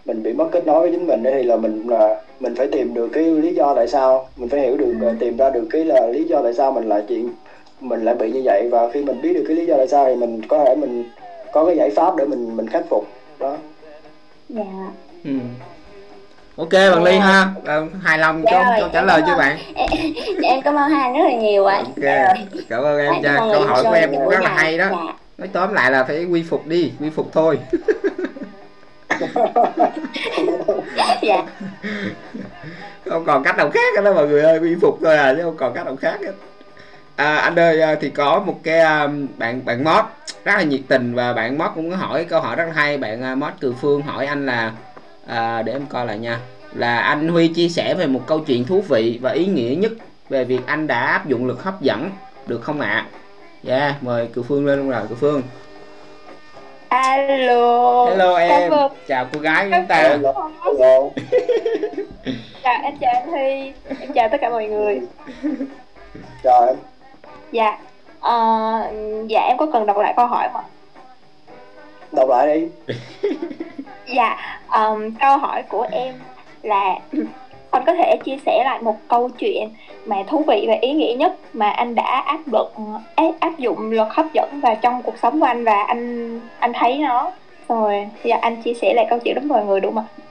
mình 0.05 0.23
bị 0.23 0.33
mất 0.33 0.47
kết 0.51 0.65
nối 0.65 0.79
với 0.79 0.91
chính 0.91 1.07
mình 1.07 1.23
thì 1.23 1.43
là 1.43 1.55
mình 1.55 1.87
là 1.89 2.21
mình 2.39 2.55
phải 2.55 2.67
tìm 2.67 2.93
được 2.93 3.07
cái 3.13 3.23
lý 3.23 3.53
do 3.53 3.73
tại 3.75 3.87
sao. 3.87 4.27
Mình 4.37 4.49
phải 4.49 4.61
hiểu 4.61 4.77
được 4.77 4.93
ừ. 5.01 5.07
tìm 5.19 5.37
ra 5.37 5.49
được 5.49 5.67
cái 5.69 5.85
là 5.85 6.07
lý 6.07 6.23
do 6.23 6.41
tại 6.43 6.53
sao 6.53 6.71
mình 6.71 6.89
lại 6.89 7.03
chuyện 7.07 7.29
mình 7.81 8.05
lại 8.05 8.15
bị 8.15 8.31
như 8.31 8.41
vậy. 8.45 8.67
Và 8.71 8.89
khi 8.89 9.03
mình 9.03 9.21
biết 9.21 9.33
được 9.33 9.43
cái 9.47 9.55
lý 9.55 9.65
do 9.65 9.77
tại 9.77 9.87
sao 9.87 10.05
thì 10.05 10.15
mình 10.15 10.41
có 10.47 10.65
thể 10.65 10.75
mình 10.75 11.03
có 11.51 11.65
cái 11.65 11.77
giải 11.77 11.89
pháp 11.89 12.15
để 12.15 12.25
mình 12.25 12.55
mình 12.57 12.67
khắc 12.67 12.85
phục. 12.89 13.05
Đó. 13.39 13.57
Dạ. 14.49 14.91
Ừ. 15.23 15.31
ok 16.61 16.71
bạn 16.71 17.03
ly 17.03 17.17
ha. 17.17 17.49
À, 17.65 17.79
hài 18.03 18.17
lòng 18.17 18.43
dạ 18.45 18.51
cho, 18.51 18.79
cho 18.79 18.89
trả 18.93 19.01
lời 19.01 19.21
chưa 19.27 19.35
bạn. 19.37 19.57
Em, 19.75 19.89
dạ, 20.41 20.49
em 20.49 20.61
cảm 20.61 20.75
ơn 20.75 20.89
hai 20.89 21.13
rất 21.13 21.23
là 21.23 21.35
nhiều 21.35 21.65
ạ. 21.65 21.77
Ok 21.77 21.95
dạ 21.97 22.33
cảm 22.69 22.83
ơn 22.83 22.97
em 22.99 23.13
dạ, 23.23 23.35
câu 23.37 23.61
hỏi 23.61 23.83
của 23.83 23.91
em 23.91 24.11
rất 24.29 24.41
là 24.41 24.53
hay 24.55 24.77
đó. 24.77 24.85
Dạ. 24.91 25.13
nói 25.37 25.47
tóm 25.53 25.73
lại 25.73 25.91
là 25.91 26.03
phải 26.03 26.25
quy 26.25 26.43
phục 26.43 26.67
đi 26.67 26.91
quy 26.99 27.09
phục 27.09 27.29
thôi. 27.33 27.59
Dạ. 31.21 31.43
Không 33.05 33.25
còn 33.25 33.43
cách 33.43 33.57
nào 33.57 33.69
khác 33.69 34.03
đó 34.03 34.13
mọi 34.13 34.27
người 34.27 34.41
ơi 34.41 34.59
quy 34.59 34.75
phục 34.81 34.99
thôi 35.03 35.17
à 35.17 35.33
chứ 35.37 35.43
không 35.43 35.57
còn 35.57 35.73
cách 35.73 35.85
nào 35.85 35.95
khác 35.95 36.17
hết. 36.21 36.31
À, 37.15 37.35
anh 37.35 37.59
ơi 37.59 37.81
à, 37.81 37.95
thì 38.01 38.09
có 38.09 38.43
một 38.45 38.59
cái 38.63 38.79
à, 38.79 39.07
bạn 39.37 39.65
bạn 39.65 39.83
mót 39.83 40.05
rất 40.43 40.55
là 40.55 40.63
nhiệt 40.63 40.81
tình 40.87 41.15
và 41.15 41.33
bạn 41.33 41.57
mót 41.57 41.71
cũng 41.75 41.91
có 41.91 41.95
hỏi 41.95 42.25
câu 42.25 42.41
hỏi 42.41 42.55
rất 42.55 42.65
là 42.65 42.73
hay. 42.73 42.97
Bạn 42.97 43.23
à, 43.23 43.35
mót 43.35 43.53
từ 43.59 43.73
phương 43.81 44.01
hỏi 44.01 44.25
anh 44.25 44.45
là 44.45 44.71
à, 45.25 45.61
để 45.61 45.73
em 45.73 45.85
coi 45.85 46.05
lại 46.05 46.17
nha 46.17 46.39
là 46.73 46.97
anh 46.97 47.27
Huy 47.27 47.47
chia 47.47 47.69
sẻ 47.69 47.93
về 47.93 48.07
một 48.07 48.21
câu 48.27 48.39
chuyện 48.39 48.65
thú 48.65 48.81
vị 48.89 49.19
và 49.21 49.31
ý 49.31 49.45
nghĩa 49.45 49.75
nhất 49.75 49.91
về 50.29 50.43
việc 50.43 50.59
anh 50.65 50.87
đã 50.87 50.99
áp 50.99 51.27
dụng 51.27 51.45
luật 51.45 51.59
hấp 51.59 51.81
dẫn 51.81 52.09
được 52.47 52.61
không 52.61 52.81
ạ? 52.81 52.89
À? 52.89 53.05
Dạ, 53.63 53.79
yeah, 53.79 54.03
mời 54.03 54.27
Cự 54.27 54.43
Phương 54.43 54.65
lên 54.65 54.79
luôn 54.79 54.89
rồi, 54.89 55.01
Cự 55.09 55.15
Phương. 55.15 55.41
Alo. 56.87 58.05
Hello 58.05 58.35
em. 58.35 58.71
Chào 59.07 59.25
cô 59.33 59.39
gái 59.39 59.69
chúng 59.71 59.85
ta. 59.87 59.95
Hello. 60.01 60.33
chào 62.63 62.73
anh 62.83 62.97
chào 63.01 63.11
anh 63.13 63.31
Thi. 63.31 63.73
Em 63.99 64.13
chào 64.13 64.29
tất 64.29 64.37
cả 64.41 64.49
mọi 64.49 64.65
người. 64.65 65.01
Chào 66.43 66.65
em. 66.67 66.75
Dạ. 67.51 67.77
Uh, 68.17 69.29
dạ 69.29 69.41
em 69.47 69.57
có 69.57 69.67
cần 69.73 69.85
đọc 69.85 69.97
lại 69.97 70.13
câu 70.17 70.27
hỏi 70.27 70.49
không 70.53 70.61
ạ? 70.61 70.67
Đọc 72.11 72.29
lại 72.29 72.59
đi. 72.87 72.95
dạ, 74.15 74.37
um, 74.75 75.11
câu 75.19 75.37
hỏi 75.37 75.63
của 75.69 75.87
em 75.91 76.13
là 76.63 76.95
anh 77.71 77.83
có 77.85 77.93
thể 77.93 78.17
chia 78.25 78.37
sẻ 78.45 78.61
lại 78.63 78.81
một 78.81 78.95
câu 79.07 79.29
chuyện 79.29 79.69
mà 80.05 80.15
thú 80.27 80.43
vị 80.47 80.65
và 80.67 80.73
ý 80.81 80.93
nghĩa 80.93 81.13
nhất 81.17 81.35
mà 81.53 81.69
anh 81.69 81.95
đã 81.95 82.23
áp 82.25 82.39
dụng 82.47 82.99
áp 83.39 83.57
dụng 83.57 83.91
luật 83.91 84.07
hấp 84.11 84.25
dẫn 84.33 84.59
vào 84.63 84.75
trong 84.81 85.01
cuộc 85.03 85.17
sống 85.21 85.39
của 85.39 85.45
anh 85.45 85.63
và 85.63 85.83
anh 85.83 86.39
anh 86.59 86.73
thấy 86.73 86.97
nó 86.97 87.31
rồi 87.69 88.07
giờ 88.23 88.35
anh 88.41 88.61
chia 88.61 88.73
sẻ 88.73 88.93
lại 88.95 89.05
câu 89.09 89.19
chuyện 89.19 89.35
đó 89.35 89.39
với 89.39 89.49
mọi 89.49 89.65
người 89.65 89.79
đúng 89.79 89.95
không 89.95 90.05
ạ? 90.17 90.21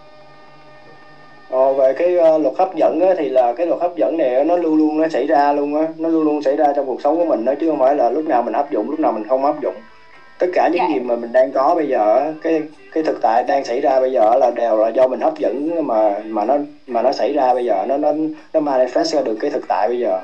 Ờ, 1.50 1.72
về 1.72 1.92
cái 1.92 2.16
uh, 2.16 2.42
luật 2.42 2.54
hấp 2.58 2.74
dẫn 2.74 3.00
á, 3.00 3.14
thì 3.18 3.28
là 3.28 3.52
cái 3.56 3.66
luật 3.66 3.80
hấp 3.80 3.96
dẫn 3.96 4.16
này 4.16 4.44
nó 4.44 4.56
luôn 4.56 4.76
luôn 4.76 5.00
nó 5.00 5.08
xảy 5.08 5.26
ra 5.26 5.52
luôn 5.52 5.74
á 5.74 5.88
nó 5.98 6.08
luôn 6.08 6.22
luôn 6.22 6.42
xảy 6.42 6.56
ra 6.56 6.66
trong 6.76 6.86
cuộc 6.86 7.02
sống 7.02 7.16
của 7.16 7.24
mình 7.24 7.44
đó 7.44 7.52
chứ 7.60 7.70
không 7.70 7.78
phải 7.78 7.94
là 7.94 8.10
lúc 8.10 8.24
nào 8.24 8.42
mình 8.42 8.52
áp 8.52 8.70
dụng 8.70 8.90
lúc 8.90 9.00
nào 9.00 9.12
mình 9.12 9.24
không 9.28 9.44
áp 9.44 9.60
dụng 9.62 9.74
tất 10.40 10.46
cả 10.52 10.68
những 10.72 10.82
dạ. 10.88 10.94
gì 10.94 11.00
mà 11.00 11.16
mình 11.16 11.32
đang 11.32 11.52
có 11.52 11.74
bây 11.74 11.88
giờ 11.88 12.32
cái 12.42 12.62
cái 12.92 13.02
thực 13.02 13.18
tại 13.22 13.44
đang 13.48 13.64
xảy 13.64 13.80
ra 13.80 14.00
bây 14.00 14.12
giờ 14.12 14.34
là 14.40 14.50
đều 14.50 14.76
là 14.76 14.88
do 14.88 15.08
mình 15.08 15.20
hấp 15.20 15.38
dẫn 15.38 15.86
mà 15.86 16.22
mà 16.24 16.44
nó 16.44 16.56
mà 16.86 17.02
nó 17.02 17.12
xảy 17.12 17.32
ra 17.32 17.54
bây 17.54 17.64
giờ 17.64 17.84
nó 17.88 17.96
nó 17.96 18.12
nó 18.52 18.60
manifest 18.60 19.04
ra 19.04 19.20
được 19.20 19.36
cái 19.40 19.50
thực 19.50 19.68
tại 19.68 19.88
bây 19.88 19.98
giờ 19.98 20.20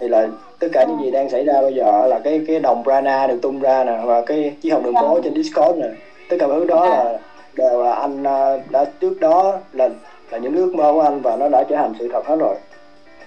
thì 0.00 0.08
là 0.08 0.28
tất 0.58 0.68
cả 0.72 0.84
những 0.88 1.00
gì 1.04 1.10
đang 1.10 1.30
xảy 1.30 1.44
ra 1.44 1.60
bây 1.60 1.74
giờ 1.74 2.06
là 2.06 2.18
cái 2.18 2.40
cái 2.46 2.60
đồng 2.60 2.84
prana 2.84 3.26
được 3.26 3.38
tung 3.42 3.60
ra 3.60 3.84
nè 3.84 3.98
và 4.04 4.20
cái 4.20 4.52
chiếc 4.60 4.70
học 4.70 4.82
đường 4.84 4.94
phố 4.94 5.14
dạ. 5.14 5.20
trên 5.24 5.34
discord 5.34 5.78
nè 5.78 5.88
tất 6.28 6.36
cả 6.40 6.46
mọi 6.46 6.60
thứ 6.60 6.64
đó 6.64 6.86
là 6.86 7.18
đều 7.56 7.82
là 7.82 7.92
anh 7.92 8.24
à, 8.24 8.56
đã 8.70 8.84
trước 9.00 9.20
đó 9.20 9.58
là 9.72 9.88
là 10.30 10.38
những 10.38 10.56
ước 10.56 10.74
mơ 10.74 10.92
của 10.92 11.00
anh 11.00 11.20
và 11.20 11.36
nó 11.36 11.48
đã 11.48 11.64
trở 11.68 11.76
thành 11.76 11.92
sự 11.98 12.08
thật 12.12 12.26
hết 12.26 12.36
rồi 12.36 12.54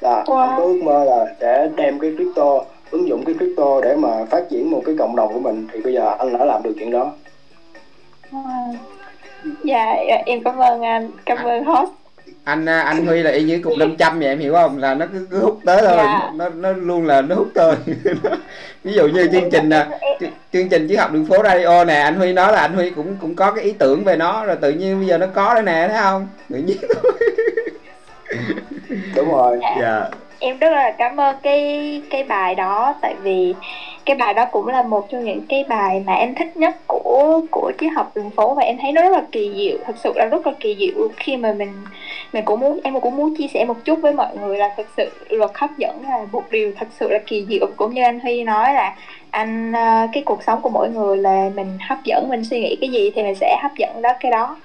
là 0.01 0.23
wow. 0.27 0.37
anh 0.37 0.57
có 0.57 0.63
ước 0.63 0.79
mơ 0.83 1.03
là 1.03 1.25
sẽ 1.39 1.69
đem 1.75 1.99
cái 1.99 2.11
crypto 2.15 2.61
ứng 2.93 3.07
dụng 3.07 3.25
cái 3.25 3.35
crypto 3.35 3.81
để 3.83 3.95
mà 3.95 4.09
phát 4.31 4.43
triển 4.49 4.71
một 4.71 4.81
cái 4.85 4.95
cộng 4.99 5.15
đồng 5.15 5.33
của 5.33 5.39
mình 5.39 5.67
thì 5.73 5.81
bây 5.81 5.93
giờ 5.93 6.15
anh 6.19 6.37
đã 6.37 6.45
làm 6.45 6.63
được 6.63 6.73
chuyện 6.79 6.91
đó. 6.91 7.11
Dạ, 9.63 9.95
dạ 10.09 10.15
em 10.25 10.43
cảm 10.43 10.57
ơn 10.57 10.81
anh 10.81 11.11
cảm 11.25 11.37
ơn 11.37 11.63
host. 11.63 11.91
Anh 12.43 12.65
à, 12.65 12.81
anh 12.81 13.05
huy 13.05 13.23
là 13.23 13.31
y 13.31 13.43
như 13.43 13.61
cục 13.63 13.73
năm 13.77 13.95
trăm 13.97 14.19
vậy 14.19 14.27
em 14.27 14.39
hiểu 14.39 14.53
không? 14.53 14.77
Là 14.77 14.93
nó 14.93 15.05
cứ, 15.13 15.27
cứ 15.31 15.39
hút 15.39 15.59
tới 15.65 15.81
thôi 15.81 15.97
dạ. 15.97 16.31
nó 16.35 16.49
nó 16.49 16.71
luôn 16.71 17.05
là 17.05 17.21
nó 17.21 17.35
hút 17.35 17.47
thôi 17.55 17.75
ví 18.83 18.93
dụ 18.93 19.07
như 19.07 19.27
chương 19.31 19.49
trình 19.51 19.69
nè 19.69 19.85
chương 20.53 20.69
trình 20.69 20.87
triết 20.89 20.99
học 20.99 21.11
đường 21.11 21.25
phố 21.25 21.43
radio 21.43 21.83
nè 21.85 21.93
anh 21.93 22.15
huy 22.15 22.33
nói 22.33 22.51
là 22.51 22.61
anh 22.61 22.73
huy 22.73 22.89
cũng 22.89 23.15
cũng 23.21 23.35
có 23.35 23.51
cái 23.51 23.63
ý 23.65 23.71
tưởng 23.71 24.03
về 24.03 24.15
nó 24.15 24.45
rồi 24.45 24.55
tự 24.55 24.71
nhiên 24.71 24.99
bây 24.99 25.07
giờ 25.07 25.17
nó 25.17 25.27
có 25.33 25.53
đây 25.53 25.63
nè 25.63 25.87
thấy 25.91 26.01
không? 26.01 26.27
Tự 26.49 26.57
nhiên. 26.57 26.77
Đúng 29.15 29.31
rồi. 29.31 29.59
Dạ 29.81 30.09
em 30.43 30.57
rất 30.57 30.69
là 30.71 30.91
cảm 30.91 31.19
ơn 31.19 31.35
cái 31.43 32.01
cái 32.09 32.23
bài 32.23 32.55
đó, 32.55 32.93
tại 33.01 33.15
vì 33.23 33.53
cái 34.05 34.15
bài 34.15 34.33
đó 34.33 34.45
cũng 34.51 34.67
là 34.67 34.83
một 34.83 35.09
trong 35.09 35.25
những 35.25 35.41
cái 35.49 35.65
bài 35.69 36.03
mà 36.05 36.13
em 36.13 36.35
thích 36.35 36.57
nhất 36.57 36.75
của 36.87 37.41
của 37.51 37.71
triết 37.79 37.91
học 37.95 38.11
đường 38.15 38.29
phố 38.29 38.53
và 38.53 38.63
em 38.63 38.77
thấy 38.81 38.91
nó 38.91 39.01
rất 39.01 39.11
là 39.11 39.23
kỳ 39.31 39.51
diệu. 39.55 39.77
Thật 39.85 39.93
sự 40.03 40.11
là 40.15 40.25
rất 40.25 40.47
là 40.47 40.53
kỳ 40.59 40.75
diệu. 40.79 41.07
Khi 41.17 41.37
mà 41.37 41.53
mình 41.53 41.69
mình 42.33 42.45
cũng 42.45 42.59
muốn, 42.59 42.79
em 42.83 42.99
cũng 42.99 43.17
muốn 43.17 43.35
chia 43.37 43.47
sẻ 43.53 43.65
một 43.65 43.85
chút 43.85 43.99
với 44.01 44.13
mọi 44.13 44.37
người 44.37 44.57
là 44.57 44.69
thật 44.77 44.85
sự 44.97 45.09
luật 45.29 45.51
hấp 45.53 45.69
dẫn 45.77 46.01
là 46.09 46.25
một 46.31 46.43
điều 46.51 46.71
thật 46.79 46.87
sự 46.99 47.09
là 47.09 47.19
kỳ 47.25 47.45
diệu. 47.49 47.67
Cũng 47.75 47.93
như 47.93 48.03
anh 48.03 48.19
Huy 48.19 48.43
nói 48.43 48.73
là 48.73 48.95
anh 49.31 49.71
ờ, 49.71 50.07
cái 50.13 50.23
cuộc 50.25 50.43
sống 50.43 50.61
của 50.61 50.69
mỗi 50.69 50.89
người 50.89 51.17
là 51.17 51.49
mình 51.55 51.77
hấp 51.89 51.97
dẫn, 52.03 52.29
mình 52.29 52.43
suy 52.43 52.59
nghĩ 52.59 52.77
cái 52.81 52.89
gì 52.89 53.11
thì 53.15 53.23
mình 53.23 53.35
sẽ 53.35 53.57
hấp 53.61 53.71
dẫn 53.77 54.01
đó, 54.01 54.09
cái 54.19 54.31
đó. 54.31 54.57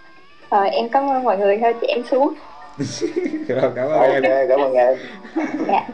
Rồi, 0.50 0.70
em 0.70 0.88
cảm 0.88 1.10
ơn 1.10 1.24
mọi 1.24 1.38
người. 1.38 1.58
Thôi, 1.58 1.74
chị 1.80 1.86
em 1.86 2.02
xuống. 2.10 2.34
rồi, 3.48 3.72
cảm 3.76 3.88
ơn 3.88 4.22
em. 4.22 4.48
Cảm 4.48 4.60
ơn 4.60 4.72
em. 4.72 4.98
Dạ. 5.66 5.86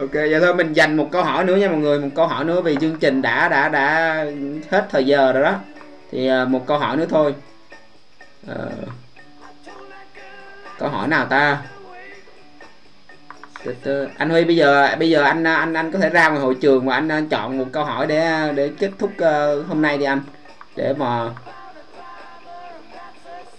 ok 0.00 0.12
giờ 0.12 0.40
thôi 0.40 0.54
mình 0.54 0.72
dành 0.72 0.96
một 0.96 1.08
câu 1.12 1.22
hỏi 1.22 1.44
nữa 1.44 1.56
nha 1.56 1.68
mọi 1.68 1.78
người. 1.78 1.98
Một 1.98 2.08
câu 2.14 2.26
hỏi 2.26 2.44
nữa 2.44 2.60
vì 2.60 2.76
chương 2.80 2.98
trình 2.98 3.22
đã 3.22 3.48
đã 3.48 3.68
đã 3.68 4.24
hết 4.70 4.86
thời 4.90 5.06
giờ 5.06 5.32
rồi 5.32 5.42
đó. 5.42 5.54
Thì 6.10 6.30
uh, 6.42 6.48
một 6.48 6.66
câu 6.66 6.78
hỏi 6.78 6.96
nữa 6.96 7.06
thôi. 7.08 7.34
Uh, 8.50 8.88
câu 10.78 10.88
hỏi 10.88 11.08
nào 11.08 11.26
ta? 11.26 11.62
Anh 14.18 14.30
Huy 14.30 14.44
bây 14.44 14.56
giờ 14.56 14.96
bây 14.98 15.10
giờ 15.10 15.22
anh 15.22 15.44
anh 15.44 15.74
anh 15.74 15.92
có 15.92 15.98
thể 15.98 16.08
ra 16.08 16.28
ngoài 16.28 16.40
hội 16.40 16.54
trường 16.60 16.86
và 16.86 16.94
anh, 16.94 17.08
anh 17.08 17.28
chọn 17.28 17.58
một 17.58 17.66
câu 17.72 17.84
hỏi 17.84 18.06
để 18.06 18.52
để 18.54 18.70
kết 18.78 18.90
thúc 18.98 19.10
uh, 19.10 19.68
hôm 19.68 19.82
nay 19.82 19.98
đi 19.98 20.04
anh. 20.04 20.20
Để 20.76 20.94
mà 20.98 21.30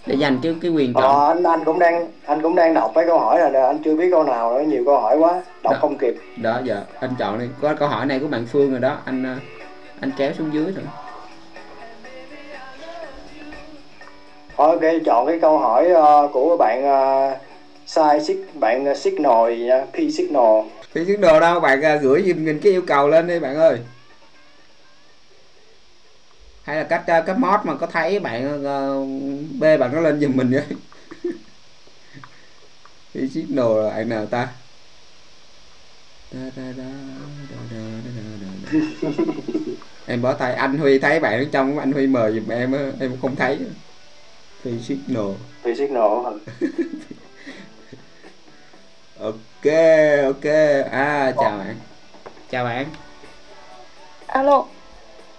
để 0.06 0.16
dành 0.16 0.40
cái 0.44 0.56
cái 0.62 0.72
quyền 0.72 0.94
chọn. 0.94 1.04
Ờ, 1.04 1.28
anh 1.28 1.44
anh 1.44 1.64
cũng 1.66 1.80
đang 1.80 2.08
anh 2.26 2.42
cũng 2.42 2.56
đang 2.56 2.74
đọc 2.74 2.92
mấy 2.96 3.08
câu 3.08 3.20
hỏi 3.20 3.52
nè 3.54 3.60
anh 3.60 3.80
chưa 3.86 3.96
biết 3.96 4.08
câu 4.12 4.24
nào 4.24 4.54
nữa 4.54 4.64
nhiều 4.68 4.84
câu 4.86 5.00
hỏi 5.00 5.18
quá 5.18 5.34
đọc 5.64 5.74
đó. 5.74 5.78
không 5.82 5.98
kịp. 5.98 6.16
Đó 6.38 6.60
giờ 6.64 6.84
anh 7.00 7.12
chọn 7.20 7.40
đi. 7.40 7.46
Có 7.62 7.74
câu 7.80 7.88
hỏi 7.88 8.06
này 8.06 8.20
của 8.20 8.28
bạn 8.28 8.46
Phương 8.52 8.72
rồi 8.72 8.80
đó 8.80 8.98
anh 9.06 9.24
ờ, 9.24 9.36
anh 10.00 10.12
kéo 10.18 10.34
xuống 10.38 10.54
dưới 10.54 10.66
rồi 10.66 10.86
ok 14.56 14.82
chọn 15.06 15.28
cái 15.28 15.40
câu 15.40 15.58
hỏi 15.58 15.92
uh, 15.92 16.32
của 16.34 16.58
bạn 16.58 16.84
uh, 16.84 17.38
sai 17.86 18.20
bạn 18.54 18.96
signal 18.96 19.50
gì 19.50 19.66
nha 19.66 19.86
p 19.92 19.96
signal 20.18 20.62
p 20.92 20.96
signal 21.08 21.40
đâu? 21.40 21.60
Bạn 21.60 21.80
uh, 21.80 22.02
gửi 22.02 22.24
giùm 22.28 22.46
mình 22.46 22.60
cái 22.64 22.72
yêu 22.72 22.82
cầu 22.88 23.08
lên 23.08 23.28
đi 23.28 23.40
bạn 23.40 23.56
ơi 23.56 23.78
hay 26.64 26.78
là 26.78 26.84
cách 26.84 27.04
cách 27.08 27.38
mod 27.38 27.60
mà 27.64 27.76
có 27.76 27.88
thấy 27.88 28.20
bạn 28.20 28.64
uh, 28.64 29.08
bê 29.60 29.78
bạn 29.78 29.94
nó 29.94 30.02
lên 30.02 30.20
giùm 30.20 30.36
mình 30.36 30.52
vậy? 30.52 30.66
Đi 33.14 33.30
signal 33.30 33.84
là 33.84 33.90
bạn 33.90 34.10
nào 34.10 34.26
ta? 34.26 34.48
Em 40.06 40.22
bỏ 40.22 40.34
tay 40.34 40.54
anh 40.54 40.78
huy 40.78 41.00
thấy 41.00 41.20
bạn 41.20 41.40
ở 41.40 41.46
trong 41.52 41.80
anh 41.80 41.92
huy 41.92 42.08
mời 42.08 42.34
giùm 42.34 42.48
em 42.48 42.76
em 43.00 43.18
không 43.22 43.36
thấy. 43.36 43.60
Phi 44.62 44.72
signal 44.82 45.26
phi 45.64 45.76
signal 45.76 46.04
ok 49.20 49.66
ok. 50.24 50.46
À 50.92 51.34
chào 51.40 51.58
bạn. 51.58 51.76
Chào 52.50 52.66
bạn. 52.66 52.86
Alo 54.28 54.66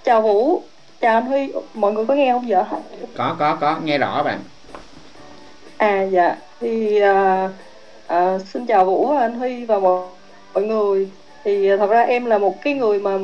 chào 0.05 0.23
vũ 0.23 0.63
chào 1.05 1.17
anh 1.17 1.27
Huy 1.27 1.53
mọi 1.75 1.93
người 1.93 2.07
có 2.07 2.15
nghe 2.15 2.33
không? 2.33 2.47
Vậy 2.49 2.65
có 3.17 3.37
có 3.39 3.57
có 3.61 3.77
nghe 3.85 3.99
rõ 3.99 4.23
bạn. 4.23 4.39
À 5.77 6.03
dạ. 6.03 6.37
Thì 6.61 7.01
à, 7.01 7.49
à, 8.07 8.39
xin 8.39 8.67
chào 8.67 8.85
Vũ 8.85 9.11
anh 9.11 9.35
Huy 9.35 9.65
và 9.65 9.79
mọi, 9.79 10.07
mọi 10.55 10.65
người. 10.65 11.09
Thì 11.45 11.77
thật 11.77 11.91
ra 11.91 12.01
em 12.01 12.25
là 12.25 12.39
một 12.39 12.63
cái 12.63 12.75
người 12.75 13.01
mà 13.01 13.19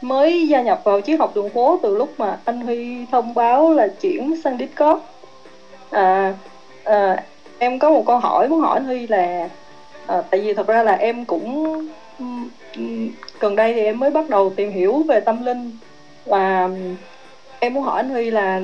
mới 0.00 0.48
gia 0.48 0.62
nhập 0.62 0.80
vào 0.84 1.00
triết 1.00 1.20
học 1.20 1.32
đường 1.34 1.50
phố 1.50 1.78
từ 1.82 1.96
lúc 1.96 2.14
mà 2.18 2.38
anh 2.44 2.60
Huy 2.60 3.06
thông 3.12 3.34
báo 3.34 3.72
là 3.72 3.88
chuyển 4.00 4.42
sang 4.44 4.58
Discord. 4.58 5.02
À, 5.90 6.34
à, 6.84 7.24
em 7.58 7.78
có 7.78 7.90
một 7.90 8.02
câu 8.06 8.18
hỏi 8.18 8.48
muốn 8.48 8.60
hỏi 8.60 8.76
anh 8.76 8.84
Huy 8.84 9.06
là 9.06 9.48
à, 10.06 10.22
tại 10.30 10.40
vì 10.40 10.54
thật 10.54 10.66
ra 10.66 10.82
là 10.82 10.92
em 10.92 11.24
cũng 11.24 11.88
gần 13.40 13.56
đây 13.56 13.74
thì 13.74 13.80
em 13.80 13.98
mới 13.98 14.10
bắt 14.10 14.28
đầu 14.28 14.52
tìm 14.56 14.70
hiểu 14.72 15.02
về 15.08 15.20
tâm 15.20 15.44
linh 15.44 15.70
và 16.28 16.68
em 17.60 17.74
muốn 17.74 17.84
hỏi 17.84 17.96
anh 17.96 18.10
Huy 18.10 18.30
là 18.30 18.60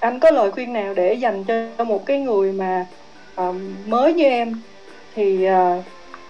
anh 0.00 0.20
có 0.20 0.30
lời 0.30 0.50
khuyên 0.50 0.72
nào 0.72 0.94
để 0.94 1.14
dành 1.14 1.44
cho 1.44 1.84
một 1.84 2.06
cái 2.06 2.18
người 2.18 2.52
mà 2.52 2.86
uh, 3.40 3.54
mới 3.86 4.12
như 4.12 4.24
em? 4.24 4.60
Thì 5.14 5.48
uh, 5.48 5.84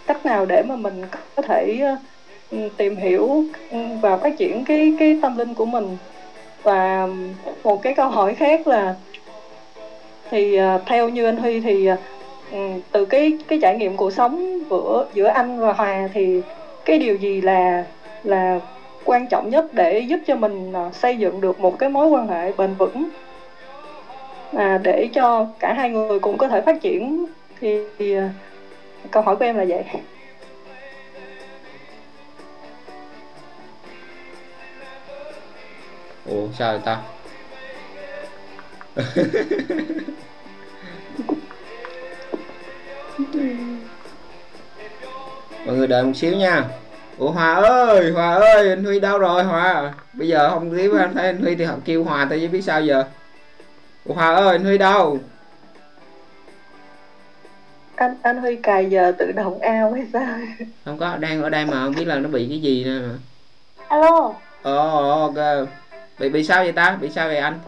cách 0.06 0.26
nào 0.26 0.46
để 0.46 0.62
mà 0.62 0.76
mình 0.76 1.02
có 1.36 1.42
thể 1.42 1.80
uh, 2.52 2.58
tìm 2.76 2.96
hiểu 2.96 3.44
ừ, 3.70 3.78
và 4.00 4.16
phát 4.16 4.38
triển 4.38 4.64
cái 4.64 4.94
cái 4.98 5.18
tâm 5.22 5.38
linh 5.38 5.54
của 5.54 5.66
mình? 5.66 5.96
Và 6.62 7.08
một 7.64 7.82
cái 7.82 7.94
câu 7.94 8.08
hỏi 8.08 8.34
khác 8.34 8.66
là 8.66 8.94
thì 10.30 10.60
uh, 10.60 10.82
theo 10.86 11.08
như 11.08 11.24
anh 11.24 11.36
Huy 11.36 11.60
thì 11.60 11.90
uh, 11.90 11.98
từ 12.92 13.04
cái 13.04 13.38
cái 13.48 13.58
trải 13.62 13.76
nghiệm 13.76 13.96
cuộc 13.96 14.12
sống 14.12 14.58
giữa 14.70 15.06
giữa 15.14 15.26
anh 15.26 15.60
và 15.60 15.72
Hòa 15.72 16.08
thì 16.12 16.40
cái 16.84 16.98
điều 16.98 17.16
gì 17.16 17.40
là 17.40 17.84
là 18.24 18.60
quan 19.08 19.26
trọng 19.26 19.50
nhất 19.50 19.74
để 19.74 20.00
giúp 20.00 20.20
cho 20.26 20.36
mình 20.36 20.72
à, 20.72 20.90
xây 20.92 21.18
dựng 21.18 21.40
được 21.40 21.60
một 21.60 21.78
cái 21.78 21.88
mối 21.88 22.06
quan 22.06 22.28
hệ 22.28 22.52
bền 22.52 22.74
vững. 22.74 23.08
À, 24.56 24.78
để 24.82 25.08
cho 25.14 25.46
cả 25.58 25.72
hai 25.72 25.90
người 25.90 26.18
cũng 26.18 26.38
có 26.38 26.48
thể 26.48 26.60
phát 26.60 26.80
triển 26.80 27.26
thì, 27.60 27.78
thì 27.98 28.14
à, 28.14 28.30
câu 29.10 29.22
hỏi 29.22 29.36
của 29.36 29.44
em 29.44 29.56
là 29.56 29.64
vậy. 29.68 29.84
Ủa 36.26 36.48
sao 36.58 36.72
vậy 36.72 36.80
ta? 36.84 37.00
Mọi 45.66 45.76
người 45.76 45.86
đợi 45.86 46.04
một 46.04 46.12
xíu 46.14 46.36
nha 46.36 46.64
ủa 47.18 47.30
hòa 47.30 47.54
ơi 47.54 48.10
hòa 48.10 48.34
ơi 48.34 48.68
anh 48.68 48.84
huy 48.84 49.00
đâu 49.00 49.18
rồi 49.18 49.44
hòa? 49.44 49.94
Bây 50.12 50.28
giờ 50.28 50.50
không 50.50 50.76
tiếp 50.76 50.90
anh 50.98 51.14
thấy 51.14 51.26
anh 51.26 51.38
huy 51.38 51.54
thì 51.54 51.64
họ 51.64 51.74
kêu 51.84 52.04
hòa 52.04 52.26
tôi 52.30 52.40
chứ 52.40 52.48
biết 52.48 52.62
sao 52.62 52.80
giờ. 52.82 53.04
Ủa 54.04 54.14
hòa 54.14 54.34
ơi 54.34 54.48
anh 54.48 54.64
huy 54.64 54.78
đâu? 54.78 55.18
Anh 57.96 58.16
anh 58.22 58.38
huy 58.38 58.56
cài 58.56 58.90
giờ 58.90 59.12
tự 59.18 59.32
động 59.32 59.60
ao 59.60 59.92
hay 59.92 60.06
sao? 60.12 60.38
Không 60.84 60.98
có 60.98 61.16
đang 61.16 61.42
ở 61.42 61.48
đây 61.48 61.64
mà 61.64 61.84
không 61.84 61.94
biết 61.94 62.04
là 62.04 62.18
nó 62.18 62.28
bị 62.28 62.46
cái 62.48 62.60
gì 62.60 62.84
nữa 62.84 63.00
mà 63.08 63.14
alo? 63.88 64.32
Ồ 64.62 65.24
oh, 65.24 65.36
ok. 65.36 65.68
Bị 66.18 66.28
bị 66.28 66.44
sao 66.44 66.62
vậy 66.62 66.72
ta? 66.72 66.98
Bị 67.00 67.10
sao 67.10 67.28
vậy 67.28 67.38
anh? 67.38 67.58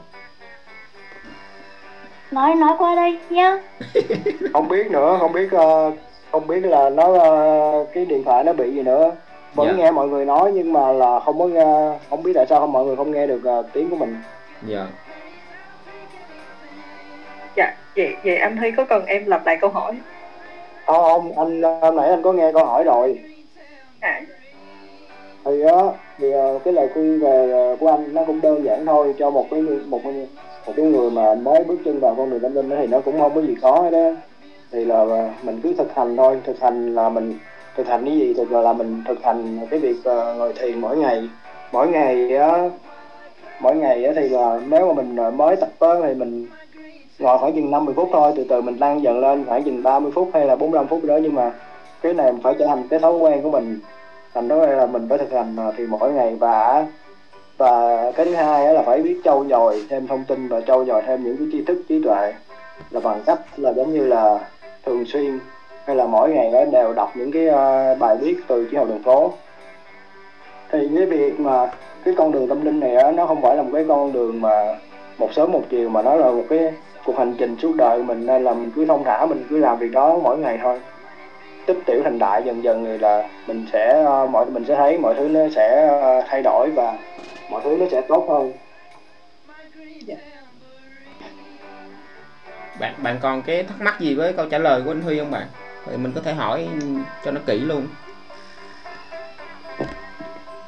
Nói 2.30 2.54
nói 2.54 2.74
qua 2.78 2.94
đây 2.94 3.18
nhá. 3.30 3.58
Không 4.52 4.68
biết 4.68 4.90
nữa 4.90 5.16
không 5.20 5.32
biết 5.32 5.48
uh, 5.56 5.94
không 6.32 6.46
biết 6.46 6.60
là 6.64 6.90
nó 6.90 7.06
uh, 7.06 7.88
cái 7.94 8.06
điện 8.06 8.24
thoại 8.24 8.44
nó 8.44 8.52
bị 8.52 8.74
gì 8.74 8.82
nữa 8.82 9.12
vẫn 9.54 9.68
dạ. 9.68 9.74
nghe 9.76 9.90
mọi 9.90 10.08
người 10.08 10.24
nói 10.24 10.52
nhưng 10.54 10.72
mà 10.72 10.92
là 10.92 11.20
không 11.20 11.38
có 11.38 11.46
nghe 11.46 11.98
không 12.10 12.22
biết 12.22 12.32
tại 12.34 12.46
sao 12.48 12.60
không 12.60 12.72
mọi 12.72 12.84
người 12.84 12.96
không 12.96 13.10
nghe 13.10 13.26
được 13.26 13.40
uh, 13.58 13.66
tiếng 13.72 13.90
của 13.90 13.96
mình. 13.96 14.16
Dạ. 14.66 14.86
Dạ 17.56 17.74
vậy 17.96 18.16
vậy 18.24 18.36
anh 18.36 18.56
huy 18.56 18.70
có 18.70 18.84
cần 18.84 19.06
em 19.06 19.26
lặp 19.26 19.46
lại 19.46 19.56
câu 19.60 19.70
hỏi? 19.70 19.96
Không 20.86 21.04
không 21.04 21.38
anh 21.38 21.60
nãy 21.96 22.08
anh 22.08 22.22
có 22.22 22.32
nghe 22.32 22.52
câu 22.52 22.64
hỏi 22.64 22.84
rồi. 22.84 23.20
À. 24.00 24.20
Thì 25.44 25.62
á 25.62 25.82
thì 26.18 26.32
cái 26.64 26.74
lời 26.74 26.88
khuyên 26.94 27.20
về 27.20 27.76
của 27.80 27.88
anh 27.88 28.14
nó 28.14 28.24
cũng 28.24 28.40
đơn 28.40 28.64
giản 28.64 28.86
thôi 28.86 29.14
cho 29.18 29.30
một 29.30 29.46
cái 29.50 29.60
một 29.62 30.00
một 30.66 30.72
cái 30.76 30.86
người 30.86 31.10
mà 31.10 31.34
mới 31.34 31.64
bước 31.64 31.78
chân 31.84 32.00
vào 32.00 32.14
con 32.14 32.30
đường 32.30 32.40
tâm 32.40 32.54
linh 32.54 32.70
thì 32.70 32.86
nó 32.86 33.00
cũng 33.00 33.20
không 33.20 33.34
có 33.34 33.40
gì 33.40 33.54
khó 33.62 33.80
hết 33.82 33.90
đó 33.90 34.10
thì 34.72 34.84
là 34.84 35.30
mình 35.42 35.60
cứ 35.62 35.74
thực 35.78 35.94
hành 35.94 36.16
thôi 36.16 36.40
thực 36.44 36.60
hành 36.60 36.94
là 36.94 37.08
mình 37.08 37.38
thực 37.76 37.86
hành 37.86 38.04
cái 38.04 38.18
gì 38.18 38.34
thì 38.36 38.42
là 38.50 38.72
mình 38.72 39.02
thực 39.08 39.22
hành 39.22 39.66
cái 39.70 39.80
việc 39.80 39.96
uh, 39.98 40.36
ngồi 40.36 40.52
thiền 40.52 40.80
mỗi 40.80 40.96
ngày. 40.96 41.28
Mỗi 41.72 41.88
ngày 41.88 42.30
uh, 42.36 42.72
mỗi 43.60 43.76
ngày 43.76 44.06
uh, 44.08 44.16
thì 44.16 44.28
là 44.28 44.60
nếu 44.68 44.86
mà 44.86 44.92
mình 45.02 45.16
ờ, 45.16 45.30
mới 45.30 45.56
tập 45.56 45.68
tới 45.78 46.00
thì 46.02 46.14
mình 46.14 46.46
ngồi 47.18 47.38
khoảng 47.38 47.54
chừng 47.54 47.70
50 47.70 47.94
phút 47.94 48.08
thôi 48.12 48.32
từ 48.36 48.44
từ 48.48 48.60
mình 48.60 48.78
tăng 48.78 49.02
dần 49.02 49.20
lên 49.20 49.44
khoảng 49.44 49.64
chừng 49.64 49.82
30 49.82 50.12
phút 50.14 50.30
hay 50.34 50.46
là 50.46 50.56
45 50.56 50.86
phút 50.86 51.04
đó 51.04 51.16
nhưng 51.16 51.34
mà 51.34 51.52
cái 52.02 52.14
này 52.14 52.32
phải 52.42 52.54
trở 52.58 52.66
thành 52.66 52.88
cái 52.88 52.98
thói 52.98 53.12
quen 53.12 53.42
của 53.42 53.50
mình. 53.50 53.80
Thành 54.34 54.48
đó 54.48 54.56
là 54.56 54.86
mình 54.86 55.06
phải 55.08 55.18
thực 55.18 55.32
hành 55.32 55.56
ờ, 55.56 55.72
thì 55.76 55.86
mỗi 55.86 56.12
ngày. 56.12 56.36
Và 56.40 56.86
và 57.58 58.12
cái 58.12 58.26
thứ 58.26 58.34
hai 58.34 58.74
là 58.74 58.82
phải 58.82 59.02
biết 59.02 59.20
trau 59.24 59.44
dồi 59.50 59.86
thêm 59.88 60.06
thông 60.06 60.24
tin 60.24 60.48
và 60.48 60.60
trau 60.60 60.84
dồi 60.84 61.02
thêm 61.06 61.24
những 61.24 61.36
cái 61.36 61.46
tri 61.52 61.64
thức 61.64 61.82
trí 61.88 62.02
tuệ. 62.02 62.32
Là 62.90 63.00
bằng 63.00 63.22
cách 63.26 63.40
là 63.56 63.72
giống 63.72 63.92
như 63.92 64.06
là 64.06 64.38
thường 64.86 65.04
xuyên 65.04 65.38
hay 65.90 65.96
là 65.96 66.06
mỗi 66.06 66.30
ngày 66.30 66.50
đó 66.52 66.64
đều 66.64 66.92
đọc 66.92 67.12
những 67.14 67.32
cái 67.32 67.46
ờ, 67.46 67.94
bài 67.94 68.16
viết 68.16 68.36
từ 68.48 68.68
triết 68.70 68.78
học 68.78 68.88
đường 68.88 69.02
phố. 69.02 69.32
Thì 70.70 70.88
cái 70.96 71.06
việc 71.06 71.40
mà 71.40 71.70
cái 72.04 72.14
con 72.16 72.32
đường 72.32 72.48
tâm 72.48 72.64
linh 72.64 72.80
này 72.80 73.12
nó 73.12 73.26
không 73.26 73.42
phải 73.42 73.56
là 73.56 73.62
một 73.62 73.70
cái 73.72 73.84
con 73.88 74.12
đường 74.12 74.40
mà 74.40 74.78
một 75.18 75.32
sớm 75.32 75.52
một 75.52 75.62
chiều, 75.70 75.88
mà 75.88 76.02
nó 76.02 76.14
là 76.14 76.30
một 76.30 76.44
cái 76.50 76.72
cuộc 77.04 77.18
hành 77.18 77.34
trình 77.38 77.56
suốt 77.62 77.76
đời 77.76 78.02
mình, 78.02 78.26
nên 78.26 78.44
là 78.44 78.52
mình 78.52 78.70
cứ 78.76 78.84
thông 78.86 79.04
thả, 79.04 79.26
mình 79.26 79.46
cứ 79.50 79.58
làm 79.58 79.78
việc 79.78 79.92
đó 79.92 80.18
mỗi 80.22 80.38
ngày 80.38 80.58
thôi. 80.62 80.80
Tích 81.66 81.78
tiểu 81.86 82.02
thành 82.04 82.18
đại 82.18 82.42
dần 82.44 82.64
dần 82.64 82.84
thì 82.84 82.98
là 82.98 83.28
mình 83.46 83.66
sẽ 83.72 84.02
ờ, 84.04 84.26
mọi, 84.26 84.46
mình 84.46 84.64
sẽ 84.64 84.74
thấy 84.76 84.98
mọi 84.98 85.14
thứ 85.14 85.28
nó 85.28 85.40
sẽ 85.54 85.86
ờ, 86.00 86.22
thay 86.26 86.42
đổi 86.42 86.70
và 86.70 86.96
mọi 87.50 87.60
thứ 87.64 87.76
nó 87.80 87.86
sẽ 87.90 88.00
tốt 88.00 88.26
hơn. 88.28 88.52
Dạ. 90.06 90.16
Bạn 92.80 92.94
bạn 93.02 93.18
còn 93.22 93.42
cái 93.42 93.62
thắc 93.62 93.80
mắc 93.80 94.00
gì 94.00 94.14
với 94.14 94.32
câu 94.32 94.46
trả 94.46 94.58
lời 94.58 94.82
của 94.84 94.90
anh 94.90 95.02
Huy 95.02 95.18
không 95.18 95.30
bạn? 95.30 95.46
Thì 95.86 95.96
mình 95.96 96.12
có 96.14 96.20
thể 96.20 96.32
hỏi 96.32 96.68
cho 97.24 97.30
nó 97.30 97.40
kỹ 97.46 97.58
luôn. 97.58 97.86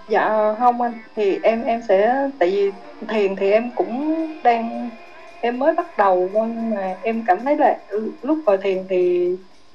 Dạ 0.08 0.54
không 0.58 0.80
anh. 0.80 0.92
Thì 1.16 1.38
em 1.42 1.64
em 1.64 1.82
sẽ 1.88 2.28
tại 2.38 2.50
vì 2.50 2.70
thiền 3.08 3.36
thì 3.36 3.50
em 3.50 3.70
cũng 3.74 4.26
đang 4.42 4.90
em 5.40 5.58
mới 5.58 5.74
bắt 5.74 5.98
đầu 5.98 6.30
nhưng 6.32 6.70
mà 6.70 6.96
em 7.02 7.24
cảm 7.26 7.44
thấy 7.44 7.56
là 7.56 7.76
lúc 8.22 8.38
vào 8.44 8.56
thiền 8.56 8.84
thì 8.88 9.30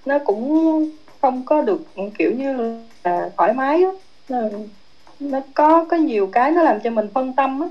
nó 0.06 0.20
cũng 0.20 0.90
không 1.22 1.44
có 1.46 1.62
được 1.62 1.82
kiểu 2.18 2.32
như 2.32 2.80
là 3.04 3.30
thoải 3.38 3.54
mái 3.54 3.84
á. 3.84 3.90
Nó 5.20 5.40
có 5.54 5.86
có 5.90 5.98
nhiều 5.98 6.30
cái 6.32 6.52
nó 6.52 6.62
làm 6.64 6.80
cho 6.80 6.90
mình 6.90 7.10
phân 7.14 7.34
tâm 7.34 7.62
á. 7.62 7.68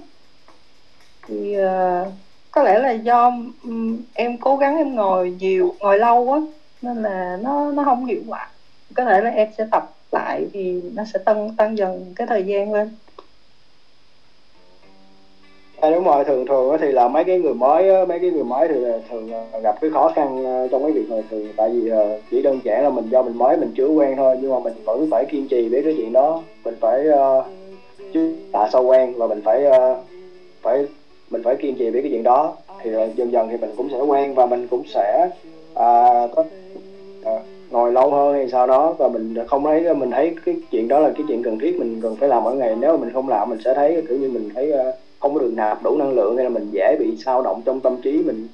Thì 1.27 1.57
uh, 1.59 2.12
có 2.51 2.62
lẽ 2.62 2.79
là 2.79 2.91
do 2.91 3.33
um, 3.62 4.03
em 4.14 4.39
cố 4.39 4.57
gắng 4.57 4.77
em 4.77 4.95
ngồi 4.95 5.31
nhiều 5.31 5.75
ngồi 5.81 5.99
lâu 5.99 6.33
á 6.33 6.41
nên 6.83 7.03
là 7.03 7.39
nó 7.43 7.72
nó 7.72 7.85
không 7.85 8.07
hiệu 8.07 8.22
quả. 8.29 8.49
Có 8.95 9.05
thể 9.05 9.20
là 9.20 9.31
em 9.31 9.49
sẽ 9.59 9.66
tập 9.70 9.91
lại 10.12 10.47
thì 10.53 10.83
nó 10.95 11.05
sẽ 11.12 11.18
tăng 11.18 11.57
tăng 11.57 11.79
dần 11.79 12.12
cái 12.16 12.27
thời 12.27 12.45
gian 12.45 12.72
lên. 12.72 12.91
À, 15.81 15.91
đúng 15.91 16.05
rồi 16.05 16.24
thường 16.24 16.47
thường 16.47 16.77
thì 16.81 16.93
là 16.93 17.09
mấy 17.09 17.24
cái 17.24 17.39
người 17.39 17.55
mới 17.55 18.07
mấy 18.07 18.18
cái 18.20 18.31
người 18.31 18.45
mới 18.45 18.68
thì 18.68 18.74
thường 19.11 19.31
gặp 19.62 19.81
cái 19.81 19.91
khó 19.91 20.12
khăn 20.14 20.45
ờ, 20.45 20.68
trong 20.68 20.83
cái 20.83 20.93
việc 20.93 21.11
này 21.11 21.22
thì 21.31 21.49
tại 21.57 21.70
vì 21.70 21.91
ờ, 21.91 22.20
chỉ 22.31 22.43
đơn 22.43 22.61
giản 22.64 22.83
là 22.83 22.91
mình 22.91 23.09
do 23.11 23.22
mình 23.22 23.39
mới 23.39 23.57
mình 23.57 23.72
chưa 23.77 23.89
quen 23.89 24.16
thôi 24.16 24.37
nhưng 24.41 24.51
mà 24.51 24.59
mình 24.59 24.72
vẫn 24.85 25.09
phải 25.11 25.24
kiên 25.24 25.49
trì 25.49 25.68
với 25.68 25.83
cái 25.83 25.95
chuyện 25.97 26.12
đó. 26.12 26.43
Mình 26.64 26.74
phải 26.81 27.05
uh, 27.09 27.45
chứ 28.12 28.37
tạ 28.53 28.68
sâu 28.72 28.83
quen 28.83 29.14
và 29.16 29.27
mình 29.27 29.41
phải 29.45 29.64
uh, 29.66 29.99
phải 30.62 30.87
mình 31.31 31.43
phải 31.43 31.57
kiên 31.57 31.74
trì 31.74 31.91
với 31.91 32.03
cái 32.03 32.11
chuyện 32.11 32.22
đó. 32.22 32.57
Thì 32.83 32.97
uh, 32.97 33.16
dần 33.16 33.33
dần 33.33 33.49
thì 33.49 33.57
mình 33.57 33.70
cũng 33.77 33.89
sẽ 33.93 34.01
quen 34.01 34.35
và 34.35 34.47
mình 34.47 34.68
cũng 34.68 34.83
sẽ 34.87 35.29
uh, 35.72 36.31
có 36.37 36.45
ngồi 37.71 37.93
lâu 37.93 38.11
hơn 38.11 38.35
hay 38.35 38.49
sau 38.49 38.67
đó 38.67 38.95
và 38.99 39.09
mình 39.09 39.35
không 39.47 39.64
thấy 39.64 39.95
mình 39.95 40.11
thấy 40.11 40.35
cái 40.45 40.57
chuyện 40.71 40.89
đó 40.89 40.99
là 40.99 41.11
cái 41.11 41.25
chuyện 41.29 41.43
cần 41.43 41.59
thiết 41.59 41.79
mình 41.79 42.01
cần 42.03 42.17
phải 42.17 42.29
làm 42.29 42.45
mỗi 42.45 42.57
ngày. 42.57 42.77
Nếu 42.81 42.91
mà 42.91 42.97
mình 42.97 43.12
không 43.12 43.29
làm 43.29 43.51
mình 43.51 43.59
sẽ 43.64 43.75
thấy 43.75 44.03
kiểu 44.09 44.19
như 44.19 44.29
mình 44.29 44.51
thấy 44.55 44.73
ờ, 44.73 44.93
không 45.21 45.35
có 45.35 45.41
được 45.41 45.53
nạp 45.55 45.83
đủ 45.83 45.97
năng 45.97 46.12
lượng 46.12 46.37
hay 46.37 46.45
là 46.45 46.51
mình 46.51 46.69
dễ 46.73 46.97
bị 46.99 47.17
sao 47.25 47.43
động 47.43 47.62
trong 47.64 47.81
tâm 47.81 47.97
trí 48.03 48.23
mình 48.23 48.49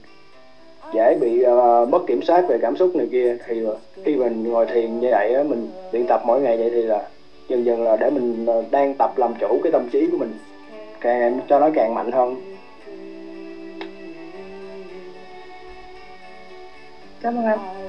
dễ 0.94 1.16
bị 1.20 1.44
uh, 1.46 1.88
mất 1.88 2.06
kiểm 2.06 2.22
soát 2.22 2.48
về 2.48 2.58
cảm 2.62 2.76
xúc 2.76 2.96
này 2.96 3.08
kia. 3.12 3.36
Thì 3.46 3.60
khi 4.04 4.16
mình 4.16 4.50
ngồi 4.50 4.66
thiền 4.66 5.00
như 5.00 5.08
vậy 5.10 5.34
á 5.34 5.42
mình 5.42 5.70
luyện 5.92 6.06
tập 6.06 6.22
mỗi 6.26 6.40
ngày 6.40 6.56
vậy 6.56 6.70
thì 6.70 6.82
là 6.82 7.08
dần 7.48 7.64
dần 7.64 7.82
là 7.82 7.96
để 7.96 8.10
mình 8.10 8.46
ờ, 8.46 8.64
đang 8.70 8.94
tập 8.94 9.18
làm 9.18 9.34
chủ 9.40 9.60
cái 9.62 9.72
tâm 9.72 9.88
trí 9.92 10.06
của 10.06 10.16
mình. 10.16 10.34
Càng 11.00 11.38
cho 11.48 11.58
nó 11.58 11.70
càng 11.74 11.94
mạnh 11.94 12.12
hơn. 12.12 12.36
Cảm 17.22 17.36
ơn 17.36 17.44
anh 17.44 17.81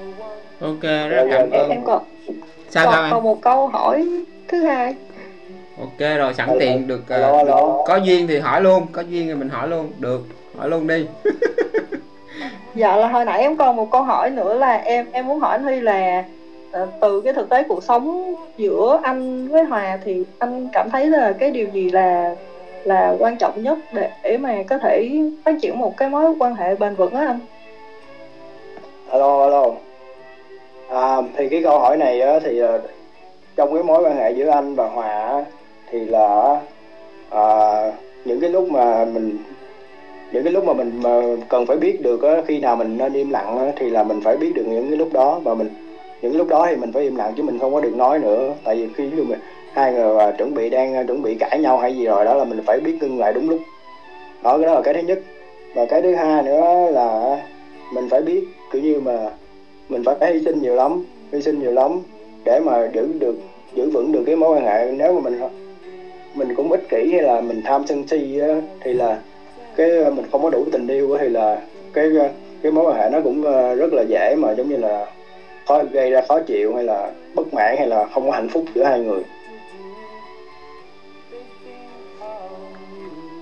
ok 0.64 0.82
rất 0.82 1.28
cảm 1.32 1.52
ơn. 1.52 1.70
em 1.70 1.84
còn 1.86 2.04
sao 2.70 2.86
còn, 2.86 3.12
còn 3.12 3.24
một 3.24 3.42
câu 3.42 3.68
hỏi 3.68 4.08
thứ 4.48 4.64
hai. 4.64 4.96
Ok 5.80 6.18
rồi 6.18 6.34
sẵn 6.34 6.50
tiện 6.60 6.88
được, 6.88 7.02
uh, 7.02 7.48
được 7.48 7.84
có 7.88 8.00
duyên 8.04 8.28
thì 8.28 8.40
hỏi 8.40 8.62
luôn 8.62 8.88
có 8.92 9.02
duyên 9.02 9.28
thì 9.28 9.34
mình 9.34 9.50
hỏi 9.50 9.68
luôn. 9.68 9.92
Được 10.00 10.22
hỏi 10.58 10.70
luôn 10.70 10.88
đi. 10.88 11.06
Dạ 12.76 12.96
là 12.96 13.08
hồi 13.08 13.26
nãy 13.26 13.42
em 13.42 13.58
còn 13.58 13.76
một 13.76 13.92
câu 13.92 14.04
hỏi 14.04 14.30
nữa 14.30 14.54
là 14.54 14.78
em 14.78 15.06
em 15.12 15.28
muốn 15.28 15.40
hỏi 15.40 15.52
anh 15.52 15.64
Huy 15.64 15.82
là 15.82 16.24
uh, 16.82 16.90
từ 17.02 17.22
cái 17.22 17.34
thực 17.34 17.50
tế 17.50 17.64
cuộc 17.64 17.84
sống 17.84 18.36
giữa 18.58 19.00
anh 19.04 19.48
với 19.48 19.64
Hòa 19.64 20.00
thì 20.06 20.24
anh 20.40 20.70
cảm 20.74 20.90
thấy 20.90 21.06
là 21.06 21.34
cái 21.40 21.52
điều 21.52 21.68
gì 21.74 21.90
là 21.90 22.36
là 22.84 23.16
quan 23.20 23.38
trọng 23.38 23.64
nhất 23.64 23.78
để 24.24 24.38
mà 24.38 24.64
có 24.70 24.78
thể 24.78 25.22
phát 25.46 25.56
triển 25.62 25.78
một 25.80 25.98
cái 25.98 26.10
mối 26.10 26.36
quan 26.40 26.56
hệ 26.56 26.76
bền 26.76 26.96
vững 26.96 27.14
á 27.14 27.26
anh? 27.28 27.40
Alo 29.10 29.44
alo. 29.44 29.66
À, 30.94 31.22
thì 31.38 31.50
cái 31.50 31.62
câu 31.64 31.80
hỏi 31.80 31.98
này 31.98 32.22
á, 32.22 32.40
thì 32.40 32.60
ờ, 32.60 32.82
trong 33.56 33.74
cái 33.74 33.84
mối 33.84 34.04
quan 34.04 34.16
hệ 34.16 34.32
giữa 34.32 34.50
anh 34.50 34.76
và 34.76 34.88
Hòa 34.88 35.46
thì 35.92 36.06
là 36.06 36.60
à, 37.30 37.46
những 38.26 38.40
cái 38.40 38.50
lúc 38.50 38.72
mà 38.72 39.06
mình 39.06 39.38
những 40.32 40.44
cái 40.44 40.54
lúc 40.54 40.66
mà 40.66 40.74
mình 40.74 41.02
mà 41.04 41.22
cần 41.50 41.66
phải 41.66 41.78
biết 41.78 42.02
được 42.02 42.22
á, 42.24 42.42
khi 42.48 42.60
nào 42.60 42.76
mình 42.76 42.98
nên 42.98 43.14
im 43.14 43.30
lặng 43.30 43.58
á, 43.58 43.72
thì 43.76 43.90
là 43.90 44.04
mình 44.04 44.22
phải 44.22 44.38
biết 44.38 44.52
được 44.56 44.64
những 44.66 44.88
cái 44.88 44.98
lúc 44.98 45.14
đó. 45.14 45.40
Và 45.44 45.54
mình 45.54 45.70
những 46.22 46.38
lúc 46.38 46.48
đó 46.48 46.68
thì 46.70 46.76
mình 46.76 46.92
phải 46.92 47.04
im 47.04 47.16
lặng 47.16 47.34
chứ 47.38 47.44
mình 47.44 47.60
không 47.60 47.74
có 47.74 47.80
được 47.80 47.96
nói 47.96 48.20
nữa. 48.20 48.54
Tại 48.64 48.76
vì 48.76 48.88
khi 48.96 49.10
mà 49.10 49.36
hai 49.74 49.94
người 49.94 50.18
mà 50.18 50.32
chuẩn 50.32 50.54
bị 50.54 50.70
đang 50.70 51.08
chuẩn 51.08 51.22
bị 51.22 51.36
cãi 51.36 51.60
nhau 51.60 51.78
hay 51.78 51.96
gì 51.96 52.06
rồi 52.06 52.26
đó 52.26 52.34
là 52.34 52.44
mình 52.44 52.62
phải 52.66 52.80
biết 52.80 52.94
ngưng 53.02 53.20
lại 53.20 53.34
đúng 53.34 53.50
lúc. 53.50 53.60
Đó 54.44 54.58
cái 54.58 54.68
đó 54.68 54.74
là 54.74 54.82
cái 54.82 54.94
thứ 54.94 55.00
nhất. 55.00 55.20
Và 55.76 55.86
cái 55.86 56.02
thứ 56.02 56.14
hai 56.14 56.44
nữa 56.44 56.90
là 56.92 57.40
mình 57.94 58.10
phải 58.10 58.22
biết 58.22 58.44
kiểu 58.72 58.82
như 58.82 59.00
mà 59.00 59.30
mình 59.94 60.04
phải 60.04 60.34
hy 60.34 60.42
sinh 60.42 60.62
nhiều 60.62 60.76
lắm 60.76 61.00
hy 61.32 61.42
sinh 61.42 61.60
nhiều 61.60 61.72
lắm 61.72 62.00
để 62.44 62.60
mà 62.60 62.90
giữ 62.94 63.08
được 63.20 63.36
giữ 63.74 63.90
vững 63.90 64.12
được 64.12 64.24
cái 64.26 64.36
mối 64.36 64.58
quan 64.58 64.66
hệ. 64.66 64.92
Nếu 64.92 65.14
mà 65.14 65.20
mình 65.20 65.40
mình 66.34 66.54
cũng 66.54 66.72
ích 66.72 66.90
kỷ 66.90 67.12
hay 67.12 67.22
là 67.22 67.42
mình 67.42 67.62
tham 67.66 67.84
sân 67.86 68.04
si 68.08 68.40
á, 68.40 68.62
thì 68.82 68.94
là 68.94 69.20
cái 69.76 70.12
mình 70.12 70.26
không 70.32 70.44
có 70.44 70.50
đủ 70.50 70.66
tình 70.72 70.88
yêu 70.88 71.18
thì 71.20 71.30
là 71.30 71.62
cái 71.94 72.10
cái 72.62 72.72
mối 72.72 72.86
quan 72.86 72.98
hệ 72.98 73.10
nó 73.10 73.22
cũng 73.22 73.44
ờ, 73.44 73.76
rất 73.76 73.94
là 73.94 74.02
dễ 74.02 74.36
mà 74.36 74.52
giống 74.52 74.70
như 74.70 74.78
là 74.78 75.06
khó 75.68 75.84
gây 75.92 76.10
ra 76.10 76.22
khó 76.22 76.40
chịu 76.40 76.76
hay 76.76 76.84
là 76.84 77.12
bất 77.34 77.54
mãn 77.54 77.78
hay 77.78 77.88
là 77.88 78.06
không 78.06 78.26
có 78.26 78.32
hạnh 78.32 78.48
phúc 78.48 78.64
giữa 78.76 78.84
hai 78.84 79.00
người. 79.00 79.24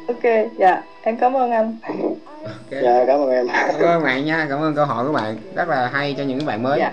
Ok 0.07 0.47
dạ 0.57 0.81
em 1.03 1.17
cảm 1.17 1.37
ơn 1.37 1.51
anh. 1.51 1.77
Okay. 1.87 2.83
dạ 2.83 3.03
cảm 3.07 3.19
ơn 3.19 3.29
em. 3.29 3.47
Cảm 3.79 3.89
ơn 3.89 4.03
bạn 4.03 4.25
nha 4.25 4.47
cảm 4.49 4.61
ơn 4.61 4.75
câu 4.75 4.85
hỏi 4.85 5.05
của 5.07 5.13
bạn. 5.13 5.37
Rất 5.55 5.69
là 5.69 5.89
hay 5.93 6.15
cho 6.17 6.23
những 6.23 6.45
bạn 6.45 6.63
mới. 6.63 6.79
Dạ. 6.79 6.91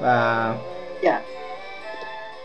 và 0.00 0.54
dạ. 1.02 1.20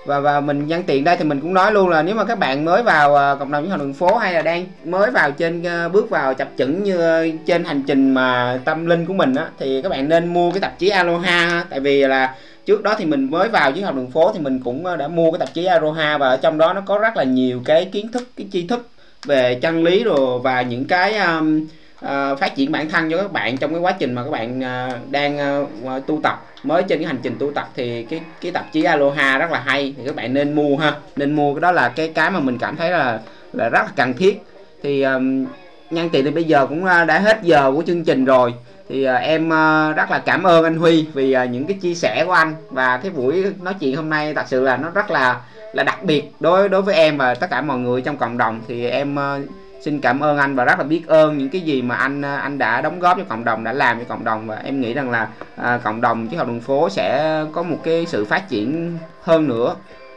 và 0.05 0.19
và 0.19 0.39
mình 0.39 0.67
nhân 0.67 0.83
tiện 0.83 1.03
đây 1.03 1.17
thì 1.17 1.23
mình 1.23 1.39
cũng 1.39 1.53
nói 1.53 1.71
luôn 1.71 1.89
là 1.89 2.01
nếu 2.01 2.15
mà 2.15 2.25
các 2.25 2.39
bạn 2.39 2.65
mới 2.65 2.83
vào 2.83 3.33
uh, 3.33 3.39
cộng 3.39 3.51
đồng 3.51 3.63
những 3.63 3.71
học 3.71 3.79
đường 3.79 3.93
phố 3.93 4.17
hay 4.17 4.33
là 4.33 4.41
đang 4.41 4.65
mới 4.83 5.11
vào 5.11 5.31
trên 5.31 5.61
uh, 5.61 5.93
bước 5.93 6.09
vào 6.09 6.33
chập 6.33 6.49
chững 6.57 6.83
như 6.83 6.95
uh, 6.95 7.45
trên 7.45 7.63
hành 7.63 7.83
trình 7.87 8.13
mà 8.13 8.59
tâm 8.65 8.85
linh 8.85 9.05
của 9.05 9.13
mình 9.13 9.35
á 9.35 9.47
thì 9.59 9.81
các 9.81 9.89
bạn 9.89 10.09
nên 10.09 10.33
mua 10.33 10.51
cái 10.51 10.59
tạp 10.59 10.79
chí 10.79 10.89
Aloha 10.89 11.65
tại 11.69 11.79
vì 11.79 12.01
là 12.01 12.35
trước 12.65 12.83
đó 12.83 12.95
thì 12.97 13.05
mình 13.05 13.31
mới 13.31 13.49
vào 13.49 13.71
với 13.71 13.81
học 13.81 13.95
đường 13.95 14.11
phố 14.11 14.31
thì 14.33 14.39
mình 14.39 14.59
cũng 14.63 14.83
đã 14.97 15.07
mua 15.07 15.31
cái 15.31 15.39
tạp 15.39 15.53
chí 15.53 15.65
Aloha 15.65 16.17
và 16.17 16.29
ở 16.29 16.37
trong 16.37 16.57
đó 16.57 16.73
nó 16.73 16.81
có 16.85 16.97
rất 16.97 17.17
là 17.17 17.23
nhiều 17.23 17.61
cái 17.65 17.85
kiến 17.85 18.11
thức 18.11 18.23
cái 18.37 18.47
tri 18.51 18.67
thức 18.67 18.87
về 19.25 19.59
chân 19.61 19.83
lý 19.83 20.03
rồi 20.03 20.39
và 20.39 20.61
những 20.61 20.85
cái 20.85 21.17
um, 21.17 21.67
uh, 22.05 22.39
phát 22.39 22.55
triển 22.55 22.71
bản 22.71 22.89
thân 22.89 23.11
cho 23.11 23.17
các 23.17 23.31
bạn 23.31 23.57
trong 23.57 23.71
cái 23.71 23.79
quá 23.79 23.91
trình 23.99 24.13
mà 24.13 24.23
các 24.23 24.29
bạn 24.29 24.59
uh, 24.59 25.11
đang 25.11 25.61
uh, 25.85 26.07
tu 26.07 26.19
tập. 26.23 26.45
Mới 26.63 26.83
trên 26.83 26.99
cái 26.99 27.07
hành 27.07 27.19
trình 27.23 27.35
tu 27.39 27.51
tập 27.51 27.69
thì 27.75 28.03
cái 28.03 28.21
cái 28.41 28.51
tạp 28.51 28.71
chí 28.71 28.83
Aloha 28.83 29.37
rất 29.37 29.51
là 29.51 29.59
hay 29.65 29.93
thì 29.97 30.03
các 30.05 30.15
bạn 30.15 30.33
nên 30.33 30.55
mua 30.55 30.77
ha. 30.77 30.93
Nên 31.15 31.35
mua 31.35 31.53
cái 31.53 31.61
đó 31.61 31.71
là 31.71 31.89
cái 31.89 32.11
cái 32.15 32.31
mà 32.31 32.39
mình 32.39 32.57
cảm 32.57 32.75
thấy 32.75 32.91
là 32.91 33.19
là 33.53 33.69
rất 33.69 33.81
là 33.85 33.91
cần 33.95 34.13
thiết. 34.13 34.41
Thì 34.83 35.01
um, 35.01 35.45
nhân 35.89 36.09
tiện 36.09 36.25
thì 36.25 36.31
bây 36.31 36.43
giờ 36.43 36.67
cũng 36.67 36.85
đã 36.85 37.19
hết 37.19 37.39
giờ 37.43 37.71
của 37.75 37.83
chương 37.87 38.03
trình 38.03 38.25
rồi. 38.25 38.53
Thì 38.89 39.07
uh, 39.09 39.21
em 39.21 39.47
uh, 39.47 39.95
rất 39.95 40.11
là 40.11 40.21
cảm 40.25 40.43
ơn 40.43 40.63
anh 40.63 40.77
Huy 40.77 41.05
vì 41.13 41.35
uh, 41.43 41.49
những 41.49 41.67
cái 41.67 41.77
chia 41.81 41.93
sẻ 41.93 42.23
của 42.25 42.31
anh. 42.31 42.55
Và 42.69 42.97
cái 42.97 43.11
buổi 43.11 43.45
nói 43.61 43.73
chuyện 43.79 43.95
hôm 43.95 44.09
nay 44.09 44.33
thật 44.33 44.45
sự 44.47 44.61
là 44.61 44.77
nó 44.77 44.89
rất 44.89 45.11
là 45.11 45.41
là 45.75 45.83
đặc 45.83 46.03
biệt 46.03 46.31
đối 46.39 46.69
đối 46.69 46.81
với 46.81 46.95
em 46.95 47.17
và 47.17 47.35
tất 47.35 47.49
cả 47.49 47.61
mọi 47.61 47.77
người 47.77 48.01
trong 48.01 48.17
cộng 48.17 48.37
đồng. 48.37 48.61
Thì 48.67 48.87
em 48.87 49.15
ờ, 49.15 49.41
xin 49.81 50.01
cảm 50.01 50.23
ơn 50.23 50.37
anh 50.37 50.55
và 50.55 50.65
rất 50.65 50.79
là 50.79 50.83
biết 50.83 51.07
ơn 51.07 51.37
những 51.37 51.49
cái 51.49 51.61
gì 51.61 51.81
mà 51.81 51.95
anh 51.95 52.21
ờ, 52.21 52.35
anh 52.35 52.57
đã 52.57 52.81
đóng 52.81 52.99
góp 52.99 53.17
cho 53.17 53.23
cộng 53.29 53.43
đồng 53.43 53.63
đã 53.63 53.73
làm 53.73 53.99
cho 53.99 54.05
cộng 54.07 54.23
đồng. 54.23 54.47
Và 54.47 54.55
em 54.55 54.81
nghĩ 54.81 54.93
rằng 54.93 55.11
là 55.11 55.27
à, 55.55 55.79
cộng 55.83 56.01
đồng 56.01 56.27
chứ 56.27 56.37
học 56.37 56.47
đường 56.47 56.61
phố 56.61 56.89
sẽ 56.89 57.43
có 57.53 57.63
một 57.63 57.77
cái 57.83 58.05
sự 58.05 58.25
phát 58.25 58.49
triển 58.49 58.97
hơn 59.23 59.47
nữa. 59.47 59.75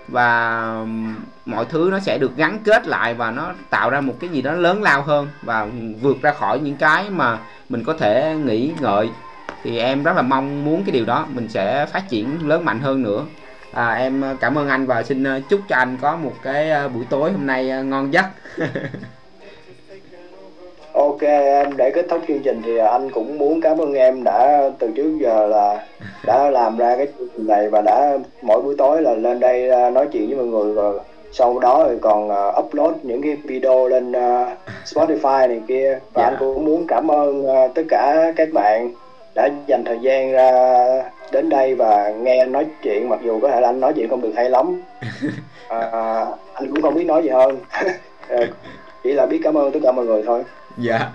Và 0.09 0.85
mọi 1.47 1.65
thứ 1.65 1.89
nó 1.91 1.99
sẽ 1.99 2.19
được 2.19 2.37
gắn 2.37 2.59
kết 2.65 2.87
lại 2.87 3.15
và 3.15 3.31
nó 3.31 3.53
tạo 3.71 3.91
ra 3.91 4.01
một 4.01 4.15
cái 4.21 4.31
gì 4.31 4.43
đó 4.43 4.53
lớn 4.53 4.83
lao 4.83 5.03
hơn 5.03 5.29
và 5.43 5.67
vượt 6.01 6.23
ra 6.23 6.33
khỏi 6.33 6.61
những 6.61 6.77
cái 6.77 7.11
mà 7.11 7.39
mình 7.69 7.85
có 7.85 7.93
thể 7.93 8.37
nghĩ 8.45 8.73
ngợi. 8.81 9.11
Thì 9.63 9.79
em 9.79 10.03
rất 10.03 10.17
là 10.17 10.23
mong 10.23 10.65
muốn 10.65 10.85
cái 10.85 10.93
điều 10.93 11.05
đó 11.05 11.27
mình 11.35 11.49
sẽ 11.49 11.87
phát 11.87 12.09
triển 12.09 12.49
lớn 12.49 12.65
mạnh 12.65 12.81
hơn 12.81 13.03
nữa 13.03 13.25
à, 13.79 13.95
em 13.95 14.25
cảm 14.41 14.59
ơn 14.59 14.69
anh 14.69 14.87
và 14.87 15.03
xin 15.03 15.25
à, 15.25 15.41
chúc 15.49 15.61
cho 15.69 15.77
anh 15.77 15.99
có 16.03 16.17
một 16.17 16.33
cái 16.43 16.71
à, 16.71 16.89
buổi 16.89 17.05
tối 17.11 17.33
hôm 17.33 17.47
nay 17.47 17.65
ngon 17.85 18.13
giấc. 18.13 18.25
Ok 20.93 21.21
em 21.23 21.77
để 21.77 21.91
kết 21.95 22.07
thúc 22.11 22.21
chương 22.29 22.43
trình 22.45 22.63
thì 22.65 22.77
anh 22.79 23.11
cũng 23.11 23.39
muốn 23.39 23.61
cảm 23.61 23.79
ơn 23.79 23.95
em 23.95 24.25
đã 24.25 24.71
từ 24.79 24.91
trước 24.97 25.19
giờ 25.21 25.47
là 25.47 25.87
đã 26.27 26.51
làm 26.51 26.77
ra 26.77 26.97
cái 26.97 27.07
chương 27.19 27.29
trình 27.37 27.47
này 27.47 27.69
và 27.71 27.83
đã 27.83 28.19
mỗi 28.43 28.63
buổi 28.63 28.75
tối 28.79 29.03
là 29.03 29.15
lên 29.15 29.41
đây 29.41 29.91
nói 29.91 30.09
chuyện 30.13 30.27
với 30.27 30.37
mọi 30.37 30.47
người 30.47 30.75
và 30.75 31.05
sau 31.33 31.59
đó 31.59 31.87
thì 31.89 31.95
còn 32.01 32.29
uh, 32.29 32.65
upload 32.65 32.95
những 33.03 33.23
cái 33.23 33.37
video 33.45 33.89
lên 33.89 34.11
uh, 34.11 34.49
Spotify 34.85 35.49
này 35.49 35.61
kia. 35.69 35.99
Và 36.13 36.23
yeah. 36.23 36.33
anh 36.33 36.39
cũng 36.41 36.65
muốn 36.65 36.85
cảm 36.89 37.11
ơn 37.11 37.47
uh, 37.47 37.75
tất 37.75 37.83
cả 37.89 38.33
các 38.37 38.49
bạn 38.53 38.91
đã 39.39 39.49
dành 39.67 39.85
thời 39.85 39.99
gian 40.03 40.33
ra 40.33 40.53
đến 41.33 41.49
đây 41.49 41.75
và 41.75 42.09
nghe 42.09 42.39
anh 42.39 42.53
nói 42.53 42.67
chuyện 42.83 43.09
mặc 43.09 43.21
dù 43.25 43.41
có 43.41 43.51
thể 43.51 43.61
là 43.61 43.69
anh 43.69 43.81
nói 43.81 43.93
chuyện 43.97 44.09
không 44.09 44.21
được 44.21 44.33
hay 44.37 44.51
lắm. 44.51 44.83
Uh, 45.67 45.73
anh 46.55 46.71
cũng 46.73 46.83
không 46.83 46.95
biết 46.95 47.05
nói 47.05 47.23
gì 47.23 47.29
hơn. 47.29 47.59
Chỉ 49.03 49.13
là 49.13 49.27
biết 49.27 49.41
cảm 49.45 49.59
ơn 49.59 49.73
tất 49.73 49.81
cả 49.83 49.93
mọi 49.93 50.07
người 50.07 50.23
thôi. 50.27 50.43
Dạ. 50.79 51.11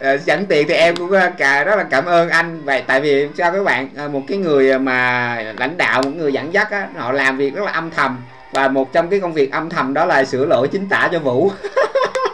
À, 0.00 0.16
sẵn 0.16 0.46
tiện 0.46 0.68
thì 0.68 0.74
em 0.74 0.96
cũng 0.96 1.10
cả 1.38 1.64
rất 1.64 1.76
là 1.76 1.84
cảm 1.90 2.04
ơn 2.04 2.28
anh. 2.28 2.60
Vậy 2.64 2.82
tại 2.86 3.00
vì 3.00 3.28
sao 3.38 3.52
các 3.52 3.64
bạn 3.64 3.88
ờ, 3.96 4.08
một 4.08 4.22
cái 4.28 4.38
người 4.38 4.78
mà 4.78 5.36
lãnh 5.58 5.76
đạo 5.76 6.02
một 6.02 6.10
người 6.16 6.32
dẫn 6.32 6.52
dắt 6.52 6.70
á 6.70 6.88
họ 6.96 7.12
làm 7.12 7.36
việc 7.36 7.54
rất 7.54 7.64
là 7.64 7.72
âm 7.72 7.90
thầm 7.90 8.18
và 8.52 8.68
một 8.68 8.92
trong 8.92 9.08
cái 9.08 9.20
công 9.20 9.32
việc 9.32 9.52
âm 9.52 9.70
thầm 9.70 9.94
đó 9.94 10.04
là 10.04 10.24
sửa 10.24 10.46
lỗi 10.46 10.68
chính 10.68 10.88
tả 10.88 11.08
cho 11.12 11.18
vũ 11.18 11.50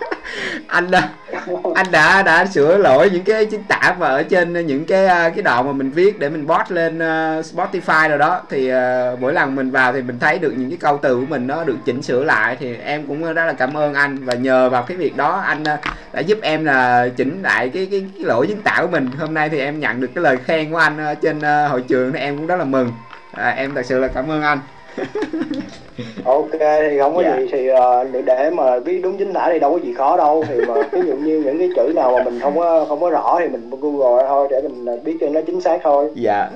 anh 0.67 0.91
đã 0.91 1.09
anh 1.75 1.87
đã 1.91 2.23
đã 2.23 2.47
sửa 2.47 2.77
lỗi 2.77 3.11
những 3.13 3.25
cái 3.25 3.47
chính 3.47 3.63
tả 3.63 3.95
và 3.99 4.09
ở 4.09 4.23
trên 4.23 4.67
những 4.67 4.85
cái 4.85 5.07
à, 5.07 5.29
cái 5.29 5.43
đoạn 5.43 5.67
mà 5.67 5.73
mình 5.73 5.91
viết 5.91 6.19
để 6.19 6.29
mình 6.29 6.47
post 6.49 6.71
lên 6.71 6.99
à, 6.99 7.41
Spotify 7.41 8.09
rồi 8.09 8.19
đó. 8.19 8.43
Thì 8.51 8.73
uh, 8.73 9.21
mỗi 9.21 9.33
lần 9.33 9.57
mình 9.57 9.71
vào 9.71 9.93
thì 9.93 10.03
mình 10.03 10.19
thấy 10.19 10.39
được 10.39 10.55
những 10.57 10.71
cái 10.71 10.79
câu 10.81 10.99
từ 11.03 11.15
của 11.21 11.27
mình 11.29 11.47
nó 11.47 11.65
được 11.65 11.77
chỉnh 11.85 12.03
sửa 12.03 12.25
lại 12.25 12.57
thì 12.61 12.77
em 12.77 13.07
cũng 13.07 13.35
rất 13.35 13.45
là 13.45 13.53
cảm 13.53 13.77
ơn 13.77 13.95
anh. 13.95 14.25
Và 14.25 14.35
nhờ 14.35 14.71
vào 14.71 14.83
cái 14.83 14.97
việc 14.97 15.17
đó 15.17 15.43
anh 15.47 15.63
uh, 15.63 15.81
đã 16.13 16.21
giúp 16.21 16.39
em 16.43 16.65
là 16.65 17.09
chỉnh 17.17 17.43
lại 17.43 17.69
cái 17.69 17.89
cái, 17.91 18.05
cái 18.17 18.25
lỗi 18.25 18.47
chính 18.47 18.63
tả 18.63 18.79
của 18.81 18.89
mình. 18.89 19.11
Hôm 19.19 19.35
nay 19.35 19.49
thì 19.49 19.59
em 19.59 19.81
nhận 19.81 20.01
được 20.01 20.11
cái 20.15 20.25
lời 20.25 20.37
khen 20.45 20.71
của 20.71 20.79
anh 20.79 21.15
trên 21.23 21.39
uh, 21.39 21.71
hội 21.71 21.83
trường 21.89 22.13
thì 22.13 22.19
em 22.19 22.37
cũng 22.37 22.47
rất 22.47 22.57
là 22.57 22.65
mừng. 22.65 22.93
À, 23.33 23.49
em 23.49 23.75
thật 23.75 23.83
sự 23.87 23.99
là 23.99 24.09
cảm 24.09 24.31
ơn 24.31 24.43
anh. 24.43 24.59
ok 26.25 26.51
thì 26.61 26.99
không 26.99 27.15
có 27.17 27.23
dạ. 27.23 27.37
gì 27.37 27.49
thì 27.53 27.71
uh, 27.71 28.25
để 28.25 28.51
mà 28.51 28.81
biết 28.81 29.01
đúng 29.03 29.19
chính 29.19 29.33
tả 29.33 29.49
thì 29.53 29.59
đâu 29.59 29.73
có 29.73 29.79
gì 29.79 29.95
khó 29.95 30.17
đâu. 30.17 30.45
Thì 30.49 30.55
mà 30.69 30.75
ví 30.93 31.01
dụ 31.07 31.17
như 31.17 31.43
những 31.45 31.59
cái 31.59 31.69
chữ 31.77 31.93
nào 31.95 32.13
mà 32.17 32.25
mình 32.25 32.41
không 32.41 32.59
có 32.59 32.85
không 32.89 33.01
có 33.01 33.11
rõ 33.11 33.37
thì 33.41 33.49
mình 33.49 33.71
google 33.81 34.29
thôi 34.29 34.49
để 34.51 34.63
mình 34.63 35.05
biết 35.05 35.17
cho 35.21 35.29
nó 35.29 35.41
chính 35.47 35.61
xác 35.61 35.81
thôi. 35.83 36.11
Dạ. 36.15 36.51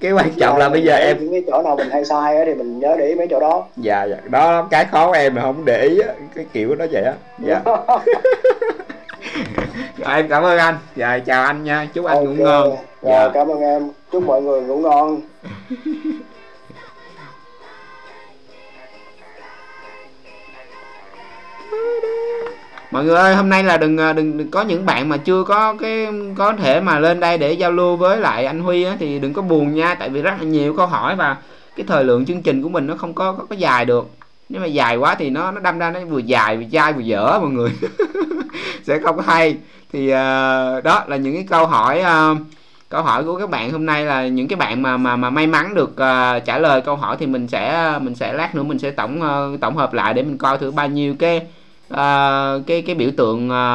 Cái 0.00 0.12
quan 0.12 0.30
trọng 0.40 0.56
là 0.56 0.68
bây 0.68 0.82
giờ 0.82 0.96
em 0.96 1.16
những 1.20 1.32
cái 1.32 1.42
chỗ 1.46 1.62
nào 1.62 1.76
mình 1.76 1.90
hay 1.90 2.04
sai 2.04 2.44
thì 2.46 2.54
mình 2.54 2.78
nhớ 2.78 2.96
để 2.98 3.06
ý 3.06 3.14
mấy 3.14 3.26
chỗ 3.30 3.40
đó. 3.40 3.66
Dạ 3.76 4.04
dạ. 4.04 4.16
Đó 4.28 4.68
cái 4.70 4.84
khó 4.84 5.06
của 5.06 5.12
em 5.12 5.34
là 5.34 5.42
không 5.42 5.64
để 5.64 5.82
ý 5.82 6.00
cái 6.34 6.46
kiểu 6.52 6.74
đó 6.74 6.86
vậy 6.92 7.02
á. 7.02 7.14
Dạ. 7.38 7.60
Rồi, 9.98 10.16
em 10.16 10.28
cảm 10.28 10.42
ơn 10.42 10.58
anh. 10.58 10.74
Dạ 10.96 11.18
chào 11.18 11.44
anh 11.44 11.64
nha. 11.64 11.88
Chúc 11.94 12.04
anh 12.04 12.16
okay. 12.16 12.28
ngủ 12.28 12.44
ngon. 12.44 12.76
Dạ, 13.02 13.24
dạ. 13.24 13.30
cảm 13.34 13.48
ơn 13.48 13.60
em. 13.60 13.90
Chúc 14.12 14.22
mọi 14.26 14.42
người 14.42 14.60
ngủ 14.60 14.76
ngon 14.78 15.20
mọi 22.90 23.04
người 23.04 23.16
ơi 23.16 23.34
hôm 23.34 23.48
nay 23.48 23.64
là 23.64 23.76
đừng 23.76 23.98
à, 23.98 24.12
đừng, 24.12 24.36
đừng 24.38 24.50
có 24.50 24.62
những 24.62 24.86
bạn 24.86 25.08
mà 25.08 25.16
chưa 25.16 25.44
có 25.44 25.74
cái 25.80 26.06
có 26.36 26.52
thể 26.52 26.80
mà 26.80 26.98
lên 26.98 27.20
đây 27.20 27.38
để 27.38 27.52
giao 27.52 27.72
lưu 27.72 27.96
với 27.96 28.18
lại 28.18 28.44
anh 28.44 28.60
Huy 28.60 28.84
á, 28.84 28.96
thì 29.00 29.18
đừng 29.18 29.32
có 29.32 29.42
buồn 29.42 29.74
nha 29.74 29.94
tại 29.94 30.08
vì 30.08 30.22
rất 30.22 30.34
là 30.38 30.44
nhiều 30.44 30.74
câu 30.76 30.86
hỏi 30.86 31.16
và 31.16 31.36
cái 31.76 31.86
thời 31.88 32.04
lượng 32.04 32.26
chương 32.26 32.42
trình 32.42 32.62
của 32.62 32.68
mình 32.68 32.86
nó 32.86 32.94
không 32.96 33.14
có 33.14 33.32
có, 33.32 33.44
có 33.44 33.56
dài 33.56 33.84
được. 33.84 34.10
Nếu 34.48 34.60
mà 34.60 34.66
dài 34.66 34.96
quá 34.96 35.14
thì 35.14 35.30
nó 35.30 35.50
nó 35.50 35.60
đâm 35.60 35.78
ra 35.78 35.90
nó 35.90 36.00
vừa 36.00 36.18
dài 36.18 36.56
vừa 36.56 36.64
dai 36.72 36.92
vừa 36.92 37.00
dở 37.00 37.38
mọi 37.40 37.50
người. 37.50 37.70
Sẽ 38.84 38.98
không 38.98 39.16
có 39.16 39.22
hay. 39.26 39.56
Thì 39.92 40.06
uh, 40.06 40.84
đó 40.84 41.04
là 41.06 41.16
những 41.16 41.34
cái 41.34 41.46
câu 41.48 41.66
hỏi 41.66 42.02
uh, 42.02 42.38
câu 42.88 43.02
hỏi 43.02 43.24
của 43.24 43.38
các 43.38 43.50
bạn 43.50 43.72
hôm 43.72 43.86
nay 43.86 44.04
là 44.04 44.26
những 44.26 44.48
cái 44.48 44.56
bạn 44.56 44.82
mà 44.82 44.96
mà 44.96 45.16
mà 45.16 45.30
may 45.30 45.46
mắn 45.46 45.74
được 45.74 45.90
uh, 45.90 46.44
trả 46.44 46.58
lời 46.58 46.80
câu 46.80 46.96
hỏi 46.96 47.16
thì 47.20 47.26
mình 47.26 47.48
sẽ 47.48 47.92
mình 48.02 48.14
sẽ 48.14 48.32
lát 48.32 48.54
nữa 48.54 48.62
mình 48.62 48.78
sẽ 48.78 48.90
tổng 48.90 49.20
uh, 49.20 49.60
tổng 49.60 49.76
hợp 49.76 49.94
lại 49.94 50.14
để 50.14 50.22
mình 50.22 50.38
coi 50.38 50.58
thử 50.58 50.70
bao 50.70 50.88
nhiêu 50.88 51.14
cái 51.18 51.46
à, 51.88 52.52
cái 52.66 52.82
cái 52.82 52.94
biểu 52.94 53.10
tượng 53.16 53.50
à, 53.50 53.66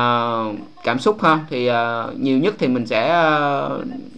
cảm 0.83 0.99
xúc 0.99 1.23
ha 1.23 1.39
thì 1.49 1.67
à, 1.67 2.03
nhiều 2.17 2.37
nhất 2.37 2.55
thì 2.59 2.67
mình 2.67 2.85
sẽ 2.85 3.09
à, 3.09 3.69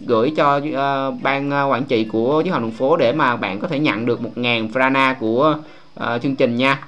gửi 0.06 0.32
cho 0.36 0.60
à, 0.76 1.10
ban 1.22 1.50
à, 1.50 1.64
quản 1.64 1.84
trị 1.84 2.04
của 2.04 2.42
chiếc 2.42 2.50
hòn 2.50 2.62
đường 2.62 2.70
phố 2.70 2.96
để 2.96 3.12
mà 3.12 3.36
bạn 3.36 3.60
có 3.60 3.68
thể 3.68 3.78
nhận 3.78 4.06
được 4.06 4.20
1.000 4.36 4.70
frana 4.70 5.14
của 5.20 5.56
à, 5.94 6.18
chương 6.18 6.36
trình 6.36 6.56
nha. 6.56 6.80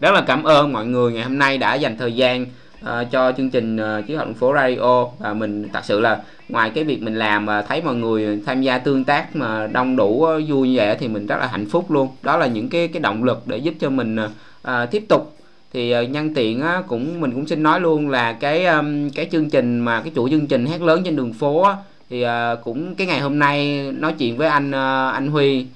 Rất 0.00 0.14
là 0.14 0.20
cảm 0.20 0.42
ơn 0.42 0.72
mọi 0.72 0.86
người 0.86 1.12
ngày 1.12 1.22
hôm 1.22 1.38
nay 1.38 1.58
đã 1.58 1.74
dành 1.74 1.98
thời 1.98 2.12
gian 2.12 2.46
À, 2.86 3.04
cho 3.04 3.32
chương 3.32 3.50
trình 3.50 3.76
à, 3.76 3.98
uh, 3.98 4.06
chiếc 4.06 4.16
hòn 4.16 4.34
phố 4.34 4.54
radio. 4.54 5.04
Và 5.18 5.34
mình 5.34 5.68
thật 5.72 5.80
sự 5.84 6.00
là 6.00 6.22
ngoài 6.48 6.70
cái 6.70 6.84
việc 6.84 7.02
mình 7.02 7.14
làm 7.14 7.46
và 7.46 7.62
thấy 7.62 7.82
mọi 7.82 7.94
người 7.94 8.42
tham 8.46 8.62
gia 8.62 8.78
tương 8.78 9.04
tác 9.04 9.36
mà 9.36 9.66
đông 9.66 9.96
đủ 9.96 10.24
à, 10.24 10.34
vui 10.48 10.68
như 10.68 10.74
vậy 10.76 10.96
thì 11.00 11.08
mình 11.08 11.26
rất 11.26 11.36
là 11.40 11.46
hạnh 11.46 11.66
phúc 11.70 11.90
luôn. 11.90 12.08
Đó 12.22 12.36
là 12.36 12.46
những 12.46 12.68
cái 12.68 12.88
cái 12.88 13.00
động 13.00 13.24
lực 13.24 13.42
để 13.46 13.56
giúp 13.56 13.74
cho 13.80 13.90
mình 13.90 14.16
uh, 14.24 14.70
tiếp 14.90 15.04
tục 15.08 15.35
thì 15.76 15.90
ờ, 15.90 16.02
nhân 16.02 16.34
tiện 16.34 16.60
á, 16.60 16.82
cũng 16.86 17.20
mình 17.20 17.32
cũng 17.32 17.46
xin 17.46 17.62
nói 17.62 17.80
luôn 17.80 18.08
là 18.08 18.32
cái 18.32 18.66
cái 19.14 19.28
chương 19.32 19.50
trình 19.50 19.80
mà 19.80 20.00
cái 20.00 20.12
chuỗi 20.14 20.30
chương 20.30 20.46
trình 20.46 20.66
hát 20.66 20.82
lớn 20.82 21.02
trên 21.04 21.16
đường 21.16 21.32
phố 21.32 21.62
á, 21.62 21.76
thì 22.10 22.22
ờ, 22.22 22.56
cũng 22.64 22.94
cái 22.94 23.06
ngày 23.06 23.20
hôm 23.20 23.38
nay 23.38 23.90
nói 23.98 24.14
chuyện 24.18 24.36
với 24.36 24.48
anh 24.48 24.70
ờ, 24.70 25.10
anh 25.10 25.28
Huy 25.28 25.66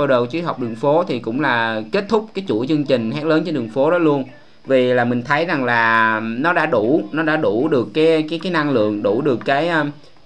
uh, 0.00 0.08
đầu 0.08 0.26
triết 0.26 0.44
học 0.44 0.60
đường 0.60 0.74
phố 0.74 1.04
thì 1.08 1.18
cũng 1.18 1.40
là 1.40 1.82
kết 1.92 2.04
thúc 2.08 2.28
cái 2.34 2.44
chuỗi 2.48 2.66
chương 2.66 2.84
trình 2.84 3.12
hát 3.12 3.24
lớn 3.24 3.42
trên 3.46 3.54
đường 3.54 3.68
phố 3.68 3.90
đó 3.90 3.98
luôn. 3.98 4.24
Vì 4.64 4.92
là 4.92 5.04
mình 5.04 5.22
thấy 5.22 5.44
rằng 5.44 5.64
là 5.64 6.20
nó 6.20 6.52
đã 6.52 6.66
đủ 6.66 7.02
nó 7.12 7.22
đã 7.22 7.36
đủ 7.36 7.68
được 7.68 7.88
cái 7.94 8.24
cái 8.30 8.38
cái 8.42 8.52
năng 8.52 8.70
lượng 8.70 9.02
đủ 9.02 9.22
được 9.22 9.40
cái 9.44 9.70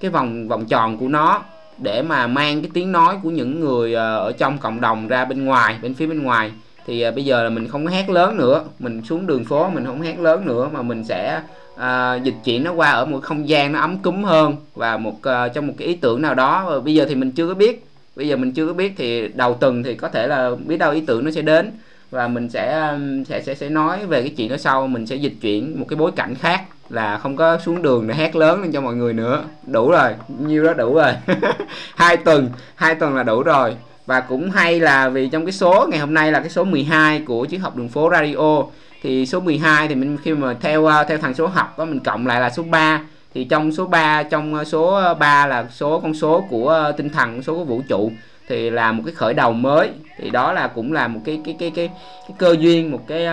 cái 0.01 0.11
vòng 0.11 0.49
vòng 0.49 0.67
tròn 0.67 0.99
của 0.99 1.09
nó 1.09 1.43
để 1.79 2.03
mà 2.03 2.27
mang 2.27 2.63
cái 2.63 2.71
tiếng 2.75 2.93
nói 2.93 3.17
của 3.23 3.31
những 3.31 3.61
người 3.61 3.95
ở 3.95 4.33
trong 4.39 4.59
cộng 4.59 4.81
đồng 4.81 5.09
ra 5.09 5.25
bên 5.25 5.45
ngoài 5.45 5.77
bên 5.83 5.95
phía 5.95 6.07
bên 6.07 6.23
ngoài 6.23 6.51
thì 6.87 7.01
à, 7.01 7.11
bây 7.11 7.25
giờ 7.25 7.43
là 7.43 7.51
mình 7.51 7.69
không 7.69 7.85
có 7.85 7.91
hát 7.91 8.11
lớn 8.11 8.37
nữa. 8.37 8.65
Mình 8.79 9.03
xuống 9.05 9.27
đường 9.27 9.45
phố 9.45 9.71
mình 9.71 9.85
không 9.85 10.03
hát 10.03 10.21
lớn 10.21 10.47
nữa 10.47 10.69
mà 10.73 10.83
mình 10.83 11.05
sẽ 11.05 11.41
à, 11.77 12.15
dịch 12.15 12.35
chuyển 12.45 12.65
nó 12.65 12.73
qua 12.73 12.91
ở 12.91 13.05
một 13.05 13.23
không 13.23 13.49
gian 13.49 13.73
nó 13.73 13.81
ấm 13.81 13.99
cúng 13.99 14.25
hơn 14.25 14.57
và 14.75 14.97
một 14.97 15.23
à, 15.23 15.49
trong 15.49 15.67
một 15.67 15.75
cái 15.79 15.89
ý 15.89 15.95
tưởng 15.95 16.23
nào 16.23 16.35
đó. 16.35 16.65
Và 16.69 16.81
bây 16.81 16.95
giờ 16.95 17.07
thì 17.09 17.15
mình 17.15 17.31
chưa 17.31 17.49
có 17.49 17.55
biết. 17.55 17.85
Bây 18.17 18.29
giờ 18.29 18.37
mình 18.37 18.53
chưa 18.53 18.67
có 18.67 18.73
biết 18.73 18.93
thì 18.97 19.29
đầu 19.29 19.55
tuần 19.55 19.83
thì 19.83 19.95
có 19.95 20.09
thể 20.09 20.27
là 20.27 20.51
biết 20.67 20.77
đâu 20.77 20.93
ý 20.93 21.01
tưởng 21.01 21.25
nó 21.25 21.31
sẽ 21.31 21.43
đến. 21.43 21.71
Và 22.11 22.29
mình 22.29 22.49
sẽ 22.49 22.97
sẽ 23.29 23.43
sẽ 23.43 23.55
sẽ 23.55 23.69
nói 23.69 24.07
về 24.07 24.21
cái 24.23 24.31
chuyện 24.37 24.49
đó 24.49 24.57
sau. 24.57 24.87
Mình 24.87 25.07
sẽ 25.07 25.17
dịch 25.17 25.35
chuyển 25.41 25.81
một 25.81 25.87
cái 25.89 25.97
bối 25.97 26.13
cảnh 26.17 26.35
khác 26.35 26.63
là 26.91 27.19
không 27.19 27.37
có 27.37 27.59
xuống 27.59 27.83
đường 27.83 28.09
để 28.09 28.15
hát 28.15 28.37
lớn 28.37 28.63
lên 28.63 28.73
cho 28.73 28.81
mọi 28.81 28.95
người 28.95 29.13
nữa. 29.13 29.45
Đủ 29.67 29.91
rồi 29.91 30.11
nhiêu 30.39 30.65
đó 30.65 30.75
đủ 30.75 30.95
rồi. 30.95 31.13
Hai 31.95 32.17
tuần 32.17 32.51
hai 32.75 32.95
tuần 32.95 33.15
là 33.15 33.23
đủ 33.23 33.43
rồi 33.43 33.75
và 34.11 34.21
cũng 34.21 34.51
hay 34.51 34.81
là 34.81 35.09
vì 35.09 35.29
trong 35.29 35.45
cái 35.45 35.53
số 35.53 35.87
ngày 35.91 36.01
hôm 36.01 36.15
nay 36.15 36.33
là 36.33 36.41
cái 36.41 36.51
số 36.51 36.65
12 36.65 37.21
của 37.21 37.45
chiếc 37.45 37.59
học 37.59 37.77
đường 37.77 37.89
phố 37.89 38.11
radio. 38.11 38.63
Thì 39.03 39.27
số 39.27 39.41
12 39.41 39.89
thì 39.89 39.95
mình 39.95 40.17
khi 40.23 40.35
mà 40.35 40.55
theo 40.61 40.85
ờ, 40.85 41.05
theo 41.05 41.19
thằng 41.19 41.35
số 41.35 41.47
học 41.47 41.79
đó 41.79 41.85
mình 41.85 42.01
cộng 42.01 42.27
lại 42.27 42.41
là 42.41 42.51
số 42.51 42.63
3 42.63 43.01
thì 43.35 43.45
trong 43.45 43.73
số 43.73 43.87
3 43.87 44.23
trong 44.23 44.55
ờ, 44.55 44.65
số 44.65 44.95
ờ, 44.95 45.15
3 45.15 45.47
là 45.47 45.67
số 45.71 46.01
con 46.01 46.15
số 46.15 46.45
của 46.51 46.93
tinh 46.97 47.09
thần 47.09 47.43
số 47.43 47.55
của 47.55 47.65
vũ 47.65 47.83
trụ 47.89 48.13
thì 48.49 48.71
là 48.71 48.93
một 48.93 49.03
cái 49.07 49.15
khởi 49.15 49.35
đầu 49.35 49.53
mới. 49.53 49.91
Thì 50.19 50.31
đó 50.31 50.53
là 50.53 50.67
cũng 50.67 50.93
là 50.93 51.09
một 51.09 51.21
cái 51.25 51.41
cái 51.45 51.57
cái 51.59 51.71
cái, 51.75 51.89
cái 52.29 52.35
cơ 52.39 52.57
duyên 52.61 52.91
một 52.91 53.01
cái 53.07 53.27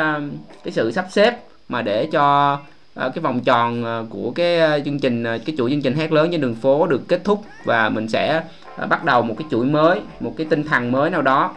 cái 0.64 0.72
sự 0.72 0.92
sắp 0.92 1.06
xếp 1.10 1.40
mà 1.70 1.82
để 1.82 2.08
cho 2.12 2.58
Ờ, 2.98 3.10
cái 3.10 3.22
vòng 3.22 3.40
tròn 3.40 3.84
ờ, 3.84 4.06
của 4.10 4.32
cái 4.36 4.60
ờ, 4.60 4.80
chương 4.86 5.00
trình 5.00 5.24
cái 5.24 5.56
chuỗi 5.58 5.72
chương 5.72 5.82
trình 5.82 5.96
hát 5.96 6.12
lớn 6.12 6.30
trên 6.32 6.42
đường 6.42 6.56
phố 6.56 6.88
được 6.88 7.08
kết 7.08 7.22
thúc 7.24 7.44
và 7.64 7.90
mình 7.90 8.08
sẽ 8.08 8.44
bắt 8.90 9.06
đầu 9.06 9.22
một 9.22 9.36
cái 9.38 9.48
chuỗi 9.52 9.66
mới 9.66 10.00
một 10.20 10.34
cái 10.38 10.48
tinh 10.50 10.64
thần 10.64 10.92
mới 10.92 11.10
nào 11.10 11.22
đó 11.22 11.52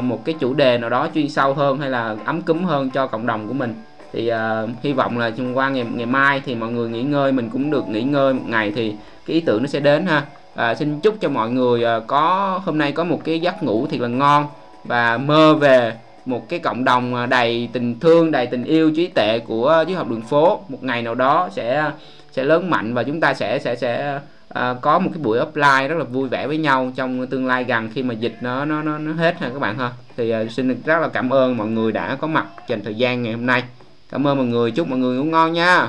một 0.00 0.24
cái 0.24 0.34
chủ 0.40 0.54
đề 0.54 0.78
nào 0.78 0.90
đó 0.90 1.08
chuyên 1.14 1.28
sâu 1.28 1.54
hơn 1.54 1.78
hay 1.78 1.90
là 1.90 2.16
ấm 2.24 2.42
cúm 2.42 2.64
hơn 2.64 2.90
cho 2.90 3.06
cộng 3.06 3.26
đồng 3.26 3.48
của 3.48 3.54
mình. 3.54 3.74
Thì 4.12 4.32
uh, 4.32 4.70
hy 4.82 4.92
vọng 4.92 5.18
là 5.18 5.30
trong 5.30 5.56
qua 5.56 5.68
ngày 5.68 5.86
ngày 5.94 6.06
mai 6.06 6.42
thì 6.44 6.54
mọi 6.54 6.70
người 6.72 6.88
nghỉ 6.88 7.02
ngơi 7.02 7.32
mình 7.32 7.50
cũng 7.50 7.70
được 7.70 7.88
nghỉ 7.88 8.02
ngơi 8.02 8.34
một 8.34 8.42
ngày 8.46 8.72
thì 8.76 8.94
cái 9.26 9.34
ý 9.34 9.40
tưởng 9.40 9.62
nó 9.62 9.66
sẽ 9.66 9.80
đến 9.80 10.06
ha. 10.06 10.22
À, 10.54 10.74
xin 10.74 11.00
chúc 11.00 11.14
cho 11.20 11.28
mọi 11.28 11.50
người 11.50 11.84
uh, 11.96 12.06
có 12.06 12.60
hôm 12.64 12.78
nay 12.78 12.92
có 12.92 13.04
một 13.04 13.20
cái 13.24 13.40
giấc 13.40 13.62
ngủ 13.62 13.86
thiệt 13.86 14.00
là 14.00 14.08
ngon 14.08 14.46
và 14.84 15.18
mơ 15.18 15.54
về 15.54 15.92
một 16.28 16.48
cái 16.48 16.58
cộng 16.58 16.84
đồng 16.84 17.14
à, 17.14 17.26
đầy 17.26 17.68
tình 17.72 18.00
thương 18.00 18.30
đầy 18.30 18.46
tình 18.46 18.64
yêu 18.64 18.90
trí 18.96 19.06
tệ 19.06 19.38
của 19.38 19.84
triết 19.88 19.96
học 19.96 20.08
đường 20.10 20.22
phố. 20.22 20.60
Một 20.68 20.78
ngày 20.82 21.02
nào 21.02 21.14
đó 21.14 21.48
sẽ 21.52 21.90
sẽ 22.32 22.44
lớn 22.44 22.70
mạnh 22.70 22.94
và 22.94 23.02
chúng 23.02 23.20
ta 23.20 23.34
sẽ 23.34 23.58
sẽ 23.58 23.76
sẽ 23.76 24.20
uh, 24.48 24.80
có 24.80 24.98
một 24.98 25.10
cái 25.14 25.22
buổi 25.22 25.38
offline 25.38 25.88
rất 25.88 25.98
là 25.98 26.04
vui 26.04 26.28
vẻ 26.28 26.46
với 26.46 26.58
nhau 26.58 26.92
trong 26.96 27.26
tương 27.26 27.46
lai 27.46 27.64
gần 27.64 27.90
khi 27.94 28.02
mà 28.02 28.14
dịch 28.14 28.36
nó 28.40 28.64
nó 28.64 28.82
nó, 28.82 28.98
nó 28.98 29.12
hết 29.12 29.40
ha 29.40 29.48
các 29.48 29.58
bạn 29.58 29.78
ha? 29.78 29.90
Thì 30.16 30.34
uh, 30.34 30.50
xin 30.50 30.82
rất 30.84 30.98
là 31.00 31.08
cảm 31.08 31.30
ơn 31.30 31.56
mọi 31.56 31.66
người 31.66 31.92
đã 31.92 32.16
có 32.20 32.26
mặt 32.26 32.46
dành 32.68 32.84
thời 32.84 32.94
gian 32.94 33.22
ngày 33.22 33.32
hôm 33.32 33.46
nay. 33.46 33.62
Cảm 34.10 34.26
ơn 34.26 34.36
mọi 34.36 34.46
người 34.46 34.70
chúc 34.70 34.88
mọi 34.88 34.98
người 34.98 35.18
ngủ 35.18 35.24
ngon 35.24 35.52
nha. 35.52 35.88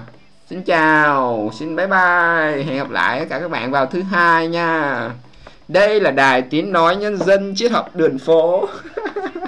Xin 0.49 0.64
chào 0.64 1.52
xin 1.53 1.76
bye 1.76 1.88
bye. 1.88 2.64
Hẹn 2.64 2.78
gặp 2.78 2.90
lại 2.90 3.26
cả 3.30 3.40
các 3.40 3.52
bạn 3.52 3.72
vào 3.72 3.86
thứ 3.86 4.02
hai 4.02 4.48
nha. 4.48 5.10
Đây 5.68 5.99
là 5.99 6.11
đài 6.11 6.41
tiếng 6.41 6.72
nói 6.72 6.95
nhân 6.95 7.18
dân 7.18 7.53
triết 7.56 7.72
học 7.72 7.95
đường 7.95 8.20
phố. 8.20 8.68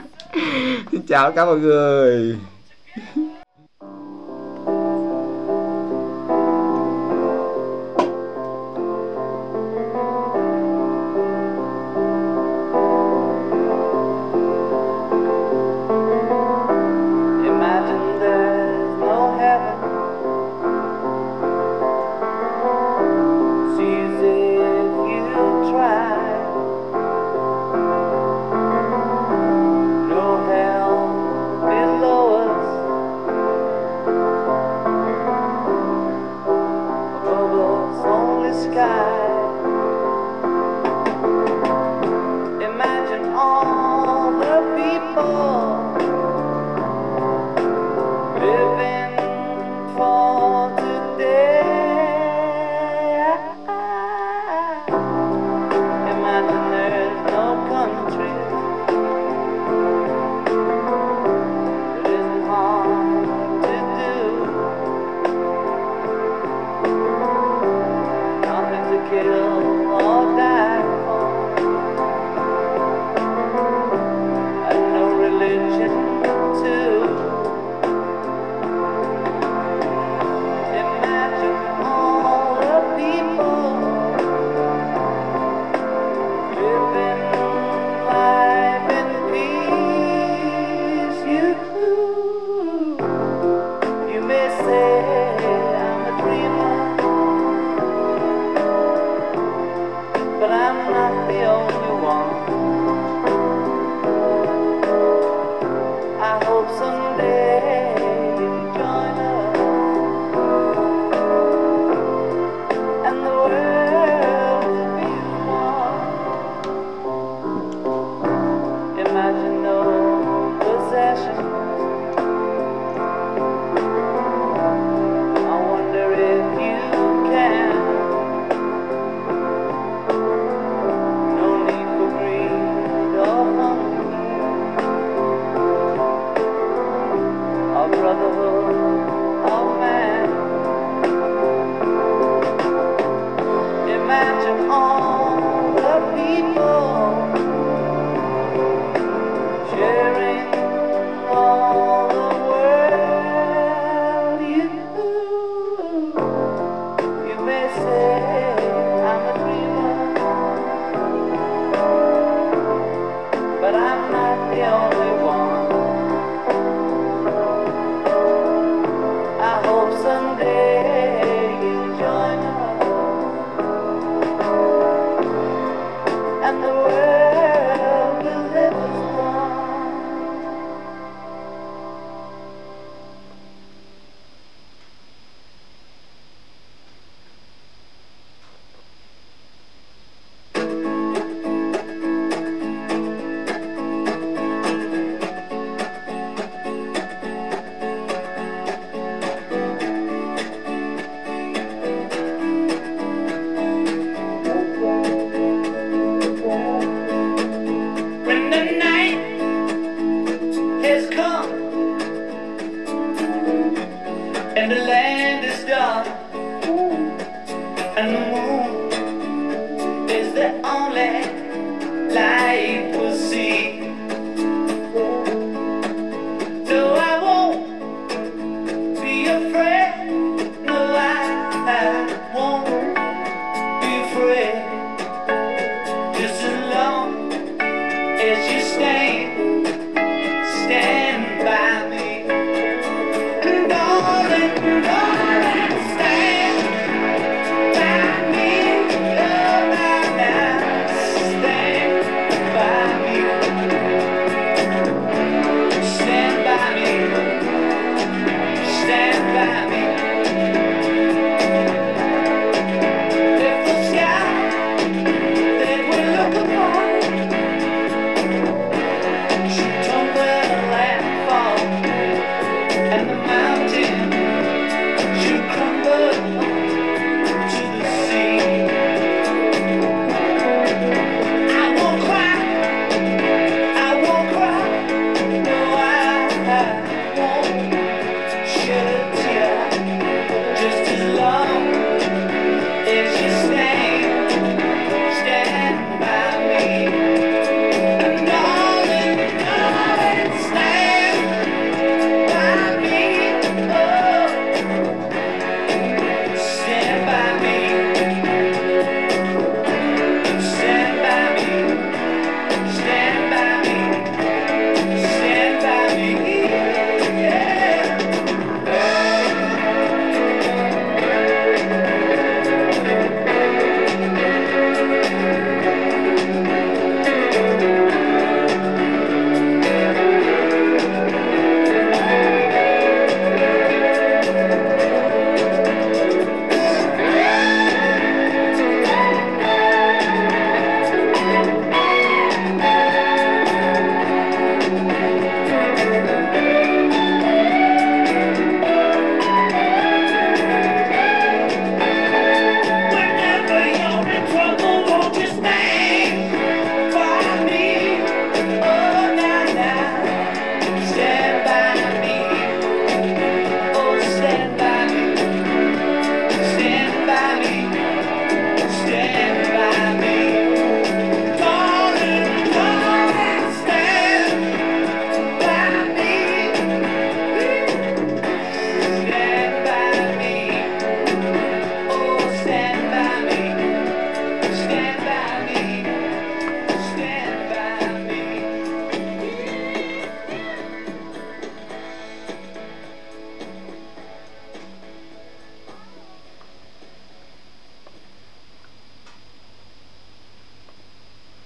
xin 0.91 1.01
chào 1.01 1.31
cả 1.31 1.45
mọi 1.45 1.59
người. 1.59 2.37